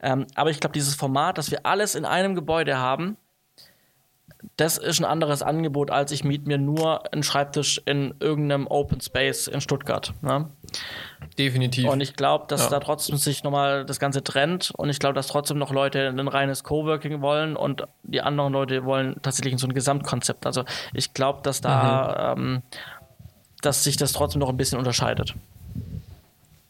Ähm, 0.00 0.26
aber 0.34 0.50
ich 0.50 0.60
glaube, 0.60 0.74
dieses 0.74 0.94
Format, 0.94 1.38
dass 1.38 1.50
wir 1.50 1.66
alles 1.66 1.94
in 1.94 2.04
einem 2.04 2.34
Gebäude 2.34 2.78
haben, 2.78 3.16
das 4.56 4.76
ist 4.76 5.00
ein 5.00 5.04
anderes 5.04 5.42
Angebot, 5.42 5.90
als 5.90 6.10
ich 6.10 6.24
miete 6.24 6.48
mir 6.48 6.58
nur 6.58 7.12
einen 7.12 7.22
Schreibtisch 7.22 7.80
in 7.84 8.14
irgendeinem 8.18 8.66
Open 8.66 9.00
Space 9.00 9.46
in 9.46 9.60
Stuttgart. 9.60 10.12
Ne? 10.20 10.48
Definitiv. 11.38 11.88
Und 11.88 12.00
ich 12.00 12.14
glaube, 12.14 12.46
dass 12.48 12.64
ja. 12.64 12.70
da 12.70 12.80
trotzdem 12.80 13.16
sich 13.16 13.44
nochmal 13.44 13.84
das 13.84 14.00
Ganze 14.00 14.24
trennt 14.24 14.72
und 14.76 14.90
ich 14.90 14.98
glaube, 14.98 15.14
dass 15.14 15.28
trotzdem 15.28 15.58
noch 15.58 15.70
Leute 15.70 16.08
ein 16.08 16.28
reines 16.28 16.64
Coworking 16.64 17.20
wollen 17.20 17.56
und 17.56 17.84
die 18.02 18.20
anderen 18.20 18.52
Leute 18.52 18.84
wollen 18.84 19.16
tatsächlich 19.22 19.58
so 19.60 19.66
ein 19.66 19.74
Gesamtkonzept. 19.74 20.44
Also 20.44 20.64
ich 20.92 21.14
glaube, 21.14 21.40
dass 21.42 21.60
da, 21.60 22.34
mhm. 22.36 22.42
ähm, 22.42 22.62
dass 23.62 23.84
sich 23.84 23.96
das 23.96 24.12
trotzdem 24.12 24.40
noch 24.40 24.48
ein 24.48 24.56
bisschen 24.56 24.78
unterscheidet. 24.78 25.34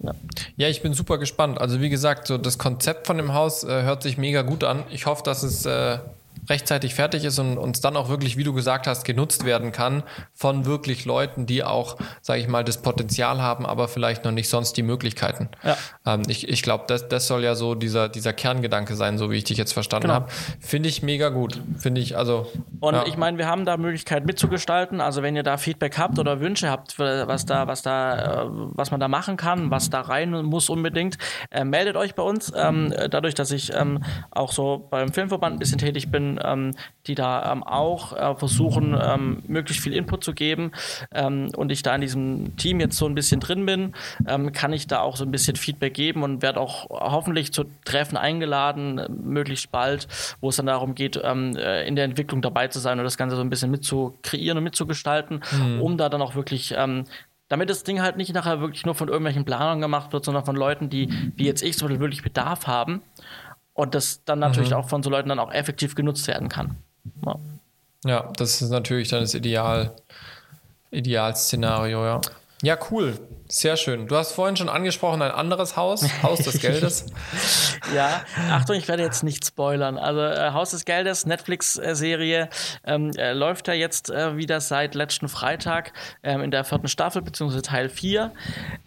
Ja. 0.03 0.13
ja, 0.57 0.69
ich 0.69 0.83
bin 0.83 0.95
super 0.95 1.19
gespannt. 1.19 1.61
Also 1.61 1.81
wie 1.81 1.89
gesagt, 1.89 2.27
so 2.27 2.39
das 2.39 2.59
Konzept 2.59 3.07
von 3.07 3.17
dem 3.17 3.35
Haus 3.35 3.65
äh, 3.65 3.83
hört 3.83 4.03
sich 4.03 4.19
mega 4.19 4.43
gut 4.43 4.65
an. 4.65 4.83
Ich 4.91 5.07
hoffe, 5.07 5.23
dass 5.23 5.43
es 5.43 5.65
äh, 5.65 5.99
rechtzeitig 6.49 6.95
fertig 6.95 7.25
ist 7.25 7.39
und 7.39 7.59
uns 7.59 7.81
dann 7.81 7.97
auch 7.97 8.09
wirklich, 8.09 8.37
wie 8.37 8.45
du 8.45 8.53
gesagt 8.53 8.87
hast, 8.87 9.05
genutzt 9.05 9.45
werden 9.45 9.73
kann 9.73 10.03
von 10.35 10.65
wirklich 10.65 11.05
Leuten, 11.05 11.47
die 11.47 11.63
auch, 11.63 11.97
sage 12.21 12.41
ich 12.41 12.49
mal, 12.49 12.65
das 12.65 12.83
Potenzial 12.83 13.41
haben, 13.41 13.65
aber 13.65 13.89
vielleicht 13.89 14.25
noch 14.25 14.33
nicht 14.33 14.49
sonst 14.49 14.77
die 14.77 14.83
Möglichkeiten. 14.83 15.49
Ja. 15.63 15.77
Ähm, 16.05 16.23
ich 16.27 16.49
ich 16.49 16.63
glaube, 16.63 16.85
das, 16.89 17.09
das 17.09 17.27
soll 17.27 17.45
ja 17.45 17.55
so 17.55 17.75
dieser, 17.75 18.09
dieser 18.09 18.33
Kerngedanke 18.33 18.95
sein, 18.97 19.19
so 19.19 19.31
wie 19.31 19.37
ich 19.37 19.45
dich 19.45 19.57
jetzt 19.57 19.73
verstanden 19.73 20.09
genau. 20.09 20.15
habe. 20.15 20.31
Finde 20.61 20.89
ich 20.89 21.03
mega 21.03 21.29
gut. 21.29 21.61
Finde 21.79 22.01
ich, 22.01 22.17
also. 22.17 22.47
Und 22.81 22.95
ja. 22.95 23.07
ich 23.07 23.17
meine, 23.17 23.39
wir 23.39 23.47
haben 23.47 23.65
da 23.65 23.77
Möglichkeit 23.77 24.27
mitzugestalten. 24.27 25.01
Also 25.01 25.23
wenn 25.23 25.37
ihr 25.37 25.43
da 25.43 25.57
Feedback 25.57 25.99
habt 25.99 26.19
oder 26.19 26.41
Wünsche 26.41 26.71
habt, 26.71 26.99
was 26.99 27.47
da, 27.47 27.67
was 27.67 27.83
da, 27.83 28.43
äh, 28.43 28.49
was 28.51 28.91
man 28.91 29.01
da 29.01 29.09
machen 29.09 29.37
kann, 29.37 29.71
was 29.71 29.91
da 29.91 30.01
rein 30.01 30.31
muss 30.31 30.69
unbedingt, 30.69 31.19
äh, 31.51 31.65
meldet 31.65 31.97
euch 31.97 32.15
bei 32.15 32.23
uns. 32.23 32.53
Ähm, 32.55 32.93
dadurch, 33.11 33.35
dass 33.35 33.51
ich 33.51 33.73
ähm, 33.75 34.03
auch 34.31 34.53
so 34.53 34.89
beim 34.91 35.13
Filmverband 35.13 35.57
ein 35.57 35.59
bisschen 35.59 35.79
tätig 35.79 36.11
bin, 36.11 36.32
ähm, 36.43 36.75
die 37.07 37.15
da 37.15 37.51
ähm, 37.51 37.63
auch 37.63 38.13
äh, 38.13 38.35
versuchen, 38.37 38.97
ähm, 39.01 39.43
möglichst 39.47 39.83
viel 39.83 39.93
Input 39.93 40.23
zu 40.23 40.35
geben. 40.35 40.73
Ähm, 41.13 41.51
und 41.57 41.73
ich 41.73 41.83
da 41.83 41.95
in 41.95 42.01
diesem 42.01 42.57
Team 42.57 42.81
jetzt 42.81 42.97
so 42.97 43.07
ein 43.07 43.15
bisschen 43.15 43.41
drin 43.41 43.67
bin, 43.67 43.95
ähm, 44.27 44.53
kann 44.53 44.73
ich 44.73 44.87
da 44.87 45.01
auch 45.01 45.17
so 45.17 45.25
ein 45.25 45.31
bisschen 45.31 45.57
Feedback 45.57 45.95
geben 45.95 46.23
und 46.23 46.43
werde 46.43 46.61
auch 46.61 46.89
hoffentlich 46.91 47.53
zu 47.53 47.65
Treffen 47.85 48.17
eingeladen, 48.17 49.01
möglichst 49.25 49.73
bald, 49.73 50.07
wo 50.41 50.51
es 50.51 50.57
dann 50.57 50.67
darum 50.67 50.95
geht, 50.95 51.21
ähm, 51.23 51.57
äh, 51.57 51.87
in 51.87 51.97
der 51.97 52.05
Entwicklung 52.05 52.43
dabei 52.43 52.69
zu 52.69 52.79
sein 52.79 52.99
und 52.99 53.05
das 53.05 53.17
Ganze 53.17 53.37
so 53.37 53.43
ein 53.43 53.51
bisschen 53.51 53.71
mitzukreieren 53.71 54.59
und 54.59 54.65
mitzugestalten, 54.65 55.43
mhm. 55.53 55.81
um 55.81 55.97
da 55.97 56.09
dann 56.09 56.23
auch 56.23 56.35
wirklich 56.35 56.75
damit 57.53 57.69
das 57.69 57.85
Ding 57.85 58.01
halt 58.01 58.17
nicht 58.17 58.33
nachher 58.33 58.63
wirklich 58.63 58.87
nur 58.87 58.95
von 58.95 59.09
irgendwelchen 59.09 59.45
Planern 59.45 59.83
gemacht 59.83 60.15
wird, 60.15 60.25
sondern 60.25 60.47
von 60.47 60.57
Leuten, 60.57 60.89
die, 60.89 61.13
wie 61.37 61.45
jetzt 61.45 61.63
ich, 61.63 61.77
zum 61.77 61.87
Beispiel 61.87 62.01
wirklich 62.01 62.23
Bedarf 62.23 62.67
haben 62.67 63.03
und 63.75 63.95
das 63.95 64.25
dann 64.25 64.39
natürlich 64.39 64.71
mhm. 64.71 64.77
auch 64.77 64.89
von 64.89 65.03
so 65.03 65.11
Leuten 65.11 65.29
dann 65.29 65.39
auch 65.39 65.53
effektiv 65.53 65.95
genutzt 65.95 66.27
werden 66.27 66.49
kann. 66.49 66.77
Ja, 67.25 67.37
ja 68.05 68.33
das 68.37 68.63
ist 68.63 68.71
natürlich 68.71 69.09
dann 69.09 69.21
das 69.21 69.35
Ideal, 69.35 69.95
Idealszenario, 70.91 72.05
ja. 72.05 72.21
Ja, 72.63 72.79
cool. 72.91 73.19
Sehr 73.53 73.77
schön. 73.77 74.07
Du 74.07 74.17
hast 74.17 74.33
vorhin 74.33 74.57
schon 74.57 74.71
angesprochen, 74.71 75.21
ein 75.21 75.31
anderes 75.31 75.77
Haus, 75.77 76.09
Haus 76.23 76.39
des 76.39 76.59
Geldes. 76.63 77.05
ja, 77.95 78.23
Achtung, 78.51 78.77
ich 78.77 78.89
werde 78.89 79.03
jetzt 79.03 79.23
nicht 79.23 79.47
spoilern. 79.47 79.99
Also 79.99 80.23
äh, 80.23 80.53
Haus 80.53 80.71
des 80.71 80.87
Geldes, 80.87 81.27
Netflix-Serie, 81.27 82.49
ähm, 82.87 83.11
äh, 83.11 83.35
läuft 83.35 83.69
ja 83.69 83.75
jetzt 83.75 84.09
äh, 84.09 84.39
wieder 84.39 84.63
seit 84.63 84.95
letzten 84.95 85.29
Freitag 85.29 85.93
ähm, 86.23 86.41
in 86.41 86.51
der 86.51 86.65
vierten 86.65 86.89
Staffel, 86.89 87.21
beziehungsweise 87.21 87.61
Teil 87.61 87.91
4. 87.91 88.33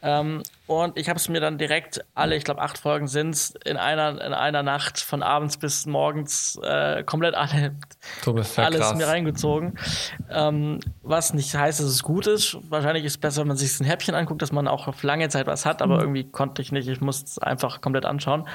Ähm, 0.02 0.42
und 0.68 0.98
ich 0.98 1.10
habe 1.10 1.20
es 1.20 1.30
mir 1.30 1.40
dann 1.40 1.60
direkt 1.60 2.04
alle, 2.16 2.36
ich 2.36 2.44
glaube 2.44 2.60
acht 2.60 2.80
Folgen 2.80 3.08
sind 3.08 3.36
es, 3.36 3.54
in 3.66 3.78
einer, 3.78 4.20
in 4.20 4.34
einer 4.34 4.64
Nacht 4.64 5.00
von 5.00 5.22
abends 5.22 5.58
bis 5.58 5.86
morgens 5.86 6.60
äh, 6.64 7.04
komplett 7.04 7.36
alle, 7.36 7.76
alles 8.26 8.52
krass. 8.56 8.96
mir 8.96 9.08
reingezogen. 9.08 9.78
Ähm, 10.32 10.80
was 11.04 11.36
nicht 11.36 11.54
heißt, 11.54 11.80
dass 11.80 11.86
es 11.86 12.02
gut 12.02 12.26
ist. 12.26 12.58
Wahrscheinlich 12.70 13.06
ist 13.06 13.14
es 13.14 13.18
besser, 13.20 13.42
wenn 13.42 13.50
man 13.50 13.58
sich 13.58 13.80
ein 13.80 13.86
Häppchen 13.86 14.16
anguckt, 14.16 14.42
dass 14.42 14.52
man 14.56 14.68
auch 14.68 14.88
auf 14.88 15.04
lange 15.04 15.30
Zeit 15.30 15.46
was 15.48 15.66
hat, 15.66 15.82
aber 15.82 15.96
mhm. 15.96 16.02
irgendwie 16.02 16.32
konnte 16.32 16.62
ich 16.62 16.72
nicht. 16.72 16.88
Ich 16.88 17.02
musste 17.02 17.26
es 17.26 17.38
einfach 17.38 17.82
komplett 17.82 18.06
anschauen. 18.06 18.48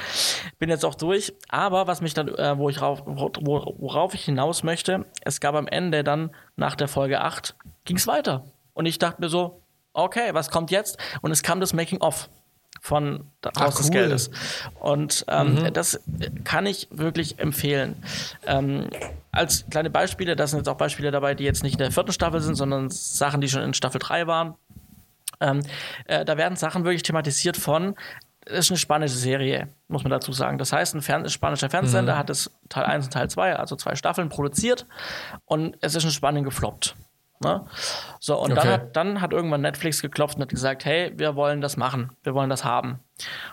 Bin 0.58 0.68
jetzt 0.70 0.84
auch 0.84 0.94
durch. 0.94 1.32
Aber 1.48 1.86
was 1.86 2.00
mich 2.00 2.14
dann, 2.14 2.28
äh, 2.28 2.58
wo 2.58 2.68
ich 2.68 2.82
rauf, 2.82 3.02
worauf 3.06 4.14
ich 4.14 4.24
hinaus 4.24 4.62
möchte, 4.62 5.06
es 5.22 5.40
gab 5.40 5.54
am 5.54 5.68
Ende 5.68 6.02
dann 6.02 6.30
nach 6.56 6.74
der 6.74 6.88
Folge 6.88 7.20
8 7.20 7.54
ging 7.84 7.96
es 7.96 8.06
weiter. 8.06 8.44
Und 8.74 8.86
ich 8.86 8.98
dachte 8.98 9.20
mir 9.20 9.28
so, 9.28 9.62
okay, 9.92 10.30
was 10.32 10.50
kommt 10.50 10.70
jetzt? 10.70 10.98
Und 11.20 11.30
es 11.30 11.42
kam 11.42 11.60
das 11.60 11.72
Making-of. 11.72 12.28
von 12.80 13.26
Haus 13.58 13.74
cool. 13.74 13.78
des 13.78 13.90
Geldes. 13.90 14.30
Und 14.78 15.24
ähm, 15.28 15.54
mhm. 15.54 15.72
das 15.72 16.00
kann 16.44 16.66
ich 16.66 16.88
wirklich 16.90 17.38
empfehlen. 17.38 18.02
Ähm, 18.46 18.88
als 19.32 19.66
kleine 19.70 19.90
Beispiele, 19.90 20.34
da 20.34 20.46
sind 20.46 20.60
jetzt 20.60 20.68
auch 20.68 20.76
Beispiele 20.76 21.10
dabei, 21.10 21.34
die 21.34 21.44
jetzt 21.44 21.62
nicht 21.62 21.74
in 21.74 21.78
der 21.78 21.92
vierten 21.92 22.12
Staffel 22.12 22.40
sind, 22.40 22.54
sondern 22.54 22.88
Sachen, 22.90 23.40
die 23.40 23.48
schon 23.48 23.62
in 23.62 23.74
Staffel 23.74 23.98
3 23.98 24.26
waren. 24.26 24.54
Ähm, 25.40 25.60
äh, 26.06 26.24
da 26.24 26.36
werden 26.36 26.56
Sachen 26.56 26.84
wirklich 26.84 27.02
thematisiert 27.02 27.56
von, 27.56 27.94
das 28.44 28.66
ist 28.66 28.70
eine 28.70 28.78
spanische 28.78 29.16
Serie, 29.16 29.68
muss 29.88 30.02
man 30.02 30.10
dazu 30.10 30.32
sagen. 30.32 30.58
Das 30.58 30.72
heißt, 30.72 30.94
ein 30.94 31.02
Fern 31.02 31.28
spanischer 31.28 31.70
Fernsehsender 31.70 32.14
mhm. 32.14 32.18
hat 32.18 32.30
es 32.30 32.50
Teil 32.68 32.84
1 32.84 33.06
und 33.06 33.12
Teil 33.12 33.28
2, 33.28 33.56
also 33.56 33.76
zwei 33.76 33.94
Staffeln 33.94 34.28
produziert 34.28 34.86
und 35.44 35.76
es 35.80 35.94
ist 35.94 36.04
in 36.04 36.10
Spanien 36.10 36.44
gefloppt. 36.44 36.96
Ne? 37.42 37.64
So, 38.18 38.38
und 38.38 38.52
okay. 38.52 38.60
dann, 38.62 38.72
hat, 38.72 38.96
dann 38.96 39.20
hat 39.20 39.32
irgendwann 39.32 39.62
Netflix 39.62 40.02
geklopft 40.02 40.36
und 40.36 40.42
hat 40.42 40.50
gesagt, 40.50 40.84
hey, 40.84 41.12
wir 41.16 41.36
wollen 41.36 41.60
das 41.60 41.76
machen, 41.76 42.12
wir 42.22 42.34
wollen 42.34 42.50
das 42.50 42.64
haben. 42.64 43.00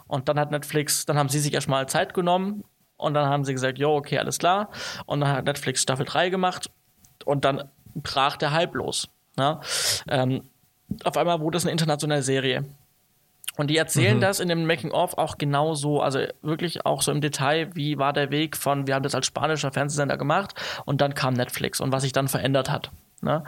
Und 0.08 0.28
dann 0.28 0.40
hat 0.40 0.52
Netflix, 0.52 1.06
dann 1.06 1.18
haben 1.18 1.30
sie 1.30 1.40
sich 1.40 1.54
erstmal 1.54 1.88
Zeit 1.88 2.14
genommen 2.14 2.64
und 2.98 3.14
dann 3.14 3.30
haben 3.30 3.46
sie 3.46 3.54
gesagt, 3.54 3.78
jo, 3.78 3.96
okay, 3.96 4.20
alles 4.20 4.40
klar. 4.40 4.70
Und 5.06 5.22
dann 5.22 5.30
hat 5.30 5.46
Netflix 5.46 5.82
Staffel 5.82 6.06
3 6.06 6.30
gemacht 6.30 6.70
und 7.24 7.46
dann 7.46 7.70
brach 7.96 8.36
der 8.36 8.52
Hype 8.52 8.76
los. 8.76 9.10
Ne? 9.38 9.60
Ähm, 10.10 10.44
auf 11.04 11.18
einmal 11.18 11.40
wurde 11.40 11.58
es 11.58 11.66
eine 11.66 11.72
internationale 11.72 12.24
Serie. 12.24 12.66
Und 13.58 13.72
die 13.72 13.78
erzählen 13.78 14.18
mhm. 14.18 14.22
das 14.22 14.40
in 14.40 14.50
dem 14.50 14.66
Making-of 14.66 15.18
auch 15.18 15.38
genau 15.38 15.74
so, 15.74 16.02
also 16.02 16.20
wirklich 16.44 16.86
auch 16.86 17.02
so 17.02 17.12
im 17.12 17.22
Detail, 17.22 17.70
wie 17.74 17.98
war 17.98 18.14
der 18.14 18.30
Weg 18.30 18.56
von, 18.56 18.86
wir 18.86 18.94
haben 18.94 19.04
das 19.04 19.16
als 19.16 19.26
spanischer 19.26 19.72
Fernsehsender 19.72 20.18
gemacht 20.18 20.54
und 20.86 21.02
dann 21.02 21.16
kam 21.16 21.34
Netflix 21.34 21.82
und 21.82 21.92
was 21.92 22.04
sich 22.04 22.12
dann 22.12 22.28
verändert 22.28 22.70
hat. 22.70 22.92
Ne? 23.22 23.44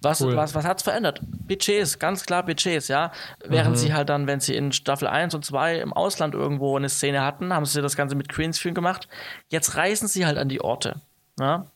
Was, 0.00 0.20
cool. 0.22 0.34
was, 0.34 0.54
was 0.54 0.64
hat's 0.64 0.82
verändert? 0.82 1.20
Budgets, 1.22 1.98
ganz 1.98 2.24
klar 2.24 2.44
Budgets, 2.44 2.88
ja. 2.88 3.12
Während 3.44 3.76
mhm. 3.76 3.78
sie 3.78 3.94
halt 3.94 4.08
dann, 4.08 4.26
wenn 4.26 4.40
sie 4.40 4.56
in 4.56 4.72
Staffel 4.72 5.06
1 5.06 5.34
und 5.34 5.44
2 5.44 5.76
im 5.80 5.92
Ausland 5.92 6.34
irgendwo 6.34 6.76
eine 6.76 6.88
Szene 6.88 7.22
hatten, 7.22 7.52
haben 7.52 7.66
sie 7.66 7.82
das 7.82 7.94
Ganze 7.94 8.16
mit 8.16 8.28
Greenscreen 8.28 8.74
gemacht. 8.74 9.06
Jetzt 9.48 9.76
reisen 9.76 10.08
sie 10.08 10.26
halt 10.26 10.38
an 10.38 10.48
die 10.48 10.60
Orte. 10.60 10.96
Ja? 11.38 11.66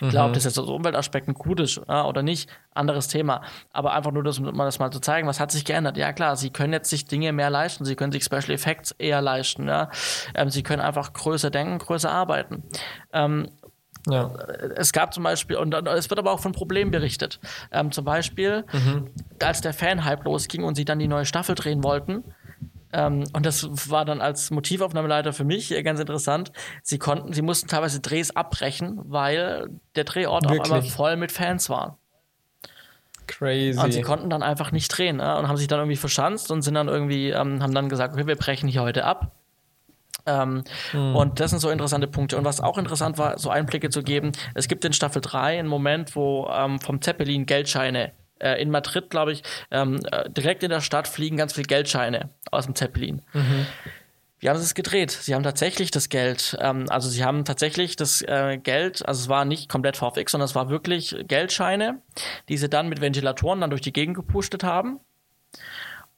Ich 0.00 0.08
glaube, 0.10 0.30
mhm. 0.30 0.34
das 0.34 0.44
jetzt 0.44 0.58
aus 0.58 0.68
Umweltaspekten 0.68 1.34
gut 1.34 1.60
ist 1.60 1.80
ja, 1.88 2.04
oder 2.04 2.22
nicht, 2.22 2.48
anderes 2.72 3.08
Thema. 3.08 3.42
Aber 3.72 3.92
einfach 3.92 4.12
nur, 4.12 4.22
das, 4.22 4.38
um 4.38 4.56
das 4.56 4.78
mal 4.78 4.90
zu 4.90 5.00
zeigen, 5.00 5.26
was 5.28 5.40
hat 5.40 5.50
sich 5.50 5.64
geändert. 5.64 5.96
Ja 5.96 6.12
klar, 6.12 6.36
sie 6.36 6.50
können 6.50 6.72
jetzt 6.72 6.90
sich 6.90 7.06
Dinge 7.06 7.32
mehr 7.32 7.50
leisten, 7.50 7.84
sie 7.84 7.96
können 7.96 8.12
sich 8.12 8.24
Special 8.24 8.50
Effects 8.50 8.92
eher 8.92 9.20
leisten. 9.20 9.68
Ja? 9.68 9.90
Ähm, 10.34 10.50
sie 10.50 10.62
können 10.62 10.82
einfach 10.82 11.12
größer 11.12 11.50
denken, 11.50 11.78
größer 11.78 12.10
arbeiten. 12.10 12.62
Ähm, 13.12 13.48
ja. 14.06 14.34
Es 14.76 14.92
gab 14.92 15.14
zum 15.14 15.22
Beispiel, 15.22 15.56
und 15.56 15.72
es 15.72 16.10
wird 16.10 16.18
aber 16.18 16.32
auch 16.32 16.40
von 16.40 16.52
Problemen 16.52 16.90
berichtet. 16.90 17.40
Ähm, 17.72 17.90
zum 17.90 18.04
Beispiel, 18.04 18.64
mhm. 18.72 19.10
als 19.42 19.62
der 19.62 19.72
Fan-Hype 19.72 20.24
losging 20.24 20.62
und 20.64 20.74
sie 20.74 20.84
dann 20.84 20.98
die 20.98 21.08
neue 21.08 21.24
Staffel 21.24 21.54
drehen 21.54 21.82
wollten, 21.82 22.22
ähm, 22.94 23.24
und 23.32 23.44
das 23.44 23.90
war 23.90 24.04
dann 24.04 24.20
als 24.20 24.50
Motivaufnahmeleiter 24.50 25.32
für 25.32 25.44
mich 25.44 25.74
ganz 25.82 25.98
interessant. 25.98 26.52
Sie 26.82 26.98
konnten, 26.98 27.32
sie 27.32 27.42
mussten 27.42 27.66
teilweise 27.66 28.00
Drehs 28.00 28.34
abbrechen, 28.34 29.00
weil 29.04 29.68
der 29.96 30.04
Drehort 30.04 30.44
Wirklich? 30.44 30.60
auf 30.60 30.66
einmal 30.66 30.82
voll 30.82 31.16
mit 31.16 31.32
Fans 31.32 31.68
war. 31.68 31.98
Crazy. 33.26 33.78
Und 33.80 33.92
sie 33.92 34.02
konnten 34.02 34.30
dann 34.30 34.42
einfach 34.42 34.70
nicht 34.70 34.88
drehen 34.88 35.16
ne? 35.16 35.36
und 35.38 35.48
haben 35.48 35.56
sich 35.56 35.66
dann 35.66 35.80
irgendwie 35.80 35.96
verschanzt 35.96 36.50
und 36.50 36.62
sind 36.62 36.74
dann 36.74 36.88
irgendwie, 36.88 37.30
ähm, 37.30 37.62
haben 37.62 37.74
dann 37.74 37.88
gesagt, 37.88 38.14
okay, 38.14 38.26
wir 38.26 38.36
brechen 38.36 38.68
hier 38.68 38.82
heute 38.82 39.04
ab. 39.04 39.32
Ähm, 40.26 40.62
hm. 40.92 41.16
Und 41.16 41.40
das 41.40 41.50
sind 41.50 41.58
so 41.58 41.70
interessante 41.70 42.06
Punkte. 42.06 42.36
Und 42.36 42.44
was 42.44 42.60
auch 42.60 42.78
interessant 42.78 43.18
war, 43.18 43.38
so 43.38 43.50
Einblicke 43.50 43.90
zu 43.90 44.02
geben, 44.02 44.32
es 44.54 44.68
gibt 44.68 44.84
in 44.84 44.92
Staffel 44.92 45.20
3 45.20 45.58
einen 45.58 45.68
Moment, 45.68 46.14
wo 46.14 46.48
ähm, 46.52 46.78
vom 46.80 47.02
Zeppelin 47.02 47.46
Geldscheine 47.46 48.12
äh, 48.38 48.60
in 48.60 48.70
Madrid, 48.70 49.10
glaube 49.10 49.32
ich, 49.32 49.42
ähm, 49.70 50.00
äh, 50.10 50.28
direkt 50.30 50.62
in 50.62 50.70
der 50.70 50.80
Stadt 50.80 51.08
fliegen 51.08 51.36
ganz 51.36 51.52
viele 51.54 51.66
Geldscheine 51.66 52.30
aus 52.50 52.66
dem 52.66 52.74
Zeppelin. 52.74 53.22
Mhm. 53.32 53.66
Wie 54.40 54.50
haben 54.50 54.58
sie 54.58 54.64
es 54.64 54.74
gedreht? 54.74 55.10
Sie 55.10 55.34
haben 55.34 55.42
tatsächlich 55.42 55.90
das 55.90 56.10
Geld, 56.10 56.56
ähm, 56.60 56.84
also 56.90 57.08
sie 57.08 57.24
haben 57.24 57.44
tatsächlich 57.46 57.96
das 57.96 58.20
äh, 58.20 58.58
Geld, 58.58 59.06
also 59.08 59.22
es 59.22 59.28
war 59.28 59.44
nicht 59.44 59.70
komplett 59.70 59.96
VFX, 59.96 60.32
sondern 60.32 60.44
es 60.44 60.54
war 60.54 60.68
wirklich 60.68 61.16
Geldscheine, 61.26 62.02
die 62.48 62.58
sie 62.58 62.68
dann 62.68 62.88
mit 62.88 63.00
Ventilatoren 63.00 63.62
dann 63.62 63.70
durch 63.70 63.80
die 63.80 63.92
Gegend 63.92 64.16
gepustet 64.16 64.62
haben. 64.62 65.00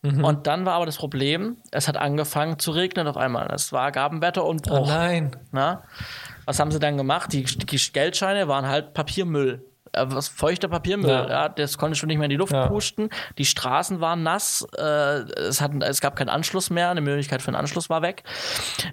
Mhm. 0.03 0.25
Und 0.25 0.47
dann 0.47 0.67
war 0.67 0.75
aber 0.75 0.87
das 0.87 0.97
Problem, 0.97 1.59
es 1.71 1.89
hat 1.89 1.97
angefangen 1.97 2.59
zu 2.59 2.71
regnen 2.71 3.07
auf 3.07 3.17
einmal. 3.17 3.49
Es 3.53 3.73
war 3.73 3.93
Gabenwetter 3.93 4.45
und 4.45 4.63
Bruch. 4.63 4.87
Oh 4.87 4.87
nein. 4.87 5.37
Na? 5.53 5.85
Was 6.47 6.61
haben 6.61 6.71
sie 6.71 6.79
dann 6.79 6.97
gemacht? 6.97 7.33
Die, 7.33 7.45
die 7.45 7.93
Geldscheine 7.93 8.49
waren 8.49 8.67
halt 8.67 8.95
Papiermüll. 8.95 9.65
Äh, 9.93 10.07
was 10.09 10.29
feuchter 10.29 10.69
Papiermüll, 10.69 11.11
ja. 11.11 11.29
ja. 11.29 11.49
das 11.49 11.79
konnte 11.79 11.97
schon 11.97 12.09
nicht 12.09 12.19
mehr 12.19 12.27
in 12.27 12.31
die 12.31 12.37
Luft 12.37 12.53
ja. 12.53 12.67
pusten. 12.67 13.11
Die 13.39 13.45
Straßen 13.45 14.01
waren 14.01 14.23
nass, 14.23 14.67
äh, 14.77 14.83
es, 14.83 15.61
hat, 15.61 15.73
es 15.83 16.01
gab 16.01 16.17
keinen 16.17 16.29
Anschluss 16.29 16.71
mehr, 16.71 16.91
eine 16.91 17.01
Möglichkeit 17.01 17.43
für 17.43 17.49
einen 17.49 17.57
Anschluss 17.57 17.89
war 17.91 18.03
weg. 18.03 18.25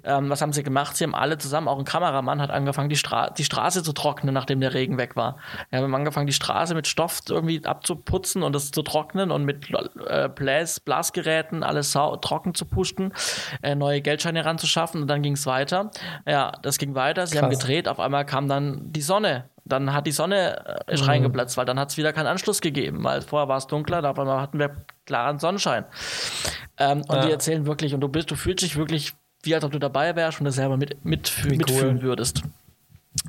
Ähm, 0.04 0.30
was 0.30 0.42
haben 0.42 0.52
sie 0.52 0.62
gemacht? 0.62 0.96
Sie 0.96 1.04
haben 1.04 1.14
alle 1.14 1.38
zusammen, 1.38 1.68
auch 1.68 1.78
ein 1.78 1.84
Kameramann 1.84 2.40
hat 2.40 2.50
angefangen, 2.50 2.88
die, 2.88 2.96
Stra 2.96 3.30
die 3.30 3.44
Straße 3.44 3.82
zu 3.82 3.92
trocknen, 3.92 4.34
nachdem 4.34 4.60
der 4.60 4.74
Regen 4.74 4.98
weg 4.98 5.16
war. 5.16 5.36
Wir 5.70 5.80
haben 5.80 5.94
angefangen, 5.94 6.26
die 6.26 6.32
Straße 6.32 6.74
mit 6.74 6.86
Stoff 6.86 7.20
irgendwie 7.28 7.64
abzuputzen 7.64 8.42
und 8.42 8.54
das 8.54 8.70
zu 8.70 8.82
trocknen 8.82 9.30
und 9.30 9.44
mit 9.44 9.68
äh, 10.06 10.28
Blas 10.28 10.80
Blasgeräten 10.80 11.62
alles 11.62 11.92
trocken 11.92 12.54
zu 12.54 12.66
pusten, 12.66 13.12
äh, 13.62 13.74
neue 13.74 14.00
Geldscheine 14.00 14.44
ranzuschaffen 14.44 15.02
und 15.02 15.08
dann 15.08 15.22
ging 15.22 15.34
es 15.34 15.46
weiter. 15.46 15.90
Ja, 16.26 16.52
das 16.62 16.78
ging 16.78 16.94
weiter. 16.94 17.26
Sie 17.26 17.34
Krass. 17.36 17.42
haben 17.42 17.50
gedreht, 17.50 17.88
auf 17.88 18.00
einmal 18.00 18.24
kam 18.26 18.48
dann 18.48 18.92
die 18.92 19.02
Sonne 19.02 19.48
dann 19.64 19.92
hat 19.92 20.06
die 20.06 20.12
Sonne 20.12 20.84
äh, 20.86 20.96
mhm. 20.96 21.02
reingeplatzt, 21.02 21.56
weil 21.56 21.64
dann 21.64 21.78
hat 21.78 21.90
es 21.90 21.96
wieder 21.96 22.12
keinen 22.12 22.26
Anschluss 22.26 22.60
gegeben, 22.60 23.02
weil 23.02 23.22
vorher 23.22 23.48
war 23.48 23.56
es 23.56 23.66
dunkler, 23.66 24.02
da 24.02 24.40
hatten 24.40 24.58
wir 24.58 24.76
klaren 25.06 25.38
Sonnenschein. 25.38 25.84
Ähm, 26.78 27.02
und 27.08 27.16
ja. 27.16 27.26
die 27.26 27.32
erzählen 27.32 27.66
wirklich, 27.66 27.94
und 27.94 28.00
du 28.00 28.08
bist, 28.08 28.30
du 28.30 28.36
fühlst 28.36 28.62
dich 28.62 28.76
wirklich, 28.76 29.14
wie 29.42 29.54
als 29.54 29.64
ob 29.64 29.72
du 29.72 29.78
dabei 29.78 30.16
wärst 30.16 30.40
und 30.40 30.44
das 30.44 30.56
selber 30.56 30.76
mit, 30.76 31.04
mit, 31.04 31.32
mitfühlen 31.46 31.96
cool. 31.96 32.02
würdest. 32.02 32.42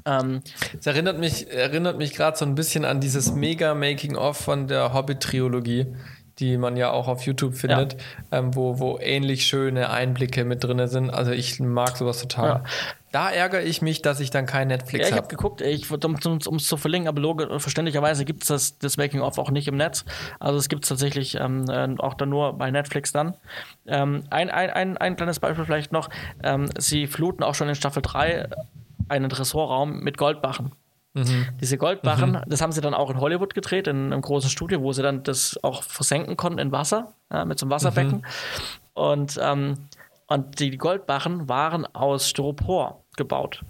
Ähm, 0.06 0.42
es 0.78 0.88
erinnert 0.88 1.20
mich, 1.20 1.50
erinnert 1.52 1.98
mich 1.98 2.14
gerade 2.14 2.38
so 2.38 2.46
ein 2.46 2.56
bisschen 2.56 2.86
an 2.86 3.00
dieses 3.00 3.34
Mega-Making-of 3.34 4.38
von 4.38 4.68
der 4.68 4.94
Hobbit-Trilogie 4.94 5.88
die 6.40 6.58
man 6.58 6.76
ja 6.76 6.92
auch 6.92 7.08
auf 7.08 7.26
YouTube 7.26 7.56
findet, 7.56 7.94
ja. 7.94 8.40
ähm, 8.40 8.56
wo, 8.56 8.80
wo 8.80 9.00
ähnlich 9.00 9.46
schöne 9.46 9.90
Einblicke 9.90 10.44
mit 10.44 10.64
drin 10.64 10.86
sind. 10.88 11.10
Also 11.10 11.32
ich 11.32 11.60
mag 11.60 11.96
sowas 11.96 12.22
total. 12.22 12.48
Ja. 12.48 12.64
Da 13.12 13.30
ärgere 13.30 13.64
ich 13.64 13.82
mich, 13.82 14.02
dass 14.02 14.20
ich 14.20 14.30
dann 14.30 14.46
kein 14.46 14.68
Netflix 14.68 15.06
habe. 15.06 15.10
Ja, 15.10 15.16
ich 15.16 15.18
habe 15.18 15.28
geguckt, 15.30 15.62
ich, 15.62 15.90
um 15.90 16.56
es 16.58 16.68
zu 16.68 16.76
verlinken, 16.76 17.08
aber 17.08 17.22
logisch, 17.22 17.48
verständlicherweise 17.62 18.26
gibt 18.26 18.44
es 18.44 18.50
das, 18.50 18.78
das 18.78 18.98
Making-of 18.98 19.38
auch 19.38 19.52
nicht 19.52 19.70
im 19.70 19.78
Netz. 19.78 20.04
Also 20.40 20.60
es 20.60 20.68
gibt 20.68 20.84
es 20.84 20.90
tatsächlich 20.90 21.36
ähm, 21.36 21.64
äh, 21.70 21.96
auch 22.00 22.16
dann 22.16 22.30
nur 22.30 22.58
bei 22.58 22.72
Netflix 22.72 23.14
dann. 23.14 23.36
Ähm, 23.88 24.26
ein, 24.30 24.50
ein, 24.50 24.70
ein, 24.70 24.98
ein 24.98 25.16
kleines 25.16 25.40
Beispiel 25.40 25.64
vielleicht 25.64 25.94
noch. 25.94 26.10
Ähm, 26.44 26.70
sie 26.78 27.08
fluten 27.08 27.44
auch 27.44 27.56
schon 27.56 27.70
in 27.70 27.76
Staffel 27.76 28.02
3 28.02 28.50
einen 29.08 29.32
Ressortraum 29.32 30.00
mit 30.00 30.18
Goldbachen. 30.18 30.74
Mhm. 31.16 31.48
Diese 31.62 31.78
Goldbarren, 31.78 32.34
mhm. 32.34 32.42
das 32.46 32.62
haben 32.62 32.74
sie 32.74 32.82
dann 32.82 32.94
auch 32.94 33.10
in 33.10 33.20
Hollywood 33.20 33.54
gedreht, 33.54 33.88
in 33.88 34.12
einem 34.12 34.22
großen 34.22 34.50
Studio, 34.50 34.82
wo 34.82 34.92
sie 34.92 35.02
dann 35.02 35.24
das 35.24 35.58
auch 35.64 35.82
versenken 35.82 36.36
konnten 36.36 36.60
in 36.60 36.72
Wasser, 36.74 37.14
ja, 37.32 37.46
mit 37.46 37.58
so 37.58 37.66
einem 37.66 37.72
Wasserbecken. 37.72 38.18
Mhm. 38.18 38.24
Und, 38.94 39.40
ähm, 39.42 39.78
und 40.28 40.60
die 40.60 40.78
Goldbarren 40.78 41.48
waren 41.48 41.86
aus 41.96 42.30
Styropor 42.30 43.04
gebaut. 43.16 43.62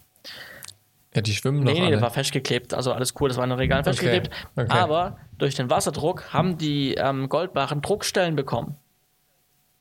Ja, 1.14 1.22
die 1.22 1.34
schwimmen 1.34 1.64
noch. 1.64 1.72
Nee, 1.72 1.80
nee, 1.80 1.86
alle. 1.88 2.02
war 2.02 2.10
festgeklebt. 2.10 2.74
Also 2.74 2.92
alles 2.92 3.14
cool, 3.20 3.30
das 3.30 3.38
war 3.38 3.44
in 3.44 3.52
den 3.52 3.60
Regalen 3.60 3.84
festgeklebt. 3.84 4.30
Okay. 4.56 4.66
Okay. 4.66 4.78
Aber 4.78 5.18
durch 5.38 5.56
den 5.56 5.70
Wasserdruck 5.70 6.34
haben 6.34 6.58
die 6.58 6.96
ähm, 6.96 7.30
Goldbarren 7.30 7.82
Druckstellen 7.82 8.36
bekommen. 8.36 8.76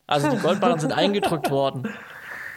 Also 0.06 0.30
die 0.30 0.36
Goldbarren 0.42 0.78
sind 0.78 0.92
eingedrückt 0.92 1.50
worden. 1.50 1.88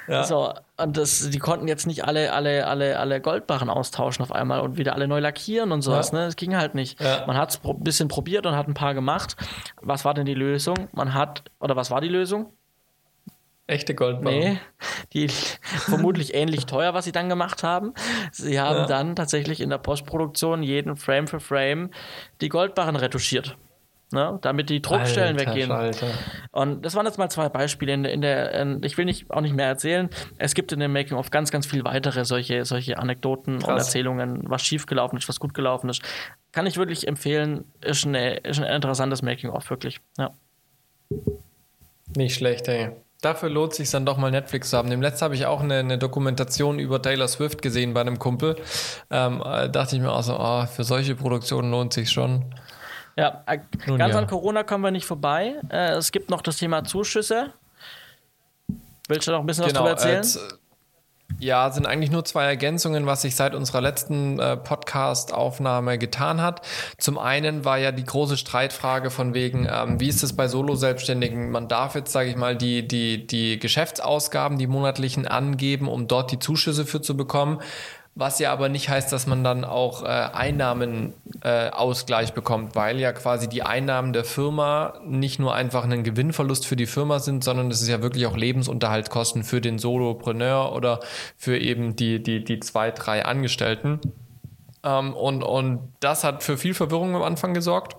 Ja. 0.07 0.23
So, 0.23 0.53
und 0.77 0.95
das, 0.95 1.29
die 1.29 1.39
konnten 1.39 1.67
jetzt 1.67 1.87
nicht 1.87 2.05
alle, 2.05 2.33
alle, 2.33 2.67
alle, 2.67 2.99
alle 2.99 3.19
Goldbarren 3.19 3.69
austauschen 3.69 4.23
auf 4.23 4.31
einmal 4.31 4.61
und 4.61 4.77
wieder 4.77 4.93
alle 4.93 5.07
neu 5.07 5.19
lackieren 5.19 5.71
und 5.71 5.81
sowas, 5.81 6.11
ja. 6.11 6.19
ne? 6.19 6.25
Das 6.25 6.35
ging 6.35 6.55
halt 6.55 6.75
nicht. 6.75 7.01
Ja. 7.01 7.23
Man 7.25 7.35
hat 7.35 7.49
es 7.49 7.59
ein 7.63 7.83
bisschen 7.83 8.07
probiert 8.07 8.45
und 8.45 8.55
hat 8.55 8.67
ein 8.67 8.75
paar 8.75 8.93
gemacht. 8.93 9.35
Was 9.81 10.05
war 10.05 10.13
denn 10.13 10.25
die 10.25 10.35
Lösung? 10.35 10.87
Man 10.91 11.13
hat, 11.13 11.43
oder 11.59 11.75
was 11.75 11.89
war 11.89 11.99
die 11.99 12.09
Lösung? 12.09 12.53
Echte 13.65 13.95
Goldbarren. 13.95 14.39
Nee, 14.39 14.59
die 15.13 15.27
vermutlich 15.63 16.33
ähnlich 16.35 16.67
teuer, 16.67 16.93
was 16.93 17.05
sie 17.05 17.11
dann 17.11 17.27
gemacht 17.27 17.63
haben. 17.63 17.93
Sie 18.31 18.59
haben 18.59 18.77
ja. 18.77 18.85
dann 18.85 19.15
tatsächlich 19.15 19.59
in 19.59 19.69
der 19.69 19.79
Postproduktion 19.79 20.63
jeden 20.63 20.95
Frame 20.95 21.27
für 21.27 21.39
Frame 21.39 21.89
die 22.39 22.49
Goldbarren 22.49 22.95
retuschiert 22.95 23.57
ne? 24.11 24.39
damit 24.41 24.69
die 24.69 24.81
Druckstellen 24.81 25.37
Alter, 25.37 25.51
weggehen. 25.51 25.71
Alter. 25.71 26.07
Und 26.51 26.85
das 26.85 26.95
waren 26.95 27.05
jetzt 27.05 27.17
mal 27.17 27.29
zwei 27.29 27.49
Beispiele. 27.49 27.93
In 27.93 28.03
der, 28.03 28.13
in 28.13 28.21
der 28.21 28.51
in, 28.53 28.83
ich 28.83 28.97
will 28.97 29.05
nicht, 29.05 29.29
auch 29.31 29.41
nicht 29.41 29.55
mehr 29.55 29.67
erzählen. 29.67 30.09
Es 30.37 30.53
gibt 30.53 30.71
in 30.71 30.79
dem 30.79 30.93
Making 30.93 31.17
of 31.17 31.31
ganz, 31.31 31.51
ganz 31.51 31.65
viel 31.65 31.83
weitere 31.83 32.25
solche, 32.25 32.65
solche 32.65 32.97
Anekdoten 32.97 33.59
Krass. 33.59 33.69
und 33.69 33.77
Erzählungen, 33.77 34.43
was 34.45 34.63
schiefgelaufen 34.63 35.17
ist, 35.17 35.27
was 35.27 35.39
gut 35.39 35.53
gelaufen 35.53 35.89
ist. 35.89 36.01
Kann 36.51 36.65
ich 36.65 36.77
wirklich 36.77 37.07
empfehlen. 37.07 37.65
Ist, 37.81 38.05
eine, 38.05 38.37
ist 38.37 38.59
ein 38.59 38.65
interessantes 38.65 39.21
Making 39.21 39.49
of, 39.49 39.69
wirklich. 39.69 39.99
Ja. 40.17 40.31
Nicht 42.15 42.35
schlecht, 42.35 42.67
ey. 42.67 42.91
Dafür 43.21 43.49
lohnt 43.49 43.71
es 43.71 43.77
sich 43.77 43.89
dann 43.89 44.05
doch 44.05 44.17
mal 44.17 44.29
Netflix 44.29 44.69
zu 44.69 44.77
haben. 44.77 44.91
Dem 44.91 45.01
letzten 45.01 45.25
habe 45.25 45.33
ich 45.33 45.47
auch 45.47 45.61
eine, 45.61 45.79
eine, 45.79 45.97
Dokumentation 45.97 46.77
über 46.77 47.01
Taylor 47.01 47.27
Swift 47.27 47.63
gesehen 47.63 47.95
bei 47.95 48.01
einem 48.01 48.19
Kumpel. 48.19 48.57
Ähm, 49.09 49.41
äh, 49.43 49.69
dachte 49.69 49.95
ich 49.95 50.01
mir 50.01 50.11
auch 50.11 50.21
so, 50.21 50.37
oh, 50.39 50.65
für 50.67 50.83
solche 50.83 51.15
Produktionen 51.15 51.71
lohnt 51.71 51.93
sich 51.93 52.11
schon. 52.11 52.45
Ja, 53.17 53.43
äh, 53.47 53.59
Nun 53.87 53.97
ganz 53.97 54.13
ja. 54.13 54.19
an 54.19 54.27
Corona 54.27 54.63
kommen 54.63 54.83
wir 54.83 54.91
nicht 54.91 55.05
vorbei. 55.05 55.55
Äh, 55.69 55.93
es 55.93 56.11
gibt 56.11 56.29
noch 56.29 56.41
das 56.41 56.57
Thema 56.57 56.83
Zuschüsse. 56.83 57.53
Willst 59.07 59.27
du 59.27 59.31
noch 59.31 59.39
ein 59.39 59.45
bisschen 59.45 59.65
genau, 59.65 59.85
was 59.85 60.01
darüber 60.03 60.17
erzählen? 60.17 60.17
Als, 60.17 60.59
ja, 61.39 61.69
sind 61.71 61.85
eigentlich 61.85 62.09
nur 62.09 62.25
zwei 62.25 62.45
Ergänzungen, 62.45 63.05
was 63.05 63.21
sich 63.21 63.35
seit 63.35 63.53
unserer 63.53 63.81
letzten 63.81 64.39
äh, 64.39 64.57
Podcast-Aufnahme 64.57 65.97
getan 65.97 66.41
hat. 66.41 66.61
Zum 66.97 67.17
einen 67.17 67.65
war 67.65 67.77
ja 67.77 67.91
die 67.91 68.05
große 68.05 68.37
Streitfrage 68.37 69.11
von 69.11 69.33
wegen, 69.33 69.67
ähm, 69.71 69.99
wie 69.99 70.07
ist 70.07 70.23
es 70.23 70.35
bei 70.35 70.47
Solo-Selbstständigen? 70.47 71.51
Man 71.51 71.67
darf 71.67 71.95
jetzt, 71.95 72.11
sage 72.11 72.29
ich 72.29 72.35
mal, 72.35 72.55
die, 72.55 72.87
die, 72.87 73.27
die 73.27 73.59
Geschäftsausgaben, 73.59 74.57
die 74.57 74.67
monatlichen 74.67 75.27
angeben, 75.27 75.87
um 75.87 76.07
dort 76.07 76.31
die 76.31 76.39
Zuschüsse 76.39 76.85
für 76.85 77.01
zu 77.01 77.15
bekommen. 77.17 77.59
Was 78.19 78.39
ja 78.39 78.51
aber 78.51 78.67
nicht 78.67 78.89
heißt, 78.89 79.13
dass 79.13 79.27
man 79.27 79.43
dann 79.43 79.63
auch 79.63 80.01
äh, 80.01 80.07
Einnahmenausgleich 80.07 82.29
äh, 82.29 82.33
bekommt, 82.33 82.75
weil 82.75 82.99
ja 82.99 83.13
quasi 83.13 83.47
die 83.47 83.61
Einnahmen 83.61 84.11
der 84.11 84.25
Firma 84.25 84.95
nicht 85.05 85.37
nur 85.37 85.53
einfach 85.53 85.83
ein 85.83 86.03
Gewinnverlust 86.03 86.65
für 86.65 86.75
die 86.75 86.87
Firma 86.87 87.19
sind, 87.19 87.43
sondern 87.43 87.69
es 87.69 87.79
ist 87.79 87.89
ja 87.89 88.01
wirklich 88.01 88.25
auch 88.25 88.35
Lebensunterhaltskosten 88.35 89.43
für 89.43 89.61
den 89.61 89.77
Solopreneur 89.77 90.73
oder 90.73 90.99
für 91.37 91.59
eben 91.59 91.95
die, 91.95 92.23
die, 92.23 92.43
die 92.43 92.59
zwei, 92.59 92.89
drei 92.89 93.23
Angestellten. 93.23 93.99
Ähm, 94.83 95.13
und, 95.13 95.43
und 95.43 95.93
das 95.99 96.23
hat 96.23 96.41
für 96.41 96.57
viel 96.57 96.73
Verwirrung 96.73 97.15
am 97.15 97.21
Anfang 97.21 97.53
gesorgt 97.53 97.97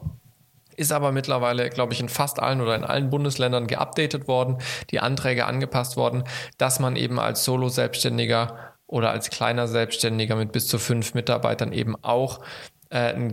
ist 0.76 0.92
aber 0.92 1.10
mittlerweile, 1.10 1.70
glaube 1.70 1.92
ich, 1.92 1.98
in 1.98 2.08
fast 2.08 2.38
allen 2.38 2.60
oder 2.60 2.76
in 2.76 2.84
allen 2.84 3.10
Bundesländern 3.10 3.66
geupdatet 3.66 4.28
worden, 4.28 4.58
die 4.90 5.00
Anträge 5.00 5.46
angepasst 5.46 5.96
worden, 5.96 6.22
dass 6.56 6.78
man 6.78 6.94
eben 6.94 7.18
als 7.18 7.44
Solo-Selbstständiger 7.44 8.76
oder 8.89 9.10
als 9.10 9.31
kleiner 9.31 9.69
Selbstständiger 9.69 10.35
mit 10.35 10.51
bis 10.51 10.66
zu 10.66 10.78
fünf 10.78 11.15
Mitarbeitern 11.15 11.73
eben 11.73 11.94
auch 12.02 12.40
äh, 12.90 13.32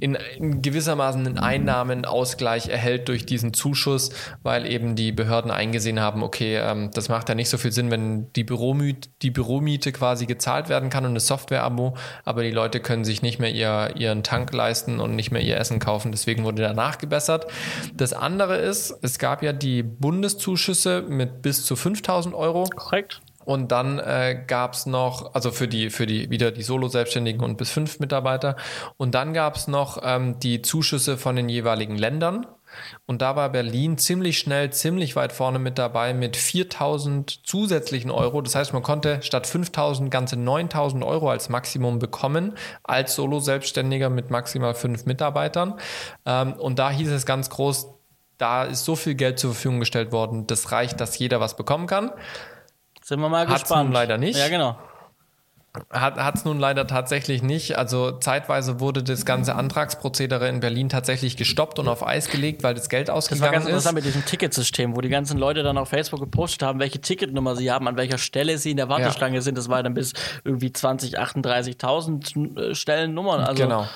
in, 0.00 0.16
in 0.36 0.62
gewissermaßen 0.62 1.26
einen 1.26 1.38
Einnahmenausgleich 1.38 2.68
erhält 2.68 3.08
durch 3.08 3.26
diesen 3.26 3.54
Zuschuss, 3.54 4.10
weil 4.42 4.66
eben 4.66 4.96
die 4.96 5.12
Behörden 5.12 5.50
eingesehen 5.50 6.00
haben, 6.00 6.22
okay, 6.22 6.56
ähm, 6.56 6.90
das 6.92 7.08
macht 7.08 7.28
ja 7.28 7.34
nicht 7.34 7.48
so 7.48 7.58
viel 7.58 7.72
Sinn, 7.72 7.90
wenn 7.90 8.32
die 8.34 8.44
Büromiete, 8.44 9.08
die 9.22 9.30
Büromiete 9.30 9.92
quasi 9.92 10.26
gezahlt 10.26 10.68
werden 10.68 10.90
kann 10.90 11.04
und 11.04 11.12
eine 11.12 11.20
Software-Abo, 11.20 11.96
aber 12.24 12.42
die 12.42 12.50
Leute 12.50 12.80
können 12.80 13.04
sich 13.04 13.22
nicht 13.22 13.38
mehr 13.38 13.50
ihr, 13.50 13.94
ihren 13.96 14.22
Tank 14.22 14.52
leisten 14.52 15.00
und 15.00 15.16
nicht 15.16 15.30
mehr 15.30 15.42
ihr 15.42 15.56
Essen 15.56 15.78
kaufen. 15.78 16.12
Deswegen 16.12 16.44
wurde 16.44 16.62
danach 16.62 16.98
gebessert. 16.98 17.46
Das 17.94 18.12
andere 18.12 18.56
ist, 18.56 18.94
es 19.02 19.18
gab 19.18 19.42
ja 19.42 19.52
die 19.52 19.82
Bundeszuschüsse 19.82 21.02
mit 21.02 21.42
bis 21.42 21.64
zu 21.64 21.76
5000 21.76 22.34
Euro. 22.34 22.64
Korrekt. 22.74 23.20
Und 23.48 23.72
dann 23.72 23.98
äh, 23.98 24.44
gab 24.46 24.74
es 24.74 24.84
noch, 24.84 25.34
also 25.34 25.52
für 25.52 25.68
die, 25.68 25.88
für 25.88 26.04
die 26.04 26.28
wieder 26.28 26.50
die 26.50 26.62
Solo-Selbstständigen 26.62 27.42
und 27.42 27.56
bis 27.56 27.70
fünf 27.70 27.98
Mitarbeiter. 27.98 28.56
Und 28.98 29.14
dann 29.14 29.32
gab 29.32 29.56
es 29.56 29.68
noch 29.68 30.02
ähm, 30.04 30.38
die 30.38 30.60
Zuschüsse 30.60 31.16
von 31.16 31.34
den 31.34 31.48
jeweiligen 31.48 31.96
Ländern. 31.96 32.46
Und 33.06 33.22
da 33.22 33.36
war 33.36 33.48
Berlin 33.48 33.96
ziemlich 33.96 34.38
schnell, 34.38 34.68
ziemlich 34.74 35.16
weit 35.16 35.32
vorne 35.32 35.58
mit 35.58 35.78
dabei 35.78 36.12
mit 36.12 36.36
4000 36.36 37.40
zusätzlichen 37.46 38.10
Euro. 38.10 38.42
Das 38.42 38.54
heißt, 38.54 38.74
man 38.74 38.82
konnte 38.82 39.22
statt 39.22 39.46
5000 39.46 40.10
ganze 40.10 40.36
9000 40.36 41.02
Euro 41.02 41.30
als 41.30 41.48
Maximum 41.48 41.98
bekommen, 42.00 42.52
als 42.82 43.14
Solo-Selbstständiger 43.14 44.10
mit 44.10 44.28
maximal 44.28 44.74
fünf 44.74 45.06
Mitarbeitern. 45.06 45.80
Ähm, 46.26 46.52
und 46.52 46.78
da 46.78 46.90
hieß 46.90 47.10
es 47.10 47.24
ganz 47.24 47.48
groß, 47.48 47.94
da 48.36 48.64
ist 48.64 48.84
so 48.84 48.94
viel 48.94 49.14
Geld 49.14 49.38
zur 49.38 49.54
Verfügung 49.54 49.80
gestellt 49.80 50.12
worden, 50.12 50.46
das 50.46 50.70
reicht, 50.70 51.00
dass 51.00 51.18
jeder 51.18 51.40
was 51.40 51.56
bekommen 51.56 51.86
kann. 51.86 52.12
Sind 53.08 53.20
wir 53.20 53.30
mal 53.30 53.48
Hat's 53.48 53.62
gespannt. 53.62 53.84
Nun 53.84 53.94
leider 53.94 54.18
nicht. 54.18 54.38
Ja, 54.38 54.48
genau. 54.48 54.76
Hat 55.90 56.34
es 56.34 56.44
nun 56.44 56.58
leider 56.58 56.86
tatsächlich 56.86 57.42
nicht. 57.42 57.78
Also 57.78 58.12
zeitweise 58.12 58.80
wurde 58.80 59.02
das 59.02 59.24
ganze 59.24 59.54
Antragsprozedere 59.54 60.46
in 60.46 60.60
Berlin 60.60 60.90
tatsächlich 60.90 61.38
gestoppt 61.38 61.78
und 61.78 61.88
auf 61.88 62.06
Eis 62.06 62.28
gelegt, 62.28 62.62
weil 62.64 62.74
das 62.74 62.90
Geld 62.90 63.08
ausgegangen 63.08 63.38
ist. 63.38 63.40
Das 63.40 63.46
war 63.46 63.52
ganz 63.52 63.66
interessant 63.66 63.94
mit 63.94 64.04
diesem 64.04 64.26
Ticketsystem, 64.26 64.94
wo 64.94 65.00
die 65.00 65.08
ganzen 65.08 65.38
Leute 65.38 65.62
dann 65.62 65.78
auf 65.78 65.88
Facebook 65.88 66.20
gepostet 66.20 66.62
haben, 66.62 66.80
welche 66.80 67.00
Ticketnummer 67.00 67.56
sie 67.56 67.70
haben, 67.70 67.88
an 67.88 67.96
welcher 67.96 68.18
Stelle 68.18 68.58
sie 68.58 68.72
in 68.72 68.76
der 68.76 68.90
Warteschlange 68.90 69.36
ja. 69.36 69.40
sind. 69.40 69.56
Das 69.56 69.70
war 69.70 69.82
dann 69.82 69.94
bis 69.94 70.12
irgendwie 70.44 70.70
20, 70.70 71.18
38.000 71.18 72.60
äh, 72.60 72.74
Stellennummern. 72.74 73.40
Also 73.40 73.62
genau. 73.62 73.86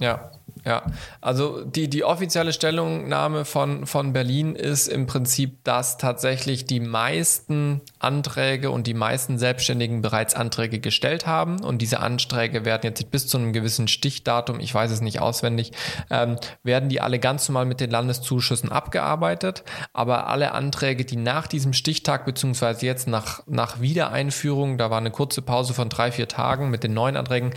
Ja. 0.00 0.31
Ja, 0.64 0.84
also 1.20 1.64
die, 1.64 1.90
die 1.90 2.04
offizielle 2.04 2.52
Stellungnahme 2.52 3.44
von, 3.44 3.84
von 3.84 4.12
Berlin 4.12 4.54
ist 4.54 4.86
im 4.86 5.06
Prinzip, 5.06 5.64
dass 5.64 5.98
tatsächlich 5.98 6.66
die 6.66 6.78
meisten 6.78 7.80
Anträge 7.98 8.70
und 8.70 8.86
die 8.86 8.94
meisten 8.94 9.38
Selbstständigen 9.38 10.02
bereits 10.02 10.34
Anträge 10.34 10.78
gestellt 10.78 11.26
haben. 11.26 11.64
Und 11.64 11.82
diese 11.82 11.98
Anträge 11.98 12.64
werden 12.64 12.82
jetzt 12.84 13.10
bis 13.10 13.26
zu 13.26 13.38
einem 13.38 13.52
gewissen 13.52 13.88
Stichdatum, 13.88 14.60
ich 14.60 14.72
weiß 14.72 14.92
es 14.92 15.00
nicht 15.00 15.20
auswendig, 15.20 15.72
ähm, 16.10 16.36
werden 16.62 16.88
die 16.88 17.00
alle 17.00 17.18
ganz 17.18 17.48
normal 17.48 17.66
mit 17.66 17.80
den 17.80 17.90
Landeszuschüssen 17.90 18.70
abgearbeitet. 18.70 19.64
Aber 19.92 20.28
alle 20.28 20.52
Anträge, 20.52 21.04
die 21.04 21.16
nach 21.16 21.48
diesem 21.48 21.72
Stichtag 21.72 22.24
beziehungsweise 22.24 22.86
jetzt 22.86 23.08
nach, 23.08 23.42
nach 23.48 23.80
Wiedereinführung, 23.80 24.78
da 24.78 24.90
war 24.90 24.98
eine 24.98 25.10
kurze 25.10 25.42
Pause 25.42 25.74
von 25.74 25.88
drei, 25.88 26.12
vier 26.12 26.28
Tagen 26.28 26.70
mit 26.70 26.84
den 26.84 26.94
neuen 26.94 27.16
Anträgen, 27.16 27.52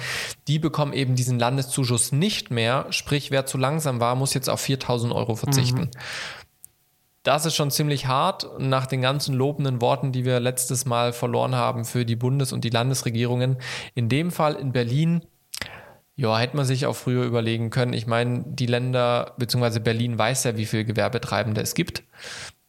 die 0.47 0.57
bekommen 0.57 0.93
eben 0.93 1.13
diesen 1.13 1.37
Landeszuschuss 1.37 2.11
nicht 2.11 2.49
mehr 2.49 2.87
Sprich, 2.95 3.31
wer 3.31 3.45
zu 3.45 3.57
langsam 3.57 3.99
war, 3.99 4.15
muss 4.15 4.33
jetzt 4.33 4.49
auf 4.49 4.61
4000 4.61 5.13
Euro 5.13 5.35
verzichten. 5.35 5.81
Mhm. 5.81 5.91
Das 7.23 7.45
ist 7.45 7.55
schon 7.55 7.71
ziemlich 7.71 8.05
hart 8.05 8.47
nach 8.59 8.85
den 8.85 9.01
ganzen 9.01 9.33
lobenden 9.33 9.81
Worten, 9.81 10.11
die 10.11 10.25
wir 10.25 10.39
letztes 10.39 10.85
Mal 10.85 11.11
verloren 11.11 11.55
haben 11.55 11.83
für 11.83 12.05
die 12.05 12.15
Bundes- 12.15 12.53
und 12.53 12.63
die 12.63 12.69
Landesregierungen. 12.69 13.57
In 13.95 14.09
dem 14.09 14.31
Fall 14.31 14.53
in 14.53 14.71
Berlin 14.71 15.25
ja, 16.17 16.37
hätte 16.37 16.55
man 16.55 16.65
sich 16.65 16.85
auch 16.85 16.95
früher 16.95 17.25
überlegen 17.25 17.71
können. 17.71 17.91
Ich 17.91 18.07
meine, 18.07 18.43
die 18.47 18.67
Länder, 18.67 19.33
beziehungsweise 19.37 19.81
Berlin 19.81 20.17
weiß 20.17 20.45
ja, 20.45 20.55
wie 20.55 20.65
viele 20.65 20.85
Gewerbetreibende 20.85 21.61
es 21.61 21.73
gibt. 21.73 22.03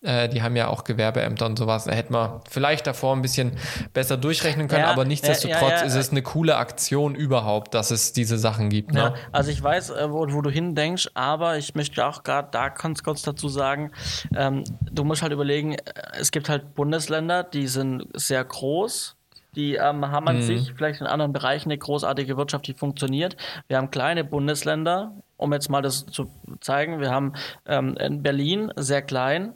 Äh, 0.07 0.29
die 0.29 0.43
haben 0.43 0.55
ja 0.55 0.69
auch 0.69 0.85
Gewerbeämter 0.85 1.47
und 1.47 1.59
sowas. 1.59 1.85
Da 1.85 1.93
hätte 1.93 2.13
man 2.13 2.41
vielleicht 2.49 2.87
davor 2.87 3.15
ein 3.17 3.23
bisschen 3.23 3.53
besser 3.93 4.17
durchrechnen 4.17 4.69
können, 4.69 4.83
ja, 4.83 4.91
aber 4.93 5.05
nichtsdestotrotz 5.05 5.61
ja, 5.61 5.77
ja, 5.79 5.83
ist 5.83 5.97
es 5.97 6.11
eine 6.11 6.23
coole 6.23 6.57
Aktion 6.57 7.17
überhaupt, 7.17 7.75
dass 7.75 7.91
es 7.91 8.13
diese 8.13 8.39
Sachen 8.39 8.71
gibt. 8.71 8.93
Ne? 8.93 9.15
also 9.33 9.51
ich 9.51 9.61
weiß, 9.61 9.91
äh, 9.91 10.11
wo, 10.11 10.33
wo 10.33 10.43
du 10.43 10.51
hindenkst, 10.51 11.11
aber 11.15 11.59
ich 11.59 11.75
möchte 11.75 12.07
auch 12.07 12.23
gerade 12.23 12.49
da 12.53 12.69
ganz 12.69 13.03
kurz 13.03 13.23
dazu 13.23 13.49
sagen, 13.49 13.91
ähm, 14.37 14.63
du 14.93 15.03
musst 15.03 15.23
halt 15.23 15.33
überlegen, 15.33 15.73
äh, 15.73 15.81
es 16.21 16.31
gibt 16.31 16.49
halt 16.49 16.75
Bundesländer, 16.75 17.43
die 17.43 17.67
sind 17.67 18.07
sehr 18.15 18.45
groß, 18.45 19.17
die 19.57 19.75
ähm, 19.75 20.07
haben 20.11 20.29
an 20.29 20.37
mhm. 20.37 20.43
sich 20.43 20.73
vielleicht 20.77 21.01
in 21.01 21.07
anderen 21.07 21.33
Bereichen 21.33 21.71
eine 21.71 21.79
großartige 21.79 22.37
Wirtschaft, 22.37 22.69
die 22.69 22.75
funktioniert. 22.75 23.37
Wir 23.67 23.79
haben 23.79 23.91
kleine 23.91 24.23
Bundesländer, 24.23 25.13
um 25.37 25.53
jetzt 25.53 25.71
mal 25.71 25.83
das 25.83 26.07
zu 26.07 26.31
zeigen. 26.61 27.01
Wir 27.01 27.11
haben 27.11 27.33
ähm, 27.67 27.97
in 27.97 28.23
Berlin 28.23 28.71
sehr 28.77 29.03
klein, 29.03 29.55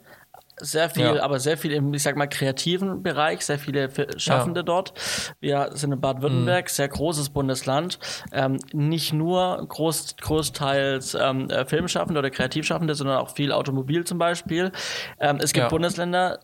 sehr 0.61 0.91
viel, 0.91 1.05
ja. 1.05 1.23
aber 1.23 1.41
sehr 1.41 1.57
viel 1.57 1.73
im, 1.73 1.93
ich 1.95 2.03
sag 2.03 2.17
mal, 2.17 2.27
kreativen 2.27 3.03
Bereich, 3.03 3.45
sehr 3.45 3.59
viele 3.59 3.91
Schaffende 4.19 4.61
ja. 4.61 4.65
dort. 4.65 4.93
Wir 5.41 5.71
sind 5.75 5.93
in 5.93 6.01
Baden-Württemberg, 6.01 6.67
mhm. 6.67 6.69
sehr 6.69 6.89
großes 6.89 7.31
Bundesland. 7.31 7.99
Ähm, 8.33 8.59
nicht 8.73 9.13
nur 9.13 9.65
groß, 9.67 10.17
großteils 10.21 11.15
ähm, 11.15 11.51
äh, 11.51 11.65
Filmschaffende 11.65 12.19
oder 12.19 12.31
Kreativschaffende, 12.31 12.95
sondern 12.95 13.19
auch 13.19 13.35
viel 13.35 13.53
Automobil 13.53 14.05
zum 14.05 14.19
Beispiel. 14.19 14.73
Ähm, 15.19 15.39
es 15.41 15.53
gibt 15.53 15.65
ja. 15.65 15.69
Bundesländer, 15.69 16.41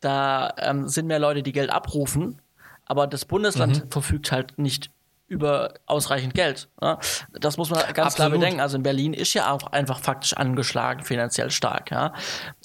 da 0.00 0.52
ähm, 0.58 0.88
sind 0.88 1.06
mehr 1.06 1.18
Leute, 1.18 1.42
die 1.42 1.52
Geld 1.52 1.70
abrufen, 1.70 2.40
aber 2.86 3.06
das 3.06 3.24
Bundesland 3.24 3.84
mhm. 3.84 3.90
verfügt 3.90 4.32
halt 4.32 4.58
nicht 4.58 4.90
über 5.32 5.74
ausreichend 5.86 6.34
Geld. 6.34 6.68
Ja? 6.80 6.98
Das 7.32 7.56
muss 7.56 7.70
man 7.70 7.80
ganz 7.94 7.98
Absolut. 7.98 8.14
klar 8.14 8.30
bedenken. 8.30 8.60
Also 8.60 8.76
in 8.76 8.82
Berlin 8.82 9.14
ist 9.14 9.32
ja 9.34 9.50
auch 9.50 9.72
einfach 9.72 9.98
faktisch 9.98 10.34
angeschlagen, 10.34 11.02
finanziell 11.02 11.50
stark. 11.50 11.90
Ja? 11.90 12.12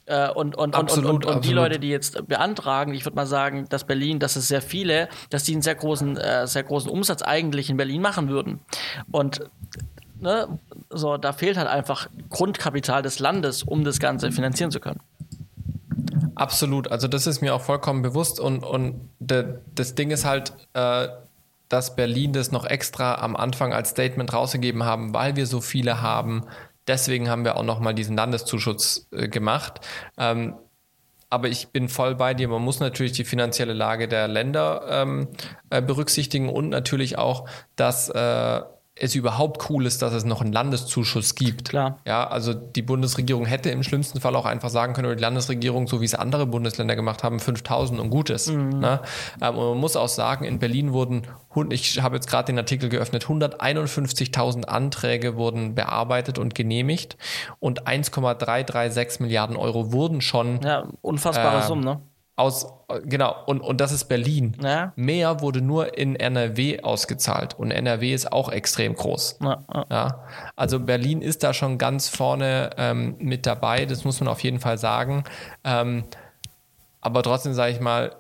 Äh, 0.08 0.30
und, 0.32 0.58
und, 0.58 0.74
absolut, 0.74 1.12
und, 1.12 1.26
und, 1.26 1.36
und, 1.36 1.46
die 1.46 1.52
Leute, 1.52 1.80
die 1.80 1.90
jetzt 1.90 2.28
beantragen, 2.28 2.94
ich 2.94 3.06
würde 3.06 3.16
mal 3.16 3.28
sagen, 3.28 3.68
dass 3.68 3.84
Berlin, 3.84 4.20
dass 4.20 4.38
es 4.38 4.48
sehr 4.48 4.62
viele, 4.62 5.10
dass 5.30 5.44
die 5.44 5.52
einen 5.52 5.62
sehr 5.62 5.76
großen, 5.76 6.16
äh, 6.16 6.48
sehr 6.48 6.64
großen 6.64 6.90
Umsatz 6.90 7.22
eigentlich 7.22 7.70
in 7.70 7.76
Berlin 7.76 8.02
machen 8.02 8.30
würden. 8.30 8.62
Und 9.12 9.42
ne, 10.22 10.48
so, 10.90 11.18
da 11.18 11.34
fehlt 11.34 11.58
halt 11.58 11.68
einfach 11.68 12.08
Grundkapital 12.30 13.02
des 13.02 13.20
Landes, 13.20 13.64
um 13.64 13.84
das 13.84 14.00
Ganze 14.00 14.32
finanzieren 14.32 14.72
zu 14.72 14.80
können. 14.80 15.02
Absolut, 16.36 16.90
also 16.90 17.10
das 17.10 17.28
ist 17.28 17.42
mir 17.42 17.54
auch 17.54 17.62
vollkommen 17.62 18.02
bewusst 18.02 18.40
und, 18.40 18.64
und 18.64 19.10
de, 19.20 19.56
das 19.76 19.96
Ding 19.96 20.12
ist 20.12 20.24
halt, 20.24 20.54
äh, 20.74 21.10
dass 21.68 21.98
Berlin 21.98 22.32
das 22.32 22.52
noch 22.52 22.66
extra 22.66 23.16
am 23.16 23.36
Anfang 23.36 23.74
als 23.74 23.90
Statement 23.90 24.32
rausgegeben 24.32 24.86
haben, 24.86 25.14
weil 25.14 25.36
wir 25.36 25.48
so 25.48 25.60
viele 25.60 26.02
haben. 26.02 26.46
Deswegen 26.88 27.30
haben 27.30 27.44
wir 27.44 27.58
auch 27.58 27.64
nochmal 27.64 27.94
diesen 27.94 28.16
Landeszuschuss 28.16 29.08
äh, 29.12 29.28
gemacht. 29.28 29.82
Ähm, 30.18 30.56
aber 31.30 31.50
ich 31.50 31.70
bin 31.70 31.90
voll 31.90 32.16
bei 32.16 32.34
dir. 32.34 32.48
Man 32.48 32.62
muss 32.62 32.80
natürlich 32.80 33.12
die 33.12 33.26
finanzielle 33.26 33.74
Lage 33.74 34.08
der 34.08 34.28
Länder 34.28 34.86
ähm, 34.90 35.28
äh, 35.70 35.82
berücksichtigen 35.82 36.48
und 36.50 36.70
natürlich 36.70 37.18
auch, 37.18 37.50
dass 37.76 38.10
äh, 38.10 38.62
es 39.00 39.16
überhaupt 39.16 39.70
cool 39.70 39.86
ist, 39.86 40.02
dass 40.02 40.14
es 40.14 40.26
noch 40.26 40.42
einen 40.42 40.52
Landeszuschuss 40.52 41.36
gibt. 41.36 41.70
Klar. 41.70 42.00
Ja, 42.06 42.28
also 42.28 42.54
die 42.54 42.82
Bundesregierung 42.82 43.46
hätte 43.46 43.70
im 43.70 43.84
schlimmsten 43.84 44.20
Fall 44.20 44.36
auch 44.36 44.46
einfach 44.46 44.70
sagen 44.70 44.94
können, 44.94 45.08
oder 45.08 45.16
die 45.16 45.22
Landesregierung, 45.22 45.88
so 45.88 46.02
wie 46.02 46.06
es 46.06 46.16
andere 46.16 46.46
Bundesländer 46.46 46.96
gemacht 46.96 47.24
haben, 47.24 47.40
5000 47.40 48.00
und 48.00 48.10
gut 48.10 48.30
ist. 48.30 48.50
Mhm. 48.50 48.80
Ne? 48.80 49.02
Ähm, 49.42 49.56
und 49.56 49.70
man 49.70 49.78
muss 49.78 49.96
auch 49.96 50.08
sagen, 50.08 50.46
in 50.46 50.60
Berlin 50.60 50.94
wurden, 50.94 51.24
ich 51.70 52.02
habe 52.02 52.16
jetzt 52.16 52.30
gerade 52.30 52.48
den 52.48 52.58
Artikel 52.58 52.90
geöffnet, 52.90 53.26
151.000 53.26 54.66
Anträge 54.66 55.36
wurden 55.36 55.76
bearbeitet 55.76 56.40
und 56.40 56.56
genehmigt 56.56 57.18
und 57.60 57.88
1,336 57.88 59.22
Milliarden 59.22 59.56
Euro 59.56 59.92
wurden 59.92 60.22
schon. 60.22 60.62
Ja, 60.62 60.88
unfassbare 61.02 61.60
äh, 61.60 61.64
Summen, 61.64 61.84
ne? 61.84 62.02
Aus, 62.38 62.68
genau, 63.04 63.36
und, 63.48 63.62
und 63.62 63.82
das 63.82 63.92
ist 63.92 64.06
Berlin. 64.06 64.56
Ja. 64.62 64.94
Mehr 64.96 65.42
wurde 65.42 65.60
nur 65.60 65.98
in 65.98 66.16
NRW 66.16 66.82
ausgezahlt 66.82 67.56
und 67.56 67.72
NRW 67.72 68.14
ist 68.14 68.32
auch 68.32 68.50
extrem 68.50 68.94
groß. 68.94 69.40
Ja, 69.42 69.64
ja. 69.90 70.24
Also 70.56 70.80
Berlin 70.80 71.22
ist 71.22 71.44
da 71.44 71.54
schon 71.54 71.80
ganz 71.80 72.10
vorne 72.10 72.70
ähm, 72.78 73.16
mit 73.18 73.48
dabei, 73.48 73.86
das 73.86 74.06
muss 74.06 74.20
man 74.20 74.30
auf 74.30 74.42
jeden 74.44 74.60
Fall 74.60 74.78
sagen. 74.78 75.24
Ähm, 75.64 76.04
aber 77.02 77.24
trotzdem 77.24 77.54
sage 77.54 77.74
ich 77.74 77.80
mal, 77.80 78.16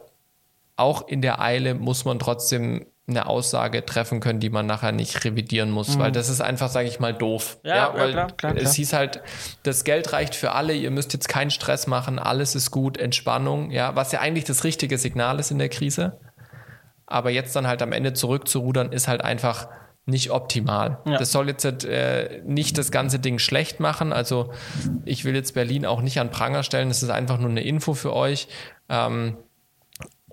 auch 0.77 1.07
in 1.07 1.21
der 1.21 1.39
Eile 1.39 1.75
muss 1.75 2.03
man 2.03 2.17
trotzdem 2.17 2.87
eine 3.09 3.27
Aussage 3.27 3.85
treffen 3.85 4.19
können, 4.19 4.41
die 4.41 4.49
man 4.49 4.65
nachher 4.65 4.91
nicht 4.91 5.23
revidieren 5.23 5.71
muss, 5.71 5.97
weil 5.97 6.11
das 6.11 6.27
ist 6.27 6.41
einfach, 6.41 6.69
sage 6.69 6.89
ich 6.89 6.99
mal, 6.99 7.13
doof. 7.13 7.57
Mhm. 7.63 7.69
Ja, 7.69 7.75
ja, 7.75 7.93
weil 7.93 8.11
klar, 8.11 8.27
klar, 8.31 8.55
es 8.55 8.61
klar. 8.61 8.73
hieß 8.73 8.93
halt, 8.93 9.21
das 9.63 9.85
Geld 9.85 10.11
reicht 10.11 10.35
für 10.35 10.51
alle, 10.51 10.73
ihr 10.73 10.91
müsst 10.91 11.13
jetzt 11.13 11.29
keinen 11.29 11.49
Stress 11.49 11.87
machen, 11.87 12.19
alles 12.19 12.53
ist 12.53 12.69
gut, 12.69 12.97
Entspannung, 12.97 13.71
ja, 13.71 13.95
was 13.95 14.11
ja 14.11 14.19
eigentlich 14.19 14.43
das 14.43 14.65
richtige 14.65 14.97
Signal 14.97 15.39
ist 15.39 15.51
in 15.51 15.57
der 15.57 15.69
Krise. 15.69 16.19
Aber 17.05 17.29
jetzt 17.29 17.55
dann 17.55 17.65
halt 17.65 17.81
am 17.81 17.93
Ende 17.93 18.11
zurückzurudern, 18.11 18.91
ist 18.91 19.07
halt 19.07 19.23
einfach 19.23 19.69
nicht 20.05 20.31
optimal. 20.31 20.99
Ja. 21.05 21.17
Das 21.17 21.31
soll 21.31 21.47
jetzt 21.47 21.65
äh, 21.85 22.41
nicht 22.45 22.77
das 22.77 22.91
ganze 22.91 23.19
Ding 23.19 23.39
schlecht 23.39 23.79
machen. 23.79 24.11
Also 24.11 24.51
ich 25.05 25.25
will 25.25 25.35
jetzt 25.35 25.53
Berlin 25.53 25.85
auch 25.85 26.01
nicht 26.01 26.19
an 26.19 26.31
Pranger 26.31 26.63
stellen. 26.63 26.87
Das 26.87 27.03
ist 27.03 27.09
einfach 27.09 27.37
nur 27.37 27.49
eine 27.49 27.61
Info 27.61 27.93
für 27.93 28.13
euch. 28.13 28.47
Ähm, 28.87 29.37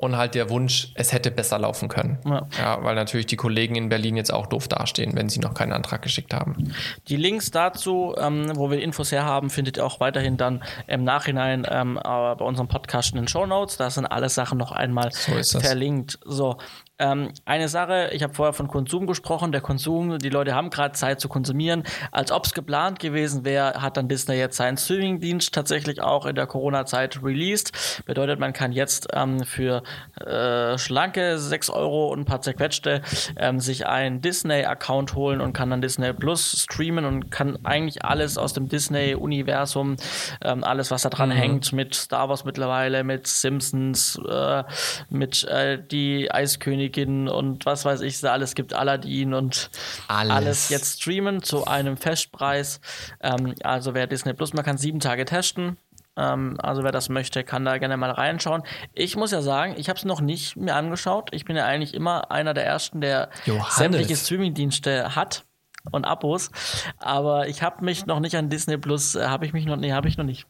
und 0.04 0.16
halt 0.16 0.34
der 0.34 0.50
Wunsch, 0.50 0.92
es 0.94 1.12
hätte 1.12 1.30
besser 1.30 1.58
laufen 1.58 1.88
können. 1.88 2.18
Ja. 2.24 2.82
weil 2.82 2.94
natürlich 2.94 3.26
die 3.26 3.36
Kollegen 3.36 3.74
in 3.74 3.88
Berlin 3.88 4.16
jetzt 4.16 4.32
auch 4.32 4.46
doof 4.46 4.68
dastehen, 4.68 5.16
wenn 5.16 5.28
sie 5.28 5.40
noch 5.40 5.54
keinen 5.54 5.72
Antrag 5.72 6.02
geschickt 6.02 6.34
haben. 6.34 6.72
Die 7.08 7.16
Links 7.16 7.50
dazu, 7.50 8.14
ähm, 8.18 8.52
wo 8.54 8.70
wir 8.70 8.80
Infos 8.80 9.12
herhaben, 9.12 9.50
findet 9.50 9.76
ihr 9.76 9.84
auch 9.84 10.00
weiterhin 10.00 10.36
dann 10.36 10.62
im 10.86 11.04
Nachhinein 11.04 11.66
ähm, 11.68 11.98
bei 12.02 12.44
unserem 12.44 12.68
Podcast 12.68 13.12
in 13.12 13.16
den 13.16 13.28
Show 13.28 13.46
Notes. 13.46 13.76
Da 13.76 13.90
sind 13.90 14.06
alle 14.06 14.28
Sachen 14.28 14.58
noch 14.58 14.72
einmal 14.72 15.10
So 15.12 15.60
verlinkt. 15.60 16.18
So, 16.24 16.58
ähm, 17.00 17.32
eine 17.44 17.68
Sache, 17.68 18.10
ich 18.12 18.22
habe 18.22 18.34
vorher 18.34 18.52
von 18.52 18.68
Konsum 18.68 19.08
gesprochen. 19.08 19.50
Der 19.50 19.60
Konsum, 19.60 20.18
die 20.18 20.28
Leute 20.28 20.54
haben 20.54 20.70
gerade 20.70 20.94
Zeit 20.94 21.20
zu 21.20 21.28
konsumieren. 21.28 21.82
Als 22.12 22.30
ob 22.30 22.46
es 22.46 22.54
geplant 22.54 23.00
gewesen 23.00 23.44
wäre, 23.44 23.82
hat 23.82 23.96
dann 23.96 24.06
Disney 24.06 24.36
jetzt 24.36 24.56
seinen 24.56 24.76
Streamingdienst 24.76 25.52
tatsächlich 25.52 26.02
auch 26.02 26.24
in 26.24 26.36
der 26.36 26.46
Corona-Zeit 26.46 27.20
released. 27.20 28.04
Bedeutet, 28.06 28.38
man 28.38 28.52
kann 28.52 28.70
jetzt 28.70 29.08
ähm, 29.12 29.40
für 29.40 29.82
äh, 30.20 30.78
schlanke 30.78 31.38
6 31.38 31.70
Euro 31.70 32.12
und 32.12 32.20
ein 32.20 32.24
paar 32.26 32.42
zerquetschte 32.42 33.02
ähm, 33.36 33.58
sich 33.58 33.88
einen 33.88 34.20
Disney-Account 34.20 35.16
holen 35.16 35.40
und 35.40 35.52
kann 35.52 35.70
dann 35.70 35.80
Disney 35.80 36.12
Plus 36.12 36.62
streamen 36.62 37.04
und 37.04 37.30
kann 37.30 37.58
eigentlich 37.64 38.04
alles 38.04 38.38
aus 38.38 38.52
dem 38.52 38.68
Disney-Universum, 38.68 39.96
ähm, 40.42 40.62
alles 40.62 40.92
was 40.92 41.02
da 41.02 41.10
dran 41.10 41.32
hängt, 41.32 41.72
mit 41.72 41.96
Star 41.96 42.28
Wars 42.28 42.44
mittlerweile, 42.44 43.02
mit 43.02 43.26
Simpsons, 43.26 44.20
äh, 44.28 44.62
mit 45.10 45.42
äh, 45.44 45.82
die 45.82 46.30
Eiskönigin 46.30 46.83
und 47.28 47.66
was 47.66 47.84
weiß 47.84 48.00
ich, 48.02 48.24
alles 48.28 48.54
gibt 48.54 48.74
Aladdin 48.74 49.34
und 49.34 49.70
Alles. 50.08 50.32
alles 50.32 50.68
jetzt 50.68 51.02
streamen 51.02 51.42
zu 51.42 51.64
einem 51.66 51.96
Festpreis. 51.96 52.80
Ähm, 53.20 53.54
also 53.62 53.94
wer 53.94 54.06
Disney 54.06 54.32
Plus, 54.34 54.52
man 54.52 54.64
kann 54.64 54.78
sieben 54.78 55.00
Tage 55.00 55.24
testen. 55.24 55.76
Ähm, 56.16 56.56
also 56.60 56.84
wer 56.84 56.92
das 56.92 57.08
möchte, 57.08 57.44
kann 57.44 57.64
da 57.64 57.78
gerne 57.78 57.96
mal 57.96 58.10
reinschauen. 58.10 58.62
Ich 58.92 59.16
muss 59.16 59.32
ja 59.32 59.42
sagen, 59.42 59.74
ich 59.76 59.88
habe 59.88 59.98
es 59.98 60.04
noch 60.04 60.20
nicht 60.20 60.56
mir 60.56 60.74
angeschaut. 60.74 61.30
Ich 61.32 61.44
bin 61.44 61.56
ja 61.56 61.64
eigentlich 61.64 61.94
immer 61.94 62.30
einer 62.30 62.54
der 62.54 62.64
ersten, 62.64 63.00
der 63.00 63.30
Johannes. 63.46 63.76
sämtliche 63.76 64.16
Streamingdienste 64.16 65.16
hat 65.16 65.44
und 65.90 66.04
Abos. 66.04 66.50
Aber 66.98 67.48
ich 67.48 67.62
habe 67.62 67.84
mich 67.84 68.06
noch 68.06 68.20
nicht 68.20 68.36
an 68.36 68.48
Disney 68.48 68.76
Plus, 68.78 69.14
äh, 69.14 69.26
habe 69.26 69.46
ich 69.46 69.52
mich 69.52 69.66
noch, 69.66 69.76
nee, 69.76 69.92
habe 69.92 70.08
ich 70.08 70.16
noch 70.16 70.24
nicht. 70.24 70.46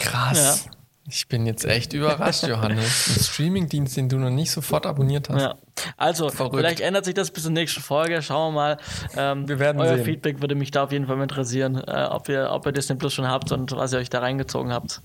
Krass. 0.00 0.68
Ich 1.10 1.26
bin 1.26 1.44
jetzt 1.44 1.64
echt 1.64 1.92
überrascht, 1.92 2.46
Johannes. 2.46 3.08
Ein 3.16 3.22
Streamingdienst, 3.22 3.96
den 3.96 4.08
du 4.08 4.16
noch 4.16 4.30
nicht 4.30 4.52
sofort 4.52 4.86
abonniert 4.86 5.28
hast. 5.28 5.42
Ja. 5.42 5.54
Also, 5.96 6.28
Verrückt. 6.28 6.56
vielleicht 6.56 6.80
ändert 6.80 7.04
sich 7.04 7.14
das 7.14 7.32
bis 7.32 7.42
zur 7.42 7.52
nächsten 7.52 7.80
Folge. 7.80 8.22
Schauen 8.22 8.54
wir 8.54 8.60
mal. 8.60 8.76
Ähm, 9.16 9.48
Wir 9.48 9.58
werden 9.58 9.80
euer 9.80 9.96
sehen. 9.96 10.04
Feedback 10.04 10.40
würde 10.40 10.54
mich 10.54 10.70
da 10.70 10.84
auf 10.84 10.92
jeden 10.92 11.06
Fall 11.08 11.20
interessieren, 11.20 11.76
äh, 11.76 12.06
ob, 12.10 12.28
ihr, 12.28 12.50
ob 12.52 12.64
ihr 12.66 12.72
Disney 12.72 12.96
Plus 12.96 13.12
schon 13.12 13.26
habt 13.26 13.50
und 13.50 13.72
was 13.72 13.92
ihr 13.92 13.98
euch 13.98 14.08
da 14.10 14.20
reingezogen 14.20 14.72
habt. 14.72 15.02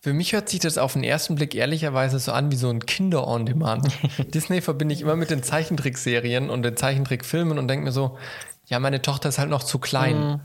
Für 0.00 0.14
mich 0.14 0.32
hört 0.32 0.48
sich 0.48 0.60
das 0.60 0.78
auf 0.78 0.94
den 0.94 1.04
ersten 1.04 1.34
Blick 1.34 1.54
ehrlicherweise 1.54 2.18
so 2.18 2.32
an 2.32 2.50
wie 2.50 2.56
so 2.56 2.70
ein 2.70 2.80
Kinder-on-Demand. 2.86 3.88
Disney 4.34 4.62
verbinde 4.62 4.94
ich 4.94 5.02
immer 5.02 5.16
mit 5.16 5.28
den 5.28 5.42
Zeichentrickserien 5.42 6.48
und 6.48 6.62
den 6.62 6.76
Zeichentrickfilmen 6.76 7.58
und 7.58 7.68
denke 7.68 7.84
mir 7.84 7.92
so, 7.92 8.16
ja, 8.66 8.78
meine 8.78 9.02
Tochter 9.02 9.28
ist 9.28 9.38
halt 9.38 9.50
noch 9.50 9.62
zu 9.62 9.78
klein. 9.78 10.18
Mhm. 10.18 10.40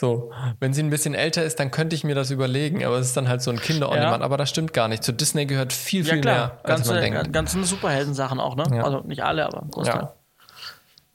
So, 0.00 0.32
wenn 0.60 0.72
sie 0.72 0.82
ein 0.82 0.88
bisschen 0.88 1.14
älter 1.14 1.44
ist, 1.44 1.60
dann 1.60 1.70
könnte 1.70 1.94
ich 1.94 2.04
mir 2.04 2.14
das 2.14 2.30
überlegen, 2.30 2.82
aber 2.86 2.96
es 2.96 3.08
ist 3.08 3.18
dann 3.18 3.28
halt 3.28 3.42
so 3.42 3.50
ein 3.50 3.60
Kinder-on-Demand. 3.60 4.20
Ja. 4.20 4.24
Aber 4.24 4.38
das 4.38 4.48
stimmt 4.48 4.72
gar 4.72 4.88
nicht. 4.88 5.04
Zu 5.04 5.12
Disney 5.12 5.44
gehört 5.44 5.74
viel, 5.74 6.06
Ja 6.06 6.14
viel 6.14 6.22
klar, 6.22 6.34
mehr, 6.34 6.52
als 6.62 6.64
ganze, 6.64 6.92
man 6.94 7.02
denkt. 7.02 7.32
ganzen 7.34 7.64
Superhelden-Sachen 7.64 8.40
auch, 8.40 8.56
ne? 8.56 8.64
Ja. 8.72 8.82
Also 8.82 9.00
nicht 9.00 9.22
alle, 9.22 9.44
aber 9.44 9.62
Großteil. 9.70 10.08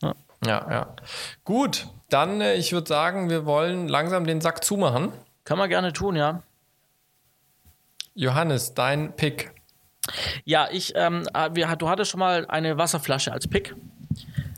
Ja. 0.04 0.14
Ja, 0.46 0.68
ja. 0.70 0.96
Gut, 1.44 1.88
dann, 2.10 2.42
äh, 2.42 2.54
ich 2.58 2.74
würde 2.74 2.88
sagen, 2.88 3.32
wir 3.32 3.48
wollen 3.48 3.88
langsam 3.88 4.28
den 4.28 4.40
Sack 4.40 4.64
zumachen. 4.64 5.12
Kann 5.46 5.58
man 5.58 5.68
gerne 5.68 5.92
tun, 5.92 6.16
ja. 6.16 6.44
Johannes, 8.14 8.76
dein 8.76 9.16
Pick. 9.16 9.52
Ja, 10.44 10.68
ich, 10.72 10.94
ähm, 10.96 11.24
äh, 11.34 11.50
wir, 11.54 11.76
du 11.76 11.90
hattest 11.90 12.12
schon 12.12 12.20
mal 12.20 12.46
eine 12.50 12.78
Wasserflasche 12.78 13.32
als 13.32 13.48
Pick 13.48 13.76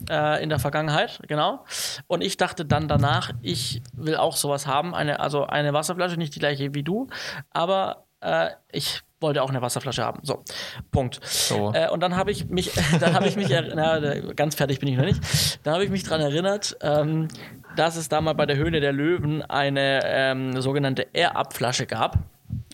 äh, 0.10 0.42
in 0.42 0.50
der 0.50 0.60
Vergangenheit, 0.60 1.20
genau. 1.28 1.66
Und 2.08 2.22
ich 2.22 2.38
dachte 2.38 2.66
dann 2.66 2.88
danach, 2.88 3.32
ich 3.42 3.82
will 3.94 4.16
auch 4.16 4.36
sowas 4.36 4.68
haben, 4.68 4.96
eine, 4.96 5.20
also 5.20 5.46
eine 5.46 5.74
Wasserflasche, 5.74 6.18
nicht 6.18 6.36
die 6.36 6.40
gleiche 6.40 6.74
wie 6.74 6.84
du, 6.84 7.08
aber 7.52 8.06
äh, 8.22 8.50
ich 8.72 9.02
wollte 9.20 9.42
auch 9.42 9.50
eine 9.50 9.62
Wasserflasche 9.62 10.04
haben. 10.04 10.20
So, 10.24 10.44
Punkt. 10.92 11.20
So. 11.24 11.72
Äh, 11.74 11.90
und 11.90 12.02
dann 12.02 12.16
habe 12.16 12.32
ich 12.32 12.48
mich, 12.50 12.72
dann 13.00 13.14
habe 13.14 13.28
ich 13.28 13.36
mich, 13.36 13.50
na, 13.50 14.00
ganz 14.36 14.56
fertig 14.56 14.80
bin 14.80 14.90
ich 14.90 14.98
noch 14.98 15.06
nicht. 15.06 15.60
Dann 15.64 15.74
habe 15.74 15.84
ich 15.84 15.90
mich 15.90 16.04
daran 16.04 16.22
erinnert, 16.22 16.78
ähm, 16.82 17.28
dass 17.76 17.96
es 17.96 18.10
da 18.10 18.22
mal 18.22 18.34
bei 18.34 18.46
der 18.46 18.58
Höhle 18.58 18.80
der 18.80 18.94
Löwen 18.94 19.42
eine 19.42 20.02
ähm, 20.04 20.62
sogenannte 20.62 21.08
Air-Up-Flasche 21.14 21.86
gab. 21.86 22.18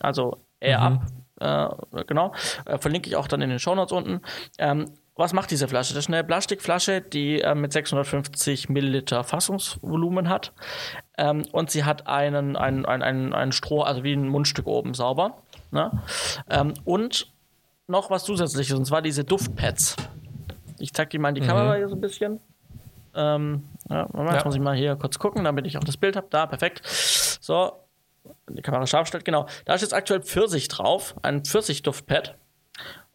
Also 0.00 0.38
Air-Up, 0.60 1.06
äh, 1.40 2.04
genau. 2.06 2.34
Äh, 2.66 2.78
verlinke 2.78 3.08
ich 3.08 3.16
auch 3.16 3.28
dann 3.28 3.42
in 3.42 3.50
den 3.50 3.58
Shownotes 3.58 3.92
unten. 3.92 4.20
Ähm, 4.58 4.86
was 5.16 5.32
macht 5.32 5.50
diese 5.50 5.68
Flasche? 5.68 5.94
Das 5.94 6.04
ist 6.04 6.08
eine 6.08 6.24
Plastikflasche, 6.24 7.00
die 7.00 7.40
äh, 7.40 7.54
mit 7.54 7.72
650 7.72 8.68
Milliliter 8.68 9.22
Fassungsvolumen 9.22 10.28
hat. 10.28 10.52
Ähm, 11.16 11.44
und 11.52 11.70
sie 11.70 11.84
hat 11.84 12.06
einen, 12.08 12.56
einen, 12.56 12.84
einen, 12.84 13.32
einen, 13.32 13.52
Stroh, 13.52 13.82
also 13.82 14.02
wie 14.02 14.12
ein 14.12 14.28
Mundstück 14.28 14.66
oben 14.66 14.94
sauber. 14.94 15.38
Ne? 15.70 16.02
Ähm, 16.50 16.74
und 16.84 17.32
noch 17.86 18.10
was 18.10 18.24
zusätzliches, 18.24 18.76
und 18.76 18.86
zwar 18.86 19.02
diese 19.02 19.24
Duftpads. 19.24 19.96
Ich 20.78 20.92
zeig 20.92 21.10
die 21.10 21.18
mal 21.18 21.28
in 21.28 21.36
die 21.36 21.42
Kamera 21.42 21.76
hier 21.76 21.88
so 21.88 21.94
ein 21.94 22.00
bisschen. 22.00 22.40
Ähm, 23.14 23.62
ja, 23.88 24.08
Moment, 24.12 24.32
jetzt 24.32 24.40
Ja. 24.40 24.46
muss 24.46 24.54
ich 24.56 24.60
mal 24.60 24.74
hier 24.74 24.96
kurz 24.96 25.18
gucken, 25.18 25.44
damit 25.44 25.66
ich 25.66 25.78
auch 25.78 25.84
das 25.84 25.96
Bild 25.96 26.16
habe. 26.16 26.26
Da, 26.30 26.46
perfekt. 26.46 26.82
So, 26.84 27.72
die 28.48 28.62
Kamera 28.62 28.86
scharf 28.86 29.06
stellt, 29.06 29.24
genau. 29.24 29.46
Da 29.64 29.74
ist 29.74 29.82
jetzt 29.82 29.94
aktuell 29.94 30.22
Pfirsich 30.22 30.66
drauf, 30.68 31.14
ein 31.22 31.44
Pfirsich-Duftpad. 31.44 32.34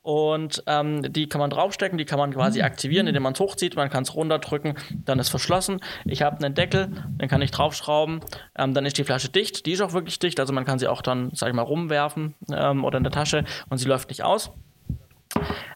Und 0.02 0.64
ähm, 0.66 1.02
die 1.12 1.28
kann 1.28 1.40
man 1.40 1.50
draufstecken, 1.50 1.98
die 1.98 2.06
kann 2.06 2.20
man 2.20 2.34
quasi 2.34 2.62
aktivieren, 2.62 3.08
indem 3.08 3.24
man 3.24 3.34
es 3.34 3.40
hochzieht. 3.40 3.76
Man 3.76 3.90
kann 3.90 4.04
es 4.04 4.16
runterdrücken, 4.16 4.76
dann 5.06 5.20
ist 5.20 5.30
verschlossen. 5.30 5.82
Ich 6.06 6.22
habe 6.22 6.38
einen 6.38 6.56
Deckel, 6.56 6.90
den 7.22 7.28
kann 7.28 7.42
ich 7.42 7.52
draufschrauben. 7.52 8.22
Ähm, 8.58 8.74
dann 8.74 8.86
ist 8.86 8.98
die 8.98 9.04
Flasche 9.04 9.30
dicht. 9.30 9.66
Die 9.66 9.74
ist 9.74 9.82
auch 9.82 9.94
wirklich 9.94 10.18
dicht, 10.20 10.40
also 10.40 10.54
man 10.54 10.66
kann 10.66 10.80
sie 10.80 10.88
auch 10.88 11.02
dann, 11.02 11.32
sag 11.34 11.50
ich 11.50 11.56
mal, 11.56 11.64
rumwerfen 11.64 12.36
ähm, 12.52 12.86
oder 12.86 12.98
in 12.98 13.04
der 13.04 13.12
Tasche 13.12 13.44
und 13.70 13.78
sie 13.78 13.88
läuft 13.88 14.10
nicht 14.10 14.24
aus. 14.24 14.52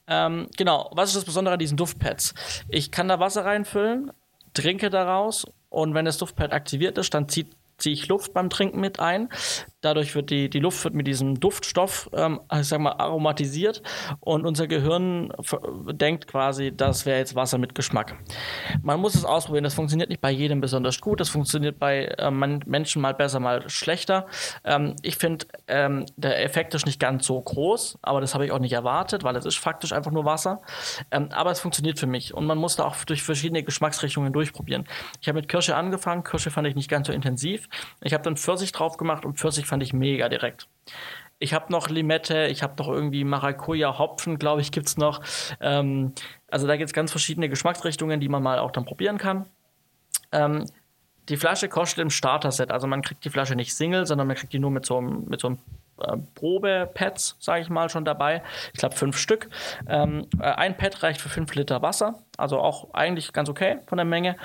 Ähm, 0.08 0.48
genau, 0.58 0.90
was 0.94 1.10
ist 1.10 1.18
das 1.18 1.26
Besondere 1.26 1.54
an 1.54 1.60
diesen 1.60 1.78
Duftpads? 1.78 2.34
Ich 2.70 2.91
kann 2.91 3.08
da 3.08 3.20
Wasser 3.20 3.45
reinfüllen, 3.45 4.12
trinke 4.54 4.90
daraus 4.90 5.45
und 5.70 5.94
wenn 5.94 6.06
das 6.06 6.18
Duftpad 6.18 6.54
aktiviert 6.54 6.98
ist, 6.98 7.14
dann 7.14 7.30
zieht 7.30 7.48
ziehe 7.84 7.94
ich 7.94 8.08
Luft 8.08 8.34
beim 8.34 8.50
Trinken 8.50 8.80
mit 8.80 9.00
ein. 9.00 9.30
Dadurch 9.82 10.16
wird 10.16 10.30
die, 10.30 10.50
die 10.50 10.60
Luft 10.60 10.82
wird 10.86 10.94
mit 10.94 11.06
diesem 11.06 11.42
Duftstoff, 11.42 12.10
ähm, 12.14 12.40
ich 12.58 12.68
sag 12.68 12.80
mal, 12.80 12.94
aromatisiert 12.94 13.84
und 14.22 14.46
unser 14.46 14.68
Gehirn 14.68 15.34
denkt 15.92 16.28
quasi, 16.28 16.74
das 16.76 17.06
wäre 17.06 17.20
jetzt 17.20 17.36
Wasser 17.36 17.58
mit 17.58 17.76
Geschmack. 17.76 18.16
Man 18.82 19.02
muss 19.02 19.16
es 19.16 19.26
ausprobieren. 19.26 19.66
Das 19.66 19.74
funktioniert 19.74 20.10
nicht 20.10 20.22
bei 20.22 20.32
jedem 20.32 20.62
besonders 20.62 21.02
gut. 21.02 21.20
Das 21.20 21.28
funktioniert 21.28 21.78
bei 21.80 22.16
man- 22.32 22.64
Menschen 22.66 23.02
mal 23.02 23.14
besser, 23.14 23.42
mal 23.42 23.70
schlechter. 23.70 24.28
Ähm, 24.64 24.96
ich 25.02 25.18
finde, 25.18 25.46
ähm, 25.68 26.06
der 26.16 26.42
Effekt 26.44 26.74
ist 26.76 26.86
nicht 26.86 27.02
ganz 27.02 27.26
so 27.28 27.42
groß, 27.42 28.00
aber 28.02 28.22
das 28.22 28.34
habe 28.34 28.46
ich 28.46 28.54
auch 28.54 28.60
nicht 28.60 28.74
erwartet, 28.74 29.24
weil 29.24 29.36
es 29.36 29.46
ist 29.46 29.58
faktisch 29.58 29.92
einfach 29.92 30.12
nur 30.12 30.24
Wasser. 30.24 30.62
Ähm, 31.12 31.28
aber 31.34 31.52
es 31.52 31.60
funktioniert 31.60 32.00
für 32.00 32.08
mich 32.08 32.34
und 32.34 32.46
man 32.46 32.58
muss 32.58 32.78
da 32.78 32.86
auch 32.86 32.96
durch 33.04 33.22
verschiedene 33.24 33.64
Geschmacksrichtungen 33.64 34.32
durchprobieren. 34.32 34.86
Ich 35.20 35.28
habe 35.28 35.40
mit 35.40 35.50
Kirsche 35.50 35.76
angefangen. 35.76 36.24
Kirsche 36.24 36.50
fand 36.50 36.68
ich 36.70 36.76
nicht 36.76 36.90
ganz 36.90 37.08
so 37.08 37.14
intensiv. 37.14 37.68
Ich 38.02 38.14
habe 38.14 38.24
dann 38.24 38.38
Pfirsich 38.38 38.72
drauf 38.72 38.98
gemacht 38.98 39.26
und 39.26 39.38
Pfirsich 39.38 39.66
fand 39.66 39.84
ich 39.84 39.94
mega 39.94 40.30
direkt. 40.30 40.68
Ich 41.40 41.54
habe 41.54 41.72
noch 41.72 41.90
Limette, 41.90 42.48
ich 42.48 42.64
habe 42.64 42.76
noch 42.78 42.88
irgendwie 42.88 43.24
Maracuja, 43.24 43.98
Hopfen, 43.98 44.38
glaube 44.40 44.62
ich, 44.62 44.72
gibt's 44.72 44.98
noch. 44.98 45.22
Ähm, 45.60 46.14
also 46.50 46.68
da 46.68 46.78
gibt's 46.78 46.94
ganz 46.94 47.12
verschiedene 47.12 47.50
Geschmacksrichtungen, 47.50 48.20
die 48.20 48.30
man 48.30 48.41
mal 48.41 48.60
auch 48.60 48.72
dann 48.72 48.86
probieren 48.86 49.18
kann. 49.18 49.45
Ähm, 50.32 50.66
die 51.30 51.38
Flasche 51.38 51.70
kostet 51.70 52.00
im 52.00 52.10
Starter-Set, 52.10 52.72
also 52.72 52.88
man 52.88 53.02
kriegt 53.02 53.24
die 53.26 53.30
Flasche 53.30 53.56
nicht 53.56 53.74
Single, 53.74 54.06
sondern 54.06 54.28
man 54.28 54.36
kriegt 54.36 54.54
die 54.54 54.60
nur 54.60 54.72
mit 54.72 54.86
so 54.86 54.98
einem, 54.98 55.26
mit 55.26 55.41
so 55.41 55.48
einem 55.48 55.60
äh, 55.99 56.18
Probe-Pads, 56.36 57.38
sage 57.40 57.61
ich 57.61 57.70
mal, 57.70 57.90
schon 57.90 58.06
dabei. 58.06 58.44
Ich 58.74 58.80
glaube 58.80 58.95
fünf 58.95 59.18
Stück. 59.18 59.49
Ähm, 59.88 60.28
äh, 60.40 60.44
ein 60.44 60.78
Pad 60.78 61.03
reicht 61.03 61.22
für 61.22 61.30
fünf 61.30 61.53
Liter 61.56 61.82
Wasser, 61.82 62.15
also 62.38 62.60
auch 62.60 62.94
eigentlich 62.94 63.34
ganz 63.34 63.49
okay 63.49 63.80
von 63.88 63.98
der 63.98 64.06
Menge. 64.06 64.38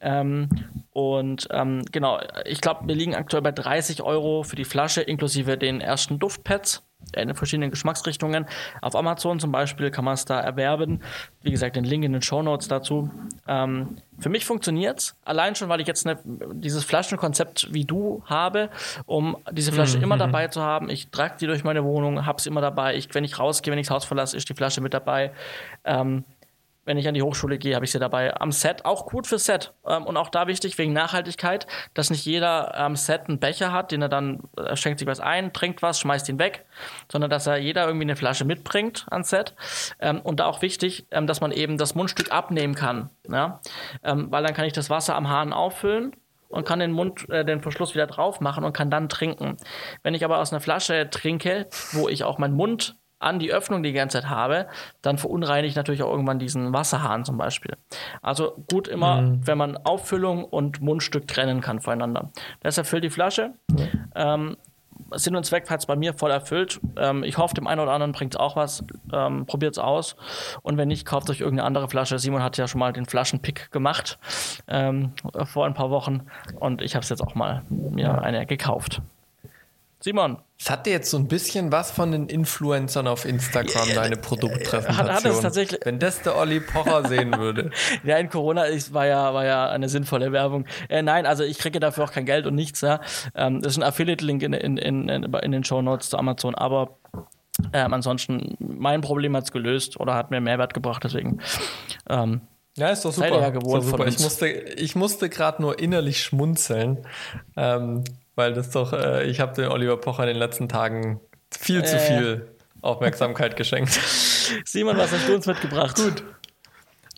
Ähm, 0.00 0.48
und 0.92 1.48
ähm, 1.50 1.82
genau, 1.90 2.20
ich 2.44 2.60
glaube, 2.60 2.86
wir 2.86 2.94
liegen 2.94 3.14
aktuell 3.14 3.42
bei 3.42 3.52
30 3.52 4.02
Euro 4.02 4.42
für 4.42 4.56
die 4.56 4.64
Flasche 4.64 5.02
inklusive 5.02 5.56
den 5.56 5.80
ersten 5.80 6.18
Duftpads 6.18 6.82
in 7.14 7.34
verschiedenen 7.34 7.70
Geschmacksrichtungen. 7.70 8.46
Auf 8.80 8.94
Amazon 8.96 9.40
zum 9.40 9.52
Beispiel 9.52 9.90
kann 9.90 10.04
man 10.04 10.14
es 10.14 10.24
da 10.24 10.40
erwerben. 10.40 11.00
Wie 11.42 11.50
gesagt, 11.50 11.76
den 11.76 11.84
Link 11.84 12.04
in 12.04 12.12
den 12.12 12.22
Show 12.22 12.42
Notes 12.42 12.68
dazu. 12.68 13.10
Ähm, 13.46 13.96
für 14.18 14.28
mich 14.28 14.44
funktioniert 14.44 14.98
es, 15.00 15.16
allein 15.24 15.54
schon, 15.54 15.68
weil 15.68 15.80
ich 15.80 15.86
jetzt 15.86 16.06
ne, 16.06 16.18
dieses 16.52 16.84
Flaschenkonzept 16.84 17.72
wie 17.72 17.84
du 17.84 18.22
habe, 18.26 18.70
um 19.06 19.36
diese 19.50 19.72
Flasche 19.72 19.98
mhm. 19.98 20.04
immer 20.04 20.16
dabei 20.16 20.48
zu 20.48 20.62
haben. 20.62 20.88
Ich 20.90 21.10
trage 21.10 21.34
die 21.40 21.46
durch 21.46 21.64
meine 21.64 21.84
Wohnung, 21.84 22.24
habe 22.24 22.40
sie 22.40 22.48
immer 22.48 22.60
dabei. 22.60 22.94
Ich, 22.96 23.12
wenn 23.14 23.24
ich 23.24 23.38
rausgehe, 23.38 23.72
wenn 23.72 23.78
ich 23.78 23.88
das 23.88 23.94
Haus 23.94 24.04
verlasse, 24.04 24.36
ist 24.36 24.48
die 24.48 24.54
Flasche 24.54 24.80
mit 24.80 24.94
dabei. 24.94 25.32
Ähm, 25.84 26.24
wenn 26.84 26.98
ich 26.98 27.06
an 27.06 27.14
die 27.14 27.22
Hochschule 27.22 27.58
gehe, 27.58 27.74
habe 27.74 27.84
ich 27.84 27.92
sie 27.92 27.98
dabei. 27.98 28.34
Am 28.40 28.52
Set 28.52 28.84
auch 28.84 29.06
gut 29.06 29.26
für 29.26 29.38
Set. 29.38 29.72
Ähm, 29.86 30.04
und 30.04 30.16
auch 30.16 30.28
da 30.28 30.46
wichtig 30.46 30.78
wegen 30.78 30.92
Nachhaltigkeit, 30.92 31.66
dass 31.94 32.10
nicht 32.10 32.24
jeder 32.24 32.76
am 32.76 32.96
Set 32.96 33.28
einen 33.28 33.38
Becher 33.38 33.72
hat, 33.72 33.92
den 33.92 34.02
er 34.02 34.08
dann 34.08 34.40
er 34.56 34.76
schenkt 34.76 34.98
sich 34.98 35.08
was 35.08 35.20
ein, 35.20 35.52
trinkt 35.52 35.82
was, 35.82 36.00
schmeißt 36.00 36.28
ihn 36.28 36.38
weg, 36.38 36.64
sondern 37.10 37.30
dass 37.30 37.46
er 37.46 37.56
jeder 37.56 37.86
irgendwie 37.86 38.04
eine 38.04 38.16
Flasche 38.16 38.44
mitbringt 38.44 39.06
ans 39.10 39.30
Set. 39.30 39.54
Ähm, 40.00 40.20
und 40.20 40.40
da 40.40 40.46
auch 40.46 40.62
wichtig, 40.62 41.06
ähm, 41.10 41.26
dass 41.26 41.40
man 41.40 41.52
eben 41.52 41.78
das 41.78 41.94
Mundstück 41.94 42.32
abnehmen 42.32 42.74
kann. 42.74 43.10
Ja? 43.28 43.60
Ähm, 44.02 44.30
weil 44.30 44.42
dann 44.42 44.54
kann 44.54 44.64
ich 44.64 44.72
das 44.72 44.90
Wasser 44.90 45.14
am 45.14 45.28
Hahn 45.28 45.52
auffüllen 45.52 46.16
und 46.48 46.66
kann 46.66 46.78
den 46.78 46.92
Mund, 46.92 47.28
äh, 47.30 47.44
den 47.44 47.60
Verschluss 47.60 47.94
wieder 47.94 48.06
drauf 48.06 48.40
machen 48.40 48.64
und 48.64 48.72
kann 48.72 48.90
dann 48.90 49.08
trinken. 49.08 49.56
Wenn 50.02 50.14
ich 50.14 50.24
aber 50.24 50.38
aus 50.38 50.52
einer 50.52 50.60
Flasche 50.60 51.08
trinke, 51.10 51.66
wo 51.92 52.08
ich 52.08 52.24
auch 52.24 52.38
meinen 52.38 52.54
Mund 52.54 52.96
an 53.22 53.38
die 53.38 53.52
Öffnung 53.52 53.82
die 53.82 53.92
ganze 53.92 54.20
Zeit 54.20 54.30
habe, 54.30 54.66
dann 55.00 55.18
verunreinige 55.18 55.68
ich 55.68 55.76
natürlich 55.76 56.02
auch 56.02 56.10
irgendwann 56.10 56.38
diesen 56.38 56.72
Wasserhahn 56.72 57.24
zum 57.24 57.38
Beispiel. 57.38 57.76
Also 58.20 58.64
gut 58.70 58.88
immer, 58.88 59.22
mhm. 59.22 59.46
wenn 59.46 59.58
man 59.58 59.76
Auffüllung 59.76 60.44
und 60.44 60.80
Mundstück 60.80 61.28
trennen 61.28 61.60
kann 61.60 61.80
voneinander. 61.80 62.30
Deshalb 62.62 62.86
füllt 62.86 63.04
die 63.04 63.10
Flasche. 63.10 63.54
Mhm. 63.70 63.88
Ähm, 64.14 64.56
Sinn 65.14 65.36
und 65.36 65.44
Zweck 65.44 65.68
hat 65.68 65.80
es 65.80 65.86
bei 65.86 65.96
mir 65.96 66.14
voll 66.14 66.30
erfüllt. 66.30 66.80
Ähm, 66.96 67.22
ich 67.24 67.38
hoffe, 67.38 67.54
dem 67.54 67.66
einen 67.66 67.80
oder 67.80 67.92
anderen 67.92 68.12
bringt 68.12 68.34
es 68.34 68.40
auch 68.40 68.56
was. 68.56 68.84
Ähm, 69.12 69.46
Probiert 69.46 69.72
es 69.72 69.78
aus. 69.78 70.16
Und 70.62 70.76
wenn 70.76 70.88
nicht, 70.88 71.04
kauft 71.06 71.28
euch 71.30 71.40
irgendeine 71.40 71.66
andere 71.66 71.88
Flasche. 71.88 72.18
Simon 72.18 72.42
hat 72.42 72.56
ja 72.56 72.68
schon 72.68 72.78
mal 72.78 72.92
den 72.92 73.06
Flaschenpick 73.06 73.70
gemacht 73.70 74.18
ähm, 74.68 75.12
vor 75.44 75.66
ein 75.66 75.74
paar 75.74 75.90
Wochen. 75.90 76.26
Und 76.58 76.82
ich 76.82 76.94
habe 76.94 77.02
es 77.02 77.08
jetzt 77.08 77.22
auch 77.22 77.34
mal 77.34 77.62
mir 77.68 78.22
eine 78.22 78.46
gekauft. 78.46 79.02
Simon. 80.02 80.38
Es 80.58 80.70
hatte 80.70 80.90
jetzt 80.90 81.10
so 81.10 81.16
ein 81.16 81.28
bisschen 81.28 81.70
was 81.70 81.90
von 81.90 82.12
den 82.12 82.28
Influencern 82.28 83.06
auf 83.06 83.24
Instagram, 83.24 83.94
deine 83.94 84.16
Produktpräsentation. 84.16 84.96
Hat, 84.96 85.24
hat 85.24 85.24
es 85.24 85.40
tatsächlich. 85.40 85.80
Wenn 85.84 85.98
das 85.98 86.22
der 86.22 86.36
Olli 86.36 86.60
Pocher 86.60 87.04
sehen 87.08 87.36
würde. 87.36 87.70
ja, 88.04 88.16
in 88.18 88.28
Corona 88.28 88.64
ist, 88.64 88.92
war, 88.92 89.06
ja, 89.06 89.32
war 89.32 89.44
ja 89.44 89.68
eine 89.70 89.88
sinnvolle 89.88 90.32
Werbung. 90.32 90.66
Äh, 90.88 91.02
nein, 91.02 91.26
also 91.26 91.44
ich 91.44 91.58
kriege 91.58 91.78
dafür 91.80 92.04
auch 92.04 92.12
kein 92.12 92.26
Geld 92.26 92.46
und 92.46 92.54
nichts. 92.54 92.80
Ja. 92.80 93.00
Ähm, 93.34 93.62
das 93.62 93.72
ist 93.72 93.78
ein 93.78 93.84
Affiliate-Link 93.84 94.42
in, 94.42 94.52
in, 94.52 94.76
in, 94.76 95.08
in 95.08 95.52
den 95.52 95.64
Show 95.64 95.82
Notes 95.82 96.10
zu 96.10 96.18
Amazon, 96.18 96.54
aber 96.54 96.98
ähm, 97.72 97.92
ansonsten, 97.92 98.56
mein 98.58 99.02
Problem 99.02 99.36
hat 99.36 99.44
es 99.44 99.52
gelöst 99.52 100.00
oder 100.00 100.14
hat 100.14 100.30
mir 100.30 100.40
Mehrwert 100.40 100.74
gebracht, 100.74 101.04
deswegen. 101.04 101.40
Ähm, 102.08 102.40
ja, 102.76 102.88
ist 102.88 103.04
doch 103.04 103.12
super. 103.12 103.40
Ja 103.40 103.50
gewohnt 103.50 103.84
super. 103.84 104.06
Ich 104.06 104.18
musste, 104.18 104.48
ich 104.48 104.96
musste 104.96 105.28
gerade 105.28 105.60
nur 105.60 105.78
innerlich 105.78 106.22
schmunzeln, 106.22 107.06
ähm, 107.56 108.04
weil 108.34 108.54
das 108.54 108.70
doch, 108.70 108.92
äh, 108.92 109.24
ich 109.24 109.40
habe 109.40 109.54
den 109.54 109.70
Oliver 109.70 109.96
Pocher 109.96 110.22
in 110.22 110.28
den 110.28 110.38
letzten 110.38 110.68
Tagen 110.68 111.20
viel 111.50 111.80
äh. 111.80 111.84
zu 111.84 111.98
viel 111.98 112.48
Aufmerksamkeit 112.80 113.56
geschenkt. 113.56 113.92
Simon, 114.64 114.96
was 114.96 115.12
hast 115.12 115.28
du 115.28 115.34
uns 115.34 115.46
mitgebracht? 115.46 115.96
Gut. 115.96 116.24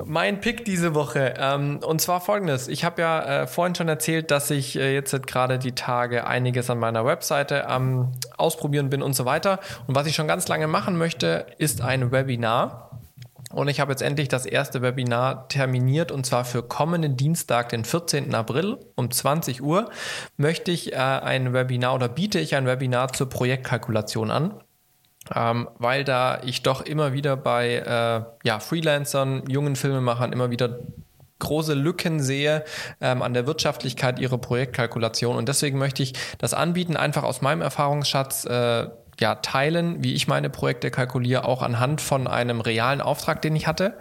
Mein 0.04 0.40
Pick 0.40 0.64
diese 0.64 0.94
Woche. 0.94 1.34
Ähm, 1.38 1.78
und 1.84 2.00
zwar 2.00 2.20
folgendes. 2.20 2.66
Ich 2.66 2.84
habe 2.84 3.00
ja 3.00 3.42
äh, 3.42 3.46
vorhin 3.46 3.76
schon 3.76 3.88
erzählt, 3.88 4.32
dass 4.32 4.50
ich 4.50 4.76
äh, 4.76 4.92
jetzt 4.92 5.26
gerade 5.26 5.58
die 5.58 5.72
Tage 5.72 6.26
einiges 6.26 6.68
an 6.68 6.78
meiner 6.78 7.06
Webseite 7.06 7.68
am 7.68 8.10
Ausprobieren 8.36 8.90
bin 8.90 9.02
und 9.02 9.14
so 9.14 9.24
weiter. 9.24 9.60
Und 9.86 9.94
was 9.94 10.08
ich 10.08 10.16
schon 10.16 10.26
ganz 10.26 10.48
lange 10.48 10.66
machen 10.66 10.96
möchte, 10.96 11.46
ist 11.58 11.80
ein 11.80 12.10
Webinar. 12.10 12.93
Und 13.54 13.68
ich 13.68 13.80
habe 13.80 13.92
jetzt 13.92 14.02
endlich 14.02 14.28
das 14.28 14.46
erste 14.46 14.82
Webinar 14.82 15.48
terminiert 15.48 16.12
und 16.12 16.26
zwar 16.26 16.44
für 16.44 16.62
kommenden 16.62 17.16
Dienstag, 17.16 17.70
den 17.70 17.84
14. 17.84 18.34
April 18.34 18.78
um 18.96 19.10
20 19.10 19.62
Uhr, 19.62 19.90
möchte 20.36 20.70
ich 20.70 20.92
äh, 20.92 20.96
ein 20.96 21.52
Webinar 21.52 21.94
oder 21.94 22.08
biete 22.08 22.38
ich 22.38 22.54
ein 22.54 22.66
Webinar 22.66 23.12
zur 23.12 23.28
Projektkalkulation 23.28 24.30
an. 24.30 24.54
Ähm, 25.34 25.70
weil 25.78 26.04
da 26.04 26.42
ich 26.44 26.62
doch 26.62 26.82
immer 26.82 27.14
wieder 27.14 27.36
bei 27.36 27.76
äh, 27.76 28.46
ja, 28.46 28.60
Freelancern, 28.60 29.44
jungen 29.48 29.74
Filmemachern 29.74 30.34
immer 30.34 30.50
wieder 30.50 30.80
große 31.38 31.74
Lücken 31.74 32.20
sehe 32.20 32.64
ähm, 33.00 33.22
an 33.22 33.34
der 33.34 33.46
Wirtschaftlichkeit 33.46 34.18
ihrer 34.18 34.38
Projektkalkulation. 34.38 35.36
Und 35.36 35.48
deswegen 35.48 35.78
möchte 35.78 36.02
ich 36.02 36.14
das 36.38 36.54
anbieten, 36.54 36.96
einfach 36.96 37.22
aus 37.22 37.42
meinem 37.42 37.62
Erfahrungsschatz 37.62 38.44
äh, 38.44 38.88
ja, 39.20 39.36
teilen, 39.36 40.02
wie 40.02 40.14
ich 40.14 40.28
meine 40.28 40.50
Projekte 40.50 40.90
kalkuliere, 40.90 41.44
auch 41.44 41.62
anhand 41.62 42.00
von 42.00 42.26
einem 42.26 42.60
realen 42.60 43.00
Auftrag, 43.00 43.42
den 43.42 43.56
ich 43.56 43.66
hatte. 43.66 43.96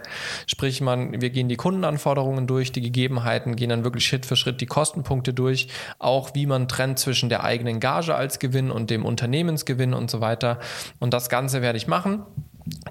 Sprich, 0.46 0.80
man, 0.80 1.20
wir 1.20 1.30
gehen 1.30 1.48
die 1.48 1.56
Kundenanforderungen 1.56 2.46
durch, 2.46 2.72
die 2.72 2.80
Gegebenheiten, 2.80 3.56
gehen 3.56 3.70
dann 3.70 3.84
wirklich 3.84 4.06
Schritt 4.06 4.26
für 4.26 4.36
Schritt 4.36 4.60
die 4.60 4.66
Kostenpunkte 4.66 5.34
durch, 5.34 5.68
auch 5.98 6.34
wie 6.34 6.46
man 6.46 6.68
trennt 6.68 6.98
zwischen 6.98 7.28
der 7.28 7.44
eigenen 7.44 7.80
Gage 7.80 8.14
als 8.14 8.38
Gewinn 8.38 8.70
und 8.70 8.90
dem 8.90 9.04
Unternehmensgewinn 9.04 9.94
und 9.94 10.10
so 10.10 10.20
weiter. 10.20 10.58
Und 10.98 11.14
das 11.14 11.28
Ganze 11.28 11.62
werde 11.62 11.78
ich 11.78 11.86
machen. 11.86 12.24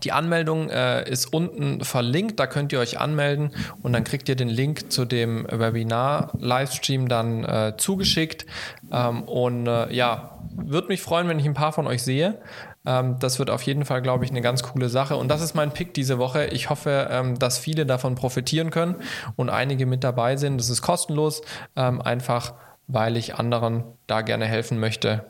Die 0.04 0.12
Anmeldung 0.12 0.70
äh, 0.70 1.10
ist 1.10 1.34
unten 1.34 1.84
verlinkt, 1.84 2.40
da 2.40 2.46
könnt 2.46 2.72
ihr 2.72 2.80
euch 2.80 3.00
anmelden 3.00 3.52
und 3.82 3.94
dann 3.94 4.04
kriegt 4.04 4.30
ihr 4.30 4.36
den 4.36 4.50
Link 4.50 4.92
zu 4.92 5.06
dem 5.06 5.48
Webinar-Livestream 5.50 7.08
dann 7.08 7.44
äh, 7.44 7.74
zugeschickt. 7.78 8.46
Ähm, 8.92 9.24
und 9.24 9.68
äh, 9.68 9.92
ja, 9.94 10.38
würde 10.56 10.90
mich 10.90 11.02
freuen, 11.02 11.28
wenn 11.28 11.40
ich 11.40 11.46
ein 11.46 11.56
paar 11.56 11.74
von 11.74 11.88
euch 11.88 12.04
sehe. 12.04 12.40
Ähm, 12.86 13.18
das 13.20 13.40
wird 13.40 13.50
auf 13.50 13.64
jeden 13.64 13.86
Fall, 13.86 14.02
glaube 14.02 14.26
ich, 14.26 14.32
eine 14.32 14.42
ganz 14.42 14.62
coole 14.62 14.90
Sache. 14.90 15.16
Und 15.16 15.30
das 15.30 15.42
ist 15.42 15.56
mein 15.56 15.72
Pick 15.72 15.94
diese 15.94 16.20
Woche. 16.20 16.46
Ich 16.48 16.70
hoffe, 16.70 17.08
ähm, 17.10 17.40
dass 17.40 17.58
viele 17.58 17.86
davon 17.86 18.16
profitieren 18.16 18.70
können 18.70 18.96
und 19.36 19.50
einige 19.50 19.86
mit 19.86 20.04
dabei 20.04 20.38
sind. 20.38 20.58
Das 20.58 20.70
ist 20.70 20.82
kostenlos, 20.82 21.42
ähm, 21.76 22.02
einfach 22.02 22.54
weil 22.88 23.18
ich 23.18 23.36
anderen 23.36 23.86
da 24.08 24.22
gerne 24.22 24.46
helfen 24.46 24.80
möchte. 24.80 25.26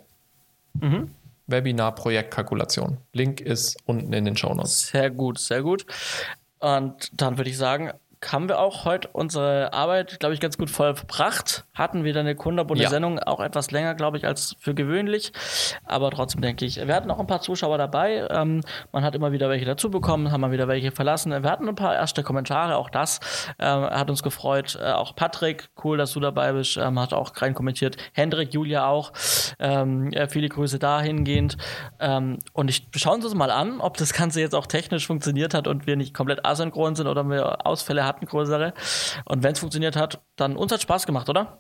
Mhm. 0.74 1.12
Webinar 1.48 1.96
Projektkalkulation. 1.96 2.98
Link 3.12 3.42
ist 3.42 3.78
unten 3.86 4.14
in 4.14 4.26
den 4.26 4.38
Show 4.38 4.54
Notes. 4.54 4.88
Sehr 4.88 5.10
gut, 5.10 5.40
sehr 5.40 5.62
gut. 5.62 5.86
Und 6.60 7.10
dann 7.22 7.38
würde 7.38 7.50
ich 7.50 7.58
sagen, 7.58 7.92
haben 8.32 8.48
wir 8.48 8.60
auch 8.60 8.86
heute 8.86 9.10
unsere 9.12 9.74
Arbeit, 9.74 10.20
glaube 10.20 10.34
ich, 10.34 10.40
ganz 10.40 10.58
gut 10.58 10.70
vollbracht. 10.70 11.66
Hatten 11.74 12.04
wieder 12.04 12.20
eine 12.20 12.36
kunderbunte 12.36 12.84
ja. 12.84 12.90
Sendung, 12.90 13.20
auch 13.20 13.40
etwas 13.40 13.72
länger, 13.72 13.96
glaube 13.96 14.18
ich, 14.18 14.26
als 14.26 14.56
für 14.60 14.74
gewöhnlich. 14.74 15.34
Aber 15.86 16.12
trotzdem 16.12 16.42
denke 16.42 16.66
ich, 16.66 16.78
wir 16.78 16.96
hatten 16.96 17.12
auch 17.12 17.20
ein 17.20 17.28
paar 17.28 17.42
Zuschauer 17.42 17.78
dabei. 17.78 18.28
Ähm, 18.30 18.62
man 18.92 19.04
hat 19.04 19.16
immer 19.16 19.32
wieder 19.32 19.50
welche 19.50 19.66
dazu 19.66 19.90
bekommen, 19.90 20.32
haben 20.32 20.42
mal 20.42 20.52
wieder 20.52 20.68
welche 20.68 20.92
verlassen. 20.92 21.32
Wir 21.32 21.50
hatten 21.50 21.68
ein 21.68 21.76
paar 21.76 21.96
erste 21.96 22.24
Kommentare, 22.24 22.78
auch 22.78 22.90
das 22.90 23.20
ähm, 23.60 23.84
hat 23.84 24.10
uns 24.10 24.24
gefreut. 24.24 24.78
Äh, 24.82 24.92
auch 24.92 25.16
Patrick, 25.16 25.70
cool, 25.84 25.98
dass 25.98 26.14
du 26.14 26.20
dabei 26.20 26.54
bist, 26.54 26.78
ähm, 26.78 27.00
hat 27.00 27.14
auch 27.14 27.32
rein 27.42 27.54
kommentiert. 27.54 27.98
Hendrik, 28.14 28.54
Julia 28.54 28.88
auch. 28.88 29.12
Ähm, 29.60 30.12
äh, 30.14 30.28
viele 30.28 30.50
Grüße 30.50 30.80
dahingehend. 30.80 31.58
Ähm, 32.00 32.40
und 32.54 32.70
ich 32.70 32.88
schauen 32.96 33.24
uns 33.24 33.34
mal 33.34 33.52
an, 33.52 33.80
ob 33.80 33.98
das 33.98 34.14
Ganze 34.14 34.42
jetzt 34.42 34.56
auch 34.56 34.68
technisch 34.68 35.08
funktioniert 35.08 35.54
hat 35.54 35.68
und 35.68 35.88
wir 35.88 35.96
nicht 35.96 36.14
komplett 36.14 36.46
asynchron 36.46 36.96
sind 36.96 37.08
oder 37.08 37.24
wir 37.24 37.66
Ausfälle 37.66 38.06
hatten 38.06 38.13
hatten, 38.14 38.26
größere. 38.26 38.74
Und 39.26 39.44
wenn 39.44 39.54
es 39.54 39.60
funktioniert 39.60 39.96
hat, 39.96 40.22
dann 40.36 40.56
uns 40.56 40.72
hat 40.72 40.82
Spaß 40.82 41.06
gemacht, 41.06 41.30
oder? 41.30 41.60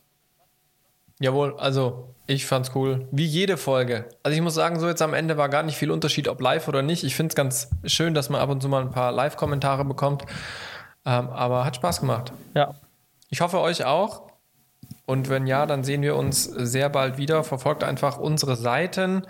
Jawohl, 1.19 1.55
also 1.57 2.15
ich 2.27 2.45
fand's 2.45 2.71
cool. 2.75 3.07
Wie 3.11 3.25
jede 3.25 3.57
Folge. 3.57 4.09
Also 4.23 4.35
ich 4.35 4.41
muss 4.41 4.55
sagen, 4.55 4.79
so 4.79 4.87
jetzt 4.87 5.01
am 5.01 5.13
Ende 5.13 5.37
war 5.37 5.49
gar 5.49 5.63
nicht 5.63 5.77
viel 5.77 5.91
Unterschied, 5.91 6.27
ob 6.27 6.41
live 6.41 6.67
oder 6.67 6.81
nicht. 6.81 7.03
Ich 7.03 7.15
finde 7.15 7.29
es 7.29 7.35
ganz 7.35 7.69
schön, 7.85 8.13
dass 8.13 8.29
man 8.29 8.41
ab 8.41 8.49
und 8.49 8.61
zu 8.61 8.67
mal 8.67 8.81
ein 8.81 8.91
paar 8.91 9.11
Live-Kommentare 9.11 9.85
bekommt. 9.85 10.23
Ähm, 11.05 11.29
aber 11.29 11.65
hat 11.65 11.75
Spaß 11.75 11.99
gemacht. 11.99 12.33
Ja. 12.55 12.73
Ich 13.29 13.41
hoffe 13.41 13.59
euch 13.59 13.85
auch. 13.85 14.33
Und 15.05 15.29
wenn 15.29 15.47
ja, 15.47 15.65
dann 15.65 15.83
sehen 15.83 16.01
wir 16.01 16.15
uns 16.15 16.45
sehr 16.45 16.89
bald 16.89 17.17
wieder. 17.17 17.43
Verfolgt 17.43 17.83
einfach 17.83 18.17
unsere 18.17 18.55
Seiten, 18.55 19.27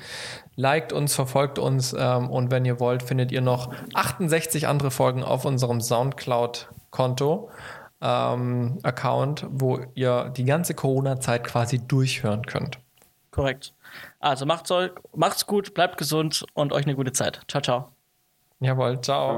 liked 0.55 0.93
uns, 0.93 1.15
verfolgt 1.15 1.57
uns 1.57 1.93
ähm, 1.97 2.29
und 2.29 2.51
wenn 2.51 2.63
ihr 2.63 2.79
wollt, 2.79 3.01
findet 3.01 3.31
ihr 3.31 3.41
noch 3.41 3.73
68 3.93 4.67
andere 4.67 4.91
Folgen 4.91 5.23
auf 5.23 5.45
unserem 5.45 5.81
Soundcloud 5.81 6.69
Konto, 6.93 7.49
ähm, 8.01 8.77
Account, 8.83 9.45
wo 9.49 9.79
ihr 9.95 10.29
die 10.29 10.45
ganze 10.45 10.75
Corona-Zeit 10.75 11.43
quasi 11.43 11.79
durchhören 11.79 12.45
könnt. 12.45 12.79
Korrekt. 13.31 13.73
Also 14.19 14.45
macht's, 14.45 14.71
euch, 14.71 14.91
macht's 15.15 15.45
gut, 15.47 15.73
bleibt 15.73 15.97
gesund 15.97 16.45
und 16.53 16.71
euch 16.71 16.85
eine 16.85 16.95
gute 16.95 17.11
Zeit. 17.11 17.41
Ciao, 17.47 17.61
ciao. 17.61 17.91
Jawohl, 18.59 19.01
ciao. 19.01 19.37